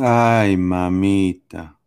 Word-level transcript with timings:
Ay, 0.00 0.56
mamita. 0.56 1.78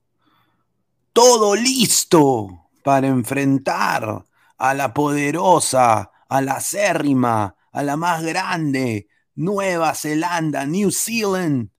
Todo 1.13 1.55
listo 1.55 2.69
para 2.83 3.07
enfrentar 3.07 4.25
a 4.57 4.73
la 4.73 4.93
poderosa, 4.93 6.11
a 6.27 6.41
la 6.41 6.53
acérrima, 6.53 7.55
a 7.71 7.83
la 7.83 7.95
más 7.97 8.23
grande, 8.23 9.07
Nueva 9.35 9.93
Zelanda, 9.93 10.65
New 10.65 10.91
Zealand. 10.91 11.69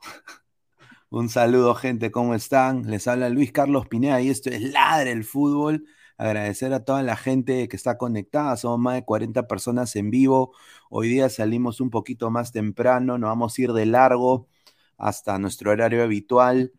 Un 1.10 1.28
saludo, 1.28 1.74
gente, 1.74 2.10
¿cómo 2.10 2.34
están? 2.34 2.88
Les 2.90 3.08
habla 3.08 3.28
Luis 3.28 3.50
Carlos 3.50 3.88
Pineda 3.88 4.20
y 4.20 4.30
esto 4.30 4.50
es 4.50 4.60
Ladre 4.60 5.12
el 5.12 5.24
Fútbol. 5.24 5.84
Agradecer 6.16 6.72
a 6.74 6.84
toda 6.84 7.02
la 7.02 7.16
gente 7.16 7.68
que 7.68 7.76
está 7.76 7.96
conectada, 7.96 8.56
somos 8.56 8.78
más 8.80 8.94
de 8.94 9.04
40 9.04 9.46
personas 9.46 9.94
en 9.96 10.10
vivo. 10.10 10.52
Hoy 10.90 11.08
día 11.08 11.28
salimos 11.28 11.80
un 11.80 11.90
poquito 11.90 12.30
más 12.30 12.52
temprano, 12.52 13.18
nos 13.18 13.28
vamos 13.28 13.56
a 13.56 13.62
ir 13.62 13.72
de 13.72 13.86
largo 13.86 14.48
hasta 14.98 15.38
nuestro 15.38 15.70
horario 15.70 16.02
habitual. 16.02 16.72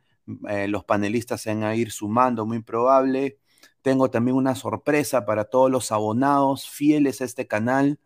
Eh, 0.50 0.68
los 0.68 0.84
panelistas 0.86 1.42
se 1.42 1.54
van 1.54 1.64
a 1.64 1.76
ir 1.76 1.92
sumando, 1.92 2.46
muy 2.46 2.62
probable. 2.62 3.40
Tengo 3.82 4.12
también 4.12 4.38
una 4.38 4.56
sorpresa 4.56 5.26
para 5.26 5.46
todos 5.46 5.72
los 5.72 5.92
abonados 5.92 6.70
fieles 6.70 7.22
a 7.22 7.26
este 7.26 7.48
canal. 7.48 8.00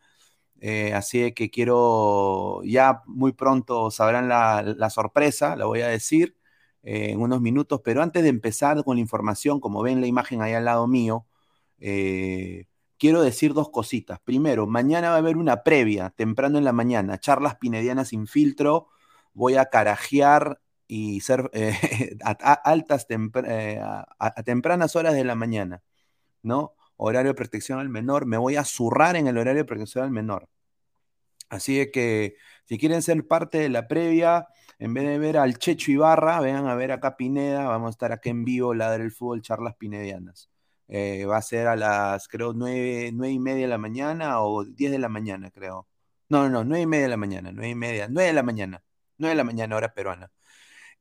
Eh, 0.62 0.94
así 0.94 1.34
que 1.34 1.50
quiero, 1.52 2.62
ya 2.64 3.04
muy 3.06 3.34
pronto 3.34 3.92
sabrán 3.92 4.30
la, 4.30 4.90
sorpresa, 4.90 5.56
la 5.58 5.66
voy 5.66 5.82
a 5.82 5.90
decir 5.90 6.38
eh, 6.84 7.12
en 7.12 7.22
unos 7.22 7.42
minutos, 7.42 7.82
pero 7.84 8.02
antes 8.02 8.24
de 8.24 8.30
empezar 8.30 8.84
con 8.86 8.96
la 8.98 9.02
información, 9.02 9.60
como 9.60 9.84
ven 9.84 10.00
la 10.02 10.08
imagen 10.08 10.42
ahí 10.42 10.54
al 10.54 10.66
lado 10.66 10.88
mío, 10.88 11.28
quiero 12.98 13.22
decir 13.22 13.54
dos 13.54 13.70
cositas. 13.70 14.20
Primero, 14.22 14.68
mañana 14.68 15.10
va 15.10 15.16
a 15.16 15.18
haber 15.20 15.38
una 15.38 15.64
previa, 15.64 16.12
temprano 16.12 16.58
en 16.58 16.64
la 16.64 16.72
mañana, 16.74 17.20
charlas 17.20 17.58
pinedianas 17.58 18.10
sin 18.10 18.28
filtro 18.28 18.88
voy 19.34 19.56
a 19.56 19.66
carajear 19.66 20.60
y 20.88 21.22
ser 21.22 21.50
eh, 21.54 22.18
a, 22.24 22.54
altas, 22.54 23.08
eh, 23.10 23.82
a, 23.82 24.44
tempranas 24.44 24.96
horas 24.96 25.14
de 25.14 25.24
la 25.24 25.36
mañana, 25.36 25.82
¿no? 26.44 26.76
Horario 26.98 27.32
de 27.32 27.36
protección 27.36 27.80
al 27.80 27.90
menor, 27.90 28.26
me 28.26 28.38
voy 28.38 28.56
a 28.56 28.64
zurrar 28.66 29.16
en 29.16 29.28
el 29.28 29.38
horario 29.38 29.64
de 29.64 29.68
protección 29.68 30.06
al 30.06 30.12
menor. 30.12 30.50
Así 31.50 31.92
que 31.92 32.36
si 32.66 32.78
quieren 32.78 33.02
ser 33.02 33.28
parte 33.28 33.60
de 33.60 33.70
la 33.70 33.88
previa, 33.88 34.48
en 34.80 34.94
vez 34.94 35.06
de 35.06 35.20
ver 35.20 35.38
al 35.38 35.58
Checho 35.60 35.92
Ibarra, 35.92 36.40
vengan 36.42 36.68
a 36.68 36.76
ver 36.76 36.92
acá 36.92 37.16
Pineda, 37.18 37.66
vamos 37.68 37.88
a 37.90 37.92
estar 37.92 38.12
aquí 38.12 38.30
en 38.30 38.44
vivo, 38.46 38.74
Ladre 38.74 39.04
el 39.04 39.12
Fútbol, 39.12 39.42
charlas 39.42 39.76
pinedianas. 39.76 40.50
Eh, 40.88 41.26
va 41.26 41.38
a 41.38 41.42
ser 41.42 41.68
a 41.68 41.76
las, 41.76 42.28
creo, 42.28 42.54
nueve, 42.54 43.12
nueve 43.14 43.34
y 43.34 43.40
media 43.40 43.64
de 43.64 43.68
la 43.70 43.78
mañana 43.78 44.42
o 44.42 44.64
diez 44.66 44.92
de 44.92 45.00
la 45.00 45.10
mañana, 45.10 45.52
creo. 45.52 45.88
No, 46.30 46.44
no, 46.44 46.50
no, 46.50 46.64
nueve 46.64 46.82
y 46.84 46.88
media 46.88 47.04
de 47.04 47.10
la 47.10 47.18
mañana, 47.18 47.52
nueve 47.52 47.70
y 47.70 47.76
media, 47.76 48.08
nueve 48.10 48.28
de 48.28 48.34
la 48.34 48.44
mañana. 48.44 48.84
9 49.24 49.32
de 49.32 49.38
la 49.38 49.44
mañana, 49.44 49.76
hora 49.76 49.94
peruana. 49.94 50.32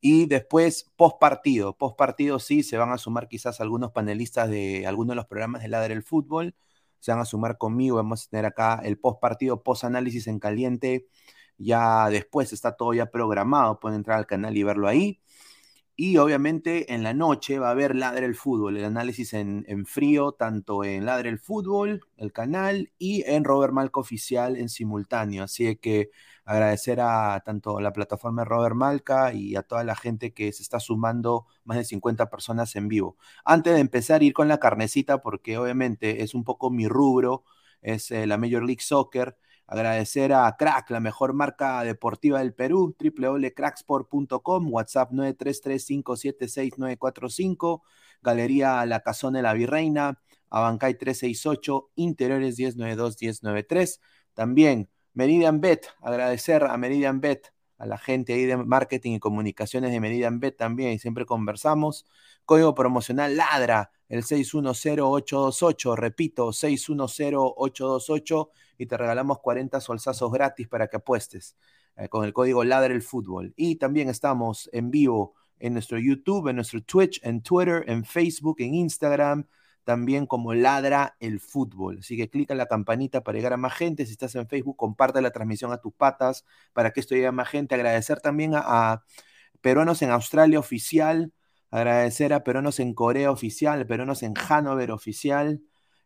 Y 0.01 0.27
después, 0.27 0.91
post 0.97 1.19
partido. 1.19 1.77
Post 1.77 1.97
partido, 1.97 2.39
sí, 2.39 2.63
se 2.63 2.77
van 2.77 2.91
a 2.91 2.97
sumar 2.97 3.27
quizás 3.29 3.61
algunos 3.61 3.91
panelistas 3.93 4.49
de 4.49 4.85
algunos 4.87 5.11
de 5.13 5.15
los 5.17 5.27
programas 5.27 5.61
de 5.63 5.69
Ladre 5.69 5.93
del 5.95 6.03
Fútbol. 6.03 6.55
Se 6.99 7.11
van 7.11 7.21
a 7.21 7.25
sumar 7.25 7.57
conmigo. 7.57 7.97
Vamos 7.97 8.25
a 8.25 8.29
tener 8.29 8.45
acá 8.45 8.81
el 8.83 8.99
post 8.99 9.21
partido, 9.21 9.63
post 9.63 9.85
análisis 9.85 10.27
en 10.27 10.39
caliente. 10.39 11.07
Ya 11.57 12.09
después 12.09 12.53
está 12.53 12.75
todo 12.75 12.93
ya 12.93 13.07
programado. 13.11 13.79
Pueden 13.79 13.97
entrar 13.99 14.19
al 14.19 14.27
canal 14.27 14.57
y 14.57 14.63
verlo 14.63 14.87
ahí. 14.89 15.21
Y 15.95 16.17
obviamente 16.17 16.93
en 16.93 17.03
la 17.03 17.13
noche 17.13 17.59
va 17.59 17.67
a 17.67 17.71
haber 17.71 17.95
Ladre 17.95 18.25
el 18.25 18.35
Fútbol, 18.35 18.77
el 18.77 18.85
análisis 18.85 19.33
en, 19.33 19.63
en, 19.67 19.85
frío, 19.85 20.31
tanto 20.31 20.83
en 20.83 21.05
Ladre 21.05 21.29
el 21.29 21.39
Fútbol, 21.39 22.01
el 22.17 22.31
canal, 22.33 22.91
y 22.97 23.23
en 23.27 23.43
Robert 23.43 23.73
Malco 23.73 23.99
Oficial 23.99 24.57
en 24.57 24.69
simultáneo. 24.69 25.43
Así 25.43 25.75
que 25.75 26.09
agradecer 26.45 26.99
a 26.99 27.41
tanto 27.45 27.79
la 27.79 27.93
plataforma 27.93 28.41
de 28.41 28.49
Robert 28.49 28.75
Malca 28.75 29.33
y 29.33 29.55
a 29.55 29.61
toda 29.63 29.83
la 29.83 29.95
gente 29.95 30.33
que 30.33 30.51
se 30.51 30.63
está 30.63 30.79
sumando, 30.79 31.45
más 31.63 31.77
de 31.77 31.85
50 31.85 32.29
personas 32.29 32.75
en 32.75 32.87
vivo. 32.87 33.17
Antes 33.45 33.73
de 33.73 33.79
empezar, 33.79 34.23
ir 34.23 34.33
con 34.33 34.47
la 34.47 34.59
carnecita, 34.59 35.21
porque 35.21 35.57
obviamente 35.57 36.23
es 36.23 36.33
un 36.33 36.43
poco 36.43 36.69
mi 36.71 36.87
rubro, 36.87 37.43
es 37.81 38.11
eh, 38.11 38.27
la 38.27 38.37
Major 38.37 38.63
League 38.63 38.81
Soccer. 38.81 39.37
Agradecer 39.73 40.31
a 40.33 40.55
Crack, 40.55 40.91
la 40.91 40.99
mejor 40.99 41.33
marca 41.33 41.83
deportiva 41.83 42.37
del 42.37 42.53
Perú, 42.53 42.95
www.cracksport.com, 42.99 44.71
WhatsApp 44.71 45.11
933-576-945, 45.11 47.81
Galería 48.21 48.85
La 48.85 48.99
Cazón 48.99 49.33
de 49.33 49.41
la 49.41 49.53
Virreina, 49.53 50.21
Abancay 50.51 50.95
368, 50.95 51.89
Interiores 51.95 52.59
1092-1093. 52.59 53.99
También 54.35 54.91
Meridian 55.15 55.59
Bet, 55.59 55.87
agradecer 56.01 56.65
a 56.65 56.77
Meridian 56.77 57.19
Bet, 57.19 57.51
a 57.79 57.87
la 57.87 57.97
gente 57.97 58.33
ahí 58.33 58.45
de 58.45 58.57
marketing 58.57 59.13
y 59.13 59.19
comunicaciones 59.19 59.91
de 59.91 59.99
Meridian 59.99 60.39
Bet 60.39 60.55
también, 60.55 60.99
siempre 60.99 61.25
conversamos. 61.25 62.05
Código 62.45 62.75
promocional 62.75 63.35
LADRA, 63.35 63.89
el 64.07 64.21
610828, 64.21 65.95
repito, 65.95 66.53
610828, 66.53 68.51
y 68.77 68.85
te 68.85 68.97
regalamos 68.97 69.39
40 69.39 69.79
solsazos 69.81 70.31
gratis 70.31 70.67
para 70.67 70.87
que 70.87 70.97
apuestes 70.97 71.55
eh, 71.95 72.09
con 72.09 72.25
el 72.25 72.33
código 72.33 72.63
LADRA 72.63 72.93
el 72.93 73.01
fútbol. 73.01 73.53
Y 73.55 73.75
también 73.75 74.09
estamos 74.09 74.69
en 74.73 74.91
vivo 74.91 75.35
en 75.59 75.73
nuestro 75.73 75.97
YouTube, 75.97 76.49
en 76.49 76.57
nuestro 76.57 76.81
Twitch, 76.81 77.19
en 77.23 77.41
Twitter, 77.41 77.83
en 77.87 78.03
Facebook, 78.03 78.57
en 78.59 78.73
Instagram, 78.75 79.47
también 79.83 80.25
como 80.25 80.53
ladra 80.53 81.15
el 81.19 81.39
fútbol. 81.39 81.99
Así 81.99 82.17
que 82.17 82.29
clica 82.29 82.53
en 82.53 82.57
la 82.57 82.65
campanita 82.67 83.21
para 83.21 83.37
llegar 83.37 83.53
a 83.53 83.57
más 83.57 83.73
gente. 83.73 84.05
Si 84.05 84.13
estás 84.13 84.35
en 84.35 84.47
Facebook, 84.47 84.77
comparte 84.77 85.21
la 85.21 85.31
transmisión 85.31 85.71
a 85.71 85.77
tus 85.77 85.93
patas 85.93 86.45
para 86.73 86.91
que 86.91 86.99
esto 86.99 87.15
llegue 87.15 87.27
a 87.27 87.31
más 87.31 87.49
gente. 87.49 87.75
Agradecer 87.75 88.19
también 88.19 88.53
a, 88.55 89.03
peruanos 89.63 90.01
en 90.01 90.11
Australia 90.11 90.59
oficial, 90.59 91.33
agradecer 91.71 92.33
a 92.33 92.43
peruanos 92.43 92.79
en 92.79 92.93
Corea 92.93 93.31
oficial, 93.31 93.87
peruanos 93.87 94.21
en 94.21 94.33
Hanover 94.35 94.91
oficial, 94.91 95.61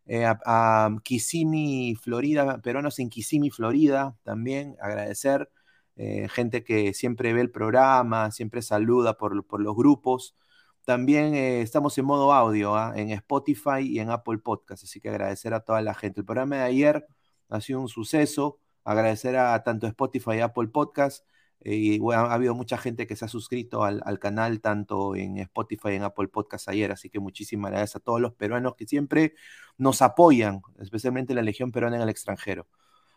eh, 0.08 0.24
a, 0.26 0.90
Kissimmee, 1.04 1.94
Florida, 1.94 2.58
peruanos 2.62 2.98
en 2.98 3.10
Kissimmee, 3.10 3.50
Florida 3.50 4.16
también, 4.24 4.76
agradecer. 4.80 5.50
Eh, 5.96 6.28
gente 6.28 6.64
que 6.64 6.94
siempre 6.94 7.32
ve 7.32 7.40
el 7.42 7.50
programa, 7.50 8.30
siempre 8.30 8.62
saluda 8.62 9.18
por, 9.18 9.44
por 9.46 9.60
los 9.60 9.76
grupos. 9.76 10.34
También 10.84 11.34
eh, 11.34 11.60
estamos 11.60 11.98
en 11.98 12.06
modo 12.06 12.32
audio 12.32 12.74
¿ah? 12.76 12.94
en 12.96 13.10
Spotify 13.10 13.80
y 13.82 13.98
en 14.00 14.10
Apple 14.10 14.38
Podcast, 14.38 14.84
así 14.84 15.00
que 15.00 15.10
agradecer 15.10 15.52
a 15.52 15.60
toda 15.60 15.82
la 15.82 15.94
gente. 15.94 16.20
El 16.20 16.26
programa 16.26 16.56
de 16.56 16.62
ayer 16.62 17.06
ha 17.50 17.60
sido 17.60 17.80
un 17.80 17.88
suceso, 17.88 18.58
agradecer 18.84 19.36
a 19.36 19.62
tanto 19.62 19.86
Spotify 19.86 20.36
y 20.36 20.40
Apple 20.40 20.68
Podcast. 20.68 21.26
Bueno, 22.00 22.22
ha 22.22 22.34
habido 22.34 22.54
mucha 22.54 22.78
gente 22.78 23.06
que 23.06 23.16
se 23.16 23.24
ha 23.24 23.28
suscrito 23.28 23.84
al, 23.84 24.18
canal, 24.18 24.60
tanto 24.60 25.16
en 25.16 25.38
Spotify 25.38 25.94
en 25.94 26.04
Apple 26.04 26.28
Podcast 26.28 26.68
ayer, 26.68 26.92
así 26.92 27.10
que 27.10 27.18
muchísimas 27.20 27.70
gracias 27.70 27.96
a 27.96 28.00
todos 28.00 28.20
los 28.20 28.34
peruanos 28.34 28.74
que 28.76 28.86
siempre 28.86 29.34
nos 29.76 30.02
apoyan, 30.02 30.62
especialmente 30.80 31.34
la 31.34 31.42
Legión 31.42 31.72
Peruana 31.72 31.96
en 31.96 32.02
el 32.02 32.08
extranjero. 32.08 32.66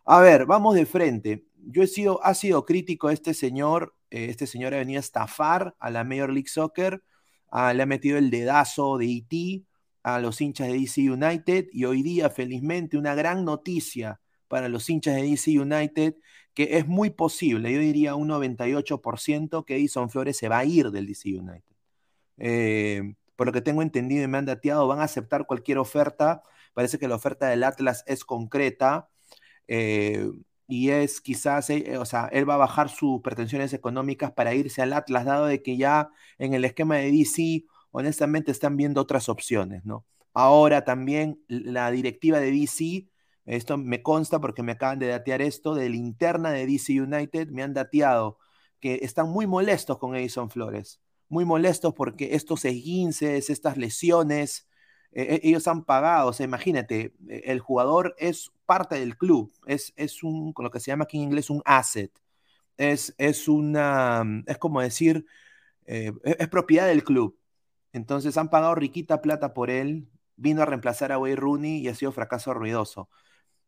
A 0.05 0.19
ver, 0.19 0.45
vamos 0.45 0.75
de 0.75 0.86
frente. 0.86 1.45
Yo 1.57 1.83
he 1.83 1.88
sido, 1.88 2.24
ha 2.24 2.33
sido 2.33 2.65
crítico 2.65 3.07
a 3.07 3.13
este 3.13 3.33
señor, 3.33 3.95
eh, 4.10 4.25
este 4.29 4.48
señor 4.48 4.74
ha 4.74 4.77
venido 4.77 4.98
a 4.98 5.01
estafar 5.01 5.75
a 5.79 5.89
la 5.91 6.03
Major 6.03 6.31
League 6.31 6.50
Soccer 6.50 7.03
Ah, 7.51 7.74
le 7.74 7.83
ha 7.83 7.86
metido 7.86 8.17
el 8.17 8.31
dedazo 8.31 8.98
de 8.98 9.05
IT 9.07 9.65
a 10.03 10.19
los 10.19 10.39
hinchas 10.39 10.67
de 10.67 10.74
DC 10.74 11.12
United 11.12 11.67
y 11.74 11.83
hoy 11.83 12.01
día, 12.01 12.29
felizmente, 12.29 12.98
una 12.98 13.13
gran 13.13 13.43
noticia 13.43 14.21
para 14.48 14.69
los 14.69 14.89
hinchas 14.89 15.15
de 15.15 15.24
DC 15.24 15.60
United, 15.60 16.15
que 16.53 16.77
es 16.77 16.88
muy 16.88 17.10
posible, 17.12 17.72
yo 17.72 17.79
diría 17.79 18.15
un 18.15 18.29
98% 18.29 19.65
que 19.65 19.75
Edison 19.75 20.10
Flores 20.10 20.38
se 20.38 20.50
va 20.50 20.60
a 20.60 20.65
ir 20.65 20.91
del 20.91 21.08
DC 21.08 21.29
United. 21.29 21.75
Eh, 22.38 23.15
por 23.36 23.48
lo 23.48 23.53
que 23.53 23.62
tengo 23.62 23.81
entendido 23.81 24.24
y 24.24 24.27
me 24.27 24.38
han 24.38 24.46
dateado, 24.46 24.88
van 24.88 25.00
a 25.00 25.03
aceptar 25.03 25.46
cualquier 25.46 25.77
oferta. 25.77 26.43
Parece 26.74 27.00
que 27.00 27.08
la 27.08 27.15
oferta 27.15 27.48
del 27.48 27.63
Atlas 27.63 28.03
es 28.08 28.24
concreta. 28.25 29.10
Eh, 29.67 30.29
y 30.67 30.89
es 30.91 31.22
quizás, 31.22 31.70
eh, 31.70 31.98
o 31.98 32.05
sea, 32.05 32.29
él 32.31 32.50
va 32.50 32.53
a 32.55 32.58
bajar 32.58 32.89
sus 32.89 33.22
pretensiones 33.22 33.74
económicas 33.74 34.31
para 34.31 34.53
irse 34.53 34.81
al 34.81 34.93
Atlas, 34.93 35.25
dado 35.25 35.46
de 35.46 35.62
que 35.62 35.75
ya 35.75 36.10
en 36.38 36.53
el 36.53 36.63
esquema 36.65 36.98
de 36.98 37.12
DC, 37.12 37.65
honestamente, 37.91 38.51
están 38.51 38.77
viendo 38.77 39.01
otras 39.01 39.27
opciones, 39.27 39.84
¿no? 39.86 40.05
Ahora 40.34 40.86
también 40.86 41.43
la 41.48 41.91
directiva 41.91 42.39
de 42.39 42.51
DC, 42.51 43.08
esto 43.58 43.77
me 43.77 44.01
consta 44.01 44.39
porque 44.39 44.63
me 44.63 44.74
acaban 44.74 45.00
de 45.00 45.08
datear 45.08 45.41
esto, 45.41 45.75
de 45.75 45.89
la 45.89 45.96
interna 45.96 46.51
de 46.51 46.65
DC 46.65 47.01
United, 47.01 47.50
me 47.50 47.63
han 47.63 47.74
dateado 47.74 48.38
que 48.79 49.00
están 49.03 49.29
muy 49.29 49.48
molestos 49.48 49.98
con 49.98 50.15
Edison 50.15 50.50
Flores, 50.50 51.01
muy 51.29 51.46
molestos 51.46 51.93
porque 51.93 52.36
estos 52.36 52.65
esguinces, 52.65 53.50
estas 53.50 53.77
lesiones, 53.77 54.67
eh, 55.12 55.39
e, 55.43 55.50
ellos 55.50 55.67
han 55.67 55.84
pagado, 55.84 56.29
o 56.29 56.34
sea, 56.34 56.46
imagínate, 56.46 57.13
eh, 57.29 57.41
el 57.46 57.60
jugador 57.60 58.15
es 58.17 58.51
parte 58.65 59.00
del 59.00 59.17
club, 59.17 59.51
es, 59.67 59.93
es 59.98 60.24
un, 60.24 60.53
con 60.53 60.63
lo 60.63 60.72
que 60.72 60.79
se 60.79 60.91
llama 60.91 61.03
aquí 61.03 61.17
en 61.17 61.24
inglés, 61.24 61.50
un 61.50 61.62
asset, 61.65 62.12
es, 62.77 63.13
es 63.17 63.48
una, 63.48 64.24
es 64.48 64.58
como 64.58 64.81
decir, 64.81 65.25
eh, 65.86 66.13
e, 66.24 66.38
es, 66.39 66.48
propiedad 66.50 66.88
del 66.88 67.03
club. 67.03 67.38
Entonces 67.93 68.38
han 68.38 68.50
pagado 68.50 68.75
riquita 68.75 69.22
plata 69.22 69.53
por 69.53 69.70
él, 69.70 70.08
vino 70.38 70.62
a 70.62 70.65
reemplazar 70.65 71.12
a 71.12 71.17
Wayne 71.20 71.36
Rooney 71.36 71.79
y 71.79 71.88
ha 71.89 71.96
sido 71.96 72.12
fracaso 72.12 72.53
ruidoso. 72.53 73.10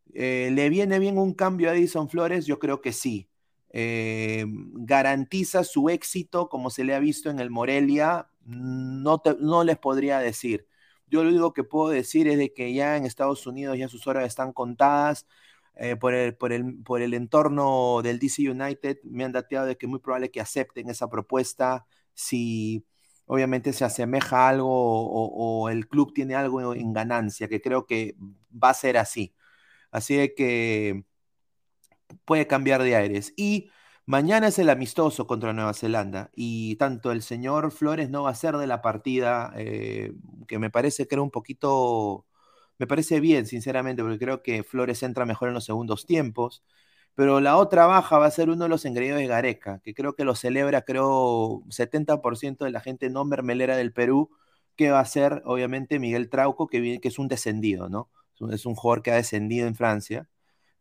¿Le 0.06 0.70
viene 0.70 1.00
bien 1.00 1.18
un 1.18 1.34
cambio 1.34 1.70
a 1.70 1.76
Edison 1.76 2.10
Flores? 2.10 2.46
Yo 2.46 2.60
creo 2.60 2.82
que 2.82 2.94
sí. 2.94 3.30
¿Garantiza 3.72 5.64
su 5.64 5.90
éxito 5.90 6.50
como 6.50 6.70
se 6.70 6.84
le 6.84 6.94
ha 6.96 7.00
visto 7.00 7.30
en 7.30 7.40
el 7.40 7.50
Morelia? 7.50 8.30
No, 8.46 9.22
no 9.40 9.64
les 9.64 9.78
podría 9.78 10.20
decir. 10.20 10.68
Yo 11.08 11.24
lo 11.24 11.30
único 11.30 11.54
que 11.54 11.64
puedo 11.64 11.90
decir 11.90 12.28
es 12.28 12.38
de 12.38 12.54
que 12.54 12.74
ya 12.74 12.98
en 12.98 13.06
Estados 13.06 13.46
Unidos 13.46 13.78
ya 13.78 13.88
sus 13.88 14.08
horas 14.08 14.26
están 14.26 14.52
contadas. 14.54 15.28
Eh, 15.76 15.96
por, 15.96 16.14
el, 16.14 16.36
por, 16.36 16.54
el, 16.54 16.84
por, 16.84 17.02
el, 17.02 17.14
entorno 17.16 18.02
del 18.04 18.20
DC 18.20 18.50
United 18.50 19.00
me 19.04 19.24
han 19.24 19.32
dateado 19.32 19.66
de 19.66 19.78
que 19.78 19.88
es 19.88 19.90
muy 19.90 20.00
probable 20.00 20.30
que 20.30 20.40
acepten 20.40 20.88
esa 20.90 21.10
propuesta 21.10 21.88
si 22.14 22.86
obviamente 23.26 23.74
se 23.74 23.84
asemeja 23.86 24.46
a 24.46 24.50
algo 24.50 24.70
o, 24.70 25.70
el 25.70 25.88
club 25.88 26.14
tiene 26.14 26.36
algo 26.36 26.74
en 26.76 26.94
ganancia, 26.94 27.48
que 27.48 27.62
creo 27.62 27.86
que 27.86 28.16
va 28.52 28.70
a 28.70 28.74
ser 28.74 28.98
así. 28.98 29.34
Así 29.94 30.16
de 30.16 30.36
que 30.36 31.06
puede 32.26 32.48
cambiar 32.48 32.84
de 32.84 32.96
aires. 32.96 33.34
Y 33.38 33.70
Mañana 34.06 34.50
es 34.50 34.60
el 34.60 34.70
amistoso 34.70 35.28
contra 35.28 35.54
Nueva 35.54 35.74
Zelanda 35.74 36.30
y 36.36 36.76
tanto 36.76 37.14
el 37.14 37.22
señor 37.22 37.72
Flores 37.72 38.10
no 38.10 38.24
va 38.24 38.32
a 38.32 38.36
ser 38.36 38.58
de 38.58 38.68
la 38.68 38.82
partida, 38.82 39.54
eh, 39.56 40.12
que 40.46 40.60
me 40.60 40.70
parece 40.70 41.08
que 41.08 41.16
era 41.16 41.22
un 41.22 41.32
poquito, 41.32 42.26
me 42.80 42.86
parece 42.88 43.22
bien, 43.22 43.46
sinceramente, 43.46 44.04
porque 44.04 44.20
creo 44.20 44.44
que 44.44 44.64
Flores 44.64 45.04
entra 45.04 45.26
mejor 45.26 45.48
en 45.48 45.54
los 45.54 45.64
segundos 45.66 46.06
tiempos. 46.06 46.64
Pero 47.16 47.40
la 47.40 47.56
otra 47.58 47.86
baja 47.86 48.18
va 48.18 48.26
a 48.26 48.32
ser 48.32 48.50
uno 48.50 48.64
de 48.66 48.70
los 48.70 48.84
engreídos 48.86 49.20
de 49.20 49.28
Gareca, 49.28 49.80
que 49.84 49.94
creo 49.94 50.16
que 50.16 50.26
lo 50.26 50.36
celebra, 50.36 50.82
creo, 50.82 51.64
70% 51.70 52.66
de 52.66 52.72
la 52.72 52.82
gente 52.82 53.10
no 53.10 53.24
mermelera 53.26 53.78
del 53.78 53.94
Perú, 53.94 54.32
que 54.76 54.92
va 54.92 55.00
a 55.00 55.06
ser, 55.06 55.42
obviamente, 55.46 55.98
Miguel 56.00 56.30
Trauco, 56.30 56.68
que, 56.68 57.00
que 57.00 57.08
es 57.08 57.20
un 57.20 57.28
descendido, 57.30 57.88
¿no? 57.90 58.10
Es 58.52 58.66
un 58.66 58.76
jugador 58.76 59.04
que 59.04 59.12
ha 59.12 59.16
descendido 59.16 59.68
en 59.68 59.76
Francia. 59.76 60.28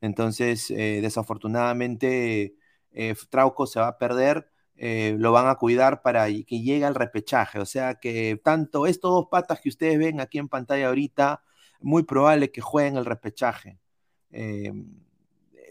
Entonces, 0.02 0.70
eh, 0.70 1.00
desafortunadamente 1.00 2.56
eh, 2.90 3.14
Trauco 3.30 3.66
se 3.66 3.80
va 3.80 3.88
a 3.88 3.98
perder, 3.98 4.50
eh, 4.76 5.16
lo 5.18 5.32
van 5.32 5.48
a 5.48 5.54
cuidar 5.56 6.02
para 6.02 6.26
que 6.26 6.60
llegue 6.60 6.84
al 6.84 6.96
repechaje. 6.96 7.60
O 7.60 7.66
sea 7.66 7.94
que 7.96 8.40
tanto 8.44 8.86
estos 8.86 9.12
dos 9.12 9.28
patas 9.30 9.60
que 9.60 9.68
ustedes 9.70 9.98
ven 9.98 10.20
aquí 10.20 10.38
en 10.38 10.48
pantalla 10.48 10.88
ahorita, 10.88 11.42
muy 11.80 12.02
probable 12.04 12.50
que 12.52 12.60
jueguen 12.60 12.96
el 12.96 13.04
repechaje. 13.04 13.80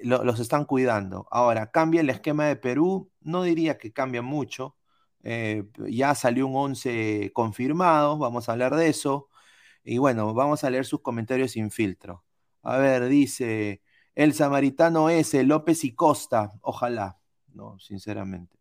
Los 0.04 0.40
están 0.40 0.66
cuidando. 0.66 1.28
Ahora, 1.32 1.72
cambia 1.72 2.02
el 2.02 2.10
esquema 2.10 2.46
de 2.48 2.56
Perú, 2.56 3.12
no 3.22 3.44
diría 3.44 3.78
que 3.78 3.94
cambia 3.94 4.22
mucho. 4.22 4.76
ya 5.90 6.16
salió 6.16 6.48
un 6.48 6.56
11 6.56 7.32
confirmado, 7.34 8.18
vamos 8.18 8.50
a 8.50 8.54
hablar 8.54 8.76
de 8.76 8.90
eso. 8.90 9.30
Y 9.84 9.98
bueno, 9.98 10.34
vamos 10.34 10.64
a 10.64 10.70
leer 10.70 10.86
sus 10.86 11.02
comentarios 11.02 11.52
sin 11.52 11.72
filtro. 11.72 12.24
A 12.64 12.78
ver, 12.78 13.08
dice, 13.08 13.82
el 14.16 14.34
samaritano 14.34 15.10
ese, 15.10 15.44
López 15.44 15.84
y 15.84 15.94
Costa, 15.96 16.52
ojalá, 16.62 17.20
no, 17.54 17.80
sinceramente. 17.80 18.58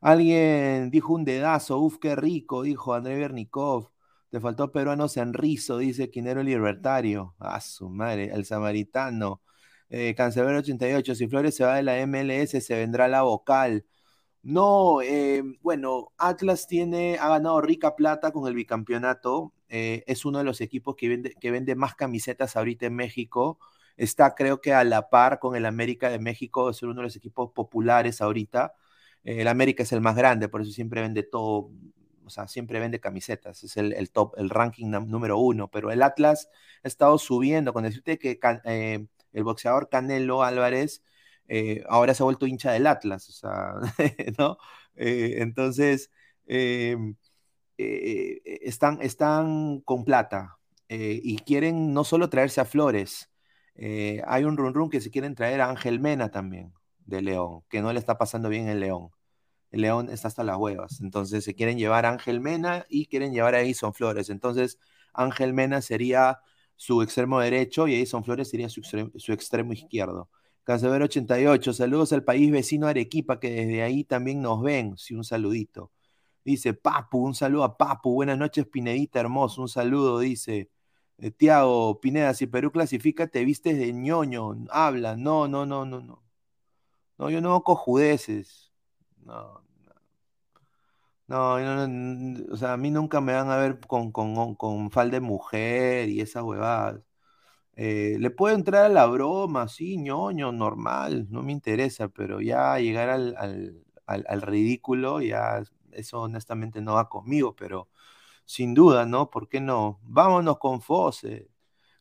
Alguien 0.00 0.90
dijo 0.90 1.12
un 1.14 1.24
dedazo, 1.24 1.78
uf, 1.78 1.98
qué 1.98 2.16
rico, 2.16 2.62
dijo 2.62 2.94
André 2.94 3.16
Bernikov. 3.18 3.90
Te 4.30 4.40
faltó 4.40 4.70
peruano 4.72 5.08
Sanrizo, 5.08 5.78
dice 5.78 6.10
Quinero 6.10 6.42
Libertario. 6.42 7.34
A 7.38 7.60
su 7.60 7.88
madre, 7.90 8.30
el 8.32 8.44
samaritano. 8.44 9.42
Eh, 9.90 10.14
88, 10.18 11.14
si 11.14 11.28
Flores 11.28 11.56
se 11.56 11.64
va 11.64 11.76
de 11.76 11.82
la 11.82 12.06
MLS, 12.06 12.60
se 12.64 12.76
vendrá 12.76 13.08
la 13.08 13.22
vocal. 13.22 13.86
No, 14.42 15.02
eh, 15.02 15.42
bueno, 15.62 16.12
Atlas 16.18 16.66
tiene, 16.66 17.18
ha 17.20 17.28
ganado 17.28 17.60
rica 17.60 17.96
plata 17.96 18.32
con 18.32 18.48
el 18.48 18.54
bicampeonato. 18.54 19.52
Eh, 19.68 20.04
es 20.06 20.24
uno 20.24 20.38
de 20.38 20.44
los 20.44 20.60
equipos 20.60 20.96
que 20.96 21.08
vende, 21.08 21.34
que 21.40 21.50
vende 21.50 21.74
más 21.74 21.94
camisetas 21.94 22.56
ahorita 22.56 22.86
en 22.86 22.96
México 22.96 23.58
está 23.98 24.34
creo 24.34 24.60
que 24.60 24.72
a 24.72 24.84
la 24.84 25.10
par 25.10 25.38
con 25.40 25.56
el 25.56 25.66
América 25.66 26.08
de 26.08 26.18
México, 26.18 26.70
es 26.70 26.82
uno 26.82 26.94
de 26.94 27.02
los 27.02 27.16
equipos 27.16 27.50
populares 27.52 28.20
ahorita. 28.22 28.74
El 29.24 29.48
América 29.48 29.82
es 29.82 29.92
el 29.92 30.00
más 30.00 30.16
grande, 30.16 30.48
por 30.48 30.62
eso 30.62 30.70
siempre 30.72 31.02
vende 31.02 31.22
todo, 31.24 31.70
o 32.24 32.30
sea, 32.30 32.48
siempre 32.48 32.80
vende 32.80 33.00
camisetas, 33.00 33.62
es 33.64 33.76
el, 33.76 34.10
top, 34.10 34.34
el 34.38 34.48
ranking 34.50 34.86
número 34.90 35.38
uno, 35.38 35.68
pero 35.70 35.90
el 35.90 36.02
Atlas 36.02 36.48
ha 36.82 36.88
estado 36.88 37.18
subiendo, 37.18 37.72
con 37.72 37.84
decirte 37.84 38.18
que 38.18 38.38
eh, 38.64 39.06
el 39.32 39.44
boxeador 39.44 39.88
Canelo 39.90 40.42
Álvarez 40.44 41.02
eh, 41.48 41.84
ahora 41.88 42.14
se 42.14 42.22
ha 42.22 42.24
vuelto 42.24 42.46
hincha 42.46 42.72
del 42.72 42.86
Atlas, 42.86 43.28
o 43.28 43.32
sea, 43.32 43.74
¿no? 44.38 44.58
entonces, 44.94 46.10
están, 47.78 49.00
están 49.02 49.80
con 49.80 50.04
plata 50.04 50.58
y 50.88 51.38
quieren 51.38 51.92
no 51.94 52.04
solo 52.04 52.28
traerse 52.28 52.60
a 52.60 52.64
Flores, 52.64 53.30
eh, 53.80 54.22
hay 54.26 54.44
un 54.44 54.56
run 54.56 54.74
run 54.74 54.90
que 54.90 55.00
se 55.00 55.10
quieren 55.10 55.36
traer 55.36 55.60
a 55.60 55.70
Ángel 55.70 56.00
Mena 56.00 56.30
también, 56.30 56.72
de 57.06 57.22
León, 57.22 57.62
que 57.70 57.80
no 57.80 57.92
le 57.92 58.00
está 58.00 58.18
pasando 58.18 58.48
bien 58.48 58.68
en 58.68 58.80
León. 58.80 59.10
El 59.70 59.82
León 59.82 60.10
está 60.10 60.28
hasta 60.28 60.44
las 60.44 60.56
huevas. 60.58 61.00
Entonces 61.00 61.44
se 61.44 61.54
quieren 61.54 61.78
llevar 61.78 62.06
a 62.06 62.10
Ángel 62.10 62.40
Mena 62.40 62.86
y 62.88 63.06
quieren 63.06 63.32
llevar 63.32 63.54
a 63.54 63.60
Edison 63.60 63.94
Flores. 63.94 64.30
Entonces 64.30 64.78
Ángel 65.14 65.54
Mena 65.54 65.80
sería 65.82 66.40
su 66.76 67.02
extremo 67.02 67.40
derecho 67.40 67.88
y 67.88 67.94
Edison 67.94 68.24
Flores 68.24 68.50
sería 68.50 68.68
su 68.68 68.80
extremo, 69.32 69.72
izquierdo. 69.72 70.28
Cancelero 70.64 71.04
88, 71.06 71.72
saludos 71.72 72.12
al 72.12 72.24
país 72.24 72.50
vecino 72.50 72.88
Arequipa, 72.88 73.40
que 73.40 73.50
desde 73.50 73.82
ahí 73.82 74.04
también 74.04 74.42
nos 74.42 74.62
ven. 74.62 74.96
Sí, 74.98 75.14
un 75.14 75.24
saludito. 75.24 75.92
Dice 76.48 76.72
Papu, 76.72 77.18
un 77.26 77.34
saludo 77.34 77.62
a 77.64 77.76
Papu. 77.76 78.14
Buenas 78.14 78.38
noches, 78.38 78.66
Pinedita 78.66 79.20
hermoso. 79.20 79.60
Un 79.60 79.68
saludo, 79.68 80.18
dice. 80.18 80.70
Eh, 81.18 81.30
Tiago 81.30 82.00
Pineda, 82.00 82.32
si 82.32 82.46
Perú 82.46 82.72
clasifica, 82.72 83.26
te 83.26 83.44
vistes 83.44 83.76
de 83.78 83.92
ñoño, 83.92 84.56
habla, 84.70 85.14
no, 85.16 85.46
no, 85.46 85.66
no, 85.66 85.84
no, 85.84 86.00
no. 86.00 86.24
No, 87.18 87.30
yo 87.30 87.40
no 87.42 87.62
cojudeces. 87.64 88.72
No, 89.18 89.62
no. 91.26 91.56
No, 91.58 92.52
o 92.52 92.56
sea, 92.56 92.72
a 92.74 92.76
mí 92.78 92.90
nunca 92.90 93.20
me 93.20 93.34
van 93.34 93.50
a 93.50 93.56
ver 93.58 93.78
con, 93.80 94.10
con, 94.12 94.54
con 94.54 94.90
falda 94.90 95.16
de 95.16 95.20
mujer 95.20 96.08
y 96.08 96.20
esa 96.22 96.42
huevada. 96.42 97.02
Eh, 97.76 98.16
le 98.20 98.30
puedo 98.30 98.54
entrar 98.56 98.84
a 98.86 98.88
la 98.90 99.06
broma, 99.06 99.68
sí, 99.68 99.98
ñoño, 99.98 100.52
normal, 100.52 101.26
no 101.30 101.42
me 101.42 101.52
interesa, 101.52 102.08
pero 102.08 102.40
ya 102.40 102.78
llegar 102.78 103.10
al, 103.10 103.36
al, 103.38 103.84
al, 104.06 104.24
al 104.28 104.42
ridículo, 104.42 105.20
ya 105.22 105.62
eso 105.98 106.22
honestamente 106.22 106.80
no 106.80 106.94
va 106.94 107.08
conmigo, 107.08 107.54
pero 107.56 107.88
sin 108.44 108.74
duda, 108.74 109.06
¿no? 109.06 109.30
¿Por 109.30 109.48
qué 109.48 109.60
no? 109.60 110.00
Vámonos 110.04 110.58
con 110.58 110.80
Fose. 110.80 111.50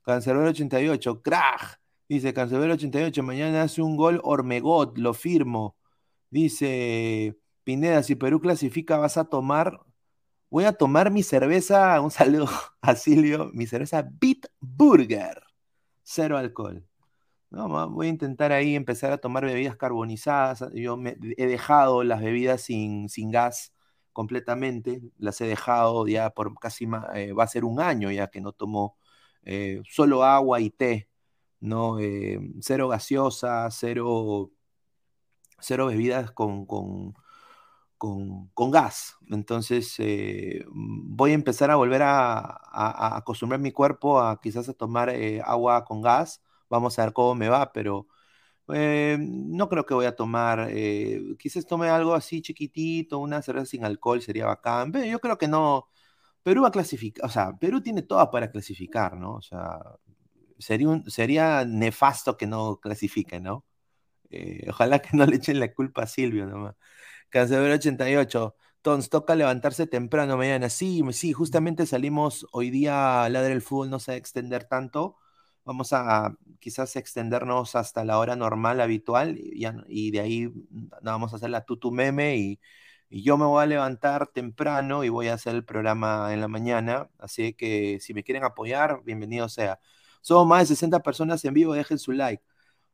Cancelero 0.03 0.49
88, 0.49 1.21
crack. 1.21 1.81
Dice 2.09 2.33
Cancelero 2.33 2.73
88, 2.73 3.21
mañana 3.23 3.63
hace 3.63 3.81
un 3.81 3.97
gol 3.97 4.21
Ormegot, 4.23 4.97
lo 4.97 5.13
firmo. 5.13 5.75
Dice 6.29 7.37
Pineda, 7.65 8.03
si 8.03 8.15
Perú 8.15 8.39
clasifica, 8.41 8.97
vas 8.97 9.17
a 9.17 9.25
tomar. 9.25 9.81
Voy 10.49 10.63
a 10.65 10.73
tomar 10.73 11.11
mi 11.11 11.23
cerveza, 11.23 11.99
un 12.01 12.11
saludo 12.11 12.49
a 12.81 12.95
Silvio, 12.95 13.51
mi 13.53 13.67
cerveza 13.67 14.03
Bitburger. 14.09 15.43
Cero 16.03 16.37
alcohol. 16.37 16.87
No, 17.49 17.89
voy 17.89 18.07
a 18.07 18.09
intentar 18.09 18.51
ahí 18.51 18.75
empezar 18.75 19.11
a 19.11 19.17
tomar 19.19 19.45
bebidas 19.45 19.77
carbonizadas. 19.77 20.65
Yo 20.73 20.97
me, 20.97 21.17
he 21.37 21.47
dejado 21.47 22.03
las 22.03 22.21
bebidas 22.21 22.61
sin, 22.61 23.09
sin 23.09 23.31
gas 23.31 23.73
completamente, 24.17 25.03
las 25.19 25.39
he 25.41 25.45
dejado 25.45 26.07
ya 26.07 26.31
por 26.31 26.57
casi, 26.59 26.87
eh, 27.13 27.33
va 27.33 27.43
a 27.43 27.47
ser 27.47 27.63
un 27.65 27.79
año 27.79 28.11
ya 28.11 28.29
que 28.29 28.41
no 28.41 28.51
tomo 28.51 28.97
eh, 29.43 29.83
solo 29.87 30.23
agua 30.23 30.59
y 30.59 30.71
té, 30.71 31.07
¿no? 31.59 31.99
Eh, 31.99 32.39
cero 32.61 32.87
gaseosa, 32.87 33.69
cero, 33.69 34.51
cero 35.59 35.87
bebidas 35.87 36.31
con, 36.31 36.65
con, 36.65 37.13
con, 37.99 38.71
gas. 38.71 39.17
Entonces 39.29 39.97
voy 40.73 41.31
a 41.31 41.33
empezar 41.35 41.69
a 41.71 41.75
volver 41.75 42.01
a, 42.03 42.39
a, 42.39 43.17
acostumbrar 43.17 43.59
mi 43.59 43.71
cuerpo 43.71 44.19
a 44.19 44.41
quizás 44.41 44.67
a 44.69 44.73
tomar 44.73 45.11
agua 45.45 45.85
con 45.85 46.01
gas. 46.01 46.41
Vamos 46.69 46.97
a 46.97 47.03
ver 47.05 47.13
cómo 47.13 47.35
me 47.35 47.49
va, 47.49 47.71
pero 47.71 48.07
Eh, 48.73 49.17
no 49.19 49.69
creo 49.69 49.85
que 49.85 49.93
voy 49.93 50.05
a 50.05 50.15
tomar, 50.15 50.67
eh, 50.71 51.21
quizás 51.39 51.65
tome 51.65 51.87
algo 51.89 52.13
así 52.13 52.41
chiquitito, 52.41 53.17
una 53.19 53.41
cerveza 53.41 53.65
sin 53.67 53.85
alcohol 53.85 54.21
sería 54.21 54.45
bacán, 54.47 54.91
pero 54.91 55.05
yo 55.05 55.19
creo 55.19 55.37
que 55.37 55.47
no. 55.47 55.89
Perú 56.43 56.63
va 56.63 56.69
a 56.69 56.71
clasificar, 56.71 57.25
o 57.25 57.29
sea, 57.29 57.53
Perú 57.59 57.81
tiene 57.81 58.03
todas 58.03 58.29
para 58.29 58.51
clasificar, 58.51 59.17
¿no? 59.17 59.35
O 59.35 59.41
sea, 59.41 59.79
sería, 60.59 60.89
un, 60.89 61.09
sería 61.09 61.65
nefasto 61.65 62.37
que 62.37 62.47
no 62.47 62.79
clasifique, 62.79 63.39
¿no? 63.39 63.65
Eh, 64.29 64.65
ojalá 64.69 64.99
que 65.01 65.09
no 65.17 65.25
le 65.25 65.37
echen 65.37 65.59
la 65.59 65.73
culpa 65.73 66.03
a 66.03 66.07
Silvio 66.07 66.45
nomás. 66.47 66.75
Cancelero 67.29 67.73
88. 67.75 68.55
Tons, 68.81 69.09
toca 69.09 69.35
levantarse 69.35 69.87
temprano 69.87 70.37
mañana. 70.37 70.69
Sí, 70.69 71.01
sí, 71.13 71.33
justamente 71.33 71.85
salimos 71.85 72.47
hoy 72.53 72.69
día 72.71 73.23
a 73.25 73.29
ladrar 73.29 73.51
el 73.53 73.61
fútbol, 73.61 73.89
no 73.89 73.99
se 73.99 74.11
va 74.11 74.15
a 74.15 74.17
extender 74.19 74.65
tanto. 74.65 75.17
Vamos 75.67 75.91
a 75.91 76.33
quizás 76.59 76.95
extendernos 76.95 77.75
hasta 77.75 78.05
la 78.05 78.19
hora 78.19 78.37
normal, 78.37 78.79
habitual, 78.79 79.37
y, 79.37 80.11
de 80.11 80.19
ahí 80.21 80.49
vamos 81.01 81.33
a 81.33 81.35
hacer 81.35 81.49
la 81.49 81.65
tutu 81.65 81.91
meme 81.91 82.37
y, 82.37 82.59
yo 83.09 83.37
me 83.37 83.45
voy 83.45 83.63
a 83.63 83.65
levantar 83.65 84.27
temprano 84.27 85.03
y 85.03 85.09
voy 85.09 85.27
a 85.27 85.33
hacer 85.35 85.55
el 85.55 85.65
programa 85.65 86.33
en 86.33 86.41
la 86.41 86.47
mañana. 86.47 87.09
Así 87.19 87.53
que 87.53 87.99
si 88.01 88.13
me 88.13 88.23
quieren 88.23 88.43
apoyar, 88.45 89.01
bienvenido 89.03 89.49
sea. 89.49 89.79
Somos 90.21 90.47
más 90.47 90.61
de 90.61 90.67
60 90.67 91.01
personas 91.01 91.43
en 91.45 91.53
vivo, 91.53 91.73
dejen 91.73 91.99
su 91.99 92.11
like. 92.13 92.43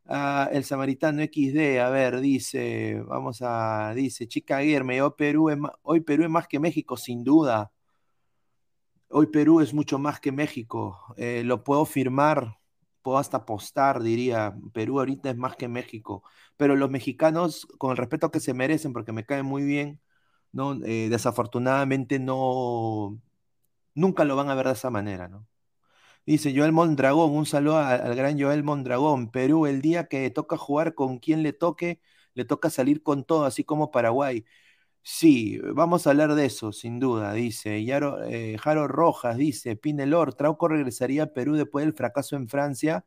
Ah, 0.08 0.50
el 0.52 0.64
Samaritano 0.66 1.24
XD, 1.24 1.80
a 1.80 1.90
ver, 1.90 2.22
dice, 2.22 3.02
vamos 3.08 3.42
a, 3.42 3.94
dice, 3.96 4.28
chica 4.28 4.60
Guillermo, 4.60 4.94
hoy 4.94 5.14
Perú, 5.18 5.50
es 5.50 5.60
hoy 5.84 6.02
Perú 6.02 6.24
es 6.24 6.30
más 6.30 6.48
que 6.48 6.60
México, 6.60 6.98
sin 6.98 7.24
duda. 7.24 7.72
Hoy 9.10 9.28
Perú 9.28 9.62
es 9.62 9.74
mucho 9.74 10.00
más 10.00 10.20
que 10.20 10.32
México. 10.32 11.14
Eh, 11.18 11.44
lo 11.46 11.64
puedo 11.64 11.86
firmar, 11.86 12.58
puedo 13.04 13.18
hasta 13.20 13.38
apostar, 13.38 14.02
diría. 14.02 14.56
Perú 14.74 15.00
ahorita 15.00 15.30
es 15.30 15.38
más 15.38 15.56
que 15.56 15.68
México. 15.68 16.24
Pero 16.58 16.76
los 16.76 16.90
mexicanos, 16.90 17.68
con 17.78 17.92
el 17.92 17.98
respeto 17.98 18.32
que 18.32 18.40
se 18.40 18.54
merecen, 18.54 18.94
porque 18.94 19.12
me 19.14 19.26
caen 19.26 19.46
muy 19.46 19.64
bien, 19.64 20.02
¿no? 20.52 20.76
Eh, 20.86 21.10
desafortunadamente 21.10 22.20
no, 22.20 23.20
nunca 23.96 24.26
lo 24.26 24.36
van 24.36 24.50
a 24.50 24.56
ver 24.56 24.68
de 24.68 24.74
esa 24.74 24.90
manera, 24.92 25.28
¿no? 25.30 25.48
Dice 26.26 26.54
Joel 26.56 26.72
Mondragón, 26.72 27.32
un 27.36 27.46
saludo 27.46 27.80
al, 27.80 28.16
gran 28.16 28.40
Joel 28.40 28.64
Mondragón. 28.64 29.30
Perú, 29.32 29.66
el 29.66 29.82
día 29.82 30.08
que 30.08 30.30
toca 30.32 30.58
jugar 30.58 30.96
con 30.96 31.20
quien 31.20 31.44
le 31.44 31.52
toque, 31.54 32.02
le 32.34 32.46
toca 32.46 32.70
salir 32.70 33.04
con 33.04 33.26
todo, 33.26 33.46
así 33.46 33.64
como 33.66 33.92
Paraguay. 33.92 34.46
Sí, 35.06 35.60
vamos 35.74 36.08
a 36.08 36.12
hablar 36.12 36.34
de 36.34 36.46
eso, 36.46 36.72
sin 36.72 37.00
duda, 37.00 37.34
dice. 37.34 37.84
Yaro, 37.84 38.24
eh, 38.24 38.58
Jaro 38.58 38.88
Rojas 38.88 39.36
dice, 39.38 39.76
Pinelor, 39.76 40.34
Trauco 40.34 40.68
regresaría 40.70 41.24
a 41.24 41.26
Perú 41.34 41.56
después 41.56 41.86
del 41.86 41.94
fracaso 41.94 42.38
en 42.38 42.48
Francia. 42.48 43.06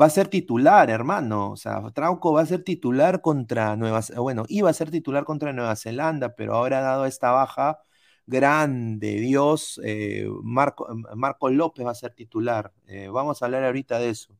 Va 0.00 0.06
a 0.06 0.10
ser 0.10 0.28
titular, 0.28 0.90
hermano. 0.90 1.50
O 1.52 1.56
sea, 1.56 1.82
Trauco 1.94 2.32
va 2.34 2.42
a 2.42 2.46
ser 2.46 2.64
titular 2.64 3.20
contra 3.22 3.76
Nueva 3.76 4.02
Bueno, 4.16 4.44
iba 4.48 4.70
a 4.70 4.72
ser 4.74 4.90
titular 4.90 5.24
contra 5.24 5.52
Nueva 5.52 5.76
Zelanda, 5.76 6.36
pero 6.36 6.54
ahora 6.54 6.80
dado 6.80 7.06
esta 7.06 7.32
baja, 7.32 7.80
grande, 8.26 9.16
Dios, 9.20 9.80
eh, 9.84 10.26
Marco, 10.42 10.88
Marco, 11.16 11.50
López 11.50 11.86
va 11.86 11.92
a 11.92 11.94
ser 11.96 12.14
titular. 12.14 12.72
Eh, 12.86 13.08
vamos 13.08 13.42
a 13.42 13.46
hablar 13.46 13.64
ahorita 13.64 13.98
de 13.98 14.10
eso, 14.10 14.38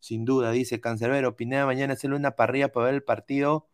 sin 0.00 0.24
duda, 0.26 0.52
dice 0.52 0.80
Cancerbero. 0.80 1.36
Pineda 1.36 1.66
mañana 1.66 1.94
hacerle 1.94 2.16
una 2.16 2.32
parrilla 2.36 2.72
para 2.72 2.86
ver 2.86 2.94
el 2.96 3.04
partido. 3.04 3.68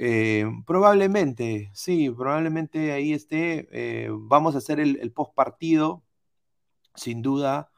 Eh, 0.00 0.46
probablemente, 0.64 1.70
sí, 1.74 2.08
probablemente 2.10 2.92
ahí 2.92 3.12
esté. 3.12 3.68
vamos 4.12 4.54
a 4.54 4.58
hacer 4.58 4.78
el, 4.80 5.12
post 5.12 5.34
partido, 5.34 6.04
sin 6.94 7.22
duda. 7.22 7.70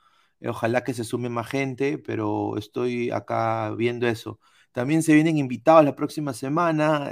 ojalá 0.46 0.84
que 0.84 0.94
se 0.94 1.04
sume 1.04 1.28
más 1.30 1.48
gente, 1.48 1.98
pero 1.98 2.56
estoy 2.58 3.10
acá 3.10 3.70
viendo 3.76 4.06
eso. 4.08 4.40
También 4.72 5.02
se 5.02 5.14
vienen 5.14 5.38
invitados 5.38 5.84
la 5.84 5.96
próxima 5.96 6.34
semana. 6.34 7.10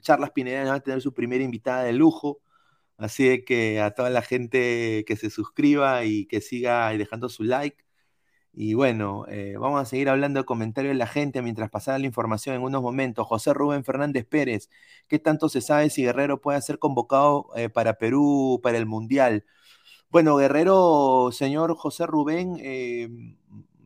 Charlas 0.00 0.30
Pineda 0.32 0.64
va 0.64 0.74
a 0.76 0.80
tener 0.80 1.02
su 1.02 1.14
primera 1.14 1.44
invitada 1.44 1.84
de 1.84 1.92
lujo. 1.92 2.40
Así 2.98 3.44
que 3.44 3.80
a 3.80 3.92
toda 3.92 4.10
la 4.10 4.22
gente 4.22 5.04
que 5.06 5.16
se 5.16 5.30
suscriba 5.30 6.04
y 6.04 6.26
que 6.26 6.40
siga 6.40 6.90
dejando 6.90 7.28
su 7.28 7.44
like. 7.44 7.84
Y 8.52 8.74
bueno, 8.74 9.26
eh, 9.28 9.54
vamos 9.58 9.80
a 9.80 9.84
seguir 9.84 10.08
hablando 10.08 10.40
de 10.40 10.44
comentarios 10.44 10.92
de 10.92 10.98
la 10.98 11.06
gente 11.06 11.40
mientras 11.40 11.70
pasara 11.70 11.98
la 11.98 12.06
información 12.06 12.56
en 12.56 12.62
unos 12.62 12.82
momentos. 12.82 13.26
José 13.26 13.54
Rubén 13.54 13.84
Fernández 13.84 14.26
Pérez, 14.26 14.68
¿qué 15.08 15.18
tanto 15.18 15.48
se 15.48 15.60
sabe 15.60 15.88
si 15.90 16.02
Guerrero 16.02 16.40
puede 16.40 16.60
ser 16.62 16.78
convocado 16.78 17.50
eh, 17.56 17.68
para 17.68 17.94
Perú 17.94 18.60
para 18.62 18.76
el 18.78 18.86
Mundial? 18.86 19.44
Bueno, 20.10 20.36
Guerrero, 20.36 21.30
señor 21.32 21.76
José 21.76 22.06
Rubén, 22.06 22.56
eh, 22.60 23.08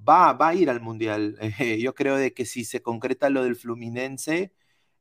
va, 0.09 0.33
va 0.35 0.49
a 0.49 0.55
ir 0.55 0.71
al 0.71 0.81
Mundial. 0.81 1.39
yo 1.81 1.95
creo 1.95 2.17
de 2.17 2.35
que 2.35 2.47
si 2.47 2.65
se 2.65 2.83
concreta 2.83 3.31
lo 3.31 3.45
del 3.45 3.57
Fluminense, 3.57 4.53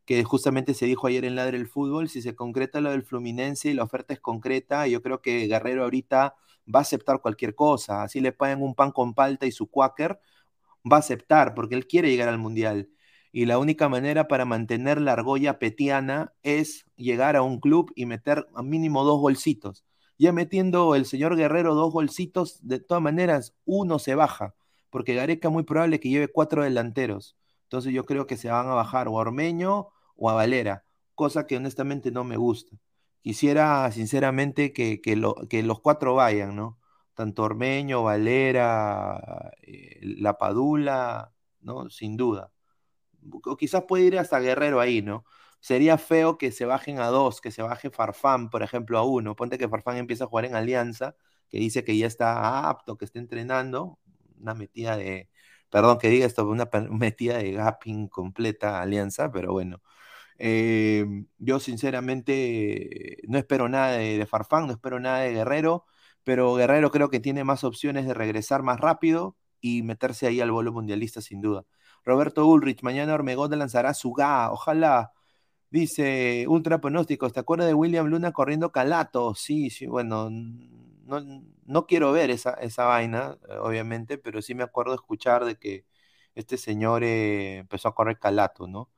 que 0.06 0.24
justamente 0.24 0.74
se 0.74 0.86
dijo 0.86 1.08
ayer 1.08 1.26
en 1.26 1.36
Ladre 1.36 1.58
el 1.58 1.68
Fútbol, 1.68 2.10
si 2.10 2.22
se 2.22 2.36
concreta 2.36 2.82
lo 2.82 2.92
del 2.92 3.04
Fluminense 3.04 3.70
y 3.70 3.74
la 3.74 3.84
oferta 3.84 4.14
es 4.14 4.20
concreta, 4.20 4.88
yo 4.88 5.02
creo 5.02 5.22
que 5.22 5.48
Guerrero 5.48 5.84
ahorita 5.84 6.36
va 6.74 6.80
a 6.80 6.82
aceptar 6.84 7.22
cualquier 7.22 7.56
cosa, 7.56 8.04
así 8.04 8.20
le 8.20 8.32
pagan 8.32 8.62
un 8.62 8.76
pan 8.76 8.92
con 8.92 9.14
palta 9.14 9.46
y 9.46 9.52
su 9.52 9.70
quaker, 9.70 10.20
va 10.90 10.98
a 10.98 11.00
aceptar 11.00 11.54
porque 11.54 11.76
él 11.76 11.88
quiere 11.88 12.10
llegar 12.10 12.30
al 12.30 12.38
Mundial. 12.40 12.90
Y 13.32 13.46
la 13.46 13.58
única 13.58 13.90
manera 13.90 14.28
para 14.28 14.46
mantener 14.46 15.02
la 15.02 15.14
argolla 15.14 15.58
petiana 15.58 16.34
es 16.44 16.86
llegar 16.96 17.36
a 17.36 17.42
un 17.42 17.60
club 17.60 17.92
y 17.96 18.06
meter 18.06 18.48
a 18.54 18.62
mínimo 18.62 19.04
dos 19.04 19.20
bolsitos. 19.20 19.84
Ya 20.20 20.32
metiendo 20.32 20.94
el 20.96 21.06
señor 21.06 21.36
Guerrero 21.36 21.74
dos 21.74 21.92
bolsitos, 21.92 22.60
de 22.62 22.80
todas 22.80 23.02
maneras, 23.02 23.56
uno 23.66 23.98
se 23.98 24.14
baja, 24.16 24.56
porque 24.92 25.16
Gareca 25.16 25.50
muy 25.50 25.64
probable 25.64 26.00
que 26.00 26.10
lleve 26.10 26.28
cuatro 26.28 26.64
delanteros. 26.64 27.36
Entonces 27.64 27.92
yo 27.94 28.06
creo 28.06 28.28
que 28.28 28.38
se 28.38 28.50
van 28.50 28.68
a 28.68 28.76
bajar 28.76 29.08
o 29.08 29.18
a 29.18 29.22
Ormeño 29.22 29.88
o 30.16 30.30
a 30.30 30.34
Valera, 30.34 30.86
cosa 31.16 31.48
que 31.48 31.58
honestamente 31.58 32.12
no 32.12 32.24
me 32.24 32.38
gusta. 32.38 32.78
Quisiera 33.24 33.92
sinceramente 33.92 34.74
que, 34.74 35.02
que, 35.02 35.16
los 35.16 35.80
cuatro 35.82 36.16
vayan, 36.16 36.56
¿no? 36.56 36.80
Tanto 37.16 37.44
Ormeño, 37.44 38.04
Valera, 38.04 39.52
eh, 39.62 40.00
La 40.02 40.38
Padula, 40.38 41.34
¿no? 41.62 41.90
Sin 41.90 42.18
duda. 42.18 42.52
O 43.46 43.58
quizás 43.58 43.84
puede 43.88 44.06
ir 44.06 44.20
hasta 44.20 44.40
Guerrero 44.40 44.80
ahí, 44.82 45.02
¿no? 45.02 45.26
Sería 45.60 45.98
feo 45.98 46.38
que 46.38 46.52
se 46.52 46.66
bajen 46.66 47.00
a 47.00 47.08
dos, 47.08 47.42
que 47.42 47.52
se 47.52 47.62
baje 47.64 47.90
Farfán, 47.90 48.50
por 48.50 48.64
ejemplo, 48.64 48.98
a 49.00 49.04
uno. 49.04 49.36
Ponte 49.36 49.58
que 49.58 49.70
Farfán 49.70 49.98
empieza 49.98 50.26
a 50.26 50.28
jugar 50.28 50.46
en 50.46 50.56
Alianza, 50.56 51.16
que 51.50 51.60
dice 51.60 51.84
que 51.86 51.98
ya 51.98 52.08
está 52.08 52.70
apto, 52.70 52.98
que 52.98 53.06
está 53.06 53.20
entrenando, 53.20 54.00
una 54.40 54.54
metida 54.56 54.98
de, 54.98 55.30
Perdón 55.74 55.98
que 55.98 56.08
diga 56.10 56.28
esto, 56.28 56.48
una 56.48 56.70
metida 56.92 57.40
de 57.40 57.54
gapping 57.54 58.08
completa 58.08 58.80
alianza, 58.82 59.32
pero 59.32 59.54
bueno. 59.54 59.82
Em, 60.38 61.28
yo 61.38 61.60
sinceramente 61.60 63.18
no 63.28 63.38
espero 63.38 63.70
nada 63.70 63.94
de, 63.98 64.26
Farfán, 64.26 64.68
no 64.68 64.74
espero 64.74 65.00
nada 65.00 65.20
de 65.20 65.34
Guerrero, 65.34 65.86
pero 66.24 66.56
Guerrero 66.56 66.92
creo 66.92 67.10
que 67.10 67.20
tiene 67.20 67.44
más 67.44 67.64
opciones 67.64 68.06
de 68.08 68.14
regresar 68.14 68.64
más 68.64 68.80
rápido 68.80 69.38
y 69.62 69.84
meterse 69.84 70.28
ahí 70.28 70.42
al 70.42 70.52
vuelo 70.52 70.72
mundialista 70.74 71.22
sin 71.22 71.42
duda. 71.42 71.66
Roberto 72.04 72.46
Ulrich, 72.48 72.82
mañana 72.84 73.14
Ormegón 73.14 73.58
lanzará 73.58 73.94
su 73.94 74.14
GA, 74.14 74.52
ojalá. 74.52 75.14
Dice 75.70 76.46
Ultra 76.48 76.80
Pronóstico, 76.82 77.30
¿te 77.32 77.40
acuerdas 77.40 77.68
de 77.68 77.74
William 77.74 78.08
Luna 78.08 78.32
corriendo 78.32 78.72
calato? 78.72 79.36
Sí, 79.36 79.70
sí, 79.72 79.88
bueno, 79.88 80.30
no, 81.06 81.86
quiero 81.88 82.12
ver 82.12 82.30
esa, 82.32 82.52
esa 82.56 82.86
vaina, 82.86 83.38
obviamente, 83.62 84.18
pero 84.18 84.42
sí 84.42 84.56
me 84.56 84.64
acuerdo 84.64 84.92
de 84.92 84.98
escuchar 84.98 85.46
de 85.46 85.58
que 85.58 85.86
este 86.36 86.58
señor 86.58 87.04
eh, 87.04 87.58
empezó 87.60 87.90
a 87.90 87.96
correr 87.96 88.20
calato, 88.20 88.68
¿no? 88.68 88.90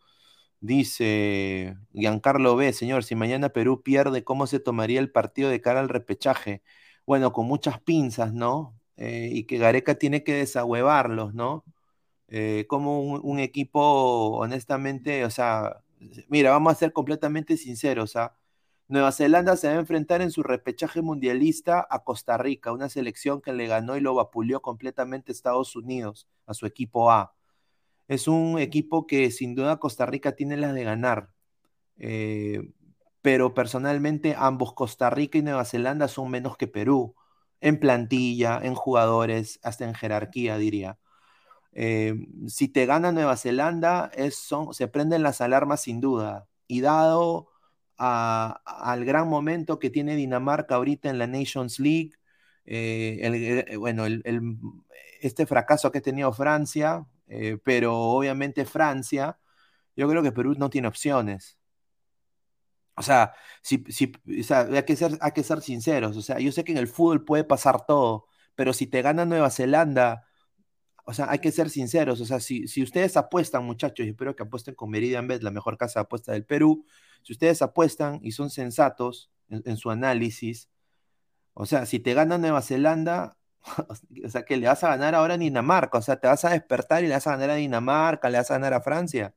Dice 0.62 1.78
Giancarlo 1.94 2.56
B, 2.56 2.74
señor, 2.74 3.04
si 3.04 3.15
mañana 3.15 3.50
Perú 3.50 3.84
pierde, 3.84 4.24
¿cómo 4.24 4.48
se 4.48 4.60
tomaría 4.60 5.00
el 5.00 5.12
partido 5.12 5.50
de 5.50 5.62
cara 5.62 5.80
al 5.80 5.89
repechaje? 5.89 6.63
Bueno, 7.06 7.34
con 7.34 7.48
muchas 7.48 7.80
pinzas, 7.82 8.34
¿no? 8.34 8.80
Eh, 8.98 9.30
y 9.32 9.44
que 9.46 9.58
Gareca 9.58 9.96
tiene 9.96 10.24
que 10.24 10.34
desahuevarlos, 10.34 11.34
¿no? 11.34 11.63
como 12.68 13.02
un, 13.02 13.22
un, 13.24 13.39
equipo, 13.39 14.38
honestamente, 14.39 15.26
o 15.26 15.30
sea, 15.30 15.84
mira, 16.28 16.52
vamos 16.52 16.74
a 16.74 16.76
ser 16.76 16.91
completamente 16.94 17.56
sinceros, 17.58 18.12
sea, 18.12 18.34
Nueva 18.88 19.12
Zelanda 19.12 19.58
se 19.58 19.68
va 19.68 19.74
a 19.74 19.80
enfrentar 19.80 20.22
en 20.22 20.30
su 20.32 20.44
repechaje 20.44 21.02
mundialista 21.02 21.88
a 21.89 22.04
Costa 22.04 22.38
Rica, 22.38 22.72
una 22.72 22.88
selección 22.88 23.41
que 23.41 23.52
le 23.52 23.65
ganó 23.68 23.98
y 23.98 24.02
lo 24.02 24.13
vapuleó 24.13 24.62
completamente 24.62 25.32
Estados 25.32 25.76
Unidos, 25.76 26.28
a 26.46 26.54
su 26.54 26.68
equipo 26.68 27.12
A. 27.12 27.35
Es 28.08 28.28
un 28.28 28.60
equipo 28.60 29.08
que 29.08 29.32
sin 29.32 29.56
duda 29.56 29.78
Costa 29.78 30.06
Rica 30.06 30.34
tiene 30.34 30.58
las 30.58 30.74
de 30.74 30.84
ganar. 30.84 31.30
Eh, 31.98 32.62
pero 33.22 33.54
personalmente 33.54 34.36
ambos 34.38 34.74
Costa 34.74 35.10
Rica 35.10 35.38
y 35.38 35.41
Nueva 35.41 35.65
Zelanda 35.65 36.08
son 36.08 36.30
menos 36.30 36.58
que 36.58 36.68
Perú, 36.68 37.15
en 37.62 37.80
plantilla, 37.80 38.60
en 38.62 38.76
jugadores, 38.76 39.60
hasta 39.63 39.86
en 39.86 39.96
jerarquía, 39.96 40.58
diría. 40.58 41.00
Eh, 41.72 42.15
si 42.48 42.68
te 42.68 42.86
gana 42.86 43.12
Nueva 43.12 43.38
Zelanda, 43.38 44.12
se 44.72 44.88
prenden 44.88 45.24
las 45.24 45.41
alarmas 45.41 45.82
sin 45.82 46.02
duda. 46.02 46.48
Y 46.68 46.82
dado 46.82 47.50
al 47.98 49.06
gran 49.06 49.28
momento 49.30 49.80
que 49.80 49.89
tiene 49.89 50.15
Dinamarca 50.15 50.76
ahorita 50.76 51.10
en 51.10 51.18
la 51.18 51.28
Nations 51.28 51.80
League. 51.80 52.12
Eh, 52.65 53.76
bueno, 53.78 54.06
este 55.22 55.46
fracaso 55.46 55.91
que 55.91 56.00
ha 56.00 56.02
tenido 56.02 56.32
Francia, 56.34 57.06
eh, 57.28 57.58
pero 57.64 57.96
obviamente 57.98 58.66
Francia, 58.66 59.40
yo 59.96 60.08
creo 60.10 60.24
que 60.24 60.32
Perú 60.32 60.56
no 60.58 60.70
tiene 60.70 60.88
opciones. 60.88 61.58
O 62.98 63.02
sea, 63.02 63.34
si, 63.62 63.84
si, 63.90 64.14
hay, 64.50 64.84
que 64.84 64.96
ser, 64.96 65.18
hay 65.22 65.32
que 65.32 65.44
ser 65.44 65.62
sinceros. 65.62 66.16
O 66.18 66.22
sea, 66.22 66.40
yo 66.40 66.52
sé 66.52 66.64
que 66.64 66.72
en 66.72 66.78
el 66.78 66.88
fútbol 66.88 67.26
puede 67.26 67.44
pasar 67.44 67.86
todo, 67.86 68.28
pero 68.56 68.74
si 68.74 68.88
te 68.88 69.02
gana 69.02 69.26
Nueva 69.26 69.50
Zelanda, 69.50 70.26
o 71.06 71.14
sea, 71.14 71.30
hay 71.30 71.40
que 71.40 71.52
ser 71.52 71.70
sinceros. 71.70 72.22
O 72.22 72.26
sea, 72.26 72.40
si, 72.40 72.68
si 72.68 72.84
ustedes 72.84 73.18
apuestan, 73.18 73.66
muchachos, 73.66 74.06
y 74.06 74.10
espero 74.10 74.36
que 74.36 74.44
apuesten 74.44 74.76
con 74.76 74.90
Meridian 74.90 75.28
Bet, 75.28 75.44
la 75.44 75.52
mejor 75.52 75.78
casa 75.78 76.00
de 76.00 76.04
apuesta 76.06 76.32
del 76.34 76.46
Perú, 76.46 76.86
si 77.24 77.34
ustedes 77.34 77.62
apuestan 77.62 78.20
y 78.24 78.32
son 78.32 78.50
sensatos 78.50 79.32
en, 79.50 79.78
su 79.78 79.92
análisis, 79.92 80.70
o 81.54 81.66
sea, 81.66 81.86
si 81.86 82.00
te 82.00 82.14
gana 82.14 82.38
Nueva 82.38 82.62
Zelanda, 82.62 83.38
o 84.25 84.30
sea, 84.30 84.43
que 84.45 84.58
le 84.58 84.67
vas 84.67 84.84
a 84.84 84.89
ganar 84.89 85.15
ahora 85.15 85.36
a 85.36 85.38
Dinamarca, 85.38 85.97
o 85.97 86.01
sea, 86.01 86.19
te 86.19 86.28
vas 86.28 86.45
a 86.45 86.51
despertar 86.51 87.04
y 87.04 87.08
le 87.08 87.13
vas 87.13 87.28
a 87.28 87.32
ganar 87.32 87.51
a 87.51 87.56
Dinamarca, 87.56 88.30
le 88.30 88.38
vas 88.38 88.51
a 88.51 88.56
ganar 88.56 88.73
a 88.73 88.82
Francia. 88.82 89.36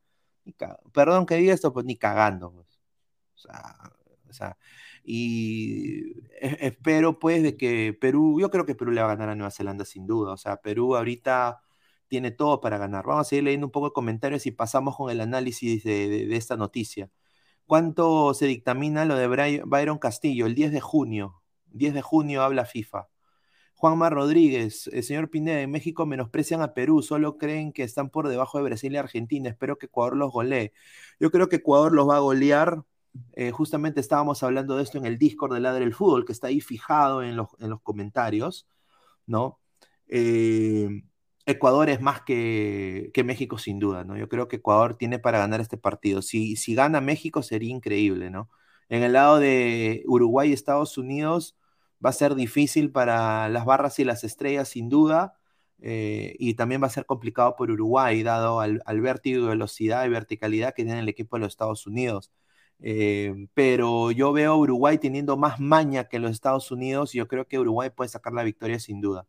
Perdón 0.93 1.25
que 1.25 1.35
diga 1.35 1.53
esto, 1.53 1.73
pues 1.73 1.85
ni 1.85 1.97
cagando. 1.97 2.51
Pues. 2.51 2.79
O 4.29 4.33
sea, 4.33 4.57
y 5.03 6.13
espero 6.39 7.19
pues 7.19 7.41
de 7.43 7.57
que 7.57 7.97
Perú, 7.99 8.39
yo 8.39 8.51
creo 8.51 8.65
que 8.65 8.75
Perú 8.75 8.91
le 8.91 9.01
va 9.01 9.07
a 9.07 9.15
ganar 9.15 9.29
a 9.29 9.35
Nueva 9.35 9.51
Zelanda 9.51 9.85
sin 9.85 10.05
duda. 10.07 10.33
O 10.33 10.37
sea, 10.37 10.57
Perú 10.57 10.95
ahorita 10.95 11.61
tiene 12.07 12.31
todo 12.31 12.61
para 12.61 12.77
ganar. 12.77 13.05
Vamos 13.05 13.27
a 13.27 13.29
seguir 13.29 13.45
leyendo 13.45 13.67
un 13.67 13.71
poco 13.71 13.87
de 13.87 13.93
comentarios 13.93 14.45
y 14.45 14.51
pasamos 14.51 14.95
con 14.97 15.11
el 15.11 15.21
análisis 15.21 15.83
de, 15.83 16.35
esta 16.35 16.57
noticia. 16.57 17.09
¿Cuánto 17.65 18.33
se 18.33 18.47
dictamina 18.47 19.05
lo 19.05 19.15
de 19.15 19.27
Byron 19.65 19.99
Castillo? 19.99 20.45
El 20.47 20.55
10 20.55 20.71
de 20.73 20.81
junio. 20.81 21.41
10 21.67 21.93
de 21.95 22.01
junio 22.01 22.43
habla 22.43 22.65
FIFA. 22.65 23.07
Juanma 23.79 24.09
Rodríguez, 24.09 24.87
el 24.91 25.03
señor 25.03 25.29
Pineda, 25.29 25.61
en 25.61 25.71
México 25.71 26.05
menosprecian 26.05 26.61
a 26.61 26.73
Perú, 26.73 27.01
solo 27.01 27.37
creen 27.37 27.71
que 27.71 27.83
están 27.83 28.09
por 28.09 28.27
debajo 28.27 28.57
de 28.57 28.65
Brasil 28.65 28.91
y 28.93 28.97
Argentina. 28.97 29.49
Espero 29.49 29.77
que 29.77 29.85
Ecuador 29.85 30.17
los 30.17 30.33
golee. 30.33 30.73
Yo 31.17 31.31
creo 31.31 31.47
que 31.47 31.57
Ecuador 31.57 31.93
los 31.93 32.09
va 32.09 32.17
a 32.17 32.19
golear 32.19 32.83
eh, 33.33 33.51
justamente 33.51 33.99
estábamos 34.01 34.43
hablando 34.43 34.75
de 34.75 34.83
esto 34.83 34.97
en 34.97 35.05
el 35.05 35.17
Discord 35.17 35.53
de 35.53 35.61
Ladre 35.61 35.85
el 35.85 35.93
Fútbol, 35.93 36.25
que 36.25 36.33
está 36.33 36.47
ahí 36.47 36.61
fijado 36.61 37.23
en 37.23 37.37
los, 37.37 37.49
comentarios, 37.83 38.67
¿no? 39.25 39.59
Eh, 40.07 41.03
Ecuador 41.45 41.89
es 41.89 42.01
más 42.01 42.21
que, 42.21 43.11
México 43.25 43.57
sin 43.57 43.79
duda, 43.79 44.03
¿no? 44.03 44.17
Yo 44.17 44.29
creo 44.29 44.47
que 44.49 44.57
Ecuador 44.57 44.97
tiene 44.97 45.19
para 45.19 45.39
ganar 45.39 45.61
este 45.61 45.77
partido. 45.77 46.21
Si, 46.21 46.55
si 46.57 46.75
gana 46.75 47.01
México 47.01 47.43
sería 47.43 47.71
increíble, 47.71 48.29
¿no? 48.29 48.49
En 48.89 49.03
el 49.03 49.13
lado 49.13 49.39
de 49.39 50.03
Uruguay 50.07 50.49
y 50.49 50.53
Estados 50.53 50.97
Unidos 50.97 51.57
va 52.03 52.09
a 52.11 52.13
ser 52.13 52.35
difícil 52.35 52.91
para 52.91 53.49
las 53.49 53.65
barras 53.65 53.99
y 53.99 54.03
las 54.05 54.23
estrellas 54.23 54.69
sin 54.69 54.89
duda. 54.89 55.35
Eh, 55.81 56.35
y 56.39 56.55
también 56.55 56.81
va 56.83 56.87
a 56.87 56.89
ser 56.89 57.05
complicado 57.05 57.55
por 57.55 57.71
Uruguay, 57.71 58.21
dado 58.23 58.59
al, 58.59 58.81
al 58.85 59.01
vértigo 59.01 59.43
de 59.43 59.49
velocidad 59.49 60.05
y 60.05 60.09
verticalidad 60.09 60.73
que 60.73 60.83
tiene 60.83 60.99
el 60.99 61.09
equipo 61.09 61.37
de 61.37 61.41
los 61.41 61.53
Estados 61.53 61.87
Unidos. 61.87 62.31
Eh, 62.81 63.47
pero 63.53 64.11
yo 64.11 64.31
veo 64.31 64.53
a 64.53 64.57
Uruguay 64.57 64.97
teniendo 64.97 65.37
más 65.37 65.59
maña 65.59 66.05
que 66.05 66.19
los 66.19 66.31
Estados 66.31 66.71
Unidos 66.71 67.13
y 67.13 67.17
yo 67.19 67.27
creo 67.27 67.47
que 67.47 67.59
Uruguay 67.59 67.89
puede 67.89 68.09
sacar 68.09 68.33
la 68.33 68.43
victoria 68.43 68.79
sin 68.79 69.01
duda. 69.01 69.27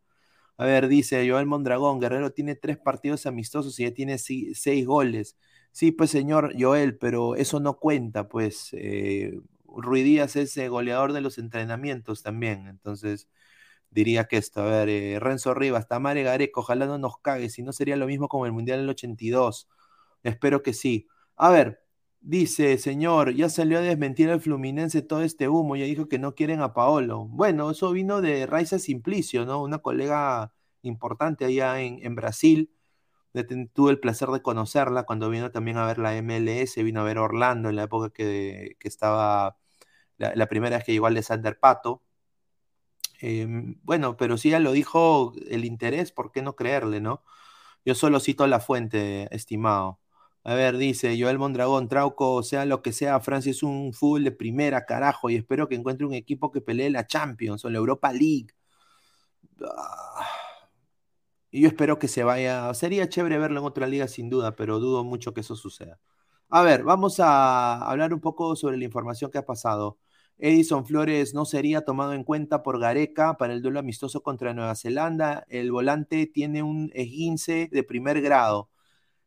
A 0.57 0.67
ver, 0.67 0.89
dice 0.89 1.29
Joel 1.29 1.47
Mondragón, 1.47 2.01
Guerrero 2.01 2.33
tiene 2.33 2.55
tres 2.55 2.79
partidos 2.79 3.27
amistosos 3.27 3.79
y 3.81 3.85
ya 3.85 3.95
tiene 3.95 4.19
seis 4.19 4.87
goles. 4.87 5.37
Sí, 5.73 5.93
pues 5.93 6.11
señor 6.11 6.55
Joel, 6.59 6.99
pero 6.99 7.35
eso 7.37 7.61
no 7.61 7.79
cuenta, 7.79 8.29
pues 8.29 8.71
eh, 8.73 9.41
Ruidías 9.77 10.37
es 10.37 10.57
goleador 10.69 11.13
de 11.13 11.21
los 11.21 11.39
entrenamientos 11.39 12.23
también, 12.23 12.67
entonces 12.69 13.29
diría 13.91 14.25
que 14.25 14.37
esto, 14.39 14.63
a 14.63 14.65
ver, 14.67 14.89
eh, 14.89 15.19
Renzo 15.21 15.55
Rivas, 15.55 15.89
Tamare 15.89 16.23
Gareco, 16.23 16.61
ojalá 16.61 16.87
no 16.87 16.99
nos 16.99 17.19
cague, 17.19 17.51
si 17.51 17.63
no 17.63 17.73
sería 17.73 17.97
lo 17.97 18.07
mismo 18.07 18.29
como 18.29 18.47
el 18.47 18.53
Mundial 18.53 18.81
del 18.81 18.91
82. 18.91 19.69
Espero 20.23 20.63
que 20.63 20.73
sí. 20.75 21.09
A 21.37 21.51
ver, 21.51 21.81
Dice, 22.23 22.77
señor, 22.77 23.35
ya 23.35 23.49
salió 23.49 23.79
a 23.79 23.81
desmentir 23.81 24.29
al 24.29 24.43
Fluminense 24.43 25.01
todo 25.01 25.23
este 25.23 25.49
humo, 25.49 25.75
ya 25.77 25.87
dijo 25.87 26.07
que 26.07 26.19
no 26.19 26.35
quieren 26.35 26.61
a 26.61 26.75
Paolo. 26.75 27.25
Bueno, 27.31 27.71
eso 27.71 27.91
vino 27.93 28.21
de 28.21 28.45
Raiza 28.47 28.79
Simplicio, 28.79 29.47
¿no? 29.47 29.63
Una 29.63 29.79
colega 29.79 30.53
importante 30.83 31.47
allá 31.47 31.81
en, 31.81 32.15
Brasil. 32.15 32.71
tuve 33.73 33.93
el 33.93 34.01
placer 34.01 34.29
de 34.31 34.43
conocerla 34.43 35.05
cuando 35.05 35.31
vino 35.31 35.51
también 35.51 35.79
a 35.79 35.87
ver 35.87 35.99
la 35.99 36.15
MLS, 36.17 36.77
vino 36.83 37.01
a 37.01 37.05
ver 37.05 37.19
Orlando 37.19 37.71
en 37.71 37.77
la 37.77 37.85
época 37.85 38.11
que, 38.11 38.77
estaba, 38.83 39.57
la, 40.21 40.47
primera 40.47 40.77
vez 40.77 40.85
que 40.85 40.93
llegó 40.93 41.07
Alexander 41.07 41.59
Pato. 41.59 42.03
Em, 43.21 43.79
bueno, 43.83 44.17
pero 44.17 44.37
si 44.37 44.49
ella 44.49 44.61
lo 44.61 44.73
dijo, 44.73 45.33
el 45.49 45.65
interés, 45.65 46.13
¿por 46.13 46.33
qué 46.33 46.43
no 46.43 46.57
creerle, 46.57 47.01
no? 47.01 47.23
Yo 47.85 47.95
solo 47.95 48.21
cito 48.21 48.47
la 48.47 48.61
fuente, 48.61 49.29
estimado. 49.35 50.01
A 50.45 50.55
ver, 50.55 50.79
dice 50.79 51.17
Joel 51.21 51.39
Mondragón, 51.39 51.89
Trauco, 51.89 52.43
sea 52.43 52.65
lo 52.67 52.83
que 52.83 52.93
sea, 52.93 53.21
Francia 53.21 53.51
es 53.51 53.63
un 53.63 53.93
fútbol 53.93 54.25
de 54.25 54.33
primera, 54.33 54.87
carajo, 54.87 55.31
y 55.31 55.37
espero 55.37 55.69
que 55.69 55.75
encuentre 55.77 56.07
un 56.07 56.15
equipo 56.15 56.51
que 56.51 56.61
pelee 56.63 56.91
la 56.91 57.07
Champions 57.07 57.65
o 57.65 57.71
la 57.71 57.79
Europa 57.79 58.13
League. 58.13 58.49
Ah, 59.63 60.27
y 61.51 61.63
yo 61.63 61.69
espero 61.69 61.99
que 61.99 62.09
se 62.09 62.23
vaya. 62.25 62.73
Sería 62.75 63.09
chévere 63.09 63.39
verlo 63.39 63.61
en 63.61 63.67
otra 63.67 63.87
liga 63.87 64.07
sin 64.09 64.31
duda, 64.31 64.55
pero 64.57 64.79
dudo 64.79 65.05
mucho 65.05 65.35
que 65.35 65.41
eso 65.41 65.57
suceda. 65.57 65.99
A 66.49 66.63
ver, 66.63 66.85
vamos 66.85 67.21
a 67.21 67.83
hablar 67.91 68.15
un 68.15 68.21
poco 68.21 68.57
sobre 68.57 68.77
la 68.77 68.85
información 68.85 69.31
que 69.31 69.39
ha 69.39 69.47
pasado. 69.47 69.99
Edison 70.41 70.87
Flores 70.87 71.35
no 71.35 71.45
sería 71.45 71.83
tomado 71.85 72.15
en 72.15 72.25
cuenta 72.25 72.63
por 72.63 72.81
Gareca 72.81 73.37
para 73.37 73.53
el 73.53 73.63
duelo 73.63 73.79
amistoso 73.81 74.23
contra 74.23 74.55
Nueva 74.55 74.75
Zelanda. 74.75 75.45
El 75.49 75.71
volante 75.71 76.27
tiene 76.27 76.63
un 76.63 76.91
esguince 76.95 77.69
de 77.71 77.83
primer 77.85 78.21
grado. 78.23 78.71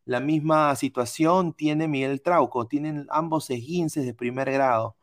La 0.05 0.19
misma 0.19 0.75
situación 0.75 1.53
tiene 1.53 1.87
Miguel 1.87 2.21
Trauco, 2.21 2.67
tienen 2.67 3.07
ambos 3.09 3.49
esguinces 3.49 4.05
de 4.05 4.13
primer 4.13 4.51
grado. 4.51 4.97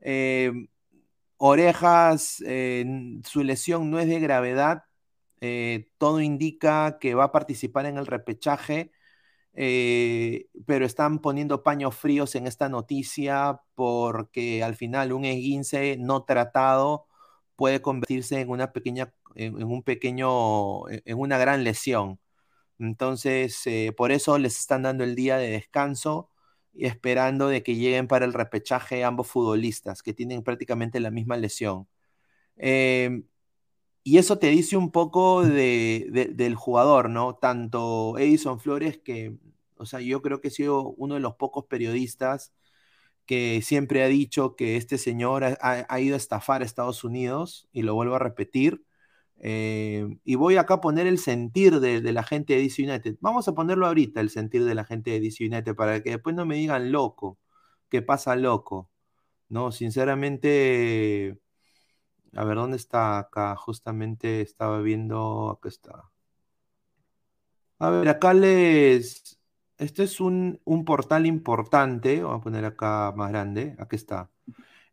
Eh, 0.00 0.52
orejas, 1.38 2.42
eh, 2.46 2.84
su 3.24 3.42
lesión 3.44 3.90
no 3.90 3.98
es 3.98 4.08
de 4.08 4.20
gravedad, 4.20 4.84
eh, 5.40 5.88
todo 5.98 6.20
indica 6.20 6.98
que 7.00 7.14
va 7.14 7.24
a 7.24 7.32
participar 7.32 7.86
en 7.86 7.98
el 7.98 8.06
repechaje, 8.06 8.90
pero 9.56 10.86
están 10.86 11.20
poniendo 11.20 11.62
paños 11.62 11.96
fríos 11.96 12.34
en 12.34 12.46
esta 12.46 12.68
noticia 12.68 13.60
porque 13.74 14.62
al 14.62 14.76
final 14.76 15.12
un 15.12 15.24
esguince 15.24 15.96
no 15.98 16.24
tratado 16.24 17.06
puede 17.56 17.80
convertirse 17.80 18.40
en 18.40 18.50
una 18.50 18.72
pequeña, 18.72 19.14
en 19.34 19.64
un 19.64 19.82
pequeño, 19.82 20.88
en 20.90 21.18
una 21.18 21.38
gran 21.38 21.64
lesión. 21.64 22.20
Entonces, 22.78 23.66
eh, 23.66 23.92
por 23.96 24.12
eso 24.12 24.38
les 24.38 24.58
están 24.58 24.82
dando 24.82 25.04
el 25.04 25.14
día 25.14 25.38
de 25.38 25.50
descanso 25.50 26.30
y 26.74 26.86
esperando 26.86 27.48
de 27.48 27.62
que 27.62 27.74
lleguen 27.76 28.06
para 28.08 28.26
el 28.26 28.34
repechaje 28.34 29.04
ambos 29.04 29.28
futbolistas, 29.28 30.02
que 30.02 30.12
tienen 30.14 30.42
prácticamente 30.42 31.00
la 31.00 31.10
misma 31.10 31.36
lesión. 31.38 31.88
Em, 32.56 33.24
y 34.06 34.18
eso 34.18 34.38
te 34.38 34.48
dice 34.50 34.76
un 34.76 34.92
poco 34.92 35.42
del 35.42 36.54
jugador, 36.54 37.10
¿no? 37.10 37.34
Tanto 37.34 38.16
Edison 38.18 38.60
Flores, 38.60 38.98
que, 38.98 39.36
o 39.78 39.84
sea, 39.84 40.00
yo 40.00 40.22
creo 40.22 40.40
que 40.40 40.48
he 40.48 40.50
sido 40.52 40.90
uno 40.90 41.14
de 41.14 41.20
los 41.20 41.34
pocos 41.34 41.64
periodistas 41.66 42.52
que 43.26 43.62
siempre 43.62 44.04
ha 44.04 44.08
dicho 44.08 44.56
que 44.56 44.76
este 44.76 44.98
señor 44.98 45.44
ha, 45.60 46.00
ido 46.00 46.14
a 46.14 46.18
estafar 46.18 46.62
a 46.62 46.64
Estados 46.66 47.04
Unidos, 47.04 47.68
y 47.72 47.82
lo 47.82 47.94
vuelvo 47.96 48.16
a 48.16 48.20
repetir, 48.20 48.84
eh, 49.40 50.06
y 50.24 50.36
voy 50.36 50.56
acá 50.56 50.74
a 50.74 50.80
poner 50.80 51.08
el 51.08 51.18
sentir 51.18 51.80
de, 51.80 52.00
la 52.12 52.22
gente 52.24 52.54
de 52.54 52.62
DC 52.62 52.84
United. 52.84 53.16
Vamos 53.20 53.48
a 53.48 53.54
ponerlo 53.54 53.86
ahorita, 53.88 54.20
el 54.20 54.30
sentir 54.30 54.64
de 54.64 54.74
la 54.76 54.84
gente 54.84 55.10
de 55.12 55.20
DC 55.20 55.46
United, 55.46 55.74
para 55.74 56.02
que 56.02 56.10
después 56.10 56.36
no 56.36 56.46
me 56.46 56.56
digan 56.56 56.92
loco, 56.92 57.38
que 57.88 58.02
pasa 58.02 58.36
loco. 58.36 58.90
No, 59.48 59.72
sinceramente, 59.72 61.38
a 62.36 62.44
ver, 62.44 62.56
¿dónde 62.56 62.76
está 62.76 63.18
acá? 63.18 63.56
Justamente 63.56 64.40
estaba 64.42 64.80
viendo, 64.80 65.50
acá 65.50 65.68
está. 65.68 66.10
A 67.78 67.90
ver, 67.90 68.08
acá 68.08 68.34
les... 68.34 69.38
Este 69.78 70.04
es 70.04 70.20
un, 70.20 70.60
un 70.64 70.84
portal 70.84 71.26
importante, 71.26 72.22
vamos 72.22 72.40
a 72.40 72.44
poner 72.44 72.64
acá 72.64 73.12
más 73.14 73.30
grande, 73.30 73.76
aquí 73.78 73.96
está. 73.96 74.30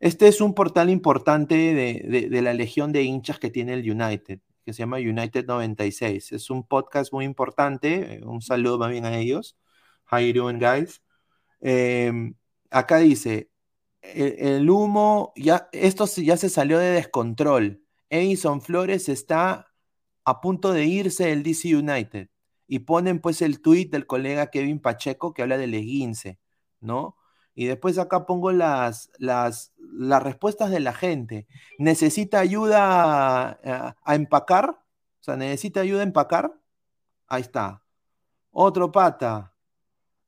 Este 0.04 0.28
es 0.28 0.42
un 0.42 0.54
portal 0.54 0.90
importante 0.90 1.54
de, 1.54 2.42
la 2.42 2.52
legión 2.52 2.92
de 2.92 3.04
hinchas 3.04 3.38
que 3.38 3.50
tiene 3.50 3.72
el 3.72 3.90
United, 3.90 4.40
que 4.64 4.72
se 4.74 4.80
llama 4.80 4.98
United 4.98 5.46
96. 5.46 6.32
Es 6.32 6.50
un 6.50 6.66
podcast 6.66 7.12
muy 7.12 7.24
importante. 7.24 8.16
Eh, 8.16 8.24
un 8.24 8.42
saludo 8.42 8.78
más 8.78 8.90
bien 8.90 9.06
a 9.06 9.16
ellos. 9.16 9.56
How 10.10 10.18
you 10.18 10.34
doing, 10.34 10.58
guys? 10.58 11.02
Em, 11.60 12.34
acá 12.70 12.98
dice, 12.98 13.48
el, 14.12 14.68
humo, 14.68 15.32
ya, 15.36 15.68
esto 15.72 16.06
ya 16.06 16.36
se 16.36 16.48
salió 16.48 16.78
de 16.78 16.90
descontrol. 16.90 17.82
Edison 18.10 18.60
Flores 18.60 19.08
está 19.08 19.72
a 20.24 20.40
punto 20.40 20.72
de 20.72 20.84
irse 20.84 21.26
del 21.26 21.42
DC 21.42 21.74
United. 21.76 22.28
Y 22.66 22.80
ponen 22.80 23.20
pues 23.20 23.42
el 23.42 23.60
tweet 23.60 23.86
del 23.90 24.06
colega 24.06 24.50
Kevin 24.50 24.80
Pacheco 24.80 25.34
que 25.34 25.42
habla 25.42 25.58
del 25.58 25.74
esguince, 25.74 26.38
¿no? 26.80 27.16
Y 27.54 27.66
después 27.66 27.98
acá 27.98 28.26
pongo 28.26 28.50
las, 28.52 29.10
las, 29.18 29.72
las 29.78 30.22
respuestas 30.22 30.70
de 30.70 30.80
la 30.80 30.92
gente. 30.92 31.46
¿Necesita 31.78 32.40
ayuda 32.40 33.58
a, 34.04 34.14
empacar? 34.14 34.70
O 34.70 35.22
sea, 35.22 35.36
¿necesita 35.36 35.80
ayuda 35.80 36.00
a 36.00 36.04
empacar? 36.04 36.52
Ahí 37.28 37.42
está. 37.42 37.82
Otro 38.50 38.90
pata. 38.90 39.54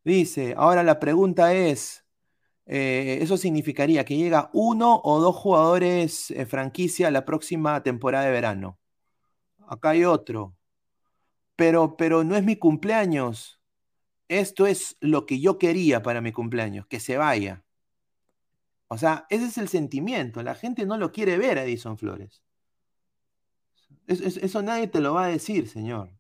Dice, 0.05 0.55
ahora 0.57 0.85
la 0.85 1.01
pregunta 1.01 1.53
es, 1.53 2.06
eh, 2.67 3.19
¿eso 3.23 3.37
significaría 3.37 4.05
que 4.05 4.17
llega 4.17 4.51
uno 4.53 5.01
o 5.05 5.21
dos 5.21 5.37
jugadores 5.37 6.31
eh, 6.33 6.47
franquicia 6.47 7.11
la 7.11 7.25
próxima 7.25 7.83
temporada 7.83 8.25
de 8.27 8.33
verano? 8.33 8.79
Acá 9.69 9.91
hay 9.91 10.05
otro. 10.05 10.57
Pero, 11.57 11.97
pero 11.97 12.25
no 12.25 12.37
es 12.37 12.45
mi 12.45 12.57
cumpleaños. 12.57 13.61
Esto 14.29 14.67
es 14.67 14.97
lo 15.01 15.27
que 15.27 15.41
yo 15.41 15.59
quería 15.59 16.03
para 16.03 16.21
mi 16.21 16.33
cumpleaños, 16.33 16.87
que 16.87 17.01
se 17.01 17.17
vaya. 17.17 17.65
O 18.89 18.99
sea, 18.99 19.27
ese 19.31 19.47
es 19.47 19.59
el 19.59 19.69
sentimiento. 19.69 20.43
La 20.43 20.55
gente 20.55 20.87
no 20.87 20.97
lo 20.99 21.13
quiere 21.13 21.39
ver 21.39 21.59
a 21.59 21.65
Edison 21.65 21.99
Flores. 21.99 22.43
eso 24.07 24.63
nadie 24.63 24.89
te 24.89 25.01
lo 25.01 25.15
va 25.15 25.25
a 25.27 25.29
decir, 25.29 25.69
señor. 25.69 26.11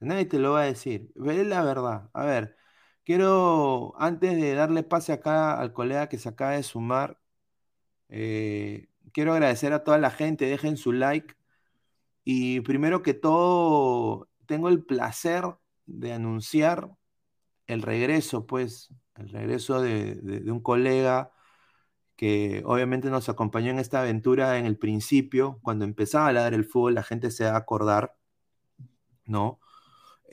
Nadie 0.00 0.26
te 0.26 0.38
lo 0.38 0.52
va 0.52 0.62
a 0.62 0.64
decir. 0.66 1.10
Veré 1.14 1.44
la 1.44 1.62
verdad. 1.62 2.10
A 2.12 2.24
ver, 2.24 2.56
quiero, 3.04 3.94
antes 3.98 4.36
de 4.36 4.54
darle 4.54 4.82
pase 4.82 5.12
acá 5.12 5.58
al 5.60 5.72
colega 5.72 6.08
que 6.08 6.18
se 6.18 6.28
acaba 6.28 6.52
de 6.52 6.62
sumar, 6.62 7.18
eh, 8.08 8.88
quiero 9.12 9.32
agradecer 9.32 9.72
a 9.72 9.84
toda 9.84 9.98
la 9.98 10.10
gente. 10.10 10.46
Dejen 10.46 10.76
su 10.76 10.92
like. 10.92 11.34
Y 12.24 12.60
primero 12.62 13.02
que 13.02 13.14
todo, 13.14 14.28
tengo 14.46 14.68
el 14.68 14.84
placer 14.84 15.44
de 15.86 16.12
anunciar 16.12 16.90
el 17.66 17.82
regreso, 17.82 18.46
pues, 18.46 18.90
el 19.16 19.28
regreso 19.30 19.80
de, 19.82 20.42
un 20.50 20.60
colega 20.60 21.32
que 22.16 22.62
obviamente 22.66 23.10
nos 23.10 23.28
acompañó 23.28 23.70
en 23.70 23.78
esta 23.80 24.00
aventura 24.02 24.58
en 24.58 24.66
el 24.66 24.78
principio, 24.78 25.58
cuando 25.62 25.84
empezaba 25.84 26.28
a 26.28 26.32
dar 26.32 26.54
el 26.54 26.64
fútbol, 26.64 26.94
la 26.94 27.02
gente 27.02 27.30
se 27.30 27.44
va 27.44 27.52
a 27.52 27.58
acordar, 27.58 28.16
¿no? 29.26 29.60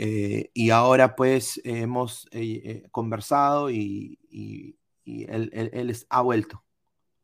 Eh, 0.03 0.49
y 0.55 0.71
ahora 0.71 1.15
pues 1.15 1.61
hemos 1.63 2.27
eh, 2.31 2.61
eh, 2.65 2.87
conversado 2.89 3.69
y, 3.69 4.17
él, 5.05 6.05
ha 6.09 6.21
vuelto, 6.21 6.63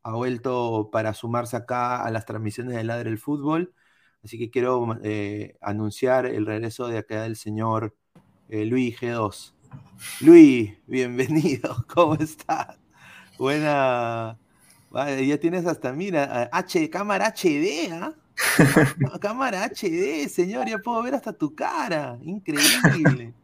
ha 0.04 0.12
vuelto 0.12 0.88
para 0.92 1.12
sumarse 1.12 1.56
acá 1.56 2.04
a 2.04 2.10
las 2.12 2.24
transmisiones 2.24 2.76
de 2.76 2.84
Ladre 2.84 3.10
el 3.10 3.18
Fútbol. 3.18 3.74
Así 4.22 4.38
que 4.38 4.50
quiero 4.50 4.96
anunciar 5.60 6.26
el 6.26 6.46
regreso 6.46 6.86
de 6.86 6.98
acá 6.98 7.22
del 7.22 7.34
señor 7.34 7.96
Luis 8.48 8.96
G2. 9.00 9.54
Luis, 10.20 10.78
bienvenido, 10.86 11.84
¿cómo 11.92 12.14
estás? 12.14 12.78
Buena, 13.38 14.38
ya 14.94 15.38
tienes 15.40 15.66
hasta, 15.66 15.92
mira, 15.92 16.48
H, 16.52 16.90
cámara 16.90 17.34
HD, 17.34 17.90
¿ah? 17.92 18.14
Cámara 19.20 19.64
HD, 19.64 20.28
señor, 20.28 20.68
ya 20.68 20.78
puedo 20.78 21.02
ver 21.02 21.14
hasta 21.14 21.32
tu 21.32 21.54
cara. 21.54 22.18
Increíble. 22.22 23.34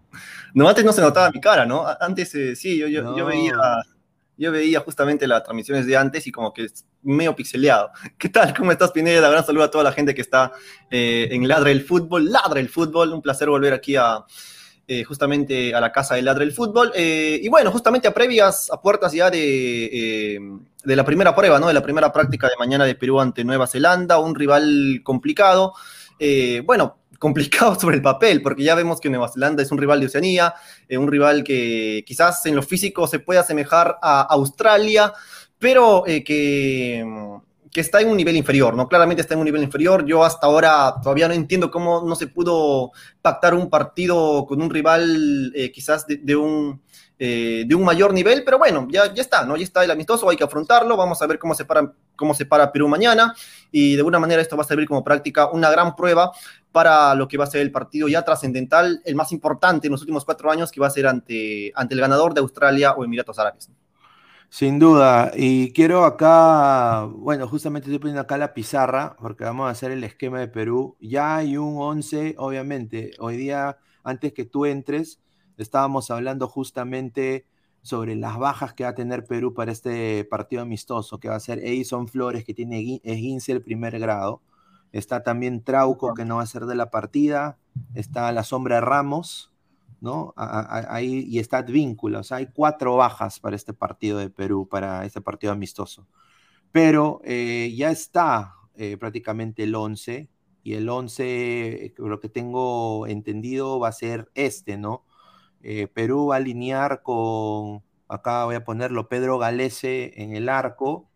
No, 0.55 0.69
antes 0.69 0.85
no 0.85 0.93
se 0.93 1.01
notaba 1.01 1.29
mi 1.33 1.41
cara, 1.41 1.67
¿no? 1.67 1.85
Antes 2.01 2.33
eh, 2.37 2.55
sí, 2.55 2.79
yo, 2.79 2.87
yo, 2.87 3.27
veía, 3.27 3.57
yo 4.37 4.53
veía 4.53 4.79
justamente 4.79 5.27
las 5.27 5.43
transmisiones 5.43 5.87
de 5.87 5.97
antes 5.97 6.25
y 6.29 6.31
como 6.31 6.55
que 6.55 6.69
medio 7.03 7.35
pixeleado. 7.35 7.91
¿Qué 8.17 8.29
tal? 8.29 8.55
¿Cómo 8.57 8.71
estás, 8.71 8.93
Pineda? 8.93 9.29
Gran 9.29 9.45
saludo 9.45 9.65
a 9.65 9.71
toda 9.73 9.83
la 9.83 9.91
gente 9.91 10.15
que 10.15 10.21
está 10.21 10.53
eh, 10.89 11.27
en 11.33 11.49
Ladra 11.49 11.73
el 11.73 11.83
Fútbol. 11.83 12.31
Ladra 12.31 12.61
el 12.61 12.69
Fútbol, 12.69 13.13
un 13.13 13.23
placer 13.23 13.49
volver 13.49 13.73
aquí 13.73 13.97
a, 13.97 14.25
eh, 14.87 15.03
justamente 15.03 15.75
a 15.75 15.81
la 15.81 15.91
casa 15.91 16.15
de 16.15 16.21
Ladre 16.21 16.45
el 16.45 16.53
Fútbol. 16.53 16.93
Eh, 16.95 17.41
y 17.43 17.49
bueno, 17.49 17.71
justamente 17.71 18.07
a 18.07 18.13
previas, 18.13 18.71
a 18.71 18.81
puertas 18.83 19.13
ya 19.13 19.31
de, 19.31 19.87
eh, 19.87 20.41
de 20.85 20.97
la 20.97 21.05
primera 21.05 21.35
prueba, 21.35 21.59
¿no? 21.59 21.69
De 21.69 21.75
la 21.75 21.83
primera 21.83 22.13
práctica 22.13 22.49
de 22.49 22.57
mañana 22.59 22.85
de 22.85 22.95
Perú 22.95 23.21
ante 23.21 23.45
Nueva 23.45 23.67
Zelanda, 23.67 24.19
un 24.19 24.35
rival 24.35 25.01
complicado. 25.03 25.75
bueno, 26.65 26.99
complicado 27.19 27.79
sobre 27.79 27.97
el 27.97 28.03
papel, 28.03 28.43
porque 28.43 28.65
ya 28.65 28.75
vemos 28.75 29.01
que 29.01 29.09
Nueva 29.09 29.29
Zelanda 29.29 29.63
es 29.63 29.73
un 29.73 29.79
rival 29.79 30.01
de 30.01 30.07
Oceanía, 30.07 30.55
un 30.91 31.11
rival 31.11 31.43
que 31.43 32.05
quizás 32.07 32.45
en 32.47 32.57
lo 32.57 32.63
físico 32.63 33.07
se 33.07 33.19
puede 33.19 33.41
asemejar 33.41 33.99
a 34.03 34.23
Australia, 34.23 35.13
pero 35.59 36.05
que 36.05 37.03
que 37.75 37.81
está 37.81 38.01
en 38.01 38.09
un 38.09 38.17
nivel 38.17 38.37
inferior, 38.37 38.77
¿no? 38.77 38.89
Claramente 38.89 39.21
está 39.21 39.35
en 39.35 39.41
un 39.41 39.47
nivel 39.47 39.65
inferior. 39.65 40.07
Yo 40.07 40.23
hasta 40.23 40.47
ahora 40.47 40.95
todavía 41.03 41.27
no 41.27 41.35
entiendo 41.35 41.73
cómo 41.73 42.05
no 42.07 42.15
se 42.15 42.29
pudo 42.29 42.93
pactar 43.21 43.53
un 43.53 43.69
partido 43.69 44.47
con 44.47 44.63
un 44.63 44.71
rival 44.71 45.53
eh, 45.57 45.73
quizás 45.73 46.07
de, 46.07 46.37
un, 46.37 46.81
eh, 47.19 47.65
de 47.67 47.75
un 47.75 47.85
mayor 47.85 48.13
nivel, 48.13 48.43
pero 48.45 48.59
bueno, 48.59 48.89
ya, 48.91 49.13
ya 49.13 49.23
está, 49.23 49.45
¿no? 49.45 49.57
Ya 49.57 49.63
está 49.65 49.85
el 49.85 49.91
amistoso, 49.91 50.29
hay 50.29 50.37
que 50.37 50.45
afrontarlo, 50.45 50.97
vamos 50.97 51.23
a 51.23 51.27
ver 51.27 51.39
cómo 51.39 51.55
se, 51.55 51.65
para, 51.65 51.93
cómo 52.17 52.35
se 52.35 52.45
para 52.45 52.73
Perú 52.73 52.89
mañana 52.89 53.35
y 53.71 53.93
de 53.93 53.99
alguna 53.99 54.19
manera 54.19 54.43
esto 54.43 54.57
va 54.57 54.63
a 54.63 54.67
servir 54.67 54.89
como 54.89 55.05
práctica, 55.05 55.49
una 55.51 55.71
gran 55.71 55.95
prueba 55.95 56.33
para 56.73 57.15
lo 57.15 57.29
que 57.29 57.39
va 57.39 57.45
a 57.45 57.47
ser 57.47 57.61
el 57.61 57.71
partido 57.71 58.09
ya 58.09 58.23
trascendental, 58.23 59.01
el 59.05 59.15
más 59.15 59.31
importante 59.31 59.87
en 59.87 59.93
los 59.93 60.01
últimos 60.01 60.25
cuatro 60.25 60.51
años, 60.51 60.73
que 60.73 60.81
va 60.81 60.89
a 60.89 60.91
ser 60.91 61.07
ante, 61.07 61.73
ante 61.77 61.95
el 61.95 62.01
ganador 62.01 62.35
de 62.35 62.41
Australia 62.41 62.93
o 62.93 63.05
Emiratos 63.05 63.39
Árabes. 63.39 63.71
Sin 64.49 64.79
duda, 64.79 65.33
y 65.35 65.73
quiero 65.73 66.05
acá, 66.05 67.05
bueno, 67.05 67.49
justamente 67.49 67.89
estoy 67.89 67.99
poniendo 67.99 68.21
acá 68.21 68.39
la 68.39 68.55
pizarra, 68.55 69.17
porque 69.21 69.45
vamos 69.45 69.67
a 69.67 69.71
hacer 69.71 69.91
el 69.91 70.05
esquema 70.05 70.39
de 70.39 70.49
Perú. 70.49 70.97
Ya 71.01 71.37
hay 71.37 71.57
un 71.57 71.77
11, 71.77 72.37
obviamente, 72.39 73.13
hoy 73.19 73.37
día, 73.37 73.79
antes 74.05 74.33
que 74.33 74.45
tú 74.45 74.65
entres, 74.67 75.21
estábamos 75.59 76.11
hablando 76.11 76.49
justamente 76.49 77.47
sobre 77.83 78.17
las 78.17 78.39
bajas 78.39 78.73
que 78.73 78.85
va 78.85 78.91
a 78.91 78.95
tener 78.95 79.25
Perú 79.25 79.53
para 79.53 79.71
este 79.71 80.25
partido 80.25 80.63
amistoso, 80.63 81.21
que 81.21 81.29
va 81.29 81.37
a 81.37 81.41
ser 81.41 81.59
Edison 81.59 82.09
Flores, 82.09 82.45
que 82.45 82.55
tiene 82.55 83.01
esguince 83.05 83.53
el 83.53 83.63
primer 83.63 83.99
grado. 83.99 84.41
Está 84.93 85.23
también 85.23 85.63
Trauco, 85.63 86.15
que 86.15 86.25
no 86.25 86.37
va 86.37 86.43
a 86.43 86.47
ser 86.47 86.67
de 86.67 86.77
la 86.77 86.91
partida. 86.91 87.59
Está 87.95 88.33
la 88.33 88.45
sombra 88.45 88.81
Ramos, 88.81 89.53
¿no? 90.01 90.33
Ahí, 90.37 91.27
y 91.29 91.41
está 91.41 91.59
Advíncula, 91.59 92.21
o 92.21 92.23
sea, 92.23 92.39
hay 92.39 92.47
cuatro 92.47 92.97
bajas 92.97 93.41
para 93.41 93.57
este 93.57 93.73
partido 93.73 94.19
de 94.19 94.31
Perú, 94.31 94.69
para 94.69 95.05
este 95.05 95.21
partido 95.21 95.53
amistoso. 95.53 96.07
Pero 96.73 97.21
eh, 97.25 97.73
ya 97.77 97.91
está 97.91 98.55
eh, 98.77 98.97
prácticamente 98.97 99.65
el 99.65 99.75
11, 99.75 100.29
y 100.65 100.75
el 100.75 100.89
11, 100.89 101.87
eh, 101.87 101.95
lo 101.99 102.19
que 102.21 102.31
tengo 102.31 103.07
entendido, 103.07 103.79
va 103.79 103.89
a 103.89 103.93
ser 103.93 104.31
este, 104.35 104.79
¿no? 104.79 105.05
Perú 105.93 106.27
va 106.27 106.35
a 106.35 106.39
alinear 106.39 107.03
con, 107.03 107.83
acá 108.09 108.45
voy 108.45 108.57
a 108.57 108.65
ponerlo, 108.65 109.09
Pedro 109.09 109.39
Galese 109.39 110.13
en 110.23 110.37
el 110.37 110.49
arco, 110.49 111.09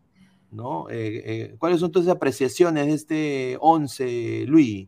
¿no? 0.53 0.87
Eh, 0.89 1.23
eh, 1.25 1.55
¿Cuáles 1.57 1.79
son 1.79 1.91
tus 1.91 2.07
apreciaciones 2.07 2.87
de 2.87 2.93
este 2.93 3.57
11, 3.59 4.45
Luis? 4.47 4.87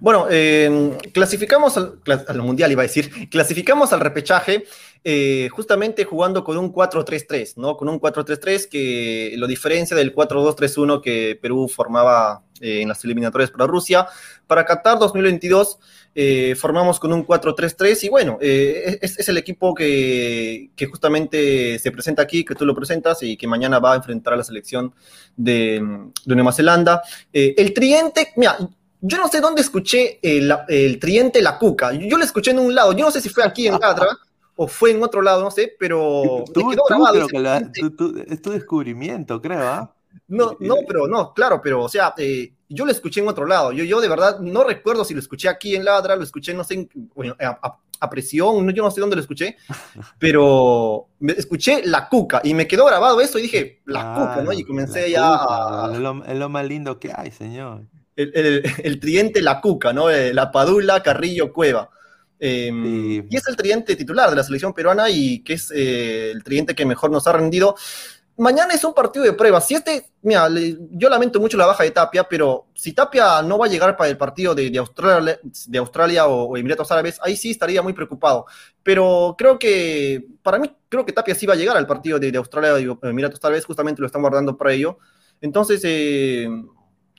Bueno, 0.00 0.26
eh, 0.30 0.96
clasificamos 1.12 1.76
al, 1.76 2.00
al, 2.26 2.42
Mundial, 2.42 2.72
iba 2.72 2.82
a 2.82 2.86
decir, 2.86 3.28
clasificamos 3.28 3.92
al 3.92 4.00
repechaje 4.00 4.64
eh, 5.04 5.48
justamente 5.52 6.04
jugando 6.04 6.42
con 6.44 6.56
un 6.58 6.72
4-3-3, 6.72 7.54
¿no? 7.56 7.76
Con 7.76 7.88
un 7.88 8.00
4-3-3 8.00 8.68
que 8.68 9.34
lo 9.36 9.46
diferencia 9.46 9.96
del 9.96 10.14
4-2-3-1 10.14 11.00
que 11.00 11.38
Perú 11.40 11.68
formaba 11.68 12.42
eh, 12.60 12.82
en 12.82 12.88
las 12.88 13.04
eliminatorias 13.04 13.50
para 13.50 13.66
Rusia. 13.66 14.06
Para 14.46 14.64
Qatar 14.64 14.98
2022 14.98 15.78
eh, 16.14 16.54
formamos 16.56 16.98
con 16.98 17.12
un 17.12 17.26
4-3-3 17.26 18.04
y 18.04 18.08
bueno, 18.08 18.38
es, 18.40 19.18
es, 19.18 19.28
el 19.28 19.36
equipo 19.38 19.74
que, 19.74 20.70
justamente 20.90 21.78
se 21.78 21.92
presenta 21.92 22.22
aquí, 22.22 22.44
que 22.44 22.54
tú 22.54 22.66
lo 22.66 22.74
presentas 22.74 23.22
y 23.22 23.36
que 23.36 23.46
mañana 23.46 23.78
va 23.78 23.92
a 23.92 23.96
enfrentar 23.96 24.34
a 24.34 24.36
la 24.36 24.44
selección 24.44 24.92
de, 25.36 25.80
de 26.24 26.34
Nueva 26.34 26.52
Zelanda. 26.52 27.02
el 27.32 27.72
triente, 27.72 28.32
mira, 28.36 28.58
yo 29.00 29.16
no 29.16 29.28
sé 29.28 29.40
dónde 29.40 29.60
escuché 29.60 30.18
el, 30.22 30.98
triente 30.98 31.40
La 31.40 31.56
Cuca. 31.56 31.92
Yo, 31.92 32.16
lo 32.18 32.24
escuché 32.24 32.50
en 32.50 32.58
un 32.58 32.74
lado. 32.74 32.92
Yo 32.92 33.04
no 33.04 33.10
sé 33.12 33.20
si 33.20 33.28
fue 33.28 33.44
aquí 33.44 33.68
en 33.68 33.78
Catra 33.78 34.18
o 34.60 34.66
fue 34.66 34.90
en 34.90 35.02
otro 35.04 35.22
lado, 35.22 35.42
no 35.44 35.52
sé, 35.52 35.76
pero 35.78 36.42
tú, 36.52 36.68
quedó 36.68 36.82
grabado. 36.88 37.28
es 38.26 38.42
tu 38.42 38.50
descubrimiento, 38.50 39.40
creo, 39.40 39.60
¿ah? 39.60 39.94
No, 40.26 40.56
no, 40.58 40.76
pero 40.86 41.06
no, 41.06 41.32
claro, 41.32 41.60
pero 41.62 41.84
o 41.84 41.88
sea, 41.88 42.12
eh, 42.18 42.52
yo 42.68 42.84
lo 42.84 42.90
escuché 42.90 43.20
en 43.20 43.28
otro 43.28 43.46
lado. 43.46 43.70
Yo, 43.70 43.84
yo 43.84 44.00
de 44.00 44.08
verdad 44.08 44.40
no 44.40 44.64
recuerdo 44.64 45.04
si 45.04 45.14
lo 45.14 45.20
escuché 45.20 45.48
aquí 45.48 45.76
en 45.76 45.84
Ladra, 45.84 46.16
lo 46.16 46.24
escuché, 46.24 46.54
no 46.54 46.64
sé, 46.64 46.88
bueno, 47.14 47.36
a, 47.38 48.10
presión, 48.10 48.68
yo 48.72 48.82
no 48.82 48.90
sé 48.90 49.00
dónde 49.00 49.14
lo 49.14 49.22
escuché, 49.22 49.56
pero 50.18 51.06
me 51.20 51.34
escuché 51.34 51.82
la 51.84 52.08
cuca 52.08 52.40
y 52.42 52.52
me 52.52 52.66
quedó 52.66 52.84
grabado 52.84 53.20
eso 53.20 53.38
y 53.38 53.42
dije, 53.42 53.80
la 53.84 54.12
cuca, 54.12 54.42
¿no? 54.42 54.52
Y 54.52 54.64
comencé 54.64 55.08
ya 55.08 55.36
a. 55.36 55.90
Es 55.92 56.00
lo, 56.00 56.24
es 56.24 56.36
lo, 56.36 56.48
más 56.48 56.66
lindo 56.66 56.98
que 56.98 57.12
hay, 57.14 57.30
señor. 57.30 57.82
El, 58.16 58.32
el, 58.34 58.72
el 58.82 58.98
triente 58.98 59.40
la 59.40 59.60
cuca, 59.60 59.92
¿no? 59.92 60.10
Eh, 60.10 60.34
la 60.34 60.50
Padula, 60.50 61.00
Carrillo, 61.00 61.52
Cueva. 61.52 61.90
Em, 62.40 63.24
y 63.28 63.36
es 63.36 63.48
el 63.48 63.56
tridente 63.56 63.96
titular 63.96 64.30
de 64.30 64.36
la 64.36 64.44
selección 64.44 64.72
peruana 64.72 65.10
y 65.10 65.40
que 65.40 65.54
es 65.54 65.72
eh, 65.74 66.30
el 66.30 66.44
tridente 66.44 66.74
que 66.74 66.86
mejor 66.86 67.10
nos 67.10 67.26
ha 67.26 67.32
rendido. 67.32 67.74
Mañana 68.36 68.72
es 68.72 68.84
un 68.84 68.94
partido 68.94 69.24
de 69.24 69.32
prueba. 69.32 69.60
Si 69.60 69.74
este, 69.74 70.10
mira, 70.22 70.48
yo 70.92 71.08
lamento 71.08 71.40
mucho 71.40 71.56
la 71.56 71.66
baja 71.66 71.82
de 71.82 71.90
Tapia, 71.90 72.22
pero 72.22 72.66
si 72.72 72.92
Tapia 72.92 73.42
no 73.42 73.58
va 73.58 73.66
a 73.66 73.68
llegar 73.68 73.96
para 73.96 74.08
el 74.08 74.16
partido 74.16 74.54
de, 74.54 74.78
Australia, 74.78 75.40
de 75.66 75.78
Australia 75.78 76.28
o, 76.28 76.56
Emiratos 76.56 76.92
Árabes, 76.92 77.18
ahí 77.20 77.36
sí 77.36 77.50
estaría 77.50 77.82
muy 77.82 77.94
preocupado. 77.94 78.46
Pero 78.84 79.34
creo 79.36 79.58
que, 79.58 80.24
para 80.40 80.60
mí, 80.60 80.70
creo 80.88 81.04
que 81.04 81.12
Tapia 81.12 81.34
sí 81.34 81.46
va 81.46 81.54
a 81.54 81.56
llegar 81.56 81.76
al 81.76 81.88
partido 81.88 82.20
de, 82.20 82.36
Australia 82.36 82.78
y 82.78 83.08
Emiratos 83.08 83.44
Árabes, 83.44 83.64
justamente 83.64 84.00
lo 84.00 84.06
están 84.06 84.22
guardando 84.22 84.56
para 84.56 84.72
ello. 84.72 84.98
Entonces, 85.40 85.80
eh, 85.82 86.48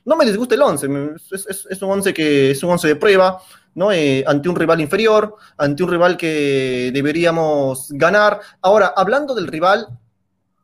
no 0.06 0.16
me 0.16 0.26
disgusta 0.26 0.56
el 0.56 0.62
11, 0.62 0.88
es, 1.32 1.82
un 1.82 1.92
11 1.92 2.14
que 2.14 2.52
es 2.52 2.64
un 2.64 2.72
11 2.72 2.88
de 2.88 2.96
prueba. 2.96 3.40
¿no? 3.76 3.92
Eh, 3.92 4.24
ante 4.28 4.50
un 4.50 4.56
rival 4.56 4.82
inferior, 4.82 5.36
ante 5.58 5.84
un 5.84 5.92
rival 5.92 6.18
que 6.18 6.90
deberíamos 6.92 7.88
ganar. 7.92 8.42
Ahora, 8.62 8.94
hablando 8.96 9.36
del 9.36 9.48
rival, 9.48 9.88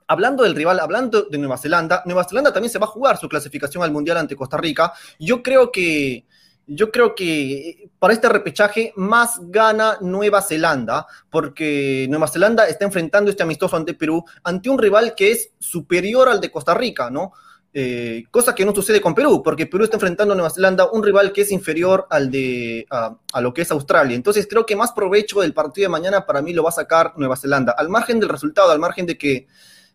hablando 0.07 0.43
del 0.43 0.55
rival, 0.55 0.79
hablando 0.79 1.23
de 1.23 1.37
Nueva 1.37 1.57
Zelanda, 1.57 2.01
Nueva 2.05 2.23
Zelanda 2.25 2.51
también 2.51 2.71
se 2.71 2.79
va 2.79 2.85
a 2.85 2.89
jugar 2.89 3.17
su 3.17 3.29
clasificación 3.29 3.83
al 3.83 3.91
Mundial 3.91 4.17
ante 4.17 4.35
Costa 4.35 4.57
Rica. 4.57 4.91
Yo 5.19 5.41
creo 5.41 5.71
que 5.71 6.25
yo 6.67 6.91
creo 6.91 7.13
que 7.13 7.89
para 7.99 8.13
este 8.13 8.27
repechaje 8.27 8.91
más 8.95 9.39
gana 9.43 9.97
Nueva 10.01 10.41
Zelanda, 10.41 11.05
porque 11.29 12.07
Nueva 12.09 12.27
Zelanda 12.27 12.67
está 12.67 12.85
enfrentando 12.85 13.29
este 13.29 13.43
amistoso 13.43 13.75
ante 13.75 13.93
Perú, 13.93 14.23
ante 14.43 14.69
un 14.69 14.79
rival 14.79 15.13
que 15.15 15.31
es 15.31 15.51
superior 15.59 16.27
al 16.27 16.41
de 16.41 16.51
Costa 16.51 16.73
Rica, 16.73 17.09
¿no? 17.09 17.33
Eh, 17.77 18.23
cosa 18.31 18.55
que 18.55 18.63
no 18.63 18.73
sucede 18.73 19.01
con 19.01 19.13
Perú, 19.13 19.43
porque 19.43 19.65
Perú 19.65 19.83
está 19.83 19.97
enfrentando 19.97 20.31
a 20.31 20.37
Nueva 20.37 20.49
Zelanda 20.49 20.89
un 20.89 21.03
rival 21.03 21.33
que 21.33 21.41
es 21.41 21.51
inferior 21.51 22.07
al 22.09 22.31
de, 22.31 22.87
a, 22.89 23.41
lo 23.41 23.53
que 23.53 23.63
es 23.63 23.71
Australia. 23.71 24.15
Entonces 24.15 24.47
creo 24.49 24.65
que 24.65 24.77
más 24.77 24.93
provecho 24.93 25.41
del 25.41 25.53
partido 25.53 25.83
de 25.83 25.89
mañana 25.89 26.25
para 26.25 26.41
mí 26.41 26.53
lo 26.53 26.63
va 26.63 26.69
a 26.69 26.71
sacar 26.71 27.11
Nueva 27.17 27.35
Zelanda, 27.35 27.75
al 27.77 27.89
margen 27.89 28.21
del 28.21 28.29
resultado, 28.29 28.71
al 28.71 28.79
margen 28.79 29.05
de 29.05 29.17
que, 29.17 29.47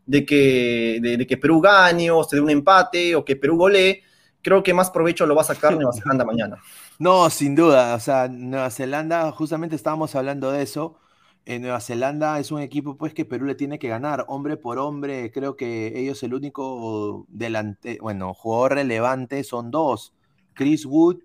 de 0.04 0.26
que, 0.26 0.98
de, 1.00 1.26
que 1.26 1.38
Perú 1.38 1.62
gane 1.62 2.10
o 2.10 2.22
se 2.22 2.36
dé 2.36 2.42
un 2.42 2.50
empate 2.50 3.16
o 3.16 3.24
que 3.24 3.36
Perú 3.36 3.56
golee, 3.56 4.02
creo 4.42 4.62
que 4.62 4.74
más 4.74 4.90
provecho 4.90 5.24
lo 5.24 5.34
va 5.34 5.40
a 5.40 5.46
sacar 5.46 5.74
Nueva 5.74 5.94
Zelanda 5.94 6.26
mañana. 6.26 6.56
No, 6.98 7.30
sin 7.30 7.54
duda, 7.54 7.94
o 7.94 8.00
sea, 8.00 8.28
Nueva 8.28 8.68
Zelanda, 8.68 9.32
justamente 9.32 9.74
estábamos 9.74 10.14
hablando 10.14 10.52
de 10.52 10.60
eso 10.60 10.98
en 11.46 11.62
Nueva 11.62 11.80
Zelanda 11.80 12.38
es 12.38 12.52
un 12.52 12.60
equipo 12.60 12.96
pues 12.96 13.14
que 13.14 13.24
Perú 13.24 13.46
le 13.46 13.54
tiene 13.54 13.78
que 13.78 13.88
ganar, 13.88 14.24
hombre 14.28 14.56
por 14.56 14.78
hombre, 14.78 15.30
creo 15.32 15.56
que 15.56 15.98
ellos 15.98 16.22
el 16.22 16.34
único 16.34 17.26
delante, 17.28 17.98
bueno, 18.00 18.34
jugador 18.34 18.74
relevante 18.74 19.42
son 19.44 19.70
dos, 19.70 20.14
Chris 20.54 20.86
Wood, 20.86 21.18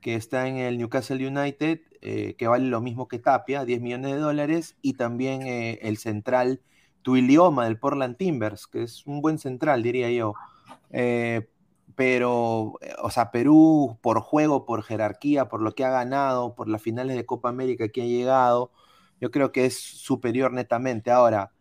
que 0.00 0.14
está 0.16 0.48
en 0.48 0.56
el 0.56 0.78
Newcastle 0.78 1.26
United, 1.26 1.80
eh, 2.02 2.34
que 2.36 2.48
vale 2.48 2.66
lo 2.66 2.80
mismo 2.80 3.08
que 3.08 3.18
Tapia, 3.18 3.64
10 3.64 3.80
millones 3.80 4.12
de 4.12 4.18
dólares, 4.18 4.76
y 4.82 4.94
también 4.94 5.42
eh, 5.42 5.78
el 5.82 5.96
central 5.96 6.60
Tuilioma 7.02 7.64
del 7.64 7.78
Portland 7.78 8.16
Timbers, 8.16 8.66
que 8.66 8.82
es 8.82 9.06
un 9.06 9.22
buen 9.22 9.38
central, 9.38 9.82
diría 9.82 10.10
yo. 10.10 10.34
Eh, 10.90 11.48
pero, 11.94 12.74
o 13.02 13.10
sea, 13.10 13.30
Perú 13.30 13.98
por 14.02 14.20
juego, 14.20 14.66
por 14.66 14.82
jerarquía, 14.82 15.48
por 15.48 15.62
lo 15.62 15.74
que 15.74 15.84
ha 15.84 15.90
ganado, 15.90 16.54
por 16.54 16.68
las 16.68 16.82
finales 16.82 17.16
de 17.16 17.26
Copa 17.26 17.48
América 17.48 17.88
que 17.88 18.02
ha 18.02 18.06
llegado, 18.06 18.72
yo 19.22 19.30
creo 19.30 19.52
que 19.52 19.66
es 19.66 19.78
superior 19.78 20.52
netamente. 20.52 21.12
Ahora, 21.12 21.52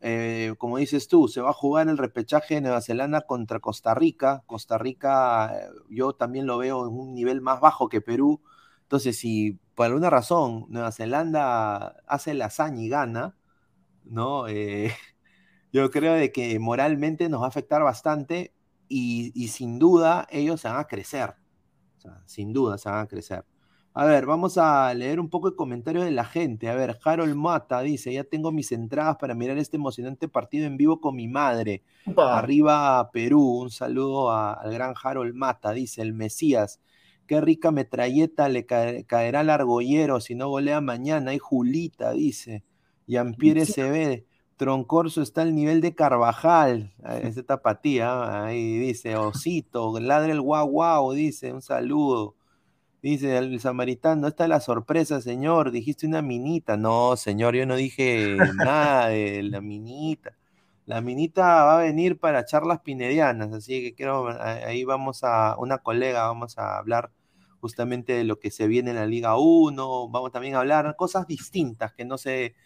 eh, 0.00 0.54
como 0.58 0.78
dices 0.78 1.08
tú, 1.08 1.26
se 1.26 1.40
va 1.40 1.50
a 1.50 1.52
jugar 1.52 1.88
el 1.88 1.98
repechaje 1.98 2.54
de 2.54 2.60
Nueva 2.60 2.80
Zelanda 2.80 3.22
contra 3.22 3.58
Costa 3.58 3.94
Rica. 3.96 4.44
Costa 4.46 4.78
Rica, 4.78 5.52
eh, 5.58 5.66
yo 5.88 6.12
también 6.12 6.46
lo 6.46 6.58
veo 6.58 6.86
en 6.86 6.94
un 6.96 7.12
nivel 7.12 7.40
más 7.40 7.60
bajo 7.60 7.88
que 7.88 8.00
Perú. 8.00 8.40
Entonces, 8.82 9.18
si 9.18 9.58
por 9.74 9.86
alguna 9.86 10.08
razón 10.08 10.66
Nueva 10.68 10.92
Zelanda 10.92 11.96
hace 12.06 12.32
la 12.34 12.44
hazaña 12.46 12.80
y 12.80 12.88
gana, 12.88 13.36
¿no? 14.04 14.46
Eh, 14.46 14.94
yo 15.72 15.90
creo 15.90 16.14
de 16.14 16.30
que 16.30 16.60
moralmente 16.60 17.28
nos 17.28 17.40
va 17.40 17.46
a 17.46 17.48
afectar 17.48 17.82
bastante 17.82 18.54
y, 18.88 19.32
y 19.34 19.48
sin 19.48 19.80
duda 19.80 20.28
ellos 20.30 20.60
se 20.60 20.68
van 20.68 20.78
a 20.78 20.86
crecer. 20.86 21.34
O 21.98 22.00
sea, 22.02 22.22
sin 22.26 22.52
duda 22.52 22.78
se 22.78 22.88
van 22.88 23.00
a 23.00 23.08
crecer. 23.08 23.44
A 23.92 24.04
ver, 24.04 24.24
vamos 24.24 24.56
a 24.56 24.94
leer 24.94 25.18
un 25.18 25.28
poco 25.28 25.48
el 25.48 25.56
comentario 25.56 26.02
de 26.02 26.12
la 26.12 26.24
gente. 26.24 26.68
A 26.68 26.74
ver, 26.74 26.96
Harold 27.04 27.34
Mata 27.34 27.80
dice, 27.80 28.12
ya 28.12 28.22
tengo 28.22 28.52
mis 28.52 28.70
entradas 28.70 29.16
para 29.16 29.34
mirar 29.34 29.58
este 29.58 29.78
emocionante 29.78 30.28
partido 30.28 30.66
en 30.66 30.76
vivo 30.76 31.00
con 31.00 31.16
mi 31.16 31.26
madre. 31.26 31.82
Arriba 32.16 33.10
Perú, 33.12 33.62
un 33.62 33.70
saludo 33.70 34.30
al 34.30 34.72
gran 34.72 34.94
Harold 35.02 35.34
Mata, 35.34 35.72
dice 35.72 36.02
el 36.02 36.12
Mesías. 36.12 36.80
Qué 37.26 37.40
rica 37.40 37.72
metralleta 37.72 38.48
le 38.48 38.64
caerá 38.64 39.40
al 39.40 39.50
argollero 39.50 40.20
si 40.20 40.34
no 40.36 40.48
golea 40.48 40.80
mañana. 40.80 41.34
Y 41.34 41.38
Julita, 41.38 42.12
dice. 42.12 42.64
Yampiere 43.06 43.66
se 43.66 43.88
ve. 43.90 44.26
Troncorso 44.56 45.22
está 45.22 45.42
al 45.42 45.54
nivel 45.54 45.80
de 45.80 45.94
Carvajal. 45.94 46.92
Ese 47.22 47.42
tapatía, 47.42 48.44
ahí 48.44 48.78
dice. 48.78 49.16
Osito, 49.16 49.98
ladre 49.98 50.32
el 50.32 50.40
guau 50.40 50.68
guau, 50.68 51.12
dice. 51.12 51.52
Un 51.52 51.62
saludo. 51.62 52.36
Dice 53.02 53.38
el 53.38 53.58
samaritano, 53.60 54.28
esta 54.28 54.44
es 54.44 54.50
la 54.50 54.60
sorpresa, 54.60 55.20
señor. 55.20 55.70
Dijiste 55.70 56.06
una 56.06 56.22
minita. 56.22 56.76
No, 56.76 57.16
señor, 57.16 57.54
yo 57.54 57.64
no 57.66 57.76
dije 57.76 58.36
nada 58.56 59.08
de 59.08 59.42
la 59.42 59.60
minita. 59.60 60.36
La 60.90 61.00
minita 61.00 61.42
va 61.64 61.78
a 61.78 61.82
venir 61.82 62.18
para 62.18 62.44
charlas 62.44 62.80
pinedianas, 62.80 63.52
así 63.52 63.80
que 63.80 63.94
creo, 63.94 64.28
ahí 64.40 64.84
vamos 64.84 65.22
a, 65.22 65.56
una 65.58 65.78
colega, 65.78 66.26
vamos 66.26 66.58
a 66.58 66.78
hablar 66.78 67.12
justamente 67.60 68.14
de 68.14 68.24
lo 68.24 68.40
que 68.40 68.50
se 68.50 68.66
viene 68.66 68.90
en 68.90 68.96
la 68.96 69.06
Liga 69.06 69.36
1, 69.38 70.08
vamos 70.08 70.32
también 70.32 70.56
a 70.56 70.60
hablar 70.60 70.96
cosas 70.96 71.28
distintas 71.28 71.92
que 71.92 72.04
no 72.04 72.18
sé, 72.18 72.56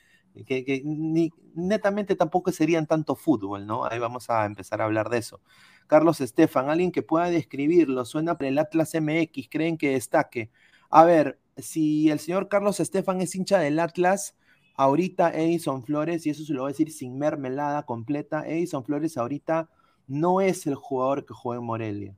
que, 0.47 0.65
que 0.65 0.81
ni, 0.85 1.33
netamente 1.55 2.17
tampoco 2.17 2.51
serían 2.51 2.87
tanto 2.87 3.15
fútbol, 3.15 3.67
¿no? 3.67 3.85
Ahí 3.85 3.99
vamos 3.99 4.31
a 4.31 4.47
empezar 4.47 4.81
a 4.81 4.85
hablar 4.85 5.11
de 5.11 5.19
eso. 5.19 5.41
Carlos 5.87 6.21
Estefan, 6.21 6.69
alguien 6.69 6.93
que 6.93 7.03
pueda 7.03 7.31
describirlo, 7.31 8.05
suena 8.05 8.37
para 8.37 8.49
el 8.49 8.59
Atlas 8.59 8.95
MX, 8.95 9.49
creen 9.51 9.77
que 9.77 9.91
destaque. 9.91 10.51
A 10.91 11.05
ver, 11.05 11.39
si 11.57 12.11
el 12.11 12.19
señor 12.19 12.49
Carlos 12.49 12.81
Estefan 12.81 13.21
es 13.21 13.35
hincha 13.35 13.59
del 13.59 13.79
Atlas, 13.79 14.37
ahorita 14.77 15.31
Edison 15.31 15.85
Flores, 15.85 16.27
y 16.27 16.31
eso 16.31 16.45
se 16.45 16.53
lo 16.53 16.63
voy 16.63 16.71
a 16.71 16.73
decir 16.73 16.91
sin 16.91 17.19
mermelada 17.19 17.85
completa, 17.85 18.47
Edison 18.47 18.85
Flores 18.85 19.17
ahorita 19.17 19.69
no 20.07 20.41
es 20.41 20.67
el 20.67 20.75
jugador 20.75 21.25
que 21.25 21.35
juega 21.35 21.61
en 21.61 21.67
Morelia. 21.67 22.17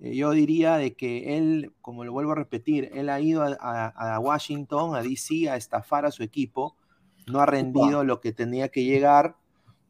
Eh, 0.00 0.14
yo 0.14 0.30
diría 0.30 0.76
de 0.76 0.94
que 0.94 1.36
él, 1.36 1.72
como 1.80 2.04
lo 2.04 2.12
vuelvo 2.12 2.32
a 2.32 2.36
repetir, 2.36 2.90
él 2.94 3.08
ha 3.08 3.20
ido 3.20 3.42
a, 3.42 4.18
Washington, 4.20 4.94
a 4.94 5.02
DC, 5.02 5.48
a 5.48 5.56
estafar 5.56 6.06
a 6.06 6.10
su 6.10 6.22
equipo, 6.22 6.76
no 7.26 7.40
ha 7.40 7.46
rendido 7.46 8.04
lo 8.04 8.20
que 8.20 8.32
tenía 8.32 8.68
que 8.68 8.84
llegar 8.84 9.36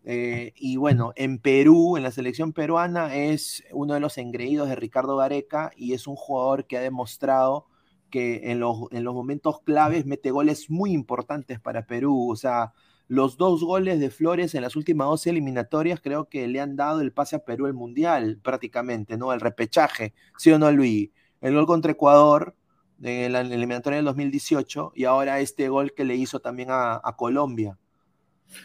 eh, 0.07 0.53
y 0.57 0.77
bueno, 0.77 1.13
en 1.17 1.39
Perú, 1.39 1.97
en 1.97 2.05
la 2.05 2.13
selección 2.13 2.53
peruana, 2.53 3.15
es 3.17 3.65
uno 3.73 3.95
de 3.95 4.01
los 4.01 4.17
engreídos 4.19 4.69
de 4.69 4.77
Ricardo 4.77 5.17
Gareca 5.17 5.73
y 5.77 5.95
es 5.95 6.07
un 6.07 6.15
jugador 6.15 6.67
que 6.67 6.79
ha 6.79 6.81
demostrado 6.81 7.67
que 8.09 8.53
en 8.53 8.61
los, 8.61 8.85
en 8.93 9.03
los 9.05 9.15
momentos 9.15 9.61
claves 9.63 10.07
mete 10.07 10.31
goles 10.31 10.71
muy 10.71 10.93
importantes 10.93 11.59
para 11.61 11.87
Perú. 11.87 12.31
O 12.31 12.37
sea, 12.37 12.73
los 13.09 13.37
dos 13.37 13.65
goles 13.65 14.01
de 14.01 14.11
Flores 14.11 14.55
en 14.55 14.63
las 14.63 14.77
últimas 14.77 15.09
12 15.09 15.31
eliminatorias 15.31 16.01
creo 16.01 16.29
que 16.29 16.47
le 16.47 16.61
han 16.61 16.77
dado 16.77 17.01
el 17.01 17.13
pase 17.13 17.37
a 17.37 17.45
Perú 17.45 17.67
el 17.67 17.75
Mundial 17.75 18.39
prácticamente, 18.43 19.17
¿no? 19.17 19.33
El 19.33 19.41
repechaje, 19.41 20.15
¿sí 20.39 20.53
o 20.53 20.59
no, 20.59 20.71
Luis? 20.71 21.11
El 21.41 21.55
gol 21.55 21.67
contra 21.67 21.93
Ecuador 21.93 22.55
en 23.03 23.33
la 23.33 23.41
eliminatoria 23.41 23.97
del 23.97 24.07
2018 24.07 24.93
y 24.95 25.05
ahora 25.05 25.41
este 25.41 25.69
gol 25.69 25.93
que 25.95 26.05
le 26.05 26.17
hizo 26.17 26.41
también 26.41 26.69
a, 26.71 27.01
Colombia. 27.17 27.77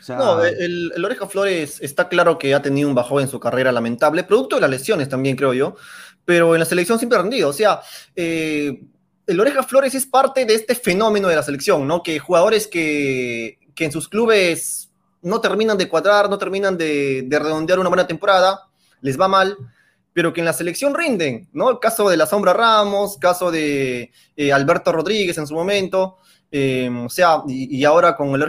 No, 0.09 0.43
el, 0.43 0.91
el, 0.95 1.05
Oreja 1.05 1.27
Flores 1.27 1.79
está 1.81 2.09
claro 2.09 2.37
que 2.37 2.53
ha 2.53 2.61
tenido 2.61 2.89
un 2.89 2.95
bajón 2.95 3.23
en 3.23 3.27
su 3.27 3.39
carrera 3.39 3.71
lamentable, 3.71 4.23
producto 4.23 4.55
de 4.55 4.61
las 4.61 4.69
lesiones 4.69 5.09
también, 5.09 5.35
creo 5.35 5.53
yo, 5.53 5.75
pero 6.25 6.55
en 6.55 6.59
la 6.59 6.65
selección 6.65 6.97
siempre 6.97 7.17
ha 7.17 7.21
rendido. 7.21 7.49
O 7.49 7.53
sea, 7.53 7.81
eh, 8.15 8.81
el 9.27 9.39
Oreja 9.39 9.63
Flores 9.63 9.95
es 9.95 10.05
parte 10.05 10.45
de 10.45 10.55
este 10.55 10.75
fenómeno 10.75 11.27
de 11.27 11.35
la 11.35 11.43
selección, 11.43 11.87
¿no? 11.87 12.03
Que 12.03 12.19
jugadores 12.19 12.67
que, 12.67 13.59
que 13.75 13.85
en 13.85 13.91
sus 13.91 14.07
clubes 14.07 14.89
no 15.21 15.39
terminan 15.39 15.77
de 15.77 15.87
cuadrar, 15.87 16.29
no 16.29 16.37
terminan 16.37 16.77
de, 16.77 17.23
de 17.25 17.39
redondear 17.39 17.79
una 17.79 17.89
buena 17.89 18.07
temporada, 18.07 18.67
les 19.01 19.19
va 19.19 19.27
mal, 19.27 19.55
pero 20.13 20.33
que 20.33 20.41
en 20.41 20.45
la 20.45 20.53
selección 20.53 20.93
rinden, 20.93 21.47
¿no? 21.53 21.69
El 21.69 21.79
caso 21.79 22.09
de 22.09 22.17
la 22.17 22.25
Sombra 22.25 22.53
Ramos, 22.53 23.17
caso 23.17 23.51
de 23.51 24.11
eh, 24.35 24.51
Alberto 24.51 24.91
Rodríguez 24.91 25.37
en 25.37 25.47
su 25.47 25.53
momento, 25.53 26.17
eh, 26.51 26.89
o 26.89 27.09
sea, 27.09 27.43
y, 27.47 27.83
ahora 27.85 28.17
con 28.17 28.35
el, 28.35 28.45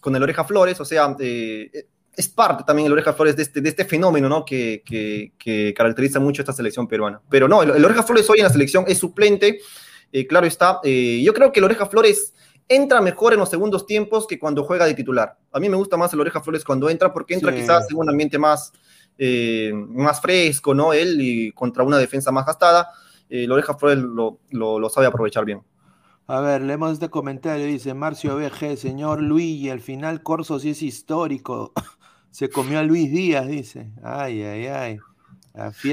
con 0.00 0.14
el 0.16 0.22
Oreja 0.22 0.44
Flores, 0.44 0.80
o 0.80 0.84
sea, 0.84 1.16
eh, 1.18 1.86
es 2.16 2.28
parte 2.28 2.64
también 2.64 2.86
el 2.86 2.92
Oreja 2.92 3.12
Flores 3.12 3.36
de 3.36 3.42
este, 3.42 3.60
de 3.60 3.68
este 3.68 3.84
fenómeno, 3.84 4.28
¿no? 4.28 4.44
Que, 4.44 4.82
que, 4.84 5.74
caracteriza 5.74 6.20
mucho 6.20 6.42
esta 6.42 6.52
selección 6.52 6.86
peruana. 6.86 7.20
Pero 7.28 7.48
no, 7.48 7.62
el, 7.62 7.84
Oreja 7.84 8.02
Flores 8.02 8.28
hoy 8.30 8.38
en 8.38 8.44
la 8.44 8.50
selección 8.50 8.84
es 8.88 8.98
suplente, 8.98 9.60
claro 10.28 10.46
está. 10.46 10.80
yo 10.82 11.34
creo 11.34 11.52
que 11.52 11.60
el 11.60 11.64
Oreja 11.64 11.86
Flores 11.86 12.32
entra 12.68 13.00
mejor 13.00 13.32
en 13.32 13.38
los 13.38 13.50
segundos 13.50 13.86
tiempos 13.86 14.26
que 14.26 14.38
cuando 14.38 14.64
juega 14.64 14.86
de 14.86 14.94
titular. 14.94 15.36
A 15.52 15.60
mí 15.60 15.68
me 15.68 15.76
gusta 15.76 15.96
más 15.96 16.12
el 16.12 16.20
Oreja 16.20 16.40
Flores 16.40 16.64
cuando 16.64 16.88
entra 16.88 17.12
porque 17.12 17.34
entra 17.34 17.54
quizás 17.54 17.90
en 17.90 17.96
un 17.96 18.08
ambiente 18.08 18.38
más 18.38 18.72
eh, 19.18 19.72
más 19.72 20.20
fresco, 20.20 20.74
¿no? 20.74 20.92
Él 20.92 21.18
y 21.20 21.52
contra 21.52 21.82
una 21.82 21.96
defensa 21.96 22.30
más 22.30 22.44
gastada, 22.44 22.90
eh, 23.30 23.48
Oreja 23.48 23.74
Flores 23.74 23.98
lo, 23.98 24.40
lo, 24.50 24.88
sabe 24.90 25.06
aprovechar 25.06 25.44
bien. 25.44 25.62
A 26.28 26.40
ver, 26.40 26.62
leemos 26.62 26.92
este 26.92 27.08
comentario, 27.08 27.66
dice 27.66 27.94
Marcio 27.94 28.36
BG, 28.36 28.76
señor 28.76 29.22
Luis, 29.22 29.60
y 29.60 29.70
al 29.70 29.80
final 29.80 30.22
Corso 30.22 30.58
sí 30.58 30.70
es 30.70 30.82
histórico. 30.82 31.72
Se 32.30 32.50
comió 32.50 32.78
a 32.78 32.82
Luis 32.82 33.10
Díaz, 33.10 33.46
dice. 33.46 33.92
Ay, 34.02 34.42
ay, 34.42 34.66
ay. 34.66 34.98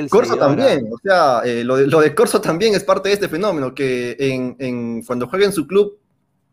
Corso 0.09 0.35
también, 0.35 0.89
o 0.91 0.97
sea, 1.01 1.41
eh, 1.45 1.63
lo, 1.63 1.77
de, 1.77 1.87
lo, 1.87 2.01
de, 2.01 2.13
Corso 2.13 2.41
también 2.41 2.75
es 2.75 2.83
parte 2.83 3.07
de 3.07 3.13
este 3.15 3.29
fenómeno, 3.29 3.73
que 3.73 4.17
en, 4.19 4.57
en, 4.59 5.03
cuando 5.03 5.27
juega 5.27 5.45
en 5.45 5.53
su 5.53 5.65
club 5.65 5.99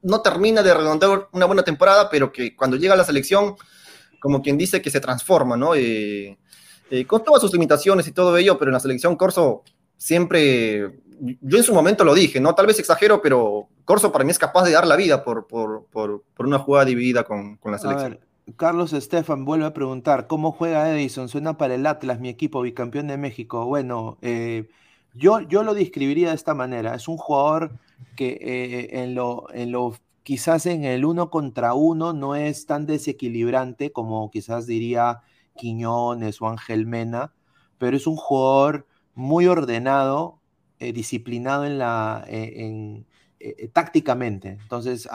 no 0.03 0.21
termina 0.21 0.63
de 0.63 0.73
redondear 0.73 1.29
una 1.33 1.47
buena 1.47 1.65
temporada, 1.65 2.09
pero 2.09 2.31
que 2.31 2.55
cuando 2.55 2.77
llega 2.77 2.95
a 2.95 2.97
la 2.97 3.05
selección, 3.05 3.57
como 4.21 4.43
quien 4.43 4.57
dice 4.57 4.81
que 4.81 4.91
se 4.91 5.01
transforma, 5.01 5.57
¿no? 5.57 5.75
Eh, 5.75 6.39
eh, 6.91 7.05
con 7.07 7.25
todas 7.25 7.41
sus 7.41 7.53
limitaciones 7.53 8.07
y 8.07 8.13
todo 8.13 8.37
ello, 8.37 8.59
pero 8.59 8.71
en 8.71 8.75
la 8.75 8.81
selección 8.81 9.17
Corso 9.17 9.65
siempre, 9.97 11.01
yo 11.21 11.59
en 11.59 11.65
su 11.65 11.75
momento 11.75 12.05
lo 12.05 12.15
dije, 12.15 12.41
¿no? 12.41 12.55
Tal 12.55 12.67
vez 12.67 12.79
exagero, 12.79 13.21
pero 13.21 13.69
Corso 13.85 14.11
para 14.11 14.25
mí 14.25 14.31
es 14.31 14.39
capaz 14.39 14.65
de 14.65 14.73
dar 14.73 14.87
la 14.87 14.97
vida 14.97 15.23
por, 15.23 15.47
por, 15.47 15.85
por, 15.93 16.23
una 16.39 16.59
jugada 16.59 16.87
dividida 16.87 17.25
con, 17.25 17.57
con 17.57 17.73
la 17.73 17.79
selección. 17.79 18.19
Carlos 18.57 18.93
Estefan 18.93 19.45
vuelve 19.45 19.67
a 19.67 19.75
preguntar, 19.75 20.27
¿cómo 20.27 20.53
juega 20.53 20.91
Edison? 20.91 21.29
Suena 21.29 21.57
para 21.57 21.75
el 21.75 21.87
Atlas, 21.87 22.21
mi 22.21 22.29
equipo 22.29 22.63
bicampeón 22.63 23.07
de 23.07 23.17
México. 23.17 23.67
Bueno, 23.67 24.19
eh, 24.23 24.69
yo, 25.15 25.41
yo 25.41 25.63
lo 25.63 25.75
describiría 25.75 26.31
de 26.31 26.35
esta 26.35 26.55
manera. 26.55 26.95
Es 26.95 27.07
un 27.07 27.17
jugador 27.17 27.73
que 28.17 28.39
eh, 28.41 29.03
en, 29.03 29.15
lo, 29.15 29.47
en 29.53 29.73
lo 29.73 29.95
quizás 30.23 30.67
en 30.67 30.85
el 30.85 31.05
uno 31.05 31.31
contra 31.31 31.75
uno 31.75 32.13
no 32.13 32.35
es 32.35 32.67
tan 32.67 32.87
desequilibrante 32.87 33.93
como 33.93 34.31
quizás 34.31 34.67
diría 34.67 35.23
Quiñones 35.57 36.41
o 36.41 36.49
Ángel 36.49 36.87
Mena, 36.87 37.33
pero 37.79 37.97
es 37.97 38.07
un 38.07 38.17
jugador 38.17 38.87
muy 39.15 39.47
ordenado, 39.47 40.40
eh, 40.83 40.95
disciplinado 40.95 41.67
en 41.67 41.77
la, 41.77 42.25
eh, 42.27 43.05
eh, 43.39 43.69
tácticamente. 43.69 44.59
Entonces, 44.63 45.07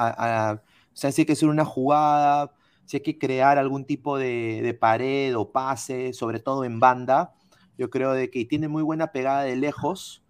si 0.93 1.07
hay 1.07 1.25
que 1.25 1.33
hacer 1.33 1.49
una 1.49 1.65
jugada, 1.65 2.53
si 2.85 2.97
hay 2.97 3.01
que 3.01 3.17
crear 3.17 3.57
algún 3.57 3.83
tipo 3.83 4.19
de, 4.19 4.77
pared 4.79 5.35
o 5.35 5.51
pase, 5.51 6.13
sobre 6.13 6.39
todo 6.39 6.65
en 6.65 6.79
banda, 6.79 7.33
yo 7.79 7.89
creo 7.89 8.13
de 8.13 8.29
que 8.29 8.45
tiene 8.45 8.67
muy 8.67 8.83
buena 8.83 9.11
pegada 9.11 9.41
de 9.41 9.55
lejos, 9.55 10.23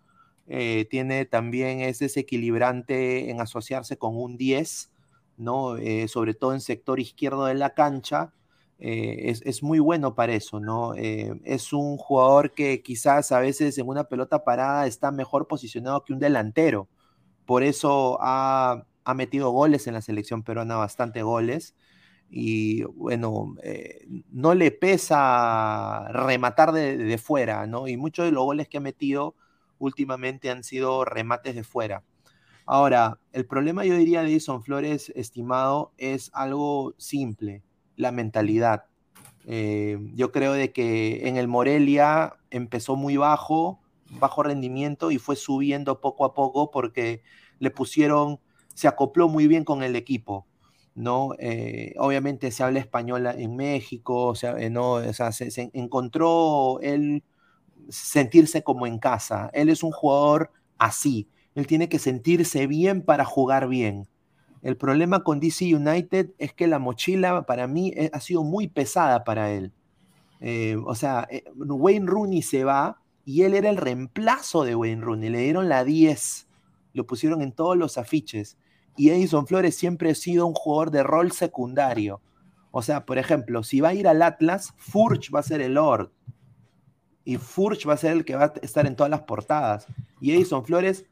tiene 0.89 1.25
también 1.25 1.81
es 1.81 1.99
desequilibrante 1.99 3.29
en 3.29 3.41
asociarse 3.41 3.97
con 3.97 4.15
un 4.15 4.37
10, 4.37 4.89
¿no? 5.35 5.75
sobre 6.07 6.33
todo 6.33 6.53
en 6.53 6.61
sector 6.61 7.01
izquierdo 7.01 7.45
de 7.45 7.55
la 7.55 7.71
cancha, 7.71 8.31
eh, 8.79 9.33
es, 9.43 9.63
muy 9.63 9.79
bueno 9.79 10.15
para 10.15 10.33
eso, 10.33 10.59
¿no? 10.59 10.95
Eh, 10.95 11.39
es 11.45 11.71
un 11.73 11.97
jugador 11.97 12.53
que 12.53 12.81
quizás 12.83 13.31
a 13.31 13.39
veces 13.39 13.77
en 13.77 13.87
una 13.87 14.05
pelota 14.05 14.43
parada 14.43 14.85
está 14.85 15.11
mejor 15.11 15.47
posicionado 15.47 16.03
que 16.03 16.13
un 16.13 16.19
delantero. 16.19 16.89
Por 17.45 17.63
eso 17.63 18.17
ha, 18.21 18.85
metido 19.15 19.51
goles 19.51 19.87
en 19.87 19.93
la 19.93 20.01
selección 20.01 20.43
peruana, 20.43 20.75
bastante 20.77 21.23
goles. 21.23 21.75
Y 22.29 22.83
bueno, 22.83 23.55
eh, 23.63 24.07
no 24.31 24.55
le 24.55 24.71
pesa 24.71 26.07
rematar 26.09 26.71
de, 26.73 27.17
fuera, 27.17 27.67
¿no? 27.67 27.87
Y 27.87 27.97
muchos 27.97 28.25
de 28.25 28.31
los 28.31 28.43
goles 28.45 28.67
que 28.67 28.77
ha 28.77 28.81
metido 28.81 29.35
últimamente 29.79 30.49
han 30.49 30.63
sido 30.63 31.05
remates 31.05 31.55
de 31.55 31.63
fuera. 31.63 32.03
Ahora, 32.65 33.19
el 33.31 33.45
problema 33.45 33.85
yo 33.85 33.95
diría 33.97 34.23
de 34.23 34.29
Edison 34.29 34.63
Flores, 34.63 35.11
estimado, 35.15 35.93
es 35.97 36.31
algo 36.33 36.95
simple 36.97 37.63
la 37.95 38.11
mentalidad. 38.11 38.85
Eh, 39.47 39.97
yo 40.13 40.31
creo 40.31 40.53
de 40.53 40.71
que 40.71 41.27
en 41.27 41.37
el 41.37 41.47
Morelia 41.47 42.33
empezó 42.49 42.95
muy 42.95 43.17
bajo, 43.17 43.79
bajo 44.09 44.43
rendimiento 44.43 45.11
y 45.11 45.17
fue 45.17 45.35
subiendo 45.35 46.01
poco 46.01 46.25
a 46.25 46.33
poco 46.33 46.71
porque 46.71 47.21
le 47.59 47.71
pusieron, 47.71 48.39
se 48.73 48.87
acopló 48.87 49.29
muy 49.29 49.47
bien 49.47 49.63
con 49.63 49.83
el 49.83 49.95
equipo. 49.95 50.47
¿no? 50.95 51.31
Eh, 51.39 51.93
obviamente 51.97 52.51
se 52.51 52.63
habla 52.63 52.79
español 52.79 53.27
en 53.27 53.55
México, 53.55 54.33
eh, 54.57 54.69
¿no? 54.69 55.01
se, 55.13 55.69
encontró 55.73 56.79
él 56.81 57.23
sentirse 57.89 58.63
como 58.63 58.87
en 58.87 58.97
casa. 58.97 59.49
Él 59.53 59.69
es 59.69 59.83
un 59.83 59.91
jugador 59.91 60.51
así. 60.77 61.29
Él 61.53 61.67
tiene 61.67 61.89
que 61.89 61.99
sentirse 61.99 62.65
bien 62.67 63.01
para 63.01 63.25
jugar 63.25 63.67
bien. 63.67 64.07
El 64.65 64.77
problema 64.77 65.23
con 65.23 65.39
DC 65.39 65.75
United 65.75 66.31
es 66.39 66.51
que 66.51 66.65
la 66.65 66.79
mochila 66.79 67.45
para 67.45 67.67
mí 67.67 67.93
eh, 67.95 68.09
ha 68.11 68.19
sido 68.19 68.43
muy 68.43 68.67
pesada 68.67 69.23
para 69.23 69.51
él. 69.51 69.71
Eh, 70.39 70.75
o 70.83 70.95
sea, 70.95 71.27
eh, 71.29 71.43
Wayne 71.55 72.07
Rooney 72.07 72.41
se 72.41 72.63
va 72.63 72.99
y 73.25 73.43
él 73.43 73.53
era 73.53 73.69
el 73.69 73.77
reemplazo 73.77 74.63
de 74.63 74.73
Wayne 74.73 75.03
Rooney. 75.03 75.29
Le 75.29 75.41
dieron 75.41 75.69
la 75.69 75.83
10, 75.83 76.47
lo 76.93 77.05
pusieron 77.05 77.43
en 77.43 77.51
todos 77.51 77.77
los 77.77 77.99
afiches. 77.99 78.57
Y 78.97 79.11
Edison 79.11 79.45
Flores 79.45 79.75
siempre 79.75 80.09
ha 80.09 80.15
sido 80.15 80.47
un 80.47 80.55
jugador 80.55 80.89
de 80.89 81.03
rol 81.03 81.31
secundario. 81.31 82.19
O 82.71 82.81
sea, 82.81 83.05
por 83.05 83.19
ejemplo, 83.19 83.61
si 83.61 83.81
va 83.81 83.89
a 83.89 83.93
ir 83.93 84.07
al 84.07 84.23
Atlas, 84.23 84.73
Furch 84.77 85.29
va 85.31 85.41
a 85.41 85.43
ser 85.43 85.61
el 85.61 85.75
Lord. 85.75 86.11
Y 87.23 87.37
Furch 87.37 87.87
va 87.87 87.93
a 87.93 87.97
ser 87.97 88.13
el 88.13 88.25
que 88.25 88.35
va 88.35 88.45
a 88.45 88.53
estar 88.63 88.87
en 88.87 88.95
todas 88.95 89.11
las 89.11 89.21
portadas. 89.21 89.85
Y 90.19 90.31
Edison 90.31 90.65
Flores 90.65 91.05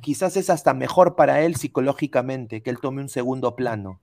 quizás 0.00 0.36
es 0.36 0.50
hasta 0.50 0.74
mejor 0.74 1.16
para 1.16 1.40
él 1.42 1.56
psicológicamente 1.56 2.62
que 2.62 2.70
él 2.70 2.80
tome 2.80 3.02
un 3.02 3.08
segundo 3.08 3.56
plano. 3.56 4.00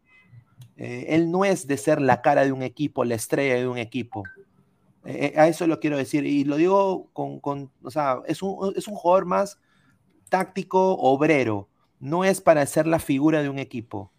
Eh, 0.78 1.06
él 1.10 1.32
no 1.32 1.46
es 1.46 1.68
de 1.68 1.78
ser 1.78 2.02
la 2.02 2.22
cara 2.22 2.44
de 2.44 2.52
un 2.52 2.62
equipo, 2.62 3.06
la 3.06 3.16
estrella 3.16 3.56
de 3.56 3.68
un 3.68 3.78
equipo. 3.78 4.24
Eh, 5.06 5.34
eh, 5.36 5.40
a 5.40 5.48
eso 5.48 5.68
lo 5.68 5.80
quiero 5.80 5.98
decir. 5.98 6.26
Y 6.26 6.44
lo 6.44 6.58
digo 6.58 7.10
con, 7.14 7.72
o 7.84 7.92
sea, 7.92 8.22
es 8.28 8.42
un, 8.42 8.74
es 8.76 8.88
un 8.88 8.96
jugador 8.96 9.26
más 9.26 9.60
táctico, 10.30 10.94
obrero. 10.98 11.70
No 12.00 12.26
es 12.26 12.42
para 12.42 12.66
ser 12.66 12.88
la 12.88 13.00
figura 13.00 13.42
de 13.42 13.50
un 13.50 13.60
equipo. 13.60 14.12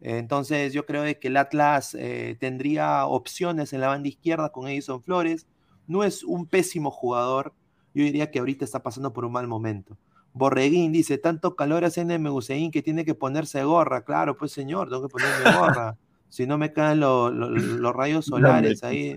entonces 0.00 0.72
yo 0.72 0.84
creo 0.84 1.04
que 1.20 1.28
el 1.28 1.36
Atlas 1.36 1.96
tendría 2.40 3.06
opciones 3.06 3.72
en 3.72 3.80
la 3.80 3.88
banda 3.88 4.08
izquierda 4.08 4.50
con 4.50 4.68
Edison 4.68 5.02
Flores. 5.02 5.46
No 5.86 6.04
es 6.04 6.24
un 6.24 6.46
pésimo 6.46 6.90
jugador. 6.90 7.54
Yo 7.94 8.04
diría 8.04 8.30
que 8.30 8.38
ahorita 8.40 8.64
está 8.64 8.82
pasando 8.82 9.12
por 9.12 9.24
un 9.24 9.32
mal 9.32 9.46
momento. 9.48 9.96
Borreguín 10.34 10.92
dice, 10.92 11.18
tanto 11.18 11.56
calor 11.56 11.84
hace 11.84 12.00
en 12.00 12.10
el 12.10 12.70
que 12.70 12.82
tiene 12.82 13.04
que 13.04 13.14
ponerse 13.14 13.62
gorra. 13.64 14.04
Claro, 14.04 14.36
pues 14.36 14.52
señor, 14.52 14.88
tengo 14.88 15.02
que 15.02 15.08
ponerme 15.08 15.58
gorra. 15.58 15.96
si 16.28 16.46
no 16.46 16.56
me 16.56 16.72
caen 16.72 17.00
los 17.00 17.94
rayos 17.94 18.24
solares 18.26 18.82
ahí. 18.82 19.14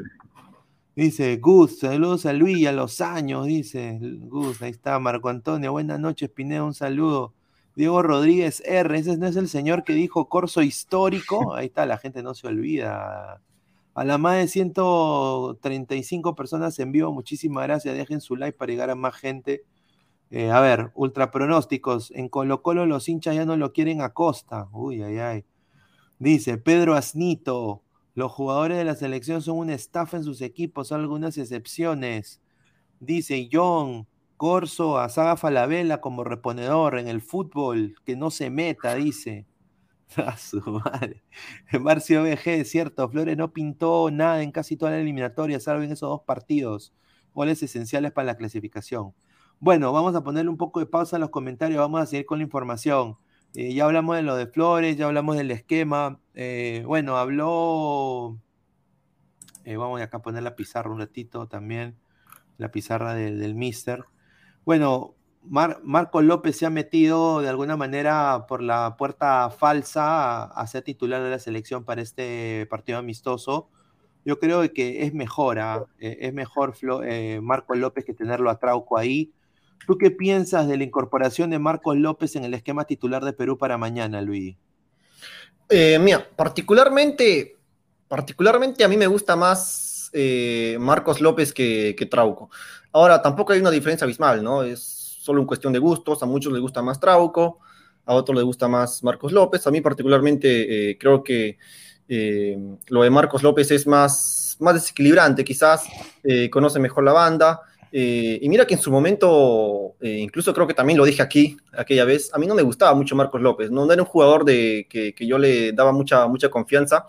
Dice, 0.96 1.38
Gus, 1.38 1.80
saludos 1.80 2.26
a 2.26 2.32
Luis 2.32 2.66
a 2.68 2.72
los 2.72 3.02
años, 3.02 3.48
dice 3.48 4.00
Gus, 4.02 4.62
ahí 4.62 4.72
está, 4.72 4.98
Marco 4.98 5.28
Antonio, 5.28 5.74
buenas 5.74 6.00
noches, 6.00 6.30
Pineda, 6.30 6.64
un 6.64 6.74
saludo. 6.74 7.34
Diego 7.76 8.02
Rodríguez 8.02 8.64
R, 8.66 8.98
ese 8.98 9.18
no 9.18 9.28
es 9.28 9.36
el 9.36 9.50
señor 9.50 9.84
que 9.84 9.94
dijo 9.94 10.30
corso 10.30 10.62
histórico, 10.62 11.54
ahí 11.54 11.66
está, 11.66 11.86
la 11.86 11.98
gente 11.98 12.24
no 12.24 12.34
se 12.34 12.48
olvida. 12.48 13.42
A 13.94 14.04
la 14.06 14.18
más 14.18 14.38
de 14.38 14.48
135 14.48 16.34
personas 16.34 16.80
en 16.80 16.94
vivo, 16.94 17.12
muchísimas 17.12 17.66
gracias, 17.66 17.94
dejen 17.96 18.22
su 18.22 18.38
like 18.38 18.58
para 18.58 18.72
llegar 18.72 18.90
a 18.90 18.96
más 18.96 19.16
gente. 19.16 19.64
Eh, 20.32 20.52
a 20.52 20.60
ver, 20.60 20.92
ultra 20.96 21.32
pronósticos. 21.32 22.12
En 22.12 22.30
Colo 22.30 22.62
Colo 22.62 22.86
los 22.86 23.08
hinchas 23.10 23.36
ya 23.36 23.46
no 23.46 23.58
lo 23.58 23.74
quieren 23.74 24.02
a 24.02 24.14
Costa. 24.14 24.68
Uy, 24.72 25.02
ay, 25.04 25.18
ay. 25.20 25.46
Dice 26.20 26.58
Pedro 26.58 26.96
Asnito. 26.96 27.84
Los 28.16 28.32
jugadores 28.32 28.78
de 28.78 28.86
la 28.86 28.96
selección 28.96 29.42
son 29.42 29.58
una 29.58 29.74
estafa 29.74 30.18
en 30.18 30.24
sus 30.24 30.42
equipos, 30.42 30.92
algunas 30.92 31.38
excepciones. 31.38 32.42
Dice 33.00 33.50
John. 33.52 34.08
Corso 34.38 34.98
a 34.98 35.08
Saga 35.08 35.38
Falabella 35.38 36.02
como 36.02 36.26
reponedor 36.26 37.00
en 37.00 37.08
el 37.08 37.22
fútbol, 37.22 37.96
que 38.04 38.18
no 38.18 38.32
se 38.32 38.50
meta, 38.50 38.96
dice. 38.96 39.48
A 40.18 40.38
su 40.38 40.60
madre. 40.62 41.24
Marcio 41.80 42.24
BG, 42.24 42.66
cierto, 42.66 43.10
Flores 43.10 43.38
no 43.38 43.54
pintó 43.54 44.12
nada 44.12 44.44
en 44.44 44.52
casi 44.52 44.78
toda 44.78 44.92
la 44.92 45.00
eliminatoria, 45.00 45.60
salvo 45.60 45.84
en 45.84 45.92
esos 45.92 46.10
dos 46.10 46.22
partidos. 46.24 46.94
Goles 47.34 47.64
esenciales 47.64 48.12
para 48.12 48.28
la 48.28 48.38
clasificación. 48.38 49.14
Bueno, 49.60 49.92
vamos 49.94 50.16
a 50.16 50.24
ponerle 50.24 50.50
un 50.50 50.58
poco 50.58 50.80
de 50.80 50.86
pausa 50.86 51.16
en 51.16 51.22
los 51.22 51.30
comentarios, 51.30 51.80
vamos 51.80 52.02
a 52.02 52.06
seguir 52.06 52.26
con 52.26 52.40
la 52.40 52.44
información. 52.44 53.18
Eh, 53.56 53.74
ya 53.74 53.86
hablamos 53.86 54.18
de 54.18 54.22
lo 54.22 54.36
de 54.36 54.48
Flores, 54.48 54.98
ya 54.98 55.06
hablamos 55.06 55.38
del 55.38 55.50
esquema. 55.52 56.20
Eh, 56.34 56.84
bueno, 56.86 57.18
habló. 57.18 58.38
Eh, 59.64 59.78
vamos 59.78 60.02
acá 60.02 60.18
a 60.18 60.22
poner 60.22 60.44
la 60.44 60.56
pizarra 60.56 60.92
un 60.92 61.00
ratito 61.00 61.48
también. 61.48 61.96
La 62.58 62.70
pizarra 62.72 63.14
del 63.14 63.56
Mister. 63.56 64.04
Bueno, 64.66 65.16
Marco 65.44 66.22
López 66.22 66.58
se 66.58 66.66
ha 66.66 66.70
metido 66.70 67.42
de 67.42 67.50
alguna 67.50 67.78
manera 67.78 68.46
por 68.48 68.62
la 68.62 68.98
puerta 68.98 69.50
falsa 69.52 70.44
a, 70.44 70.68
ser 70.68 70.84
titular 70.84 71.24
de 71.24 71.30
la 71.30 71.40
selección 71.40 71.86
para 71.86 72.02
este 72.02 72.68
partido 72.70 72.98
amistoso. 72.98 73.70
Yo 74.26 74.40
creo 74.40 74.62
que 74.74 75.04
es 75.04 75.14
mejor, 75.14 75.60
¿ah? 75.60 75.86
es 76.00 76.34
mejor 76.34 76.74
Marco 77.42 77.76
López 77.76 78.06
que 78.06 78.14
tenerlo 78.14 78.50
a 78.50 78.60
Trauco 78.60 78.98
ahí 78.98 79.34
¿Tú 79.86 79.98
qué 79.98 80.12
piensas 80.12 80.68
de 80.68 80.78
la 80.78 80.84
incorporación 80.84 81.52
de 81.52 81.60
Marcos 81.60 81.96
López 81.98 82.36
en 82.36 82.44
el 82.44 82.54
esquema 82.54 82.86
titular 82.86 83.24
de 83.24 83.34
Perú 83.34 83.58
para 83.58 83.78
mañana, 83.78 84.22
Luis? 84.22 84.56
Eh, 85.70 85.98
mira, 86.00 86.28
particularmente, 86.36 87.56
particularmente 88.08 88.84
a 88.84 88.88
mí 88.88 88.98
me 88.98 89.08
gusta 89.08 89.36
más 89.36 90.10
eh, 90.14 90.78
Marcos 90.80 91.22
López 91.22 91.54
que, 91.54 92.08
Trauco. 92.10 92.50
Ahora, 92.92 93.22
tampoco 93.22 93.54
hay 93.54 93.60
una 93.60 93.72
diferencia 93.72 94.06
abismal, 94.06 94.44
¿no? 94.44 94.64
Es 94.64 94.82
solo 95.20 95.42
una 95.42 95.48
cuestión 95.48 95.74
de 95.74 95.80
gustos. 95.80 96.22
A 96.24 96.26
muchos 96.26 96.54
les 96.54 96.62
gusta 96.62 96.82
más 96.82 97.00
Trauco, 97.00 97.60
a 98.06 98.14
otros 98.14 98.36
les 98.36 98.46
gusta 98.46 98.68
más 98.68 99.04
Marcos 99.04 99.32
López. 99.32 99.66
A 99.68 99.72
mí 99.72 99.82
particularmente 99.82 100.92
eh, 100.92 100.98
creo 100.98 101.24
que 101.24 101.58
lo 102.08 103.02
de 103.02 103.10
Marcos 103.10 103.42
López 103.42 103.72
es 103.72 103.88
más, 103.88 104.58
más 104.60 104.76
desequilibrante, 104.76 105.44
quizás 105.44 105.86
conoce 106.52 106.80
mejor 106.80 107.04
la 107.04 107.14
banda. 107.14 107.62
Eh, 107.98 108.40
y 108.42 108.50
mira 108.50 108.68
que 108.68 108.74
en 108.74 108.82
su 108.82 108.92
momento, 108.92 109.96
eh, 110.02 110.18
incluso 110.18 110.54
creo 110.54 110.68
que 110.68 110.74
también 110.74 110.98
lo 110.98 111.06
dije 111.06 111.22
aquí 111.22 111.56
aquella 111.72 112.04
vez, 112.04 112.30
a 112.34 112.38
mí 112.38 112.46
no 112.46 112.54
me 112.54 112.62
gustaba 112.62 112.94
mucho 112.94 113.16
Marcos 113.16 113.40
López, 113.40 113.72
no, 113.72 113.90
era 113.90 114.02
un 114.02 114.08
jugador 114.10 114.44
de, 114.44 114.86
que, 114.90 115.16
yo 115.26 115.38
le 115.38 115.72
daba 115.72 115.94
mucha, 115.94 116.28
mucha 116.28 116.50
confianza, 116.50 117.06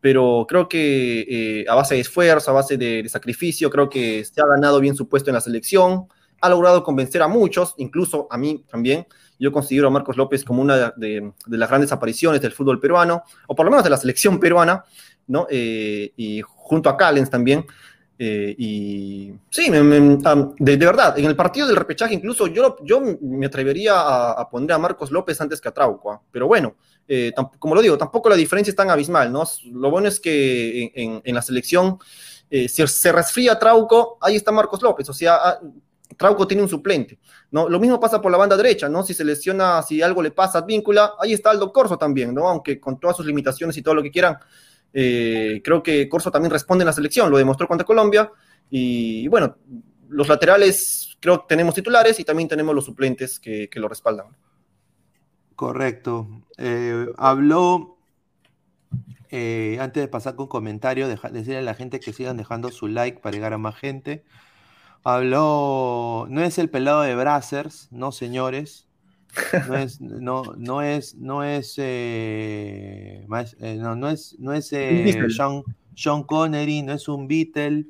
pero 0.00 0.46
creo 0.48 0.66
que 0.66 1.26
eh, 1.60 1.66
a 1.68 1.74
base 1.74 1.96
de 1.96 2.00
esfuerzo, 2.00 2.50
a 2.50 2.54
base 2.54 2.78
de, 2.78 3.06
sacrificio, 3.06 3.68
creo 3.68 3.90
que 3.90 4.24
se 4.24 4.40
ha 4.40 4.46
ganado 4.46 4.80
bien 4.80 4.96
su 4.96 5.06
puesto 5.10 5.28
en 5.28 5.34
la 5.34 5.42
selección, 5.42 6.06
ha 6.40 6.48
logrado 6.48 6.82
convencer 6.82 7.20
a 7.20 7.28
muchos, 7.28 7.74
incluso 7.76 8.28
a 8.30 8.38
mí 8.38 8.64
también. 8.66 9.06
Yo 9.38 9.52
considero 9.52 9.88
a 9.88 9.90
Marcos 9.90 10.16
López 10.16 10.42
como 10.42 10.62
una 10.62 10.94
de, 10.96 11.32
las 11.48 11.68
grandes 11.68 11.92
apariciones 11.92 12.40
del 12.40 12.52
fútbol 12.52 12.80
peruano, 12.80 13.24
o 13.46 13.54
por 13.54 13.66
lo 13.66 13.70
menos 13.70 13.84
de 13.84 13.90
la 13.90 13.98
selección 13.98 14.40
peruana, 14.40 14.84
¿no? 15.26 15.46
y 15.50 16.40
junto 16.46 16.88
a 16.88 16.96
Callens 16.96 17.28
también. 17.28 17.66
Eh, 18.20 18.52
y 18.58 19.32
sí, 19.48 19.70
de, 19.70 20.76
verdad, 20.76 21.16
en 21.16 21.24
el 21.26 21.36
partido 21.36 21.68
del 21.68 21.76
repechaje 21.76 22.14
incluso 22.14 22.48
yo, 22.48 22.76
yo 22.82 23.00
me 23.20 23.46
atrevería 23.46 23.92
a, 23.96 24.50
poner 24.50 24.72
a 24.72 24.78
Marcos 24.78 25.12
López 25.12 25.40
antes 25.40 25.60
que 25.60 25.68
a 25.68 25.72
Trauco, 25.72 26.10
¿ah? 26.10 26.20
pero 26.32 26.48
bueno, 26.48 26.74
eh, 27.06 27.32
como 27.60 27.76
lo 27.76 27.80
digo, 27.80 27.96
tampoco 27.96 28.28
la 28.28 28.34
diferencia 28.34 28.72
es 28.72 28.76
tan 28.76 28.90
abismal, 28.90 29.30
¿no? 29.30 29.44
Lo 29.72 29.92
bueno 29.92 30.08
es 30.08 30.18
que 30.18 30.90
en, 30.94 31.34
la 31.34 31.42
selección, 31.42 31.98
eh, 32.50 32.68
si 32.68 32.84
se 32.88 33.12
resfría 33.12 33.56
Trauco, 33.56 34.18
ahí 34.20 34.34
está 34.34 34.50
Marcos 34.50 34.82
López, 34.82 35.08
o 35.08 35.14
sea, 35.14 35.36
ah, 35.36 35.60
Trauco 36.16 36.44
tiene 36.48 36.64
un 36.64 36.68
suplente, 36.68 37.20
¿no? 37.52 37.68
Lo 37.68 37.78
mismo 37.78 38.00
pasa 38.00 38.20
por 38.20 38.32
la 38.32 38.38
banda 38.38 38.56
derecha, 38.56 38.88
¿no? 38.88 39.04
Si 39.04 39.14
se 39.14 39.24
lesiona, 39.24 39.80
si 39.82 40.02
algo 40.02 40.22
le 40.22 40.32
pasa 40.32 40.58
a 40.58 40.62
Víncula, 40.62 41.12
ahí 41.20 41.34
está 41.34 41.50
Aldo 41.50 41.72
Corso 41.72 41.96
también, 41.96 42.34
¿no? 42.34 42.48
Aunque 42.48 42.80
con 42.80 42.98
todas 42.98 43.16
sus 43.16 43.26
limitaciones 43.26 43.76
y 43.76 43.82
todo 43.82 43.94
lo 43.94 44.02
que 44.02 44.10
quieran, 44.10 44.38
eh, 44.92 45.60
creo 45.62 45.82
que 45.82 46.08
Corso 46.08 46.30
también 46.30 46.50
responde 46.50 46.82
en 46.82 46.86
la 46.86 46.92
selección, 46.92 47.30
lo 47.30 47.38
demostró 47.38 47.66
contra 47.68 47.86
Colombia. 47.86 48.30
Y 48.70 49.28
bueno, 49.28 49.56
los 50.08 50.28
laterales 50.28 51.16
creo 51.20 51.40
que 51.40 51.46
tenemos 51.48 51.74
titulares 51.74 52.18
y 52.20 52.24
también 52.24 52.48
tenemos 52.48 52.74
los 52.74 52.84
suplentes 52.84 53.38
que, 53.40 53.68
lo 53.74 53.88
respaldan. 53.88 54.36
Correcto. 55.54 56.28
Eh, 56.56 57.06
habló, 57.16 57.98
eh, 59.30 59.78
antes 59.80 60.02
de 60.02 60.08
pasar 60.08 60.36
con 60.36 60.46
comentario, 60.46 61.08
decirle 61.08 61.58
a 61.58 61.62
la 61.62 61.74
gente 61.74 62.00
que 62.00 62.12
sigan 62.12 62.36
dejando 62.36 62.70
su 62.70 62.88
like 62.88 63.20
para 63.20 63.34
llegar 63.34 63.52
a 63.52 63.58
más 63.58 63.76
gente. 63.76 64.24
Habló, 65.04 66.26
no 66.28 66.42
es 66.42 66.58
el 66.58 66.70
pelado 66.70 67.02
de 67.02 67.14
Brazzers, 67.14 67.88
no 67.92 68.12
señores, 68.12 68.87
no 69.68 69.76
es, 69.76 70.00
no, 70.00 70.42
no 70.56 70.82
es, 70.82 71.14
no 71.14 71.44
es, 71.44 71.74
eh, 71.78 73.26
eh, 73.60 73.76
no, 73.76 73.96
no 73.96 74.08
es, 74.08 74.36
no 74.38 74.52
es 74.52 74.72
eh, 74.72 75.28
Sean, 75.94 76.22
Connery, 76.24 76.82
no 76.82 76.92
es 76.92 77.08
un 77.08 77.28
Beatle, 77.28 77.86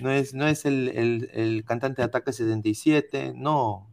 no 0.00 0.10
es, 0.10 0.34
no 0.34 0.46
es 0.46 0.64
el, 0.64 1.64
cantante 1.66 2.02
de 2.02 2.06
Ataque 2.06 2.32
77, 2.32 3.32
no, 3.36 3.90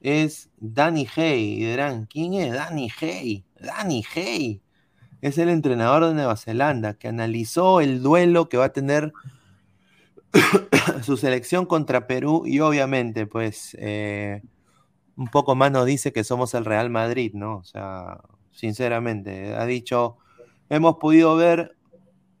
es 0.00 0.50
Danny 0.58 1.06
Hay. 1.16 1.54
Y 1.54 1.66
dirán, 1.66 2.06
¿quién 2.06 2.34
es 2.34 2.52
Danny 2.52 2.90
Hay? 3.00 3.44
Danny 3.60 4.04
Hay. 4.14 4.62
Es 5.20 5.38
el 5.38 5.48
entrenador 5.48 6.06
de 6.06 6.14
Nueva 6.14 6.36
Zelanda 6.36 6.94
que 6.94 7.08
analizó 7.08 7.80
el 7.80 8.02
duelo 8.02 8.48
que 8.48 8.56
va 8.56 8.66
a 8.66 8.72
tener 8.72 9.12
su 11.02 11.16
selección 11.16 11.66
contra 11.66 12.06
Perú 12.06 12.44
y 12.46 12.60
obviamente, 12.60 13.26
pues, 13.26 13.76
un 15.18 15.26
poco 15.26 15.56
más 15.56 15.72
nos 15.72 15.84
dice 15.84 16.12
que 16.12 16.22
somos 16.22 16.54
el 16.54 16.64
Real 16.64 16.90
Madrid, 16.90 17.32
¿no? 17.34 17.56
O 17.56 17.64
sea, 17.64 18.20
sinceramente, 18.52 19.52
ha 19.56 19.66
dicho, 19.66 20.16
hemos 20.70 20.98
podido 20.98 21.34
ver, 21.34 21.76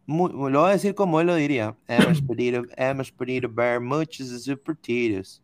lo 0.06 0.62
va 0.62 0.68
a 0.68 0.72
decir 0.72 0.94
como 0.94 1.20
él 1.20 1.26
lo 1.26 1.34
diría, 1.34 1.76
hemos 1.88 2.22
podido, 2.22 2.62
hemos 2.76 3.10
podido 3.10 3.52
ver 3.52 3.80
muchos 3.80 4.30
de 4.30 4.38
sus 4.38 4.58
partidos. 4.60 5.42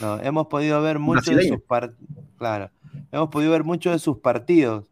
No, 0.00 0.18
hemos 0.20 0.46
podido 0.46 0.80
ver 0.80 0.98
muchos 0.98 1.36
de 1.36 1.46
sus 1.46 1.60
partidos, 1.60 1.98
claro, 2.38 2.70
hemos 3.12 3.28
podido 3.28 3.52
ver 3.52 3.64
muchos 3.64 3.92
de 3.92 3.98
sus 3.98 4.16
partidos. 4.16 4.86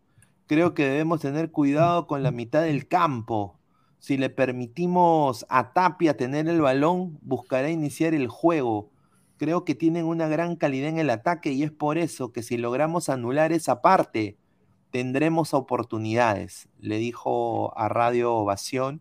Creo 0.47 0.75
que 0.75 0.85
debemos 0.85 1.23
tener 1.23 1.51
cuidado 1.51 2.07
con 2.07 2.23
la 2.23 2.31
mitad 2.31 2.63
del 2.63 2.89
campo. 2.89 3.57
Si 4.01 4.19
le 4.19 4.29
permitimos 4.29 5.47
a 5.49 5.73
Tapia 5.73 6.17
tener 6.17 6.47
el 6.47 6.61
balón, 6.61 7.19
buscará 7.23 7.71
iniciar 7.71 8.13
el 8.13 8.29
juego 8.29 8.91
creo 9.41 9.65
que 9.65 9.75
tienen 9.75 10.05
una 10.05 10.29
gran 10.29 10.55
calidad 10.55 10.91
en 10.91 10.99
el 10.99 11.09
ataque 11.09 11.53
y 11.53 11.63
es 11.63 11.71
por 11.71 11.97
eso 11.97 12.31
que 12.31 12.43
si 12.43 12.59
logramos 12.59 13.09
anular 13.09 13.53
esa 13.53 13.81
parte, 13.81 14.37
tendremos 14.91 15.55
oportunidades, 15.55 16.69
le 16.79 16.99
dijo 16.99 17.73
a 17.79 17.89
Radio 17.89 18.35
Ovación, 18.35 19.01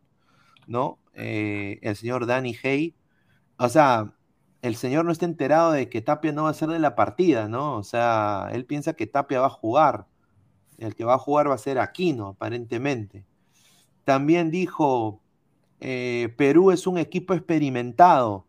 ¿no? 0.65 0.97
Eh, 1.13 1.79
el 1.81 1.97
señor 1.97 2.25
Danny 2.25 2.55
Hay. 2.63 2.95
O 3.57 3.67
sea, 3.67 4.13
el 4.61 4.77
señor 4.77 5.03
no 5.03 5.11
está 5.11 5.25
enterado 5.25 5.73
de 5.73 5.89
que 5.89 6.01
Tapia 6.01 6.31
no 6.31 6.43
va 6.43 6.51
a 6.51 6.53
ser 6.53 6.69
de 6.69 6.79
la 6.79 6.95
partida, 6.95 7.49
¿no? 7.49 7.75
O 7.75 7.83
sea, 7.83 8.47
él 8.53 8.63
piensa 8.65 8.93
que 8.93 9.07
Tapia 9.07 9.41
va 9.41 9.47
a 9.47 9.49
jugar. 9.49 10.07
El 10.77 10.95
que 10.95 11.03
va 11.03 11.15
a 11.15 11.19
jugar 11.19 11.49
va 11.49 11.55
a 11.55 11.57
ser 11.57 11.79
Aquino, 11.79 12.27
aparentemente. 12.29 13.25
También 14.05 14.51
dijo, 14.51 15.21
eh, 15.81 16.33
Perú 16.37 16.71
es 16.71 16.87
un 16.87 16.97
equipo 16.97 17.33
experimentado 17.33 18.47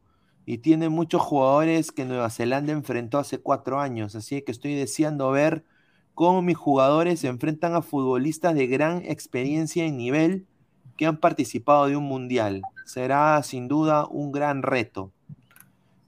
y 0.51 0.59
tiene 0.59 0.89
muchos 0.89 1.23
jugadores 1.23 1.93
que 1.93 2.05
Nueva 2.05 2.29
Zelanda 2.29 2.73
enfrentó 2.73 3.19
hace 3.19 3.39
cuatro 3.39 3.79
años, 3.79 4.17
así 4.17 4.43
que 4.43 4.51
estoy 4.51 4.75
deseando 4.75 5.31
ver 5.31 5.65
cómo 6.13 6.43
mis 6.43 6.57
jugadores 6.57 7.21
se 7.21 7.29
enfrentan 7.29 7.77
a 7.77 7.83
futbolistas 7.83 8.57
de 8.57 8.67
gran 8.67 9.01
experiencia 9.05 9.87
y 9.87 9.93
nivel 9.93 10.49
que 10.97 11.07
han 11.07 11.19
participado 11.19 11.87
de 11.87 11.97
un 11.97 12.03
mundial. 12.03 12.63
Será 12.85 13.41
sin 13.45 13.69
duda 13.69 14.07
un 14.07 14.33
gran 14.33 14.65
reto. 14.65 15.13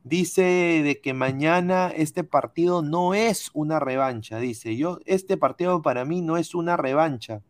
Dice 0.02 0.42
de 0.42 1.00
que 1.00 1.14
mañana 1.14 1.92
este 1.94 2.24
partido 2.24 2.82
no 2.82 3.14
es 3.14 3.48
una 3.54 3.78
revancha, 3.78 4.40
dice 4.40 4.76
yo, 4.76 4.98
este 5.04 5.36
partido 5.36 5.82
para 5.82 6.04
mí 6.04 6.20
no 6.20 6.36
es 6.36 6.56
una 6.56 6.76
revancha. 6.76 7.42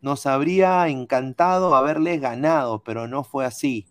Nos 0.00 0.26
habría 0.26 0.86
encantado 0.86 1.74
haberles 1.74 2.20
ganado, 2.20 2.84
pero 2.84 3.08
no 3.08 3.24
fue 3.24 3.44
así. 3.44 3.88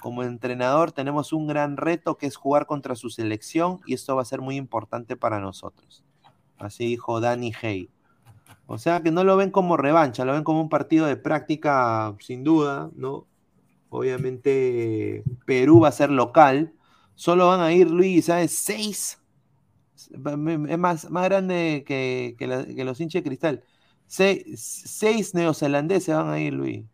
Como 0.00 0.22
entrenador 0.22 0.92
tenemos 0.92 1.32
un 1.32 1.46
gran 1.46 1.76
reto 1.76 2.16
que 2.16 2.26
es 2.26 2.36
jugar 2.36 2.66
contra 2.66 2.94
su 2.94 3.10
selección 3.10 3.80
y 3.86 3.94
esto 3.94 4.14
va 4.16 4.22
a 4.22 4.26
ser 4.26 4.40
muy 4.40 4.56
importante 4.56 5.16
para 5.16 5.40
nosotros. 5.40 6.04
Así 6.58 6.86
dijo 6.86 7.20
Danny 7.20 7.52
Hay. 7.62 7.90
O 8.66 8.78
sea 8.78 9.02
que 9.02 9.10
no 9.10 9.24
lo 9.24 9.36
ven 9.36 9.50
como 9.50 9.76
revancha, 9.76 10.24
lo 10.24 10.34
ven 10.34 10.44
como 10.44 10.60
un 10.60 10.68
partido 10.68 11.06
de 11.06 11.16
práctica 11.16 12.14
sin 12.20 12.44
duda, 12.44 12.90
¿no? 12.94 13.26
Obviamente 13.90 15.24
Perú 15.46 15.80
va 15.80 15.88
a 15.88 15.92
ser 15.92 16.10
local. 16.10 16.74
Solo 17.14 17.48
van 17.48 17.60
a 17.60 17.72
ir, 17.72 17.90
Luis, 17.90 18.26
¿sabes? 18.26 18.56
Seis. 18.58 19.20
Es 19.96 20.78
más, 20.78 21.10
más 21.10 21.24
grande 21.24 21.82
que, 21.86 22.36
los 22.84 23.00
hinchas 23.00 23.22
de 23.22 23.28
cristal. 23.28 23.64
seis 24.06 25.34
neozelandeses 25.34 26.14
van 26.14 26.28
a 26.28 26.38
ir, 26.38 26.52
Luis. 26.52 26.84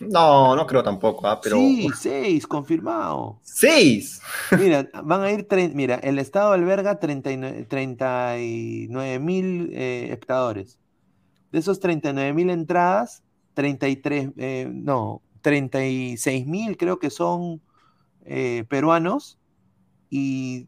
No, 0.00 0.54
no 0.54 0.66
creo 0.66 0.82
tampoco, 0.82 1.26
¿ah? 1.26 1.40
pero. 1.40 1.56
Sí, 1.56 1.88
seis, 1.96 2.46
confirmado. 2.46 3.38
¡Seis! 3.42 4.20
Mira, 4.58 4.88
van 5.04 5.22
a 5.22 5.30
ir, 5.32 5.46
tre- 5.48 5.72
mira, 5.74 5.96
el 5.96 6.18
estado 6.18 6.52
alberga 6.52 6.98
39 7.00 7.64
39 7.68 9.18
mil 9.18 9.70
eh, 9.72 10.04
espectadores. 10.10 10.78
De 11.52 11.58
esos 11.58 11.80
39 11.80 12.32
mil 12.34 12.50
entradas, 12.50 13.22
33, 13.54 14.30
eh, 14.36 14.70
no, 14.72 15.22
36 15.42 16.46
mil 16.46 16.76
creo 16.76 16.98
que 16.98 17.10
son 17.10 17.60
eh, 18.24 18.64
peruanos 18.68 19.38
y 20.10 20.66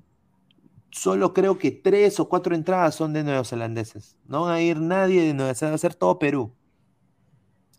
solo 0.91 1.33
creo 1.35 1.59
que 1.59 1.71
tres 1.71 2.19
o 2.19 2.29
cuatro 2.29 2.55
entradas 2.55 2.95
son 2.95 3.13
de 3.13 3.23
neozelandeses. 3.23 4.17
No 4.27 4.43
van 4.43 4.55
a 4.55 4.61
ir 4.63 4.81
nadie 4.81 5.23
de 5.23 5.35
Nueva 5.35 5.55
Zelanda, 5.55 5.73
va 5.73 5.77
a 5.77 5.79
ser 5.79 5.95
todo 5.95 6.19
Perú. 6.19 6.53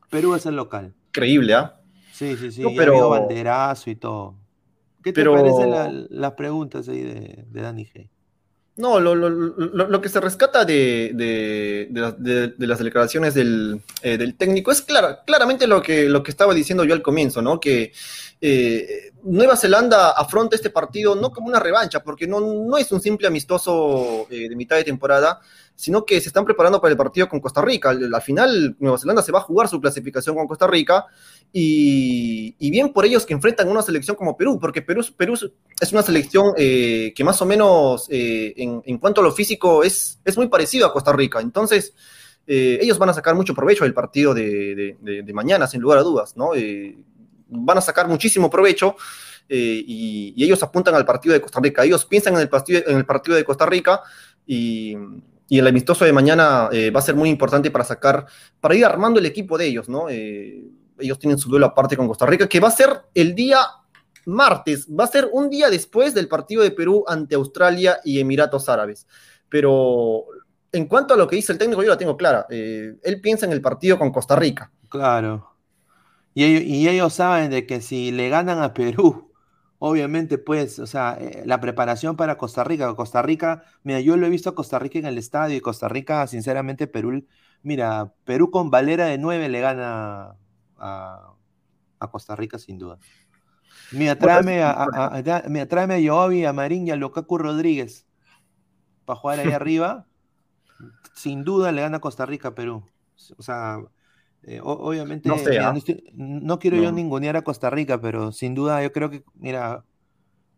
Perú 0.09 0.35
es 0.35 0.45
el 0.45 0.55
local. 0.55 0.93
Increíble, 1.15 1.53
¿ah? 1.53 1.75
Sí, 2.13 2.37
sí, 2.37 2.51
sí. 2.51 2.61
No, 2.61 2.69
pero- 2.75 3.09
banderazo 3.09 3.89
y 3.89 3.95
todo. 3.95 4.35
¿Qué 5.03 5.11
te 5.11 5.21
pero- 5.21 5.33
parecen 5.33 5.71
la- 5.71 5.91
las 6.09 6.33
preguntas 6.33 6.87
ahí 6.87 7.01
de, 7.01 7.43
de 7.49 7.61
Dani 7.61 7.85
G? 7.85 8.09
No, 8.77 8.99
lo, 9.01 9.13
lo- 9.15 9.29
lo- 9.29 9.87
lo 9.89 10.01
que 10.01 10.07
se 10.09 10.21
rescata 10.21 10.63
de, 10.63 11.11
de- 11.13 11.87
de 11.89 12.01
las- 12.01 12.23
de- 12.23 12.47
de 12.49 12.67
las 12.67 12.79
declaraciones 12.79 13.33
del, 13.33 13.81
eh, 14.01 14.17
del 14.17 14.35
técnico 14.37 14.71
es 14.71 14.81
clara- 14.81 15.23
claramente 15.25 15.67
lo 15.67 15.81
que, 15.81 16.07
lo 16.07 16.23
que 16.23 16.31
estaba 16.31 16.53
diciendo 16.53 16.83
yo 16.85 16.93
al 16.93 17.01
comienzo, 17.01 17.41
¿no? 17.41 17.59
Que 17.59 17.91
eh, 18.39 19.10
Nueva 19.23 19.55
Zelanda 19.55 20.11
afronta 20.11 20.55
este 20.55 20.69
partido 20.69 21.15
no 21.15 21.31
como 21.31 21.47
una 21.47 21.59
revancha, 21.59 22.03
porque 22.03 22.27
no, 22.27 22.39
no 22.39 22.77
es 22.77 22.91
un 22.91 23.01
simple 23.01 23.27
amistoso 23.27 24.27
eh, 24.29 24.49
de 24.49 24.55
mitad 24.55 24.75
de 24.75 24.83
temporada, 24.83 25.39
sino 25.75 26.05
que 26.05 26.19
se 26.19 26.29
están 26.29 26.45
preparando 26.45 26.81
para 26.81 26.91
el 26.91 26.97
partido 26.97 27.29
con 27.29 27.39
Costa 27.39 27.61
Rica. 27.61 27.89
Al, 27.89 28.13
al 28.13 28.21
final, 28.21 28.75
Nueva 28.79 28.97
Zelanda 28.97 29.21
se 29.21 29.31
va 29.31 29.39
a 29.39 29.43
jugar 29.43 29.67
su 29.67 29.79
clasificación 29.79 30.35
con 30.35 30.47
Costa 30.47 30.67
Rica, 30.67 31.05
y, 31.53 32.55
bien 32.71 32.93
por 32.93 33.05
ellos 33.05 33.25
que 33.25 33.33
enfrentan 33.33 33.67
una 33.67 33.81
selección 33.81 34.15
como 34.15 34.37
Perú, 34.37 34.57
porque 34.59 34.81
Perú, 34.81 35.05
Perú 35.17 35.33
es 35.79 35.91
una 35.91 36.01
selección 36.01 36.53
eh, 36.57 37.13
que 37.15 37.23
más 37.23 37.41
o 37.41 37.45
menos 37.45 38.07
eh, 38.09 38.53
en, 38.55 38.97
cuanto 38.97 39.21
a 39.21 39.23
lo 39.23 39.31
físico 39.31 39.83
es, 39.83 40.19
es 40.23 40.37
muy 40.37 40.47
parecido 40.47 40.87
a 40.87 40.93
Costa 40.93 41.11
Rica. 41.13 41.41
Entonces, 41.41 41.93
ellos 42.47 42.97
van 42.97 43.07
a 43.09 43.13
sacar 43.13 43.33
mucho 43.33 43.53
provecho 43.53 43.85
del 43.85 43.93
partido 43.93 44.33
de, 44.33 45.31
mañana, 45.33 45.67
sin 45.67 45.79
lugar 45.79 45.99
a 45.99 46.03
dudas, 46.03 46.35
¿no? 46.35 46.53
Van 47.51 47.77
a 47.77 47.81
sacar 47.81 48.07
muchísimo 48.07 48.49
provecho 48.49 48.95
eh, 49.53 49.83
y, 49.85 50.43
ellos 50.43 50.63
apuntan 50.63 50.95
al 50.95 51.05
partido 51.05 51.33
de 51.33 51.41
Costa 51.41 51.59
Rica. 51.59 51.83
Ellos 51.83 52.05
piensan 52.05 52.33
en 52.35 52.39
el 52.39 52.49
partido, 52.49 52.81
en 52.87 52.97
el 52.97 53.05
partido 53.05 53.35
de 53.35 53.43
Costa 53.43 53.65
Rica 53.65 54.01
y, 54.45 54.95
el 55.49 55.67
amistoso 55.67 56.05
de 56.05 56.13
mañana 56.13 56.69
eh, 56.71 56.91
va 56.91 57.01
a 57.01 57.03
ser 57.03 57.13
muy 57.13 57.27
importante 57.27 57.69
para 57.69 57.83
sacar, 57.83 58.25
para 58.61 58.73
ir 58.73 58.85
armando 58.85 59.19
el 59.19 59.25
equipo 59.25 59.57
de 59.57 59.67
ellos, 59.67 59.89
¿no? 59.89 60.07
Eh, 60.09 60.63
ellos 60.97 61.19
tienen 61.19 61.37
su 61.37 61.49
duelo 61.49 61.65
aparte 61.65 61.97
con 61.97 62.07
Costa 62.07 62.25
Rica, 62.25 62.47
que 62.47 62.61
va 62.61 62.69
a 62.69 62.71
ser 62.71 63.01
el 63.13 63.35
día 63.35 63.59
martes, 64.25 64.87
va 64.87 65.03
a 65.03 65.07
ser 65.07 65.27
un 65.33 65.49
día 65.49 65.69
después 65.69 66.13
del 66.13 66.29
partido 66.29 66.63
de 66.63 66.71
Perú 66.71 67.03
ante 67.05 67.35
Australia 67.35 67.99
y 68.05 68.21
Emiratos 68.21 68.69
Árabes. 68.69 69.05
Pero 69.49 70.23
en 70.71 70.85
cuanto 70.85 71.15
a 71.15 71.17
lo 71.17 71.27
que 71.27 71.35
dice 71.35 71.51
el 71.51 71.57
técnico, 71.57 71.83
yo 71.83 71.89
la 71.89 71.97
tengo 71.97 72.15
clara. 72.15 72.45
Él 72.49 73.19
piensa 73.21 73.45
en 73.45 73.51
el 73.51 73.59
partido 73.59 73.99
con 73.99 74.09
Costa 74.09 74.37
Rica. 74.37 74.71
Claro. 74.87 75.50
Y 76.33 76.43
ellos, 76.45 76.63
y 76.63 76.87
ellos 76.89 77.13
saben 77.13 77.51
de 77.51 77.65
que 77.65 77.81
si 77.81 78.11
le 78.11 78.29
ganan 78.29 78.61
a 78.61 78.73
Perú, 78.73 79.31
obviamente, 79.79 80.37
pues, 80.37 80.79
o 80.79 80.87
sea, 80.87 81.17
eh, 81.19 81.43
la 81.45 81.59
preparación 81.59 82.15
para 82.15 82.37
Costa 82.37 82.63
Rica. 82.63 82.93
Costa 82.95 83.21
Rica, 83.21 83.63
mira, 83.83 83.99
yo 84.01 84.17
lo 84.17 84.27
he 84.27 84.29
visto 84.29 84.49
a 84.49 84.55
Costa 84.55 84.79
Rica 84.79 84.99
en 84.99 85.05
el 85.05 85.17
estadio 85.17 85.57
y 85.57 85.61
Costa 85.61 85.89
Rica, 85.89 86.25
sinceramente, 86.27 86.87
Perú, 86.87 87.25
mira, 87.63 88.13
Perú 88.23 88.49
con 88.51 88.69
Valera 88.71 89.05
de 89.05 89.17
9 89.17 89.49
le 89.49 89.59
gana 89.61 90.37
a, 90.77 91.33
a 91.99 92.11
Costa 92.11 92.35
Rica 92.35 92.59
sin 92.59 92.77
duda. 92.79 92.99
Mira, 93.91 94.19
tráeme 94.19 94.63
a, 94.63 94.71
a- 94.71 94.85
a- 94.85 95.15
a- 95.17 95.23
da- 95.23 95.43
mira, 95.49 95.67
tráeme 95.67 95.95
a 95.95 95.99
Yoabi, 95.99 96.45
a 96.45 96.53
Marín 96.53 96.87
y 96.87 96.91
a 96.91 96.95
Lukaku 96.97 97.37
Rodríguez 97.37 98.07
para 99.05 99.19
jugar 99.19 99.39
ahí 99.39 99.51
arriba. 99.51 100.07
Sin 101.13 101.43
duda 101.43 101.71
le 101.71 101.81
gana 101.81 101.99
Costa 101.99 102.25
Rica 102.25 102.49
a 102.49 102.55
Perú. 102.55 102.83
O 103.37 103.43
sea, 103.43 103.79
eh, 104.43 104.59
o- 104.61 104.71
obviamente, 104.73 105.29
No 105.29 105.37
sé, 105.37 105.51
mira, 105.51 105.71
¿ah? 105.71 105.73
no, 105.73 105.77
estoy- 105.79 106.03
no 106.13 106.59
quiero 106.59 106.77
yo 106.77 106.91
ningunear 106.91 107.37
a 107.37 107.43
Costa 107.43 107.69
Rica, 107.69 108.01
pero 108.01 108.31
sin 108.31 108.55
duda 108.55 108.81
yo 108.83 108.91
creo 108.91 109.09
que, 109.09 109.23
mira, 109.35 109.85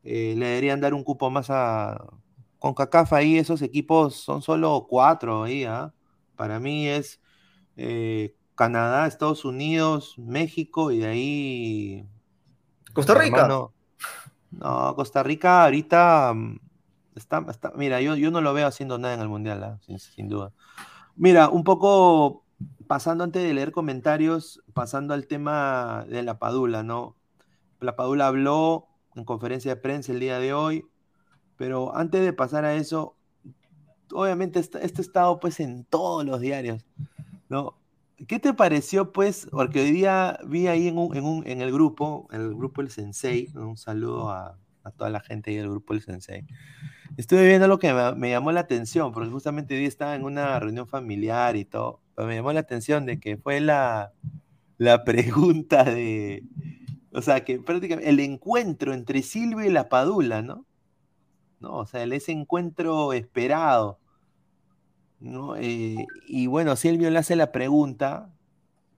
eh, 0.03 0.35
le 0.37 0.47
deberían 0.47 0.81
dar 0.81 0.93
un 0.93 1.03
cupo 1.03 1.29
más 1.31 1.47
a... 1.49 1.97
Con 2.59 2.73
CACAF 2.75 3.13
ahí 3.13 3.37
esos 3.37 3.61
equipos 3.61 4.15
son 4.17 4.41
solo 4.41 4.87
cuatro 4.89 5.43
ahí, 5.43 5.65
¿ah? 5.65 5.93
Para 6.35 6.59
mí 6.59 6.87
es 6.89 7.21
eh, 7.77 8.35
Canadá, 8.55 9.07
Estados 9.07 9.45
Unidos, 9.45 10.15
México 10.17 10.91
y 10.91 10.99
de 10.99 11.07
ahí... 11.07 12.07
Costa 12.93 13.13
Rica. 13.13 13.45
hermano, 13.45 13.73
no, 14.51 14.95
Costa 14.95 15.23
Rica 15.23 15.63
ahorita 15.65 16.33
mm, 16.33 16.59
está, 17.15 17.45
está- 17.49 17.73
mira, 17.75 18.01
yo, 18.01 18.15
yo 18.15 18.31
no 18.31 18.41
lo 18.41 18.53
veo 18.53 18.67
haciendo 18.67 18.97
nada 18.97 19.13
en 19.15 19.21
el 19.21 19.29
Mundial, 19.29 19.63
¿ah? 19.63 19.79
sin, 19.85 19.99
sin 19.99 20.29
duda. 20.29 20.53
Mira, 21.15 21.49
un 21.49 21.63
poco 21.63 22.42
pasando 22.93 23.23
antes 23.23 23.41
de 23.41 23.55
leer 23.55 23.71
comentarios, 23.71 24.61
pasando 24.75 25.15
al 25.15 25.25
tema 25.25 26.05
de 26.07 26.21
la 26.21 26.37
Padula, 26.37 26.83
¿no? 26.83 27.17
La 27.79 27.95
Padula 27.95 28.27
habló 28.27 28.85
en 29.15 29.25
conferencia 29.25 29.73
de 29.73 29.81
prensa 29.81 30.11
el 30.11 30.19
día 30.19 30.37
de 30.37 30.53
hoy, 30.53 30.85
pero 31.57 31.95
antes 31.97 32.21
de 32.21 32.33
pasar 32.33 32.65
a 32.65 32.75
eso, 32.75 33.17
obviamente 34.11 34.59
esto, 34.59 34.77
ha 34.77 34.81
estado 34.81 35.39
pues 35.39 35.59
en 35.59 35.85
todos 35.85 36.23
los 36.23 36.39
diarios, 36.39 36.85
¿no? 37.49 37.79
¿Qué 38.27 38.37
te 38.37 38.53
pareció, 38.53 39.11
pues? 39.11 39.47
Porque 39.49 39.81
hoy 39.81 39.89
día 39.91 40.37
vi 40.45 40.67
ahí 40.67 40.87
en, 40.87 40.99
un, 40.99 41.17
en, 41.17 41.23
un- 41.23 41.47
en 41.47 41.61
el 41.61 41.71
grupo, 41.71 42.27
el 42.31 42.53
grupo 42.53 42.81
El 42.81 42.91
Sensei, 42.91 43.49
un 43.55 43.75
saludo 43.75 44.29
a, 44.29 44.59
a 44.83 44.91
toda 44.91 45.09
la 45.09 45.19
gente 45.19 45.49
ahí 45.49 45.57
del 45.57 45.71
grupo 45.71 45.95
El 45.95 46.01
Sensei. 46.03 46.45
Estuve 47.17 47.47
viendo 47.47 47.67
lo 47.67 47.79
que 47.79 47.91
me, 47.91 48.13
me 48.13 48.29
llamó 48.29 48.51
la 48.51 48.59
atención, 48.59 49.13
porque 49.13 49.31
justamente 49.31 49.73
hoy 49.73 49.79
día 49.79 49.89
estaba 49.89 50.13
en 50.15 50.25
una 50.25 50.59
reunión 50.59 50.85
familiar 50.87 51.55
y 51.55 51.65
todo, 51.65 52.02
me 52.17 52.35
llamó 52.35 52.53
la 52.53 52.61
atención 52.61 53.05
de 53.05 53.19
que 53.19 53.37
fue 53.37 53.59
la, 53.59 54.13
la 54.77 55.03
pregunta 55.03 55.83
de, 55.83 56.43
o 57.13 57.21
sea, 57.21 57.43
que 57.43 57.59
prácticamente 57.59 58.09
el 58.09 58.19
encuentro 58.19 58.93
entre 58.93 59.21
Silvio 59.21 59.65
y 59.65 59.71
la 59.71 59.89
Padula, 59.89 60.41
¿no? 60.41 60.65
¿No? 61.59 61.77
O 61.77 61.85
sea, 61.85 62.03
ese 62.03 62.31
encuentro 62.31 63.13
esperado. 63.13 63.99
¿no? 65.19 65.55
Eh, 65.55 66.05
y 66.27 66.47
bueno, 66.47 66.75
Silvio 66.75 67.09
le 67.09 67.19
hace 67.19 67.35
la 67.35 67.51
pregunta 67.51 68.33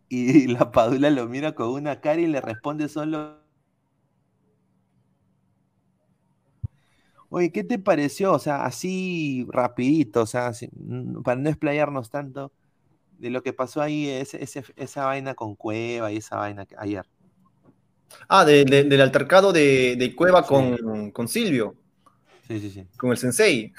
y 0.10 0.48
la 0.48 0.72
Padula 0.72 1.10
lo 1.10 1.28
mira 1.28 1.54
con 1.56 1.70
una 1.70 2.02
cara 2.02 2.22
y 2.22 2.28
le 2.28 2.42
responde 2.42 2.90
solo. 2.90 3.44
Oye, 7.30 7.52
¿qué 7.52 7.64
te 7.64 7.80
pareció? 7.80 8.34
O 8.34 8.40
sea, 8.40 8.66
así 8.66 9.46
rapidito, 9.50 10.22
o 10.22 10.26
sea, 10.26 10.52
para 11.24 11.40
no 11.42 11.50
explayarnos 11.50 12.10
tanto 12.10 12.52
de 13.20 13.30
lo 13.30 13.42
que 13.44 13.54
pasó 13.54 13.82
ahí, 13.82 14.08
ese- 14.10 14.44
ese- 14.44 14.64
esa 14.76 15.06
vaina 15.06 15.34
con 15.36 15.56
Cueva 15.56 16.12
y 16.12 16.18
esa 16.18 16.38
vaina 16.38 16.66
que- 16.66 16.76
ayer. 16.78 17.06
Ah, 18.30 18.46
de- 18.46 18.66
de- 18.66 18.84
del 18.84 19.02
altercado 19.02 19.52
de, 19.52 19.96
de 19.98 20.16
Cueva 20.16 20.42
Sí. 20.44 20.48
con, 20.50 21.12
con 21.12 21.28
Silvio, 21.28 21.76
Sí, 22.48 22.60
sí, 22.60 22.70
sí. 22.70 22.86
con 22.98 23.12
el 23.12 23.18
Sensei. 23.18 23.74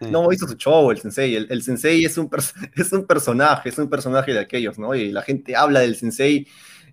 sí. 0.00 0.06
No 0.10 0.32
hizo 0.32 0.46
su 0.46 0.54
show 0.54 0.90
el 0.90 1.00
Sensei. 1.00 1.34
El, 1.34 1.46
el 1.50 1.62
Sensei 1.62 2.04
es 2.04 2.16
un, 2.18 2.30
es 2.76 2.92
un 2.92 3.06
personaje, 3.06 3.68
es 3.68 3.78
un 3.78 3.88
personaje 3.90 4.32
de 4.32 4.40
aquellos, 4.40 4.78
¿no? 4.78 4.94
Y 4.94 5.10
la 5.12 5.22
gente 5.22 5.54
habla 5.56 5.80
del 5.80 5.96
Sensei. 5.96 6.46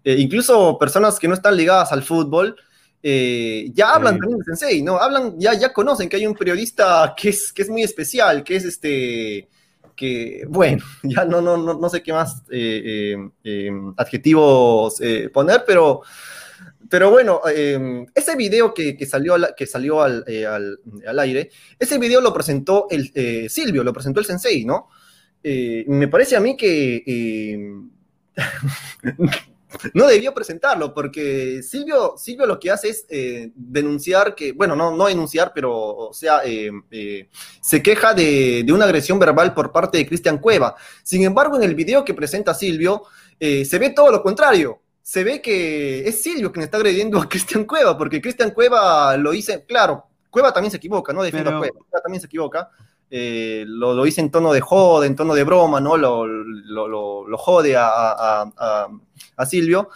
Eh, 0.04 0.16
incluso 0.20 0.78
personas 0.80 1.20
que 1.20 1.28
no 1.28 1.34
están 1.34 1.56
ligadas 1.58 1.92
al 1.92 2.04
fútbol 2.04 2.56
eh, 3.02 3.70
ya 3.74 3.94
hablan 3.94 4.16
Sí. 4.16 4.20
también 4.22 4.40
del 4.40 4.46
Sensei, 4.58 4.82
¿no? 4.82 4.98
Hablan, 4.98 5.40
ya, 5.40 5.54
ya 5.54 5.72
conocen 5.72 6.10
que 6.10 6.18
hay 6.18 6.28
un 6.28 6.36
periodista 6.36 7.14
que 7.16 7.30
es, 7.30 7.54
que 7.54 7.62
es 7.62 7.70
muy 7.70 7.82
especial, 7.84 8.44
que 8.44 8.56
es 8.58 8.66
este. 8.66 9.48
Que, 10.00 10.46
bueno, 10.48 10.84
ya 11.04 11.26
no, 11.26 11.42
no, 11.42 11.58
no, 11.58 11.74
no 11.74 11.90
sé 11.90 12.02
qué 12.02 12.14
más 12.14 12.44
eh, 12.50 13.16
eh, 13.16 13.30
eh, 13.44 13.72
adjetivos 13.98 15.02
poner, 15.34 15.64
pero. 15.68 16.02
Pero 16.90 17.12
bueno, 17.12 17.42
ese 17.46 18.36
video 18.36 18.74
que, 18.74 18.98
que 18.98 19.06
salió, 19.06 19.36
al, 19.36 19.54
que 19.56 19.68
salió 19.68 20.02
al, 20.02 20.26
al- 20.48 20.80
al 21.08 21.20
aire, 21.20 21.52
ese 21.78 22.00
video 22.00 22.20
lo 22.20 22.34
presentó 22.34 22.88
el 22.90 23.12
Silvio, 23.48 23.84
lo 23.84 23.94
presentó 23.94 24.20
el 24.20 24.26
Sensei, 24.26 24.66
¿no? 24.66 24.88
Me 25.44 26.08
parece 26.08 26.36
a 26.36 26.40
mí 26.40 26.58
que 26.58 27.04
no 29.94 30.08
debió 30.08 30.34
presentarlo, 30.34 30.94
porque 30.94 31.62
Silvio, 31.64 32.16
Silvio 32.18 32.46
lo 32.46 32.60
que 32.60 32.72
hace 32.72 32.90
es 32.90 33.06
eh, 33.10 33.52
denunciar 33.56 34.36
que, 34.36 34.52
bueno, 34.52 34.76
no, 34.76 34.96
no 34.96 35.08
denunciar, 35.08 35.52
pero, 35.54 35.76
o 35.76 36.14
sea, 36.14 36.42
eh, 36.46 36.72
eh, 36.92 37.30
se 37.62 37.82
queja 37.84 38.14
de, 38.14 38.64
de 38.66 38.74
una 38.74 38.86
agresión 38.86 39.20
verbal 39.20 39.54
por 39.54 39.72
parte 39.72 39.98
de 39.98 40.08
Cristian 40.08 40.38
Cueva. 40.38 40.76
Sin 41.04 41.24
embargo, 41.24 41.58
en 41.58 41.64
el 41.64 41.76
video 41.76 42.04
que 42.06 42.14
presenta 42.14 42.54
Silvio, 42.54 43.04
se 43.40 43.80
ve 43.80 43.92
todo 43.92 44.12
lo 44.12 44.22
contrario. 44.22 44.82
Se 45.02 45.24
ve 45.24 45.42
que 45.42 46.08
es 46.08 46.22
Silvio 46.22 46.52
quien 46.52 46.64
está 46.64 46.78
agrediendo 46.78 47.20
a 47.20 47.28
Cristian 47.28 47.64
Cueva, 47.66 47.98
porque 47.98 48.22
Cristian 48.22 48.52
Cueva 48.52 49.18
lo 49.18 49.32
dice, 49.32 49.66
claro, 49.66 50.06
Cueva 50.30 50.54
también 50.54 50.70
se 50.72 50.78
equivoca, 50.78 51.12
no 51.14 51.24
defiendo 51.24 51.50
Pero- 51.50 51.58
a 51.58 51.60
Cueva, 51.62 51.80
Cueva 51.90 52.04
también 52.04 52.22
se 52.22 52.28
equivoca. 52.28 52.70
Eh, 53.12 53.64
lo, 53.68 53.94
lo 53.94 54.04
dice 54.04 54.22
en 54.22 54.30
tono 54.30 54.54
de 54.54 54.62
joda, 54.62 55.06
en 55.06 55.16
tono 55.16 55.34
de 55.34 55.44
broma, 55.44 55.82
¿no? 55.82 55.98
Lo, 55.98 56.28
lo, 56.28 57.28
lo- 57.28 57.38
jode 57.38 57.76
a, 57.76 57.88
a- 57.88 58.88
a- 59.38 59.46
Silvio. 59.46 59.90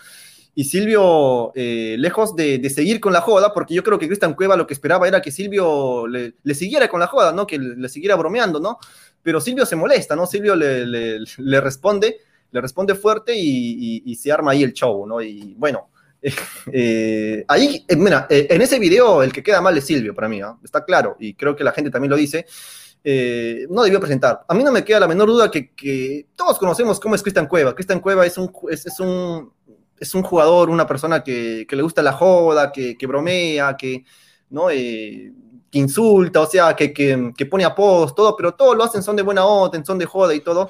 y 0.55 0.63
Silvio, 0.63 1.51
eh, 1.55 1.95
lejos 1.99 2.35
de, 2.35 2.69
seguir 2.69 2.99
con 2.99 3.13
la 3.13 3.21
joda, 3.21 3.53
porque 3.53 3.73
yo 3.73 3.83
creo 3.83 3.99
que 3.99 4.07
Cristian 4.07 4.33
Cueva 4.33 4.55
lo 4.55 4.65
que 4.65 4.73
esperaba 4.73 5.07
era 5.07 5.21
que 5.21 5.31
Silvio 5.31 6.07
le, 6.07 6.33
siguiera 6.55 6.87
con 6.87 6.99
la 6.99 7.07
joda, 7.07 7.31
¿no? 7.33 7.45
Que 7.45 7.57
le, 7.59 7.89
siguiera 7.89 8.15
bromeando, 8.15 8.59
¿no? 8.59 8.77
Pero 9.21 9.39
Silvio 9.41 9.65
se 9.65 9.75
molesta, 9.75 10.15
¿no? 10.15 10.25
Silvio 10.25 10.55
le, 10.55 11.59
responde, 11.61 12.17
le 12.51 12.61
responde 12.61 12.95
fuerte 12.95 13.33
y, 13.35 14.15
se 14.15 14.31
arma 14.31 14.51
ahí 14.51 14.63
el 14.63 14.73
show, 14.73 15.05
¿no? 15.05 15.21
Y 15.21 15.53
bueno, 15.57 15.89
eh, 16.71 17.43
ahí, 17.47 17.85
eh, 17.87 17.95
mira, 17.95 18.27
en 18.29 18.61
ese 18.61 18.79
video 18.79 19.21
el 19.23 19.31
que 19.33 19.43
queda 19.43 19.61
mal 19.61 19.77
es 19.77 19.85
Silvio 19.85 20.15
para 20.15 20.29
mí, 20.29 20.39
¿no? 20.39 20.59
Está 20.63 20.83
claro, 20.85 21.15
y 21.19 21.33
creo 21.33 21.55
que 21.55 21.63
la 21.63 21.73
gente 21.73 21.91
también 21.91 22.11
lo 22.11 22.17
dice. 22.17 22.45
No 23.03 23.83
debió 23.83 23.99
presentar. 23.99 24.45
A 24.47 24.53
mí 24.53 24.63
no 24.63 24.71
me 24.71 24.83
queda 24.85 25.01
la 25.01 25.07
menor 25.07 25.27
duda 25.27 25.51
que, 25.51 26.27
todos 26.35 26.57
conocemos 26.57 26.99
cómo 26.99 27.15
es 27.15 27.21
Cristian 27.21 27.47
Cueva. 27.47 27.75
Cristian 27.75 27.99
Cueva 27.99 28.25
es 28.25 28.37
un, 28.37 28.51
es 28.69 28.99
un 28.99 29.51
es 30.03 30.13
un 30.13 30.23
jugador, 30.23 30.69
una 30.69 30.85
persona 30.85 31.23
que, 31.23 31.65
le 31.69 31.81
gusta 31.81 32.01
la 32.01 32.13
joda, 32.13 32.71
que, 32.71 33.07
bromea, 33.07 33.75
que, 33.77 34.03
¿no? 34.49 34.69
Eh, 34.69 35.31
que 35.71 35.79
insulta, 35.79 36.41
o 36.41 36.45
sea, 36.45 36.75
que, 36.75 36.93
que, 36.93 37.45
pone 37.49 37.65
apodos, 37.65 38.13
todo, 38.13 38.35
pero 38.35 38.53
todo 38.53 38.75
lo 38.75 38.83
hacen 38.83 39.01
son 39.01 39.15
de 39.15 39.23
buena 39.23 39.45
onda, 39.45 39.83
son 39.85 39.97
de 39.97 40.05
joda 40.05 40.33
y 40.35 40.41
todo. 40.41 40.69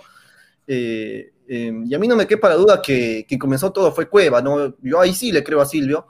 Eh, 0.67 1.33
em, 1.47 1.85
y 1.85 1.95
a 1.95 1.99
mí 1.99 2.07
no 2.07 2.15
me 2.15 2.27
quepa 2.27 2.47
la 2.49 2.55
duda 2.55 2.81
que 2.81 3.25
quien 3.27 3.39
comenzó 3.39 3.71
todo 3.71 3.91
fue 3.91 4.07
Cueva, 4.07 4.41
¿no? 4.41 4.75
Yo 4.81 4.99
ahí 5.01 5.13
sí 5.13 5.31
le 5.31 5.43
creo 5.43 5.61
a 5.61 5.65
Silvio, 5.65 6.07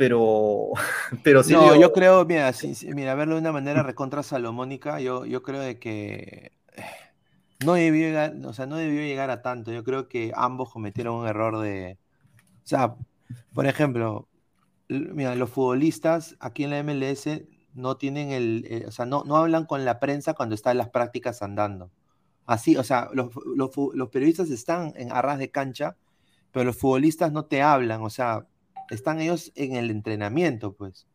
pero, 0.00 0.70
pero 1.22 1.42
Silvio... 1.42 1.74
No, 1.74 1.76
yo 1.78 1.92
creo, 1.92 2.24
mira, 2.24 2.50
mira, 2.94 3.14
verlo 3.14 3.34
de 3.34 3.42
una 3.42 3.52
manera 3.52 3.82
recontra 3.82 4.22
salomónica, 4.22 4.98
yo, 4.98 5.26
yo 5.26 5.42
creo 5.42 5.60
de 5.60 5.78
que 5.78 6.52
no 7.66 7.74
debió, 7.74 8.06
llegar, 8.06 8.34
o 8.46 8.54
sea, 8.54 8.64
no 8.64 8.76
debió 8.76 9.02
llegar 9.02 9.28
a 9.28 9.42
tanto. 9.42 9.72
Yo 9.72 9.84
creo 9.84 10.08
que 10.08 10.32
ambos 10.34 10.72
cometieron 10.72 11.16
un 11.16 11.26
error 11.26 11.58
de, 11.60 11.98
o 12.64 12.66
sea, 12.66 12.94
por 13.52 13.66
ejemplo, 13.66 14.26
mira, 14.88 15.34
los 15.34 15.50
futbolistas 15.50 16.34
aquí 16.40 16.64
en 16.64 16.70
la 16.70 16.82
MLS 16.82 17.42
no 17.74 17.98
tienen 17.98 18.30
el, 18.30 18.66
eh, 18.70 18.84
o 18.88 18.92
sea, 18.92 19.04
no, 19.04 19.24
no 19.26 19.36
hablan 19.36 19.66
con 19.66 19.84
la 19.84 20.00
prensa 20.00 20.32
cuando 20.32 20.54
están 20.54 20.78
las 20.78 20.88
prácticas 20.88 21.42
andando. 21.42 21.90
Así, 22.46 22.74
o 22.78 22.84
sea, 22.84 23.10
los, 23.12 23.28
periodistas 24.08 24.48
están 24.48 24.94
en 24.96 25.12
arras 25.12 25.38
de 25.38 25.50
cancha, 25.50 25.98
pero 26.52 26.64
los 26.64 26.78
futbolistas 26.78 27.32
no 27.32 27.44
te 27.44 27.60
hablan, 27.60 28.00
o 28.00 28.08
sea, 28.08 28.46
están 28.90 29.20
ellos 29.20 29.52
en 29.54 29.76
el 29.76 29.90
entrenamiento, 29.90 30.74
pues, 30.74 31.06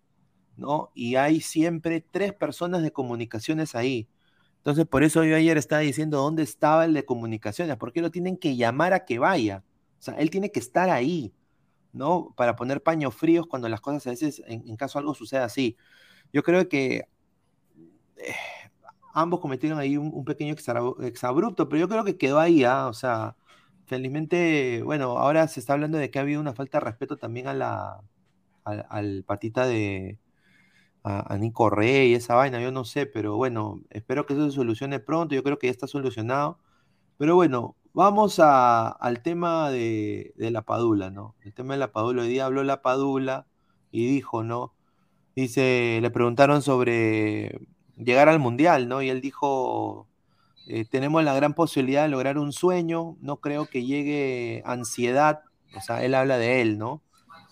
¿no? 0.56 0.92
Y 0.96 1.16
hay 1.16 1.42
siempre 1.42 2.02
tres 2.02 2.34
personas 2.34 2.82
de 2.82 2.92
comunicaciones 2.92 3.76
ahí. 3.76 4.08
Entonces, 4.58 4.88
por 4.88 5.04
eso 5.04 5.24
yo 5.24 5.36
ayer 5.36 5.58
estaba 5.58 5.82
diciendo 5.82 6.18
dónde 6.18 6.44
estaba 6.44 6.86
el 6.86 6.94
de 6.94 7.06
comunicaciones, 7.06 7.78
¿por 7.78 7.94
qué 7.94 8.02
lo 8.02 8.12
tienen 8.12 8.38
que 8.38 8.56
llamar 8.56 8.94
a 8.94 9.06
que 9.06 9.20
vaya? 9.20 9.64
O 10.00 10.02
sea, 10.02 10.16
él 10.16 10.30
tiene 10.30 10.52
que 10.52 10.60
estar 10.60 10.90
ahí, 10.90 11.34
¿no? 11.94 12.34
Para 12.36 12.56
poner 12.56 12.82
paños 12.82 13.14
fríos 13.14 13.46
cuando 13.48 13.70
las 13.70 13.82
cosas 13.82 14.08
a 14.08 14.10
veces, 14.12 14.42
en, 14.48 14.76
caso 14.76 14.98
algo 15.00 15.14
suceda 15.14 15.46
así. 15.46 15.78
Yo 16.34 16.44
creo 16.44 16.68
que 16.68 17.08
eh, 18.18 18.36
ambos 19.14 19.40
cometieron 19.40 19.80
ahí 19.80 19.98
un, 19.98 20.26
pequeño 20.26 20.56
exabrupto, 21.02 21.70
pero 21.70 21.80
yo 21.80 21.90
creo 21.90 22.04
que 22.04 22.18
quedó 22.18 22.40
ahí, 22.40 22.64
¿ah? 22.64 22.88
O 22.88 22.94
sea, 22.94 23.36
felizmente, 23.86 24.82
bueno, 24.84 25.18
ahora 25.18 25.48
se 25.48 25.60
está 25.60 25.74
hablando 25.74 25.98
de 25.98 26.12
que 26.12 26.20
ha 26.20 26.24
habido 26.24 26.42
una 26.42 26.54
falta 26.54 26.80
de 26.80 26.86
respeto 26.86 27.18
también 27.18 27.48
a 27.48 27.54
la, 27.54 28.02
al, 28.64 29.24
patita 29.26 29.66
de, 29.68 30.20
a, 31.04 31.34
a, 31.34 31.38
Nico 31.38 31.70
Rey 31.70 32.12
y 32.12 32.16
esa 32.16 32.36
vaina, 32.36 32.62
yo 32.62 32.72
no 32.72 32.86
sé, 32.86 33.06
pero 33.06 33.38
bueno, 33.38 33.82
espero 33.92 34.26
que 34.26 34.34
eso 34.34 34.46
se 34.50 34.56
solucione 34.56 35.00
pronto, 35.00 35.36
yo 35.36 35.44
creo 35.44 35.60
que 35.60 35.68
ya 35.68 35.72
está 35.72 35.88
solucionado. 35.88 36.60
Pero 37.18 37.36
bueno, 37.36 37.76
Vamos 37.96 38.40
al 38.42 39.22
tema 39.24 39.72
de, 39.72 40.34
la 40.38 40.64
Padula, 40.64 41.12
¿no? 41.12 41.34
El 41.42 41.54
tema 41.54 41.76
de 41.76 41.80
la 41.80 41.94
Padula. 41.94 42.24
Hoy 42.24 42.28
día 42.28 42.46
habló 42.46 42.62
la 42.66 42.82
Padula 42.82 43.48
y 43.90 44.06
dijo, 44.06 44.44
¿no? 44.44 44.74
Dice, 45.34 46.00
le 46.02 46.12
preguntaron 46.12 46.62
sobre 46.62 47.70
llegar 47.96 48.28
al 48.28 48.40
Mundial, 48.40 48.90
¿no? 48.90 49.02
Y 49.02 49.10
él 49.10 49.22
dijo, 49.22 50.10
eh, 50.68 50.86
tenemos 50.86 51.24
la 51.24 51.34
gran 51.36 51.54
posibilidad 51.54 52.04
de 52.04 52.10
lograr 52.10 52.38
un 52.38 52.52
sueño, 52.52 53.18
no 53.22 53.38
creo 53.38 53.68
que 53.68 53.86
llegue 53.86 54.64
ansiedad, 54.66 55.42
o 55.76 55.82
sea, 55.82 56.04
él 56.04 56.16
habla 56.16 56.38
de 56.38 56.62
él, 56.62 56.78
¿no? 56.78 57.04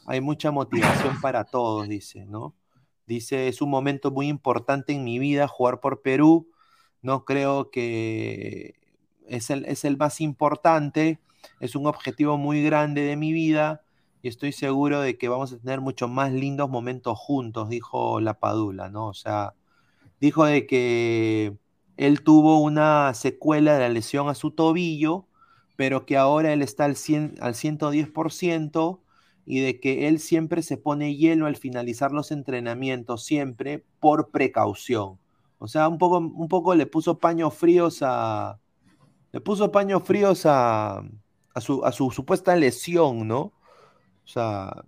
Hay 0.07 0.19
mucha 0.21 0.51
motivación 0.51 1.21
para 1.21 1.43
todos, 1.43 1.87
dice, 1.87 2.25
¿no? 2.25 2.55
Dice, 3.05 3.47
es 3.47 3.61
un 3.61 3.69
momento 3.69 4.11
muy 4.11 4.27
importante 4.27 4.93
en 4.93 5.03
mi 5.03 5.19
vida 5.19 5.47
jugar 5.47 5.79
por 5.79 6.01
Perú, 6.01 6.49
no 7.01 7.25
creo 7.25 7.69
que 7.69 8.75
es 9.27 9.49
el, 9.49 9.65
es 9.65 9.85
el 9.85 9.97
más 9.97 10.21
importante, 10.21 11.19
es 11.59 11.75
un 11.75 11.85
objetivo 11.85 12.37
muy 12.37 12.63
grande 12.63 13.01
de 13.01 13.15
mi 13.15 13.31
vida 13.33 13.83
y 14.21 14.29
estoy 14.29 14.53
seguro 14.53 15.01
de 15.01 15.17
que 15.17 15.27
vamos 15.27 15.51
a 15.53 15.57
tener 15.57 15.81
muchos 15.81 16.09
más 16.09 16.31
lindos 16.31 16.69
momentos 16.69 17.17
juntos, 17.19 17.69
dijo 17.69 18.21
la 18.21 18.39
Padula, 18.39 18.89
¿no? 18.89 19.07
O 19.09 19.13
sea, 19.13 19.53
dijo 20.19 20.45
de 20.45 20.65
que 20.65 21.57
él 21.97 22.21
tuvo 22.23 22.59
una 22.59 23.13
secuela 23.13 23.73
de 23.73 23.79
la 23.79 23.89
lesión 23.89 24.29
a 24.29 24.35
su 24.35 24.51
tobillo, 24.51 25.27
pero 25.75 26.05
que 26.05 26.17
ahora 26.17 26.53
él 26.53 26.61
está 26.61 26.85
al, 26.85 26.95
100, 26.95 27.35
al 27.41 27.53
110% 27.53 28.99
y 29.45 29.59
de 29.59 29.79
que 29.79 30.07
él 30.07 30.19
siempre 30.19 30.61
se 30.61 30.77
pone 30.77 31.15
hielo 31.15 31.47
al 31.47 31.55
finalizar 31.55 32.11
los 32.11 32.31
entrenamientos, 32.31 33.23
siempre 33.25 33.83
por 33.99 34.31
precaución. 34.31 35.19
O 35.57 35.67
sea, 35.67 35.87
un 35.87 35.97
poco, 35.97 36.17
un 36.17 36.47
poco 36.47 36.75
le 36.75 36.85
puso 36.85 37.19
paños 37.19 37.53
fríos 37.53 37.99
a, 38.01 38.59
le 39.31 39.41
puso 39.41 39.71
paños 39.71 40.03
fríos 40.03 40.45
a, 40.45 41.03
su, 41.59 41.83
a 41.85 41.91
su 41.91 42.11
supuesta 42.11 42.55
lesión, 42.55 43.27
¿no? 43.27 43.39
O 44.25 44.27
sea, 44.27 44.83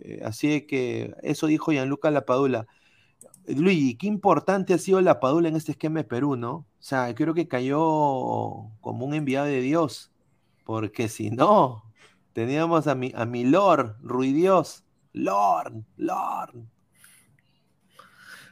eh, 0.00 0.22
así 0.24 0.62
que 0.62 1.14
eso 1.22 1.46
dijo 1.46 1.70
Gianluca 1.72 2.10
Lapadula. 2.10 2.66
Luigi, 3.46 3.96
qué 3.96 4.06
importante 4.06 4.74
ha 4.74 4.78
sido 4.78 5.00
la 5.00 5.20
Padula 5.20 5.48
en 5.48 5.56
este 5.56 5.72
esquema 5.72 6.00
de 6.00 6.04
Perú, 6.04 6.36
¿no? 6.36 6.52
O 6.52 6.66
sea, 6.78 7.14
creo 7.14 7.34
que 7.34 7.48
cayó 7.48 7.78
como 8.80 9.06
un 9.06 9.14
enviado 9.14 9.46
de 9.46 9.60
Dios, 9.60 10.10
porque 10.64 11.08
si 11.08 11.30
no, 11.30 11.84
teníamos 12.32 12.86
a 12.86 12.94
mi, 12.94 13.12
a 13.14 13.24
mi 13.24 13.44
Lord, 13.44 13.96
Ruidios, 14.02 14.84
Lord, 15.12 15.84
Lord. 15.96 16.54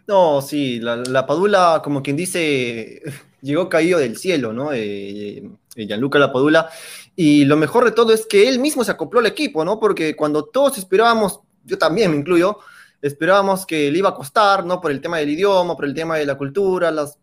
No, 0.07 0.41
sí, 0.41 0.81
la, 0.81 0.97
la 0.97 1.27
Padula, 1.27 1.81
como 1.85 2.03
quien 2.03 2.17
dice, 2.17 3.03
llegó 3.43 3.69
caído 3.69 3.99
del 3.99 4.17
cielo, 4.17 4.53
¿no? 4.53 4.73
Eh, 4.73 5.43
eh, 5.79 5.87
Gianluca 5.87 6.19
Lapadula. 6.19 6.69
Y 7.15 7.45
lo 7.45 7.57
mejor 7.57 7.85
de 7.85 7.93
todo 7.93 8.13
es 8.13 8.27
que 8.27 8.49
él 8.49 8.59
mismo 8.59 8.85
se 8.85 8.91
acopló 8.91 9.21
al 9.21 9.27
equipo, 9.27 9.65
¿no? 9.65 9.79
Porque 9.79 10.17
cuando 10.17 10.45
todos 10.45 10.79
esperábamos, 10.79 11.41
yo 11.65 11.79
también 11.79 12.11
me 12.11 12.17
incluyo, 12.17 12.59
esperábamos 13.03 13.67
que 13.67 13.91
le 13.91 13.99
iba 13.99 14.11
a 14.11 14.15
costar, 14.15 14.65
¿no? 14.65 14.81
Por 14.81 14.91
el 14.91 15.01
tema 15.01 15.19
del 15.19 15.31
idioma, 15.31 15.77
por 15.77 15.85
el 15.85 15.95
tema 15.95 16.17
de 16.17 16.27
la 16.27 16.37
cultura, 16.37 16.91
las 16.91 17.19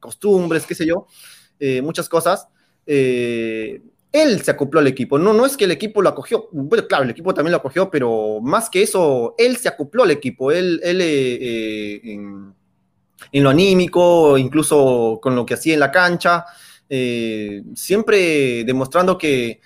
costumbres, 0.00 0.66
qué 0.66 0.74
sé 0.74 0.86
yo, 0.86 1.06
eh, 1.58 1.80
muchas 1.82 2.08
cosas. 2.08 2.48
él 2.86 4.42
se 4.42 4.50
acopló 4.50 4.80
al 4.80 4.86
equipo, 4.86 5.18
no, 5.18 5.32
no 5.32 5.44
es 5.44 5.56
que 5.56 5.64
el 5.64 5.72
equipo 5.72 6.00
lo 6.00 6.10
acogió, 6.10 6.48
bueno, 6.52 6.86
claro, 6.86 7.04
el 7.04 7.10
equipo 7.10 7.34
también 7.34 7.52
lo 7.52 7.58
acogió, 7.58 7.90
pero 7.90 8.40
más 8.40 8.70
que 8.70 8.82
eso, 8.82 9.34
él 9.38 9.56
se 9.56 9.68
acopló 9.68 10.04
al 10.04 10.12
equipo, 10.12 10.52
él, 10.52 10.80
él 10.84 11.00
en 13.32 13.42
lo 13.42 13.50
anímico, 13.50 14.38
incluso 14.38 15.18
con 15.20 15.34
lo 15.34 15.44
que 15.44 15.54
hacía 15.54 15.74
en 15.74 15.80
la 15.80 15.90
cancha, 15.90 16.44
eh, 16.88 17.62
siempre 17.74 18.64
demostrando 18.64 19.18
que, 19.18 19.60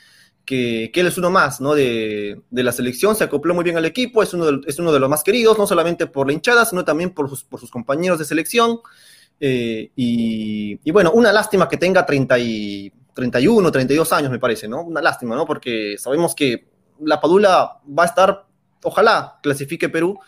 él 0.50 1.06
es 1.06 1.18
uno 1.18 1.30
más 1.30 1.60
¿no? 1.60 1.74
de, 1.74 2.40
la 2.50 2.72
selección, 2.72 3.14
se 3.14 3.24
acopló 3.24 3.54
muy 3.54 3.64
bien 3.64 3.76
al 3.76 3.84
equipo, 3.84 4.22
es 4.22 4.32
uno, 4.34 4.46
de, 4.46 4.60
es 4.66 4.78
uno 4.78 4.92
de 4.92 5.00
los 5.00 5.08
más 5.08 5.22
queridos, 5.22 5.58
no 5.58 5.66
solamente 5.66 6.06
por 6.06 6.26
la 6.26 6.32
hinchada, 6.32 6.64
sino 6.64 6.84
también 6.84 7.10
por 7.10 7.28
sus, 7.28 7.70
compañeros 7.70 8.18
de 8.18 8.24
selección. 8.24 8.80
Eh, 9.40 9.90
y, 9.94 10.90
bueno, 10.90 11.12
una 11.12 11.32
lástima 11.32 11.68
que 11.68 11.76
tenga 11.76 12.04
30 12.04 12.38
y, 12.38 12.92
31, 13.14 13.72
32 13.72 14.12
años, 14.12 14.30
me 14.30 14.38
parece, 14.38 14.68
¿no? 14.68 14.82
Una 14.82 15.02
lástima, 15.02 15.34
¿no? 15.34 15.44
Porque 15.44 15.96
sabemos 15.98 16.34
que 16.34 16.68
la 17.00 17.20
Padula 17.20 17.78
va 17.86 18.04
a 18.04 18.06
estar, 18.06 18.46
ojalá 18.84 19.38
clasifique 19.42 19.88
Perú, 19.88 20.18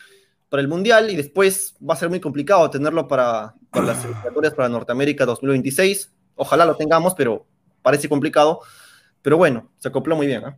para 0.49 0.61
el 0.61 0.69
Mundial 0.69 1.09
y 1.11 1.17
después 1.17 1.77
va 1.89 1.95
a 1.95 1.97
ser 1.97 2.09
muy 2.11 2.21
complicado 2.21 2.69
tenerlo 2.69 3.07
para, 3.07 3.55
las 3.73 4.05
eliminatorias 4.05 4.55
para 4.55 4.69
Norteamérica 4.69 5.25
2026. 5.25 6.13
Ojalá 6.35 6.67
lo 6.67 6.77
tengamos, 6.77 7.15
pero 7.15 7.47
parece 7.83 8.09
complicado. 8.09 8.61
Pero 9.23 9.37
bueno, 9.37 9.71
se 9.79 9.89
acopló 9.89 10.17
muy 10.17 10.27
bien. 10.27 10.43
¿eh? 10.47 10.57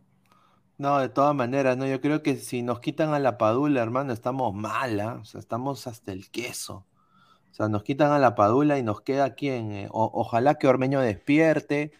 No, 0.77 0.99
de 0.99 1.09
todas 1.09 1.35
maneras, 1.35 1.77
no, 1.77 1.85
yo 1.85 2.01
creo 2.01 2.23
que 2.23 2.35
si 2.35 2.63
nos 2.63 2.79
quitan 2.79 3.13
a 3.13 3.19
la 3.19 3.37
Padula, 3.37 3.81
hermano, 3.81 4.13
estamos 4.13 4.53
mal, 4.53 4.99
¿ah? 4.99 5.19
o 5.21 5.25
sea, 5.25 5.39
estamos 5.39 5.87
hasta 5.87 6.11
el 6.11 6.29
queso. 6.29 6.85
O 7.51 7.53
sea, 7.53 7.69
nos 7.69 7.83
quitan 7.83 8.11
a 8.11 8.19
la 8.19 8.35
Padula 8.35 8.79
y 8.79 8.83
nos 8.83 9.01
queda 9.01 9.35
quien, 9.35 9.71
eh, 9.71 9.87
ojalá 9.91 10.55
que 10.55 10.67
Ormeño 10.67 10.99
despierte, 11.01 11.91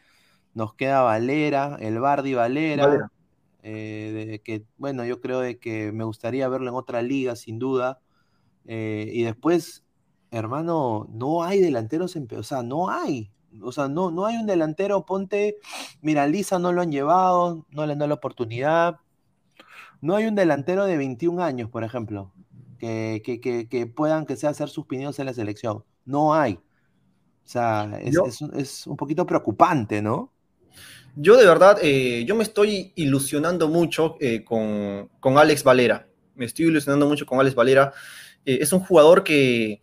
nos 0.53 0.73
queda 0.73 1.01
Valera, 1.01 1.77
el 1.79 1.99
Bardi 1.99 2.33
Valera, 2.33 2.87
Valera. 2.87 3.11
Eh, 3.61 4.27
de 4.29 4.41
que, 4.41 4.65
bueno, 4.77 5.05
yo 5.05 5.21
creo 5.21 5.39
de 5.39 5.57
que 5.57 5.91
me 5.91 6.03
gustaría 6.03 6.49
verlo 6.49 6.69
en 6.69 6.75
otra 6.75 7.01
liga, 7.01 7.35
sin 7.35 7.59
duda. 7.59 8.01
Eh, 8.65 9.09
y 9.13 9.23
después, 9.23 9.85
hermano, 10.31 11.07
no 11.11 11.43
hay 11.43 11.61
delanteros 11.61 12.15
en, 12.15 12.27
o 12.35 12.43
sea, 12.43 12.63
no 12.63 12.89
hay. 12.89 13.31
O 13.61 13.71
sea, 13.71 13.87
no, 13.87 14.11
no 14.11 14.25
hay 14.25 14.37
un 14.37 14.45
delantero, 14.45 15.05
ponte, 15.05 15.57
mira, 16.01 16.27
Lisa 16.27 16.59
no 16.59 16.71
lo 16.71 16.81
han 16.81 16.91
llevado, 16.91 17.65
no 17.69 17.85
le 17.85 17.93
han 17.93 17.99
dado 17.99 18.09
la 18.09 18.15
oportunidad. 18.15 18.97
No 20.01 20.15
hay 20.15 20.25
un 20.25 20.35
delantero 20.35 20.85
de 20.85 20.97
21 20.97 21.41
años, 21.43 21.69
por 21.69 21.83
ejemplo, 21.83 22.33
que, 22.79 23.21
que, 23.23 23.39
que, 23.39 23.67
que 23.69 23.87
puedan 23.87 24.25
que 24.25 24.35
sea 24.35 24.53
ser 24.53 24.69
sus 24.69 24.85
pininos 24.85 25.17
en 25.19 25.27
la 25.27 25.33
selección. 25.33 25.83
No 26.05 26.33
hay. 26.33 26.55
O 26.55 27.47
sea, 27.47 27.89
es, 28.01 28.17
es, 28.25 28.41
es 28.53 28.87
un 28.87 28.97
poquito 28.97 29.25
preocupante, 29.25 30.01
¿no? 30.01 30.33
Yo 31.15 31.37
de 31.37 31.45
verdad, 31.45 31.77
eh, 31.81 32.25
yo 32.25 32.35
me 32.35 32.43
estoy 32.43 32.91
ilusionando 32.95 33.69
mucho 33.69 34.17
eh, 34.19 34.43
con, 34.43 35.09
con, 35.19 35.37
Alex 35.37 35.63
Valera. 35.63 36.07
Me 36.35 36.45
estoy 36.45 36.65
ilusionando 36.65 37.07
mucho 37.07 37.25
con 37.25 37.39
Alex 37.39 37.55
Valera. 37.55 37.93
Eh, 38.45 38.59
es 38.61 38.73
un 38.73 38.79
jugador 38.79 39.23
que 39.23 39.81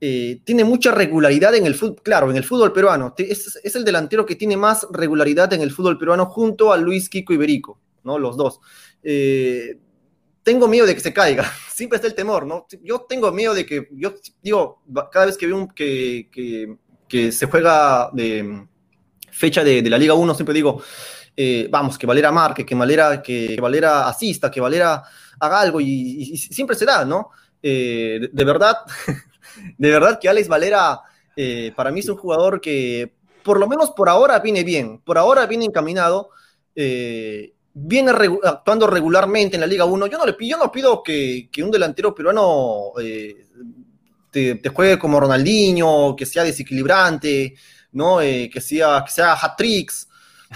eh, 0.00 0.40
tiene 0.44 0.64
mucha 0.64 0.90
regularidad 0.90 1.54
en 1.54 1.66
el 1.66 1.74
fútbol, 1.74 2.02
claro, 2.02 2.30
en 2.30 2.36
el 2.36 2.44
fútbol 2.44 2.72
peruano. 2.72 3.14
Es, 3.16 3.60
el 3.74 3.84
delantero 3.84 4.26
que 4.26 4.36
tiene 4.36 4.56
más 4.56 4.86
regularidad 4.90 5.52
en 5.52 5.62
el 5.62 5.70
fútbol 5.70 5.98
peruano 5.98 6.26
junto 6.26 6.72
a 6.72 6.76
Luis 6.76 7.08
Kiko 7.08 7.32
Iberico, 7.32 7.80
¿no? 8.04 8.18
Los 8.18 8.36
dos. 8.36 8.60
Eh, 9.02 9.78
tengo 10.42 10.68
miedo 10.68 10.86
de 10.86 10.94
que 10.94 11.00
se 11.00 11.12
caiga, 11.12 11.50
siempre 11.72 11.96
está 11.96 12.08
el 12.08 12.14
temor, 12.14 12.46
¿no? 12.46 12.66
Yo 12.82 13.06
tengo 13.08 13.32
miedo 13.32 13.54
de 13.54 13.64
que, 13.64 13.88
yo 13.92 14.14
digo, 14.42 14.82
cada 15.10 15.26
vez 15.26 15.36
que 15.36 15.46
veo 15.46 15.56
un, 15.56 15.68
que, 15.68 16.28
que, 17.08 17.32
se 17.32 17.46
juega 17.46 18.10
de 18.12 18.66
fecha 19.30 19.64
de, 19.64 19.82
la 19.82 19.98
Liga 19.98 20.14
1, 20.14 20.34
siempre 20.34 20.54
digo, 20.54 20.82
eh, 21.36 21.68
vamos, 21.70 21.98
que 21.98 22.06
Valera 22.06 22.30
marque, 22.30 22.66
que 22.66 22.74
Valera, 22.74 23.22
que 23.22 23.58
Valera 23.60 24.08
asista, 24.08 24.50
que 24.50 24.60
Valera 24.60 25.02
haga 25.40 25.60
algo, 25.60 25.80
y, 25.80 25.86
y, 25.86 26.32
y 26.32 26.36
siempre 26.36 26.76
se 26.76 26.84
da, 26.84 27.04
¿no? 27.04 27.30
Eh, 27.68 28.28
de, 28.32 28.44
verdad, 28.44 28.76
de 29.78 29.90
verdad 29.90 30.18
que 30.20 30.28
Alex 30.28 30.48
Valera 30.48 31.00
eh, 31.36 31.72
para 31.76 31.90
mí 31.90 32.00
es 32.00 32.08
un 32.08 32.16
jugador 32.16 32.60
que 32.60 33.14
por 33.44 33.60
lo 33.60 33.68
menos 33.68 33.90
por 33.90 34.08
ahora 34.08 34.38
viene 34.40 34.64
bien, 34.64 35.00
por 35.00 35.18
ahora 35.18 35.46
viene 35.46 35.66
encaminado, 35.66 36.30
eh, 36.74 37.52
viene 37.74 38.12
regu 38.12 38.40
actuando 38.42 38.86
regularmente 38.86 39.56
en 39.56 39.60
la 39.60 39.66
Liga 39.66 39.84
1. 39.84 40.06
Yo 40.06 40.18
no, 40.18 40.24
le, 40.24 40.34
yo 40.40 40.56
no 40.56 40.72
pido 40.72 41.02
que, 41.02 41.48
que 41.52 41.62
un 41.62 41.70
delantero 41.70 42.14
peruano 42.14 42.92
eh, 43.00 43.46
te, 44.30 44.56
te, 44.56 44.68
juegue 44.70 44.98
como 44.98 45.20
Ronaldinho, 45.20 46.16
que 46.16 46.26
sea 46.26 46.42
desequilibrante, 46.42 47.54
¿no? 47.92 48.18
Que 48.18 48.60
sea, 48.60 49.04
que 49.04 49.12
sea 49.12 49.34
hat-tricks. 49.34 50.08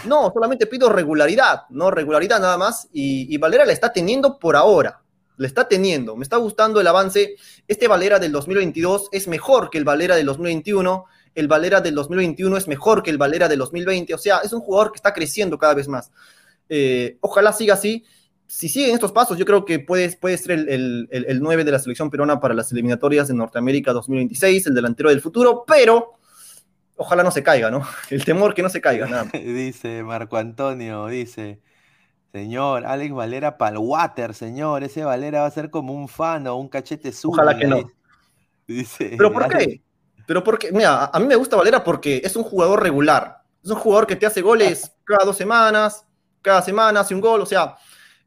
No, 0.06 0.30
solamente 0.32 0.66
pido 0.66 0.88
regularidad, 0.88 1.62
¿no? 1.70 1.90
Regularidad 1.90 2.40
nada 2.40 2.56
más. 2.56 2.88
Y, 2.92 3.32
y 3.32 3.38
Valera 3.38 3.66
la 3.66 3.72
está 3.72 3.92
teniendo 3.92 4.38
por 4.38 4.56
ahora. 4.56 5.00
La 5.40 5.46
está 5.46 5.66
teniendo. 5.66 6.16
Me 6.16 6.22
está 6.22 6.36
gustando 6.36 6.82
el 6.82 6.86
avance. 6.86 7.34
Este 7.66 7.88
Valera 7.88 8.18
del 8.18 8.30
2022 8.30 9.08
es 9.10 9.26
mejor 9.26 9.70
que 9.70 9.78
el 9.78 9.84
Valera 9.84 10.14
del 10.14 10.26
2021. 10.26 11.06
El 11.34 11.48
Valera 11.48 11.80
del 11.80 11.94
2021 11.94 12.58
es 12.58 12.68
mejor 12.68 13.02
que 13.02 13.08
el 13.08 13.16
Valera 13.16 13.48
del 13.48 13.58
2020. 13.60 14.12
O 14.12 14.18
sea, 14.18 14.40
es 14.44 14.52
un 14.52 14.60
jugador 14.60 14.92
que 14.92 14.96
está 14.96 15.14
creciendo 15.14 15.56
cada 15.58 15.72
vez 15.72 15.88
más. 15.88 16.12
Eh, 16.68 17.16
ojalá 17.22 17.54
siga 17.54 17.72
así. 17.72 18.04
Si 18.46 18.68
siguen 18.68 18.92
estos 18.92 19.12
pasos, 19.12 19.38
yo 19.38 19.46
creo 19.46 19.64
que 19.64 19.78
puede, 19.78 20.14
puede 20.14 20.36
ser 20.36 20.50
el, 20.50 20.68
el, 20.68 21.08
el, 21.10 21.24
el 21.24 21.40
9 21.40 21.64
de 21.64 21.72
la 21.72 21.78
selección 21.78 22.10
peruana 22.10 22.38
para 22.38 22.52
las 22.52 22.70
eliminatorias 22.72 23.28
de 23.28 23.32
Norteamérica 23.32 23.94
2026, 23.94 24.66
el 24.66 24.74
delantero 24.74 25.08
del 25.08 25.22
futuro, 25.22 25.64
pero 25.66 26.18
ojalá 26.96 27.22
no 27.22 27.30
se 27.30 27.42
caiga, 27.42 27.70
¿no? 27.70 27.82
El 28.10 28.26
temor 28.26 28.52
que 28.52 28.62
no 28.62 28.68
se 28.68 28.82
caiga, 28.82 29.24
dice 29.32 30.02
Marco 30.02 30.36
Antonio, 30.36 31.06
dice, 31.06 31.60
señor, 32.32 32.86
Alex 32.86 33.12
Valera 33.14 33.58
pal 33.58 33.78
water, 33.78 34.34
señor, 34.34 34.84
ese 34.84 35.04
Valera 35.04 35.42
va 35.42 35.46
a 35.46 35.50
ser 35.50 35.70
como 35.70 35.92
un 35.92 36.08
fan 36.08 36.46
o 36.46 36.56
un 36.56 36.68
cachete 36.68 37.12
suyo. 37.12 37.34
Ojalá 37.34 37.58
que 37.58 37.66
no. 37.66 37.82
Dice, 38.66 39.14
¿Pero 39.18 39.32
por 39.32 39.44
Alex... 39.44 39.66
qué? 39.66 39.82
Pero 40.26 40.44
porque, 40.44 40.70
mira, 40.72 41.06
a 41.06 41.18
mí 41.18 41.26
me 41.26 41.36
gusta 41.36 41.56
Valera 41.56 41.82
porque 41.82 42.22
es 42.24 42.36
un 42.36 42.44
jugador 42.44 42.82
regular. 42.82 43.42
Es 43.62 43.70
un 43.70 43.76
jugador 43.76 44.06
que 44.06 44.16
te 44.16 44.26
hace 44.26 44.42
goles 44.42 44.92
cada 45.04 45.24
dos 45.24 45.36
semanas, 45.36 46.06
cada 46.40 46.62
semana 46.62 47.00
hace 47.00 47.14
un 47.14 47.20
gol, 47.20 47.40
o 47.40 47.46
sea, 47.46 47.76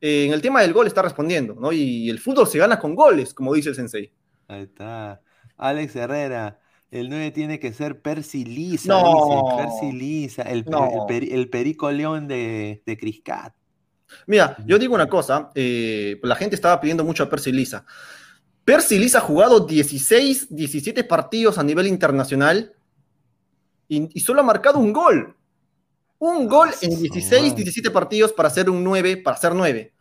eh, 0.01 0.25
en 0.25 0.33
el 0.33 0.41
tema 0.41 0.61
del 0.61 0.73
gol 0.73 0.85
está 0.85 1.01
respondiendo, 1.01 1.55
¿no? 1.55 1.71
Y 1.71 2.09
el 2.09 2.19
fútbol 2.19 2.47
se 2.47 2.57
gana 2.57 2.77
con 2.77 2.93
goles, 2.93 3.33
como 3.33 3.53
dice 3.53 3.69
el 3.69 3.75
sensei. 3.75 4.13
Ahí 4.47 4.63
está. 4.63 5.21
Alex 5.55 5.95
Herrera, 5.95 6.59
el 6.91 7.09
9 7.09 7.31
tiene 7.31 7.59
que 7.59 7.71
ser 7.73 8.01
Percy 8.01 8.43
Lisa, 8.43 8.89
no, 8.89 9.55
dice, 9.55 9.63
Percy 9.63 9.91
Lisa, 9.93 10.41
el, 10.43 10.65
no. 10.65 11.07
el, 11.07 11.31
el, 11.31 11.49
Perico 11.49 11.89
León 11.89 12.27
de, 12.27 12.83
de 12.85 12.97
Criscat. 12.97 13.55
Mira, 14.27 14.57
yo 14.65 14.79
digo 14.79 14.95
una 14.95 15.07
cosa, 15.07 15.49
eh, 15.55 16.19
la 16.23 16.35
gente 16.35 16.55
estaba 16.55 16.79
pidiendo 16.79 17.03
mucho 17.03 17.23
a 17.23 17.29
Percy 17.29 17.51
Lisa. 17.51 17.85
Percy 18.65 18.97
Lisa 18.97 19.17
ha 19.17 19.21
jugado 19.21 19.61
16, 19.61 20.55
17 20.55 21.03
partidos 21.03 21.57
a 21.57 21.63
nivel 21.63 21.87
internacional 21.87 22.73
y, 23.87 24.09
y 24.13 24.19
solo 24.21 24.41
ha 24.41 24.43
marcado 24.43 24.79
un 24.79 24.93
gol. 24.93 25.35
Un 26.19 26.47
gol 26.47 26.69
en 26.81 27.01
16, 27.01 27.55
17 27.55 27.91
partidos 27.91 28.31
para 28.31 28.49
ser 28.49 28.69
un 28.69 28.83
9, 28.83 29.17
para 29.17 29.35
ser 29.35 29.53
9. 29.53 29.93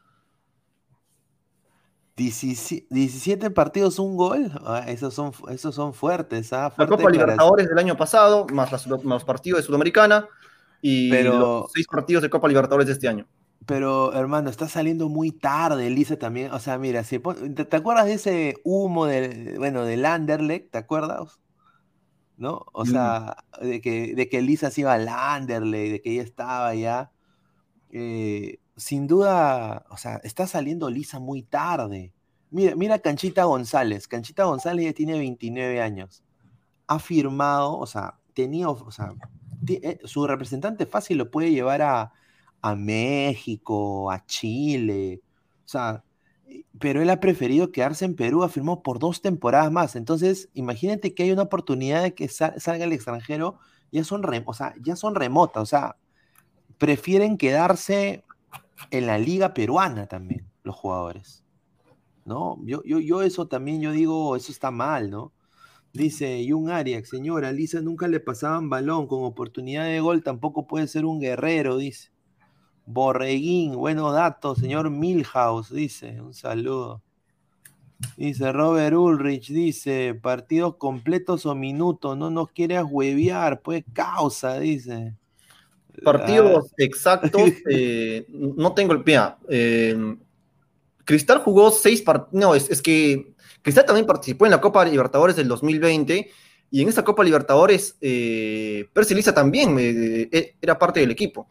17 2.15 3.51
partidos, 3.51 3.99
un 3.99 4.17
gol. 4.17 4.53
Ah, 4.65 4.85
esos, 4.87 5.15
son, 5.15 5.33
esos 5.51 5.75
son 5.75 5.95
fuertes. 5.95 6.53
¿ah? 6.53 6.71
Fuerte 6.71 6.93
la 6.93 6.97
Copa 6.97 7.11
Libertadores 7.11 7.69
del 7.69 7.79
año 7.79 7.97
pasado, 7.97 8.47
más, 8.53 8.71
las, 8.71 8.87
más 8.87 9.05
los 9.05 9.25
partidos 9.25 9.61
de 9.61 9.67
Sudamericana 9.67 10.29
y 10.81 11.11
Pero... 11.11 11.39
los 11.39 11.73
seis 11.73 11.87
partidos 11.87 12.23
de 12.23 12.31
Copa 12.31 12.49
Libertadores 12.49 12.87
de 12.87 12.93
este 12.93 13.09
año. 13.09 13.27
Pero, 13.67 14.13
hermano, 14.15 14.51
está 14.51 14.69
saliendo 14.69 15.09
muy 15.09 15.31
tarde, 15.31 15.87
Elisa 15.87 16.19
también. 16.19 16.53
O 16.53 16.59
sea, 16.59 16.79
mira, 16.79 17.05
si, 17.05 17.19
¿te, 17.19 17.65
¿te, 17.65 17.77
acuerdas 17.77 18.07
de 18.07 18.15
ese 18.15 18.57
humo 18.65 19.07
del, 19.07 19.59
bueno, 19.59 19.85
del 19.85 20.05
Anderlecht? 20.05 20.71
¿Te 20.71 20.79
acuerdas? 20.79 21.39
¿no? 22.37 22.67
O 22.73 22.85
sea, 22.85 23.37
de, 23.61 23.81
que, 23.81 24.15
de 24.17 24.29
que 24.29 24.39
Elisa 24.39 24.71
se 24.71 24.81
iba 24.81 24.93
al 24.93 25.09
Anderlecht, 25.09 25.93
de 25.93 26.03
que 26.03 26.13
ella 26.13 26.23
estaba 26.23 26.75
ya. 26.75 27.13
Eh, 27.91 28.59
sin 28.77 29.07
duda, 29.07 29.87
o 29.91 29.97
sea, 29.97 30.17
está 30.25 30.47
saliendo 30.47 30.91
Lisa 30.91 31.21
muy 31.21 31.43
tarde. 31.43 32.13
Mira, 32.51 32.75
mira 32.75 32.99
Canchita 32.99 33.45
González. 33.45 34.09
Canchita 34.09 34.45
González 34.45 34.87
ya 34.87 34.93
tiene 34.93 35.19
29 35.19 35.81
años. 35.81 36.25
Ha 36.89 36.99
firmado, 36.99 37.79
o 37.79 37.87
sea, 37.87 38.19
tenía, 38.35 38.69
o 38.69 38.91
sea, 38.91 39.15
eh, 39.69 40.01
su 40.05 40.27
representante 40.27 40.87
fácil 40.87 41.19
lo 41.19 41.31
puede 41.31 41.53
llevar 41.53 41.83
a, 41.83 42.13
a 42.63 42.77
México, 42.77 44.11
a 44.11 44.25
Chile. 44.25 45.21
O 45.65 45.69
sea, 45.69 46.05
pero 46.79 47.03
él 47.03 47.11
ha 47.11 47.21
preferido 47.21 47.73
quedarse 47.73 48.05
en 48.05 48.17
Perú, 48.17 48.43
afirmó 48.43 48.83
por 48.83 48.99
dos 48.99 49.21
temporadas 49.21 49.71
más. 49.73 49.97
Entonces, 49.97 50.49
imagínate 50.55 51.15
que 51.15 51.25
hay 51.25 51.33
una 51.33 51.43
oportunidad 51.43 52.03
de 52.03 52.15
que 52.15 52.29
sal, 52.29 52.55
salga 52.59 52.85
al 52.85 52.93
extranjero, 52.93 53.59
ya 53.91 54.05
son, 54.05 54.23
rem, 54.23 54.45
o 54.47 54.55
sea, 54.55 54.75
ya 54.83 54.97
son 54.97 55.15
remotas, 55.15 55.63
o 55.63 55.67
sea, 55.67 55.97
prefieren 56.79 57.37
quedarse 57.37 58.25
en 58.91 59.07
la 59.07 59.19
liga 59.19 59.55
peruana 59.55 60.07
también, 60.07 60.49
los 60.65 60.77
jugadores. 60.77 61.45
¿No? 62.25 62.59
Yo, 62.65 62.83
yo, 62.85 63.01
yo 63.01 63.23
eso 63.23 63.49
también, 63.49 63.81
yo 63.81 63.93
digo, 63.93 64.37
eso 64.37 64.53
está 64.53 64.71
mal, 64.71 65.11
¿no? 65.11 65.33
Dice 65.93 66.47
Jung 66.49 66.71
Arias, 66.71 67.09
señora, 67.09 67.53
Lisa 67.53 67.81
nunca 67.83 68.09
le 68.09 68.21
pasaban 68.21 68.71
balón, 68.71 69.07
con 69.09 69.25
oportunidad 69.25 69.85
de 69.85 70.01
gol 70.01 70.23
tampoco 70.23 70.67
puede 70.67 70.87
ser 70.87 71.05
un 71.05 71.21
guerrero, 71.21 71.77
dice. 71.77 72.12
Borreguín, 72.87 73.77
buenos 73.77 74.13
datos, 74.13 74.59
señor 74.59 74.91
Milhouse, 74.91 75.73
dice, 75.73 76.21
un 76.21 76.35
saludo. 76.35 77.03
Dice 78.17 78.51
Robert 78.51 78.97
Ulrich, 78.97 79.49
dice, 79.49 80.19
partidos 80.21 80.77
completos 80.77 81.47
o 81.47 81.55
minutos, 81.55 82.17
no 82.17 82.31
nos 82.31 82.51
quieras 82.51 82.85
huevear, 82.89 83.61
pues 83.61 83.85
causa, 83.93 84.59
dice. 84.59 85.15
Partidos 86.03 86.67
ah. 86.71 86.75
exactos, 86.79 87.43
eh, 87.71 88.27
no 88.29 88.73
tengo 88.75 88.93
el 88.93 89.05
pie. 89.05 89.21
Eh, 89.49 90.17
Cristal 91.05 91.39
jugó 91.39 91.71
seis 91.71 92.03
partidos, 92.03 92.33
no, 92.33 92.55
es, 92.55 92.71
es, 92.71 92.83
que 92.83 93.35
Cristal 93.63 93.85
también 93.85 94.07
participó 94.07 94.47
en 94.47 94.51
la 94.51 94.61
Copa 94.61 94.85
Libertadores 94.85 95.37
del 95.37 95.49
2020 95.49 96.31
y 96.71 96.83
en 96.83 96.89
esa 96.89 97.05
Copa 97.05 97.23
Libertadores 97.23 97.97
eh, 98.01 98.89
también 99.35 99.77
eh, 99.79 100.57
era 100.61 100.79
parte 100.79 101.01
del 101.01 101.11
equipo. 101.11 101.49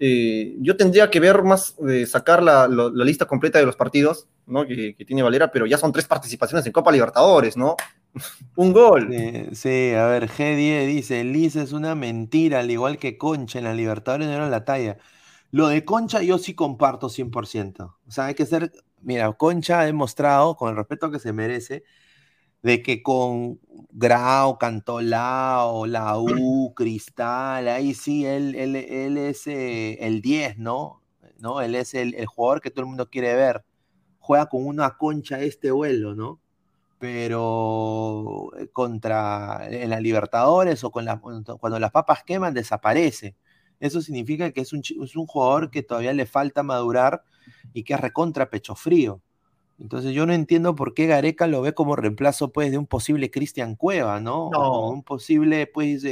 Eh, 0.00 0.56
yo 0.60 0.76
tendría 0.76 1.10
que 1.10 1.20
ver 1.20 1.42
más, 1.42 1.76
eh, 1.88 2.06
sacar 2.06 2.42
la, 2.42 2.68
lista 2.92 3.26
completa 3.26 3.58
de 3.58 3.66
los 3.66 3.76
partidos 3.76 4.26
¿no? 4.46 4.66
que, 4.66 4.94
tiene 5.06 5.22
Valera, 5.22 5.50
pero 5.50 5.66
ya 5.66 5.78
son 5.78 5.92
tres 5.92 6.06
participaciones 6.06 6.66
en 6.66 6.72
Copa 6.72 6.92
Libertadores, 6.92 7.56
¿no? 7.56 7.76
Un 8.56 8.72
gol. 8.72 9.08
Sí, 9.52 9.92
a 9.94 10.06
ver, 10.06 10.28
G10 10.28 10.86
dice, 10.86 11.24
Liz 11.24 11.56
es 11.56 11.72
una 11.72 11.94
mentira, 11.94 12.60
al 12.60 12.70
igual 12.70 12.98
que 12.98 13.18
Concha, 13.18 13.58
en 13.58 13.64
la 13.64 13.74
Libertadores 13.74 14.28
no 14.28 14.34
era 14.34 14.48
la 14.48 14.64
talla. 14.64 14.98
Lo 15.50 15.68
de 15.68 15.84
Concha 15.84 16.22
yo 16.22 16.38
sí 16.38 16.54
comparto 16.54 17.08
100%. 17.08 17.80
O 18.06 18.10
sea, 18.10 18.26
hay 18.26 18.34
que 18.34 18.46
ser, 18.46 18.72
mira, 19.02 19.32
Concha 19.32 19.80
ha 19.80 19.84
demostrado, 19.84 20.56
con 20.56 20.70
el 20.70 20.76
respeto 20.76 21.10
que 21.10 21.18
se 21.18 21.32
merece, 21.32 21.84
de 22.64 22.82
que 22.82 23.02
con 23.02 23.60
Grau, 23.92 24.58
Cantolao, 24.58 25.86
la 25.86 26.18
U, 26.18 26.72
Cristal, 26.74 27.68
ahí 27.68 27.92
sí, 27.92 28.24
él, 28.24 28.54
él, 28.54 28.74
él 28.74 29.18
es 29.18 29.46
eh, 29.46 29.98
el 30.00 30.22
10, 30.22 30.58
¿no? 30.58 31.02
¿no? 31.38 31.60
Él 31.60 31.74
es 31.74 31.92
el, 31.92 32.14
el, 32.14 32.24
jugador 32.26 32.62
que 32.62 32.70
todo 32.70 32.80
el 32.80 32.88
mundo 32.88 33.10
quiere 33.10 33.34
ver. 33.34 33.64
Juega 34.18 34.46
con 34.46 34.66
una 34.66 34.96
concha 34.96 35.40
este 35.40 35.70
vuelo, 35.72 36.14
¿no? 36.14 36.40
Pero 36.98 38.50
eh, 38.58 38.68
contra 38.72 39.68
en 39.70 39.90
la 39.90 40.00
Libertadores 40.00 40.82
o 40.84 40.90
con 40.90 41.04
cuando 41.60 41.78
las 41.78 41.90
papas 41.90 42.24
queman, 42.24 42.54
desaparece. 42.54 43.36
eso 43.78 44.00
significa 44.00 44.52
que 44.52 44.62
es 44.62 44.72
un, 44.72 44.80
es 44.80 45.16
un 45.16 45.26
jugador 45.26 45.70
que 45.70 45.82
todavía 45.82 46.14
le 46.14 46.24
falta 46.24 46.62
madurar 46.62 47.24
y 47.74 47.84
que 47.84 47.92
es 47.92 48.00
recontra 48.00 48.48
pecho 48.48 48.74
frío. 48.74 49.20
Entonces 49.78 50.12
yo 50.12 50.24
no 50.26 50.32
entiendo 50.32 50.74
por 50.74 50.94
qué 50.94 51.06
Gareca 51.06 51.46
lo 51.46 51.62
ve 51.62 51.74
como 51.74 51.96
reemplazo 51.96 52.52
pues 52.52 52.70
de 52.70 52.78
un 52.78 52.86
posible 52.86 53.30
Cristian 53.30 53.74
Cueva, 53.74 54.20
¿no? 54.20 54.48
O 54.48 54.90
un 54.90 55.02
posible 55.02 55.66
pues 55.66 56.04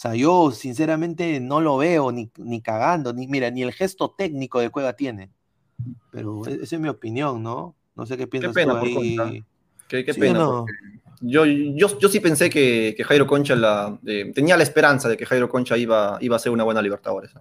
o 0.00 0.02
sea, 0.02 0.14
yo 0.14 0.50
sinceramente 0.50 1.40
no 1.40 1.60
lo 1.60 1.76
veo 1.76 2.10
ni, 2.10 2.30
ni 2.38 2.62
cagando, 2.62 3.12
ni 3.12 3.26
mira, 3.26 3.50
ni 3.50 3.62
el 3.62 3.72
gesto 3.72 4.14
técnico 4.16 4.58
de 4.58 4.70
Cueva 4.70 4.94
tiene. 4.94 5.30
Pero 6.10 6.46
e, 6.46 6.54
esa 6.62 6.76
es 6.76 6.80
mi 6.80 6.88
opinión, 6.88 7.42
¿no? 7.42 7.76
No 7.94 8.06
sé 8.06 8.16
qué 8.16 8.26
piensas 8.26 8.54
qué 8.54 8.62
pena, 8.62 8.80
tú 8.80 8.86
ahí. 8.98 9.44
Qué, 9.88 10.02
pena. 10.14 10.64
Yo, 11.20 11.44
yo, 11.44 11.98
yo, 11.98 12.08
sí 12.08 12.18
pensé 12.18 12.48
que, 12.48 12.94
que 12.96 13.04
Jairo 13.04 13.26
Concha 13.26 13.54
la, 13.54 13.98
eh, 14.06 14.32
tenía 14.34 14.56
la 14.56 14.62
esperanza 14.62 15.06
de 15.06 15.18
que 15.18 15.26
Jairo 15.26 15.50
Concha 15.50 15.76
iba, 15.76 16.16
iba 16.22 16.36
a 16.36 16.38
ser 16.38 16.50
una 16.50 16.64
buena 16.64 16.80
Libertadores. 16.80 17.32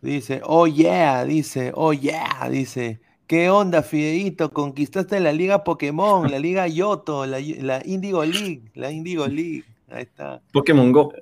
Dice, 0.00 0.40
oh 0.44 0.66
yeah, 0.66 1.24
dice, 1.24 1.70
oh 1.76 1.92
yeah, 1.92 2.48
dice. 2.50 3.00
¿Qué 3.32 3.48
onda, 3.48 3.82
Fideito? 3.82 4.52
Conquistaste 4.52 5.18
la 5.18 5.32
Liga 5.32 5.64
Pokémon, 5.64 6.30
la 6.30 6.38
Liga 6.38 6.68
Yoto, 6.68 7.24
la, 7.24 7.40
la 7.40 7.80
Indigo 7.82 8.22
League, 8.26 8.70
la 8.74 8.90
Indigo 8.90 9.26
League. 9.26 9.64
Ahí 9.88 10.02
está. 10.02 10.42
Pokémon 10.52 10.92
Go. 10.92 11.14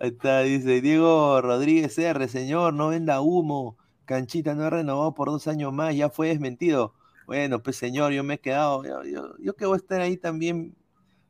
Ahí 0.00 0.08
está, 0.08 0.40
dice 0.40 0.80
Diego 0.80 1.40
Rodríguez 1.40 1.96
R, 1.96 2.26
señor, 2.26 2.74
no 2.74 2.88
venda 2.88 3.20
humo. 3.20 3.76
Canchita 4.06 4.56
no 4.56 4.64
ha 4.64 4.70
renovado 4.70 5.14
por 5.14 5.30
dos 5.30 5.46
años 5.46 5.72
más, 5.72 5.94
ya 5.94 6.10
fue 6.10 6.30
desmentido. 6.30 6.94
Bueno, 7.28 7.62
pues 7.62 7.76
señor, 7.76 8.12
yo 8.12 8.24
me 8.24 8.34
he 8.34 8.40
quedado, 8.40 8.82
yo, 9.04 9.36
yo, 9.38 9.54
que 9.54 9.64
voy 9.64 9.76
a 9.76 9.76
estar 9.76 10.00
ahí 10.00 10.16
también, 10.16 10.74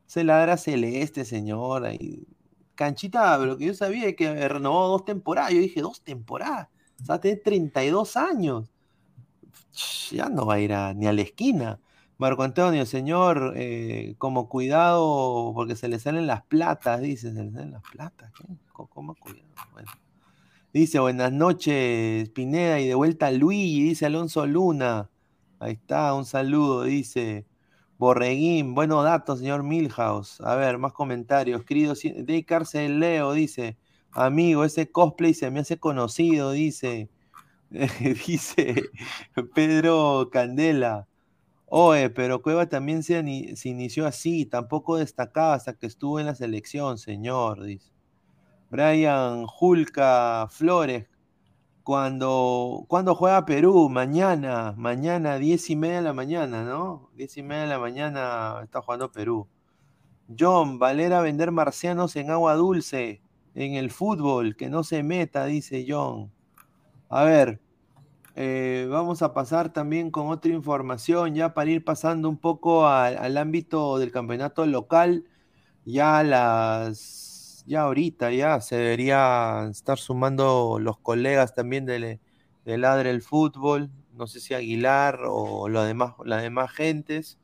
se 0.07 0.23
ladra 0.23 0.57
celeste, 0.57 1.25
señor. 1.25 1.85
Ahí. 1.85 2.25
Canchita, 2.73 3.37
lo 3.37 3.55
que 3.55 3.65
yo 3.65 3.75
sabía 3.75 4.07
es 4.07 4.15
que 4.15 4.47
renovó 4.47 4.87
dos 4.87 5.05
temporadas. 5.05 5.53
Yo 5.53 5.59
dije, 5.59 5.81
dos 5.81 6.01
temporadas. 6.01 6.69
O 7.03 7.05
sea, 7.05 7.21
tiene 7.21 7.37
32 7.37 8.17
años 8.17 8.72
ya 10.11 10.29
no 10.29 10.45
va 10.45 10.55
a 10.55 10.59
ir 10.59 10.71
ni 10.95 11.07
a 11.07 11.13
la 11.13 11.21
esquina. 11.21 11.79
Marco 12.17 12.43
Antonio, 12.43 12.85
señor, 12.85 13.53
eh, 13.55 14.15
como 14.17 14.47
cuidado, 14.47 15.51
porque 15.55 15.75
se 15.75 15.87
le 15.87 15.99
salen 15.99 16.27
las 16.27 16.43
platas, 16.43 17.01
dice, 17.01 17.33
se 17.33 17.43
le 17.43 17.51
salen 17.51 17.71
las 17.71 17.83
platas, 17.91 18.31
¿Cómo, 18.71 19.15
cuidado? 19.15 19.43
Dice, 20.73 20.99
buenas 20.99 21.31
noches, 21.31 22.29
Pineda, 22.29 22.79
y 22.79 22.87
de 22.87 22.95
vuelta 22.95 23.31
Luigi, 23.31 23.83
dice 23.83 24.05
Alonso 24.05 24.45
Luna. 24.45 25.09
Ahí 25.59 25.73
está, 25.73 26.13
un 26.13 26.25
saludo, 26.25 26.83
dice. 26.83 27.45
Borreguín, 27.97 28.73
buenos 28.75 29.03
datos, 29.03 29.39
señor 29.39 29.63
Milhouse. 29.63 30.41
A 30.41 30.55
ver, 30.55 30.77
más 30.77 30.93
comentarios. 30.93 31.63
Querido 31.63 31.93
de 32.03 32.45
Cárcel 32.45 32.99
Leo, 32.99 33.33
dice. 33.33 33.77
Amigo, 34.11 34.63
ese 34.65 34.91
cosplay 34.91 35.33
se 35.33 35.51
me 35.51 35.61
hace 35.61 35.77
conocido, 35.79 36.51
dice. 36.51 37.09
dice 38.27 38.91
Pedro 39.55 40.29
Candela. 40.31 41.07
Oye, 41.65 42.11
pero 42.11 42.41
Cueva 42.43 42.69
también 42.69 43.01
se, 43.01 43.17
inició 43.19 44.05
así, 44.05 44.45
tampoco 44.45 44.97
destacaba 44.97 45.55
hasta 45.55 45.73
que 45.73 45.87
estuvo 45.87 46.19
en 46.19 46.27
la 46.27 46.35
selección, 46.35 46.99
señor, 46.99 47.63
dice. 47.63 47.91
Brian 48.69 49.47
Julca 49.47 50.47
Flores, 50.51 51.07
cuando, 51.83 52.85
cuando 52.87 53.15
juega 53.15 53.45
Perú, 53.45 53.89
mañana, 53.89 54.75
mañana, 54.77 55.39
diez 55.39 55.69
y 55.71 55.75
media 55.75 55.97
de 55.97 56.01
la 56.03 56.13
mañana, 56.13 56.63
¿no? 56.63 57.09
Diez 57.15 57.37
y 57.37 57.43
media 57.43 57.63
de 57.63 57.69
la 57.69 57.79
mañana 57.79 58.61
está 58.63 58.81
jugando 58.81 59.11
Perú. 59.11 59.47
John, 60.39 60.79
Valera 60.79 61.21
vender 61.21 61.51
marcianos 61.51 62.15
en 62.15 62.29
agua 62.29 62.53
dulce, 62.55 63.21
en 63.55 63.73
el 63.73 63.91
fútbol, 63.91 64.55
que 64.55 64.69
no 64.69 64.83
se 64.83 65.03
meta, 65.03 65.45
dice 65.45 65.85
John. 65.87 66.32
A 67.09 67.23
ver, 67.23 67.59
eh, 68.35 68.87
vamos 68.89 69.21
a 69.21 69.33
pasar 69.33 69.73
también 69.73 70.11
con 70.11 70.29
otra 70.29 70.51
información, 70.53 71.35
ya 71.35 71.53
para 71.53 71.71
ir 71.71 71.83
pasando 71.85 72.29
un 72.29 72.37
poco 72.37 72.87
al 72.87 73.37
ámbito 73.37 73.99
del 73.99 74.11
campeonato 74.11 74.65
local. 74.65 75.25
Ya 75.85 76.23
las, 76.23 77.63
ya 77.67 77.83
ahorita 77.83 78.31
ya 78.31 78.61
se 78.61 78.77
debería 78.77 79.67
estar 79.71 79.99
sumando 79.99 80.79
los 80.79 80.99
colegas 80.99 81.55
también 81.55 81.85
del, 81.85 82.19
del 82.65 82.81
Ladre 82.81 83.11
el 83.11 83.21
Fútbol. 83.21 83.91
No 84.13 84.27
sé 84.27 84.39
si 84.41 84.53
Aguilar 84.53 85.21
o 85.27 85.69
demás, 85.69 86.15
las 86.25 86.43
demás 86.43 86.71
gentes. 86.71 87.39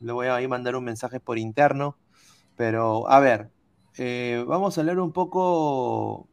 Le 0.00 0.12
voy 0.12 0.28
a 0.28 0.48
mandar 0.48 0.76
un 0.76 0.84
mensaje 0.84 1.20
por 1.20 1.38
interno. 1.38 1.96
Pero, 2.56 3.08
a 3.10 3.20
ver, 3.20 3.50
eh, 3.98 4.44
vamos 4.48 4.78
a 4.78 4.82
hablar 4.82 5.00
un 5.00 5.12
poco. 5.12 6.28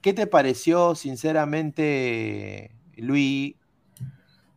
¿Qué 0.00 0.14
te 0.14 0.26
pareció, 0.26 0.94
sinceramente, 0.94 2.70
Luis, 2.96 3.54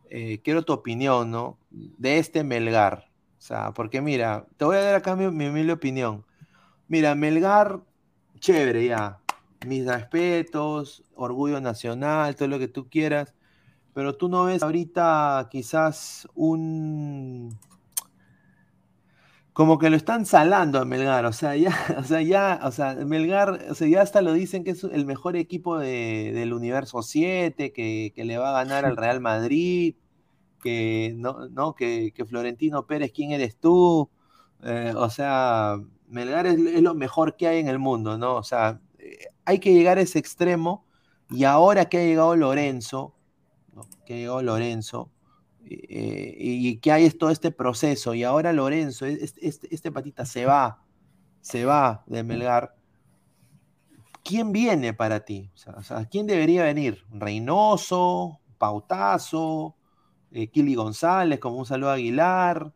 eh, 0.08 0.40
quiero 0.42 0.62
tu 0.62 0.72
opinión, 0.72 1.30
¿no? 1.30 1.58
De 1.70 2.18
este 2.18 2.44
Melgar. 2.44 3.10
O 3.36 3.42
sea, 3.42 3.72
porque 3.72 4.00
mira, 4.00 4.46
te 4.56 4.64
voy 4.64 4.76
a 4.76 4.80
dar 4.80 4.94
acá 4.94 5.16
mi, 5.16 5.28
mi, 5.28 5.70
opinión. 5.70 6.24
Mira, 6.88 7.14
Melgar, 7.14 7.80
chévere 8.38 8.86
ya. 8.86 9.18
Mis 9.66 9.86
respetos, 9.86 11.04
orgullo 11.14 11.60
nacional, 11.60 12.36
todo 12.36 12.48
lo 12.48 12.58
que 12.58 12.68
tú 12.68 12.88
quieras. 12.88 13.34
Pero 13.92 14.16
tú 14.16 14.28
no 14.28 14.44
ves 14.44 14.62
ahorita 14.62 15.48
quizás 15.50 16.26
un, 16.34 17.58
como 19.54 19.78
que 19.78 19.88
lo 19.88 19.96
están 19.96 20.26
salando 20.26 20.80
a 20.80 20.84
Melgar, 20.84 21.24
o 21.26 21.32
sea, 21.32 21.56
ya, 21.56 21.72
o 21.98 22.02
sea, 22.02 22.20
ya, 22.22 22.60
o 22.64 22.72
sea, 22.72 22.96
Melgar, 22.96 23.66
o 23.70 23.74
sea, 23.74 23.88
ya 23.88 24.02
hasta 24.02 24.20
lo 24.20 24.32
dicen 24.32 24.64
que 24.64 24.72
es 24.72 24.82
el 24.82 25.06
mejor 25.06 25.36
equipo 25.36 25.78
del 25.78 26.52
universo 26.52 27.02
7, 27.02 27.72
que, 27.72 28.12
le 28.16 28.36
va 28.36 28.50
a 28.50 28.64
ganar 28.64 28.84
al 28.84 28.96
Real 28.96 29.20
Madrid, 29.20 29.94
que 30.60 31.14
no, 31.16 31.48
no 31.50 31.74
que, 31.76 32.12
Florentino 32.28 32.86
Pérez, 32.86 33.12
¿quién 33.14 33.30
eres 33.30 33.56
tú? 33.56 34.10
Eh, 34.64 34.92
o 34.96 35.08
sea, 35.08 35.76
Melgar 36.08 36.46
es, 36.46 36.58
lo 36.82 36.94
mejor 36.94 37.36
que 37.36 37.46
hay 37.46 37.60
en 37.60 37.68
el 37.68 37.78
mundo, 37.78 38.18
¿no? 38.18 38.34
O 38.34 38.42
sea, 38.42 38.80
eh, 38.98 39.18
hay 39.44 39.60
que 39.60 39.72
llegar 39.72 39.98
a 39.98 40.00
ese 40.00 40.18
extremo, 40.18 40.84
y 41.30 41.44
ahora 41.44 41.84
que 41.88 41.98
ha 41.98 42.04
llegado 42.04 42.34
Lorenzo, 42.34 43.14
que 44.04 44.14
ha 44.14 44.16
llegado 44.16 44.42
Lorenzo, 44.42 45.12
eh, 45.66 46.34
y 46.38 46.76
que 46.78 46.92
hay 46.92 47.08
todo 47.10 47.30
este 47.30 47.50
proceso, 47.50 48.14
y 48.14 48.22
ahora 48.22 48.52
Lorenzo, 48.52 49.06
este, 49.06 49.46
este, 49.46 49.92
patita 49.92 50.26
se 50.26 50.44
va, 50.44 50.82
se 51.40 51.64
va 51.64 52.04
de 52.06 52.22
Melgar. 52.22 52.74
¿Quién 54.22 54.52
viene 54.52 54.94
para 54.94 55.20
ti? 55.20 55.50
O 55.66 56.08
¿quién 56.10 56.26
debería 56.26 56.64
venir? 56.64 57.04
¿Reynoso? 57.10 58.40
¿Pautazo? 58.58 59.76
Eh, 60.32 60.48
¿Kili 60.48 60.74
González? 60.74 61.38
Como 61.38 61.58
un 61.58 61.66
saludo 61.66 61.90
a 61.90 61.94
Aguilar. 61.94 62.72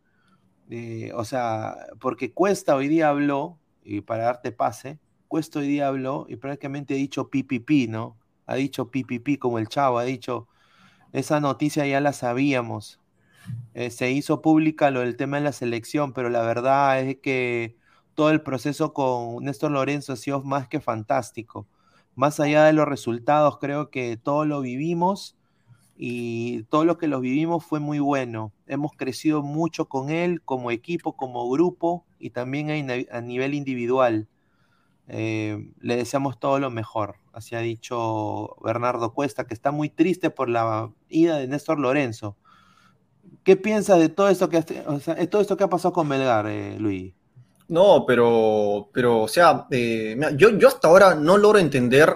Eh, 0.70 1.11
o 1.14 1.24
sea, 1.24 1.74
porque 2.01 2.32
Cuesta 2.32 2.74
hoy 2.76 2.89
día 2.89 3.09
habló, 3.09 3.59
y 3.82 4.03
para 4.03 4.24
darte 4.24 4.53
pase, 4.53 4.99
Cuesta 5.26 5.61
hoy 5.61 5.68
día 5.68 5.89
habló 5.89 6.26
y 6.28 6.36
prácticamente 6.36 6.95
ha 6.95 6.97
dicho 6.99 7.28
pipipi, 7.28 7.86
¿no? 7.86 8.18
Ha 8.47 8.55
dicho 8.55 8.91
pipipi 8.91 9.39
como 9.39 9.59
el 9.59 9.68
chavo, 9.68 9.99
ha 9.99 10.05
dicho 10.05 10.49
esa 11.13 11.41
noticia 11.41 11.87
ya 11.87 12.01
la 12.01 12.13
sabíamos. 12.13 13.01
Eh, 13.75 13.91
se 13.91 14.11
hizo 14.11 14.43
pública 14.43 14.91
lo 14.91 15.01
del 15.01 15.17
tema 15.17 15.39
de 15.39 15.45
la 15.45 15.53
selección, 15.53 16.13
pero 16.13 16.29
la 16.29 16.43
verdad 16.43 17.01
es 17.01 17.17
que 17.19 17.77
todo 18.15 18.31
el 18.31 18.43
proceso 18.43 18.93
con 18.93 19.45
Néstor 19.45 19.71
Lorenzo 19.71 20.13
ha 20.13 20.17
sido 20.17 20.43
más 20.43 20.69
que 20.69 20.81
fantástico. 20.81 21.67
Más 22.15 22.41
allá 22.41 22.65
de 22.65 22.73
los 22.73 22.89
resultados, 22.89 23.59
creo 23.59 23.91
que 23.91 24.17
todo 24.17 24.45
lo 24.45 24.61
vivimos 24.61 25.37
y 25.97 26.65
todo 26.65 26.85
lo 26.85 26.99
que 26.99 27.09
lo 27.09 27.21
vivimos 27.21 27.65
fue 27.65 27.81
muy 27.81 28.01
bueno. 28.01 28.53
Hemos 28.67 28.93
crecido 28.93 29.43
mucho 29.43 29.89
con 29.89 30.11
él 30.11 30.43
como 30.43 30.71
equipo, 30.71 31.17
como 31.17 31.49
grupo 31.49 32.05
y 32.19 32.31
también 32.31 32.91
a, 33.11 33.21
nivel 33.21 33.55
individual. 33.55 34.29
Eh, 35.07 35.71
le 35.81 35.97
deseamos 35.97 36.39
todo 36.39 36.59
lo 36.59 36.71
mejor 36.71 37.18
así 37.39 37.55
ha 37.55 37.61
dicho 37.61 38.57
Bernardo 38.62 39.12
Cuesta, 39.14 39.47
que 39.47 39.55
está 39.55 39.70
muy 39.70 39.89
triste 39.89 40.30
por 40.30 40.49
la 40.49 40.91
ida 41.09 41.39
de 41.39 41.47
Néstor 41.47 41.78
Lorenzo. 41.78 42.36
¿Qué 43.45 43.57
piensa 43.57 43.97
de 43.97 44.09
todo 44.09 44.28
esto 44.28 44.49
que, 44.49 44.62
todo 44.62 45.41
esto 45.41 45.57
que 45.57 45.64
ha 45.64 45.68
pasado 45.68 45.93
con 45.93 46.09
Melgar, 46.09 46.47
eh, 46.49 46.76
Luis? 46.78 47.14
No, 47.68 48.05
pero, 48.07 48.91
pero 48.93 49.22
o 49.22 49.28
sea, 49.28 49.66
eh, 49.70 50.18
yo, 50.36 50.51
yo 50.59 50.68
hasta 50.68 50.89
ahora 50.89 51.14
no 51.14 51.36
logro 51.36 51.59
entender 51.59 52.12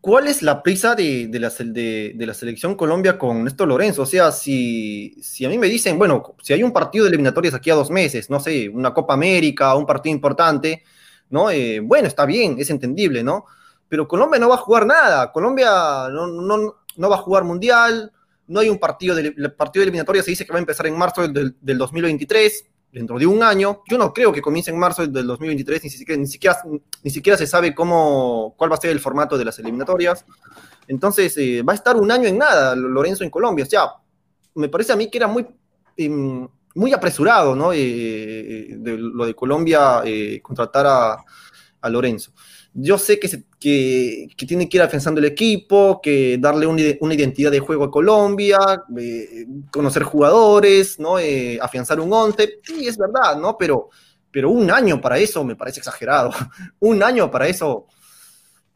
cuál 0.00 0.26
es 0.26 0.42
la 0.42 0.62
prisa 0.62 0.94
de, 0.94 1.28
la, 1.32 1.50
de, 1.50 2.14
la, 2.18 2.34
selección 2.34 2.74
Colombia 2.74 3.16
con 3.16 3.44
Néstor 3.44 3.68
Lorenzo. 3.68 4.02
O 4.02 4.06
sea, 4.06 4.32
si, 4.32 5.16
si 5.22 5.44
a 5.44 5.48
mí 5.48 5.56
me 5.56 5.68
dicen, 5.68 5.98
bueno, 5.98 6.36
si 6.42 6.52
hay 6.52 6.62
un 6.62 6.72
partido 6.72 7.04
de 7.04 7.10
eliminatorias 7.10 7.54
aquí 7.54 7.70
a 7.70 7.74
dos 7.74 7.90
meses, 7.90 8.28
no 8.28 8.38
sé, 8.38 8.68
una 8.68 8.92
Copa 8.92 9.14
América, 9.14 9.74
un 9.74 9.86
partido 9.86 10.14
importante, 10.14 10.82
¿no? 11.30 11.50
Eh, 11.50 11.80
bueno, 11.80 12.06
está 12.06 12.26
bien, 12.26 12.56
es 12.58 12.70
entendible, 12.70 13.22
¿no? 13.22 13.46
Pero 13.88 14.06
Colombia 14.06 14.38
no 14.38 14.48
va 14.48 14.56
a 14.56 14.58
jugar 14.58 14.86
nada. 14.86 15.32
Colombia 15.32 16.08
no, 16.10 16.26
no, 16.26 17.08
va 17.08 17.16
a 17.16 17.20
jugar 17.20 17.44
mundial, 17.44 18.12
no 18.46 18.60
hay 18.60 18.68
un 18.68 18.78
partido 18.78 19.14
de, 19.14 19.34
el 19.36 19.52
partido 19.52 19.80
de 19.80 19.84
eliminatoria, 19.84 20.22
se 20.22 20.30
dice 20.30 20.44
que 20.44 20.52
va 20.52 20.58
a 20.58 20.60
empezar 20.60 20.86
en 20.86 20.96
marzo 20.96 21.26
del, 21.26 21.54
2023. 21.60 22.66
dentro 22.92 23.18
de 23.18 23.26
un 23.26 23.42
año. 23.42 23.82
Yo 23.88 23.98
no 23.98 24.12
creo 24.12 24.32
que 24.32 24.42
comience 24.42 24.70
en 24.70 24.78
marzo 24.78 25.06
del 25.06 25.26
2023, 25.26 25.84
ni 25.84 25.90
siquiera, 25.90 26.62
ni 27.02 27.10
siquiera, 27.10 27.38
se 27.38 27.46
sabe 27.46 27.74
cómo, 27.74 28.54
cuál 28.56 28.70
va 28.70 28.76
a 28.76 28.80
ser 28.80 28.90
el 28.90 29.00
formato 29.00 29.38
de 29.38 29.44
las 29.44 29.58
eliminatorias. 29.58 30.24
Entonces, 30.86 31.36
eh, 31.36 31.62
va 31.62 31.72
a 31.72 31.76
estar 31.76 31.96
un 31.96 32.10
año 32.10 32.28
en 32.28 32.38
nada 32.38 32.74
Lorenzo 32.74 33.24
en 33.24 33.30
Colombia. 33.30 33.64
O 33.64 33.68
sea, 33.68 33.82
me 34.54 34.68
parece 34.68 34.92
a 34.92 34.96
mí 34.96 35.10
que 35.10 35.18
era 35.18 35.26
muy, 35.26 35.46
em, 35.96 36.48
muy 36.74 36.92
apresurado, 36.92 37.54
¿no? 37.54 37.72
Eh, 37.72 38.76
de, 38.78 38.98
lo 38.98 39.26
de 39.26 39.34
Colombia 39.34 40.02
contratar 40.42 40.86
a 41.80 41.88
Lorenzo 41.90 42.32
yo 42.80 42.96
sé 42.96 43.18
que, 43.18 43.28
que, 43.58 44.46
tiene 44.46 44.68
que 44.68 44.76
ir 44.76 44.82
afianzando 44.82 45.18
el 45.18 45.26
equipo, 45.26 46.00
que 46.00 46.38
darle 46.38 46.66
una, 46.66 47.14
identidad 47.14 47.50
de 47.50 47.58
juego 47.58 47.84
a 47.84 47.90
Colombia, 47.90 48.58
eh, 48.96 49.46
conocer 49.72 50.04
jugadores, 50.04 50.98
¿no? 51.00 51.18
Eh, 51.18 51.58
afianzar 51.60 51.98
un 51.98 52.12
once, 52.12 52.60
sí, 52.62 52.86
es 52.86 52.96
verdad, 52.96 53.36
¿no? 53.36 53.56
Pero, 53.58 53.88
pero 54.30 54.50
un 54.50 54.70
año 54.70 55.00
para 55.00 55.18
eso 55.18 55.42
me 55.42 55.56
parece 55.56 55.80
exagerado. 55.80 56.30
un 56.78 57.02
año 57.02 57.28
para 57.30 57.48
eso, 57.48 57.86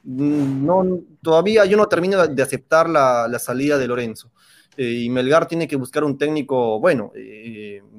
mm, 0.03 0.66
no, 0.66 1.00
todavía 1.22 1.64
yo 1.64 1.76
no 1.76 1.86
termino 1.86 2.26
de 2.26 2.42
aceptar 2.42 2.88
la, 2.88 3.38
salida 3.38 3.78
de 3.78 3.86
Lorenzo. 3.86 4.32
Eh, 4.76 5.03
y 5.05 5.11
Melgar 5.11 5.46
tiene 5.46 5.68
que 5.68 5.76
buscar 5.76 6.03
un 6.03 6.18
técnico, 6.18 6.80
bueno, 6.80 7.12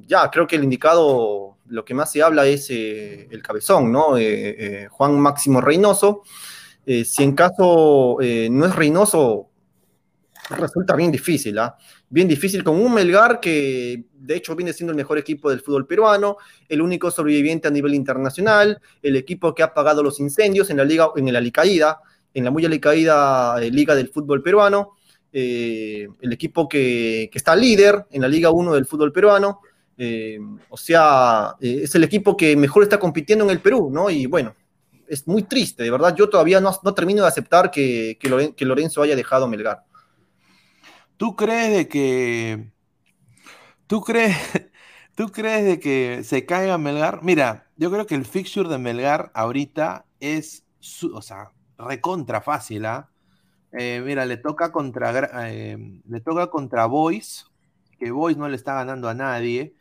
ya, 0.06 0.30
creo 0.30 0.46
que 0.46 0.56
el 0.56 0.64
indicado 0.64 1.53
lo 1.74 1.84
que 1.84 1.92
más 1.92 2.12
se 2.12 2.22
habla 2.22 2.46
es 2.46 2.70
eh, 2.70 3.28
el 3.30 3.42
cabezón, 3.42 3.90
¿no? 3.90 4.16
Eh, 4.16 4.24
eh, 4.24 4.88
Juan 4.90 5.18
Máximo 5.18 5.60
Reynoso. 5.60 6.22
si 6.86 7.22
en 7.22 7.34
caso 7.34 8.18
no 8.20 8.66
es 8.66 8.76
Reynoso, 8.76 9.48
resulta 10.50 10.94
bien 10.94 11.10
difícil, 11.10 11.58
¿ah? 11.58 11.76
Bien 12.08 12.28
difícil 12.28 12.62
con 12.62 12.80
un 12.80 12.94
Melgar 12.94 13.40
que 13.40 14.04
de 14.12 14.36
hecho 14.36 14.54
viene 14.54 14.72
siendo 14.72 14.92
el 14.92 14.96
mejor 14.96 15.18
equipo 15.18 15.50
del 15.50 15.60
fútbol 15.60 15.86
peruano, 15.86 16.36
el 16.68 16.80
único 16.80 17.10
sobreviviente 17.10 17.66
a 17.66 17.70
nivel 17.72 17.94
internacional, 17.94 18.80
el 19.02 19.16
equipo 19.16 19.54
que 19.54 19.62
ha 19.62 19.66
apagado 19.66 20.02
los 20.02 20.20
incendios 20.20 20.70
en 20.70 20.76
la 20.76 20.84
liga, 20.84 21.08
en 21.16 21.32
la 21.32 21.38
alicaída, 21.38 21.98
en 22.34 22.44
la 22.44 22.50
muy 22.50 22.64
alicaída 22.64 23.58
liga 23.58 23.96
del 23.96 24.10
fútbol 24.10 24.42
peruano, 24.42 24.92
el 25.32 26.32
equipo 26.32 26.68
que, 26.68 27.28
que, 27.32 27.38
está 27.38 27.56
líder 27.56 28.06
en 28.12 28.22
la 28.22 28.28
Liga 28.28 28.50
1 28.50 28.74
del 28.74 28.86
fútbol 28.86 29.10
peruano, 29.10 29.60
eh, 29.96 30.38
o 30.68 30.76
sea, 30.76 31.56
eh, 31.60 31.80
es 31.84 31.94
el 31.94 32.04
equipo 32.04 32.36
que 32.36 32.56
mejor 32.56 32.82
está 32.82 32.98
compitiendo 32.98 33.44
en 33.44 33.50
el 33.50 33.60
Perú, 33.60 33.90
¿no? 33.92 34.10
Y 34.10 34.26
bueno, 34.26 34.54
es 35.08 35.26
muy 35.26 35.44
triste, 35.44 35.82
de 35.82 35.90
verdad. 35.90 36.14
Yo 36.16 36.28
todavía 36.28 36.60
no, 36.60 36.72
termino 36.94 37.22
de 37.22 37.28
aceptar 37.28 37.70
que, 37.70 38.18
Lorenzo 38.60 39.02
haya 39.02 39.16
dejado 39.16 39.46
Melgar. 39.46 39.84
¿Tú 41.16 41.36
crees 41.36 41.76
de 41.76 41.88
que... 41.88 42.72
¿Tú 43.86 44.00
crees, 44.00 44.36
¿Tú 45.14 45.30
crees 45.30 45.64
de 45.64 45.78
que 45.78 46.22
se 46.24 46.44
caiga 46.44 46.78
Melgar? 46.78 47.22
Mira, 47.22 47.68
yo 47.76 47.90
creo 47.90 48.06
que 48.06 48.14
el 48.14 48.24
fixture 48.24 48.68
de 48.68 48.78
Melgar 48.78 49.30
ahorita 49.34 50.06
es, 50.18 50.64
o 51.12 51.22
sea, 51.22 51.50
recontra 51.78 52.40
fácil, 52.40 52.86
¿ah? 52.86 53.10
Eh, 53.76 54.00
mira, 54.04 54.24
le 54.24 54.36
toca 54.36 54.70
contra, 54.70 55.12
le 55.50 56.20
toca 56.24 56.46
contra 56.46 56.86
Boys, 56.86 57.46
que 57.98 58.12
Boys 58.12 58.36
no 58.36 58.48
le 58.48 58.54
está 58.54 58.74
ganando 58.74 59.08
a 59.08 59.14
nadie 59.14 59.74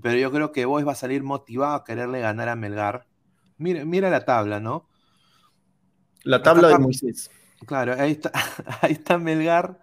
pero 0.00 0.16
yo 0.16 0.30
creo 0.30 0.52
que 0.52 0.66
Boys 0.66 0.86
va 0.86 0.92
a 0.92 0.96
salir 0.96 1.22
motivado 1.22 1.74
a 1.74 1.84
quererle 1.84 2.20
ganar 2.20 2.48
a 2.48 2.56
Melgar. 2.56 3.06
Mira, 3.56 3.84
mira 3.84 4.10
la 4.10 4.24
tabla, 4.24 4.60
¿no? 4.60 4.88
La 6.24 6.42
tabla 6.42 6.68
de 6.68 6.78
Moisés. 6.78 7.30
Claro, 7.66 7.94
ahí 7.98 8.12
está, 8.12 8.32
ahí 8.82 8.92
está 8.92 9.18
Melgar. 9.18 9.80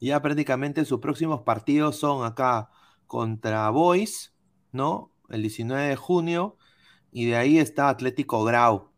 Ya 0.00 0.22
prácticamente 0.22 0.84
sus 0.84 1.00
próximos 1.00 1.42
partidos 1.42 1.96
son 1.96 2.24
acá 2.24 2.70
contra 3.06 3.68
Boys, 3.70 4.34
¿no? 4.72 5.12
El 5.28 5.42
19 5.42 5.88
de 5.88 5.96
junio. 5.96 6.56
Y 7.10 7.26
de 7.26 7.36
ahí 7.36 7.58
está 7.58 7.88
Atlético 7.88 8.44
Grau. 8.44 8.92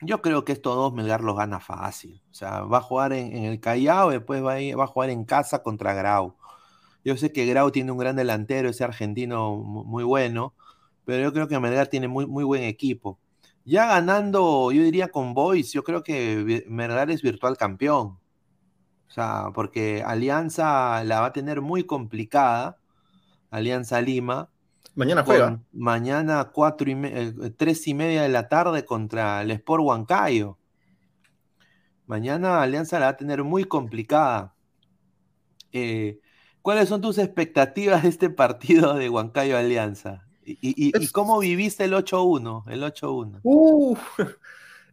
Yo 0.00 0.20
creo 0.22 0.44
que 0.44 0.52
estos 0.52 0.74
dos 0.74 0.92
Melgar 0.92 1.20
los 1.20 1.36
gana 1.36 1.60
fácil. 1.60 2.22
O 2.30 2.34
sea, 2.34 2.62
va 2.62 2.78
a 2.78 2.82
jugar 2.82 3.12
en, 3.12 3.44
el 3.44 3.60
Callao, 3.60 4.10
después 4.10 4.42
va 4.42 4.54
a, 4.54 4.76
va 4.76 4.84
a 4.84 4.88
jugar 4.88 5.10
en 5.10 5.24
casa 5.24 5.62
contra 5.62 5.94
Grau. 5.94 6.36
Yo 7.04 7.16
sé 7.16 7.32
que 7.32 7.46
Grau 7.46 7.70
tiene 7.70 7.92
un 7.92 7.98
gran 7.98 8.16
delantero, 8.16 8.68
ese 8.68 8.84
argentino 8.84 9.56
muy 9.56 10.04
bueno, 10.04 10.54
pero 11.04 11.22
yo 11.22 11.32
creo 11.32 11.48
que 11.48 11.58
Melgar 11.58 11.88
tiene 11.88 12.08
muy, 12.08 12.26
muy 12.26 12.44
buen 12.44 12.62
equipo. 12.62 13.18
Ya 13.64 13.86
ganando, 13.86 14.72
yo 14.72 14.82
diría 14.82 15.08
con 15.08 15.34
Boys, 15.34 15.72
yo 15.72 15.82
creo 15.84 16.02
que 16.02 16.64
Melgar 16.68 17.10
es 17.10 17.22
virtual 17.22 17.56
campeón. 17.56 18.18
O 19.08 19.14
sea, 19.14 19.50
porque 19.54 20.02
Alianza 20.02 21.04
la 21.04 21.20
va 21.20 21.26
a 21.26 21.32
tener 21.32 21.60
muy 21.60 21.84
complicada, 21.84 22.78
Alianza 23.50 24.00
Lima. 24.00 24.48
Mañana 24.94 25.22
juega. 25.22 25.60
Mañana 25.72 26.50
cuatro 26.52 26.90
y 26.90 26.94
eh, 27.04 27.34
tres 27.56 27.86
y 27.88 27.94
media 27.94 28.22
de 28.22 28.28
la 28.28 28.48
tarde 28.48 28.84
contra 28.84 29.42
el 29.42 29.50
Sport 29.50 29.82
Huancayo. 29.84 30.56
Mañana 32.06 32.62
Alianza 32.62 32.98
la 32.98 33.06
va 33.06 33.12
a 33.12 33.16
tener 33.16 33.42
muy 33.42 33.64
complicada. 33.64 34.54
Eh, 35.72 36.18
¿Cuáles 36.62 36.88
son 36.88 37.00
tus 37.00 37.18
expectativas 37.18 38.04
de 38.04 38.08
este 38.08 38.30
partido 38.30 38.94
de 38.94 39.08
Huancayo 39.08 39.58
Alianza? 39.58 40.24
¿Y, 40.44 41.06
cómo 41.08 41.38
viviste 41.38 41.84
el 41.84 41.92
8-1? 41.92 42.64
El 42.70 42.82
8-1. 42.82 43.98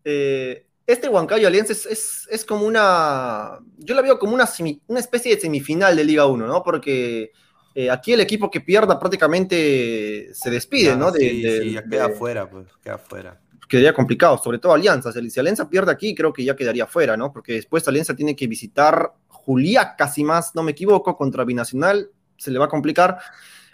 Eh, 0.06 0.66
este 0.88 1.10
Huancayo 1.10 1.46
Alianza 1.46 1.74
es, 1.74 2.46
como 2.48 2.66
una. 2.66 3.60
Yo 3.78 3.94
la 3.94 4.02
veo 4.02 4.18
como 4.18 4.34
una, 4.34 4.50
una 4.88 5.00
especie 5.00 5.36
de 5.36 5.42
semifinal 5.42 5.96
de 5.96 6.06
Liga 6.06 6.26
1, 6.26 6.48
¿no? 6.48 6.64
Porque 6.64 7.34
eh, 7.76 7.92
aquí 7.92 8.14
el 8.14 8.22
equipo 8.22 8.50
que 8.50 8.62
pierda 8.62 8.98
prácticamente 8.98 10.34
se 10.34 10.50
despide, 10.50 10.96
¿no? 10.96 11.12
sí, 11.12 11.44
sí, 11.44 11.74
ya 11.74 11.84
queda 11.84 12.10
fuera, 12.10 12.50
pues, 12.50 12.68
queda 12.82 12.98
fuera. 12.98 13.40
Quedaría 13.68 13.94
complicado, 13.94 14.38
sobre 14.38 14.58
todo 14.58 14.74
Alianza. 14.74 15.12
Si 15.12 15.40
Alianza 15.40 15.70
pierde 15.70 15.92
aquí, 15.92 16.16
creo 16.16 16.34
que 16.34 16.44
ya 16.44 16.56
quedaría 16.56 16.88
fuera, 16.88 17.16
¿no? 17.18 17.32
Porque 17.32 17.54
después 17.54 17.88
Alianza 17.88 18.16
tiene 18.16 18.36
que 18.36 18.48
visitar 18.48 19.14
Juliá, 19.50 19.96
casi 19.96 20.24
más, 20.24 20.54
no 20.54 20.62
me 20.62 20.74
equivoco, 20.74 21.18
contra 21.18 21.44
Binacional, 21.44 22.12
se 22.38 22.52
le 22.52 22.60
va 22.60 22.66
a 22.66 22.70
complicar. 22.70 23.18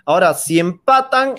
Ahora, 0.05 0.34
si 0.34 0.57
empatan, 0.57 1.36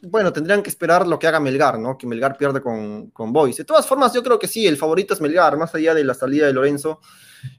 bueno, 0.00 0.32
tendrían 0.32 0.64
que 0.64 0.68
esperar 0.68 1.06
lo 1.06 1.16
que 1.16 1.28
haga 1.28 1.38
Melgar, 1.38 1.78
¿no? 1.78 1.96
Que 1.96 2.08
Melgar 2.08 2.36
pierde 2.36 2.60
con, 2.60 3.10
con 3.10 3.32
Boys. 3.32 3.58
De 3.58 3.64
todas 3.64 3.86
formas, 3.86 4.12
yo 4.14 4.20
creo 4.24 4.36
que 4.36 4.48
sí, 4.48 4.66
el 4.66 4.76
favorito 4.76 5.14
es 5.14 5.20
Melgar, 5.20 5.56
más 5.56 5.72
allá 5.76 5.94
de 5.94 6.02
la 6.02 6.12
salida 6.12 6.44
de 6.44 6.52
Lorenzo, 6.52 6.98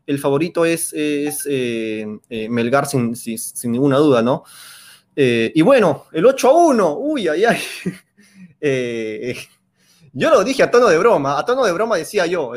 el 0.06 0.20
favorito 0.20 0.66
es, 0.66 0.92
es 0.92 1.48
eh, 1.50 2.06
eh, 2.30 2.50
Melgar 2.50 2.86
sin, 2.86 3.16
sin, 3.16 3.72
ninguna 3.72 3.96
duda, 3.96 4.22
¿no? 4.22 4.44
Eh, 5.16 5.54
y 5.56 5.62
bueno, 5.62 6.08
el 6.12 6.26
8 6.26 6.50
a 6.50 6.66
1, 6.68 6.98
uy, 6.98 7.30
ay, 7.30 7.46
ay. 7.46 7.62
yo 10.12 10.30
lo 10.30 10.44
dije 10.44 10.64
a 10.64 10.70
tono 10.70 10.88
de 10.88 10.98
broma, 10.98 11.40
a 11.40 11.46
tono 11.46 11.64
de 11.64 11.72
broma 11.72 11.96
decía 11.96 12.26
yo, 12.26 12.52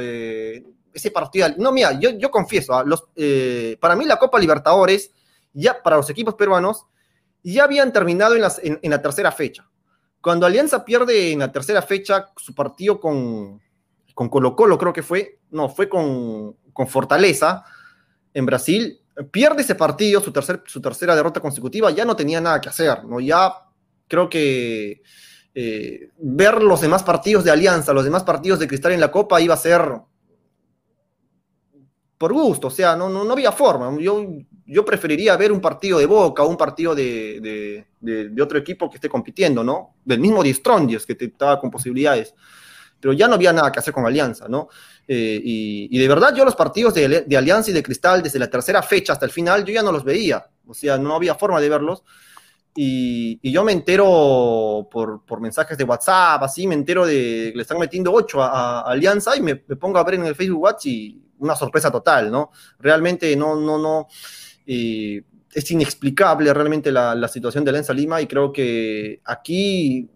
ese 0.97 1.11
partido. 1.11 1.49
No, 1.59 1.73
mira, 1.73 1.99
yo, 1.99 2.11
yo 2.11 2.31
confieso, 2.31 2.75
ah, 2.75 2.85
eh, 3.15 3.77
para 3.81 3.97
mí 3.97 4.05
la 4.05 4.19
Copa 4.19 4.39
Libertadores, 4.39 5.13
ya 5.53 5.83
para 5.83 5.97
los 5.97 6.09
equipos 6.11 6.35
peruanos, 6.35 6.87
ya 7.43 7.65
habían 7.65 7.93
terminado 7.93 8.35
en, 8.35 8.79
en, 8.83 8.91
la 8.91 9.01
tercera 9.01 9.31
fecha. 9.31 9.69
Cuando 10.21 10.47
Alianza 10.47 10.85
pierde 10.85 11.33
en 11.33 11.39
la 11.39 11.53
tercera 11.53 11.83
fecha 11.83 12.33
su 12.37 12.55
partido 12.55 12.99
con, 12.99 13.61
con 14.15 14.29
Colo 14.29 14.57
Colo, 14.57 14.79
creo 14.79 14.93
que 14.93 15.03
fue, 15.03 15.39
no, 15.51 15.69
fue 15.69 15.89
con, 15.89 16.57
con 16.73 16.89
Fortaleza 16.89 17.65
en 18.35 18.47
Brasil, 18.47 19.01
pierde 19.31 19.63
ese 19.63 19.75
partido, 19.75 20.21
su, 20.21 20.33
tercer, 20.33 20.63
su 20.67 20.81
tercera 20.81 21.15
derrota 21.15 21.41
consecutiva, 21.41 21.91
ya 21.91 22.05
no 22.05 22.17
tenía 22.17 22.41
nada 22.41 22.61
que 22.61 22.69
hacer, 22.69 23.05
¿no? 23.05 23.21
Ya 23.21 23.53
creo 24.09 24.29
que 24.29 25.03
eh, 25.55 26.11
ver 26.19 26.63
los 26.63 26.81
demás 26.81 27.03
partidos 27.03 27.45
de 27.45 27.51
Alianza, 27.51 27.93
los 27.93 28.05
demás 28.05 28.25
partidos 28.25 28.59
de 28.59 28.69
Cristal 28.69 28.93
en 28.93 29.01
la 29.01 29.11
Copa 29.11 29.41
iba 29.41 29.55
a 29.55 29.59
ser 29.59 29.83
por 32.19 32.33
gusto, 32.33 32.69
o 32.69 32.71
sea, 32.71 32.97
no, 32.97 33.09
no, 33.09 33.31
había 33.31 33.53
forma. 33.53 33.95
Yo, 34.01 34.27
yo 34.65 34.85
preferiría 34.85 35.37
ver 35.37 35.53
un 35.53 35.61
partido 35.61 35.99
de 35.99 36.07
Boca 36.07 36.43
o 36.43 36.49
un 36.49 36.57
partido 36.57 36.95
de, 36.95 37.85
otro 38.41 38.59
equipo 38.59 38.89
que 38.89 38.97
esté 38.97 39.09
compitiendo, 39.09 39.63
¿no? 39.63 39.97
Del 40.05 40.21
mismo 40.21 40.43
de 40.43 40.57
que 41.07 41.17
estaba 41.19 41.61
con 41.61 41.71
posibilidades. 41.71 42.35
Pero 42.99 43.13
ya 43.13 43.29
no 43.29 43.35
había 43.35 43.53
nada 43.53 43.71
que 43.71 43.81
hacer 43.81 43.93
con 43.93 44.07
Alianza, 44.07 44.49
¿no? 44.49 44.69
Eh, 45.07 45.41
y, 45.45 45.99
de 45.99 46.09
verdad 46.09 46.35
yo 46.35 46.45
los 46.45 46.57
partidos 46.57 46.95
de, 46.95 47.37
Alianza 47.37 47.71
y 47.71 47.75
de 47.75 47.83
Cristal 47.83 48.23
desde 48.23 48.39
la 48.39 48.49
tercera 48.49 48.83
fecha 48.83 49.13
hasta 49.13 49.27
el 49.27 49.31
final, 49.31 49.65
yo 49.65 49.75
ya 49.75 49.83
no 49.83 49.93
los 49.93 50.03
veía. 50.03 50.49
O 50.67 50.73
sea, 50.73 50.97
no 50.97 51.15
había 51.15 51.35
forma 51.35 51.61
de 51.61 51.69
verlos. 51.69 52.03
Y, 52.75 53.39
yo 53.51 53.63
me 53.63 53.73
entero 53.73 54.89
por, 54.91 55.41
mensajes 55.41 55.77
de 55.77 55.85
WhatsApp, 55.85 56.43
así, 56.43 56.67
me 56.67 56.75
entero 56.75 57.05
de 57.05 57.51
que 57.51 57.57
le 57.57 57.63
están 57.63 57.79
metiendo 57.79 58.11
8 58.11 58.43
a, 58.43 58.81
Alianza 58.81 59.37
y 59.37 59.43
me, 59.43 59.63
me, 59.67 59.77
pongo 59.77 59.99
a 59.99 60.05
ver 60.05 60.15
en 60.15 60.25
el 60.25 60.35
Facebook 60.35 60.63
Watch 60.63 60.87
y 60.87 61.26
una 61.39 61.57
sorpresa 61.57 61.91
total, 61.91 62.31
¿no? 62.31 62.51
Realmente 62.79 63.35
no, 63.37 63.57
no, 63.57 63.79
no, 63.79 64.07
es 64.67 65.71
inexplicable 65.71 66.53
realmente 66.53 66.91
la, 66.93 67.29
situación 67.29 67.65
de 67.65 67.71
Alianza 67.71 67.93
Lima 67.93 68.21
y 68.21 68.27
creo 68.27 68.53
que 68.53 69.21
aquí 69.25 70.09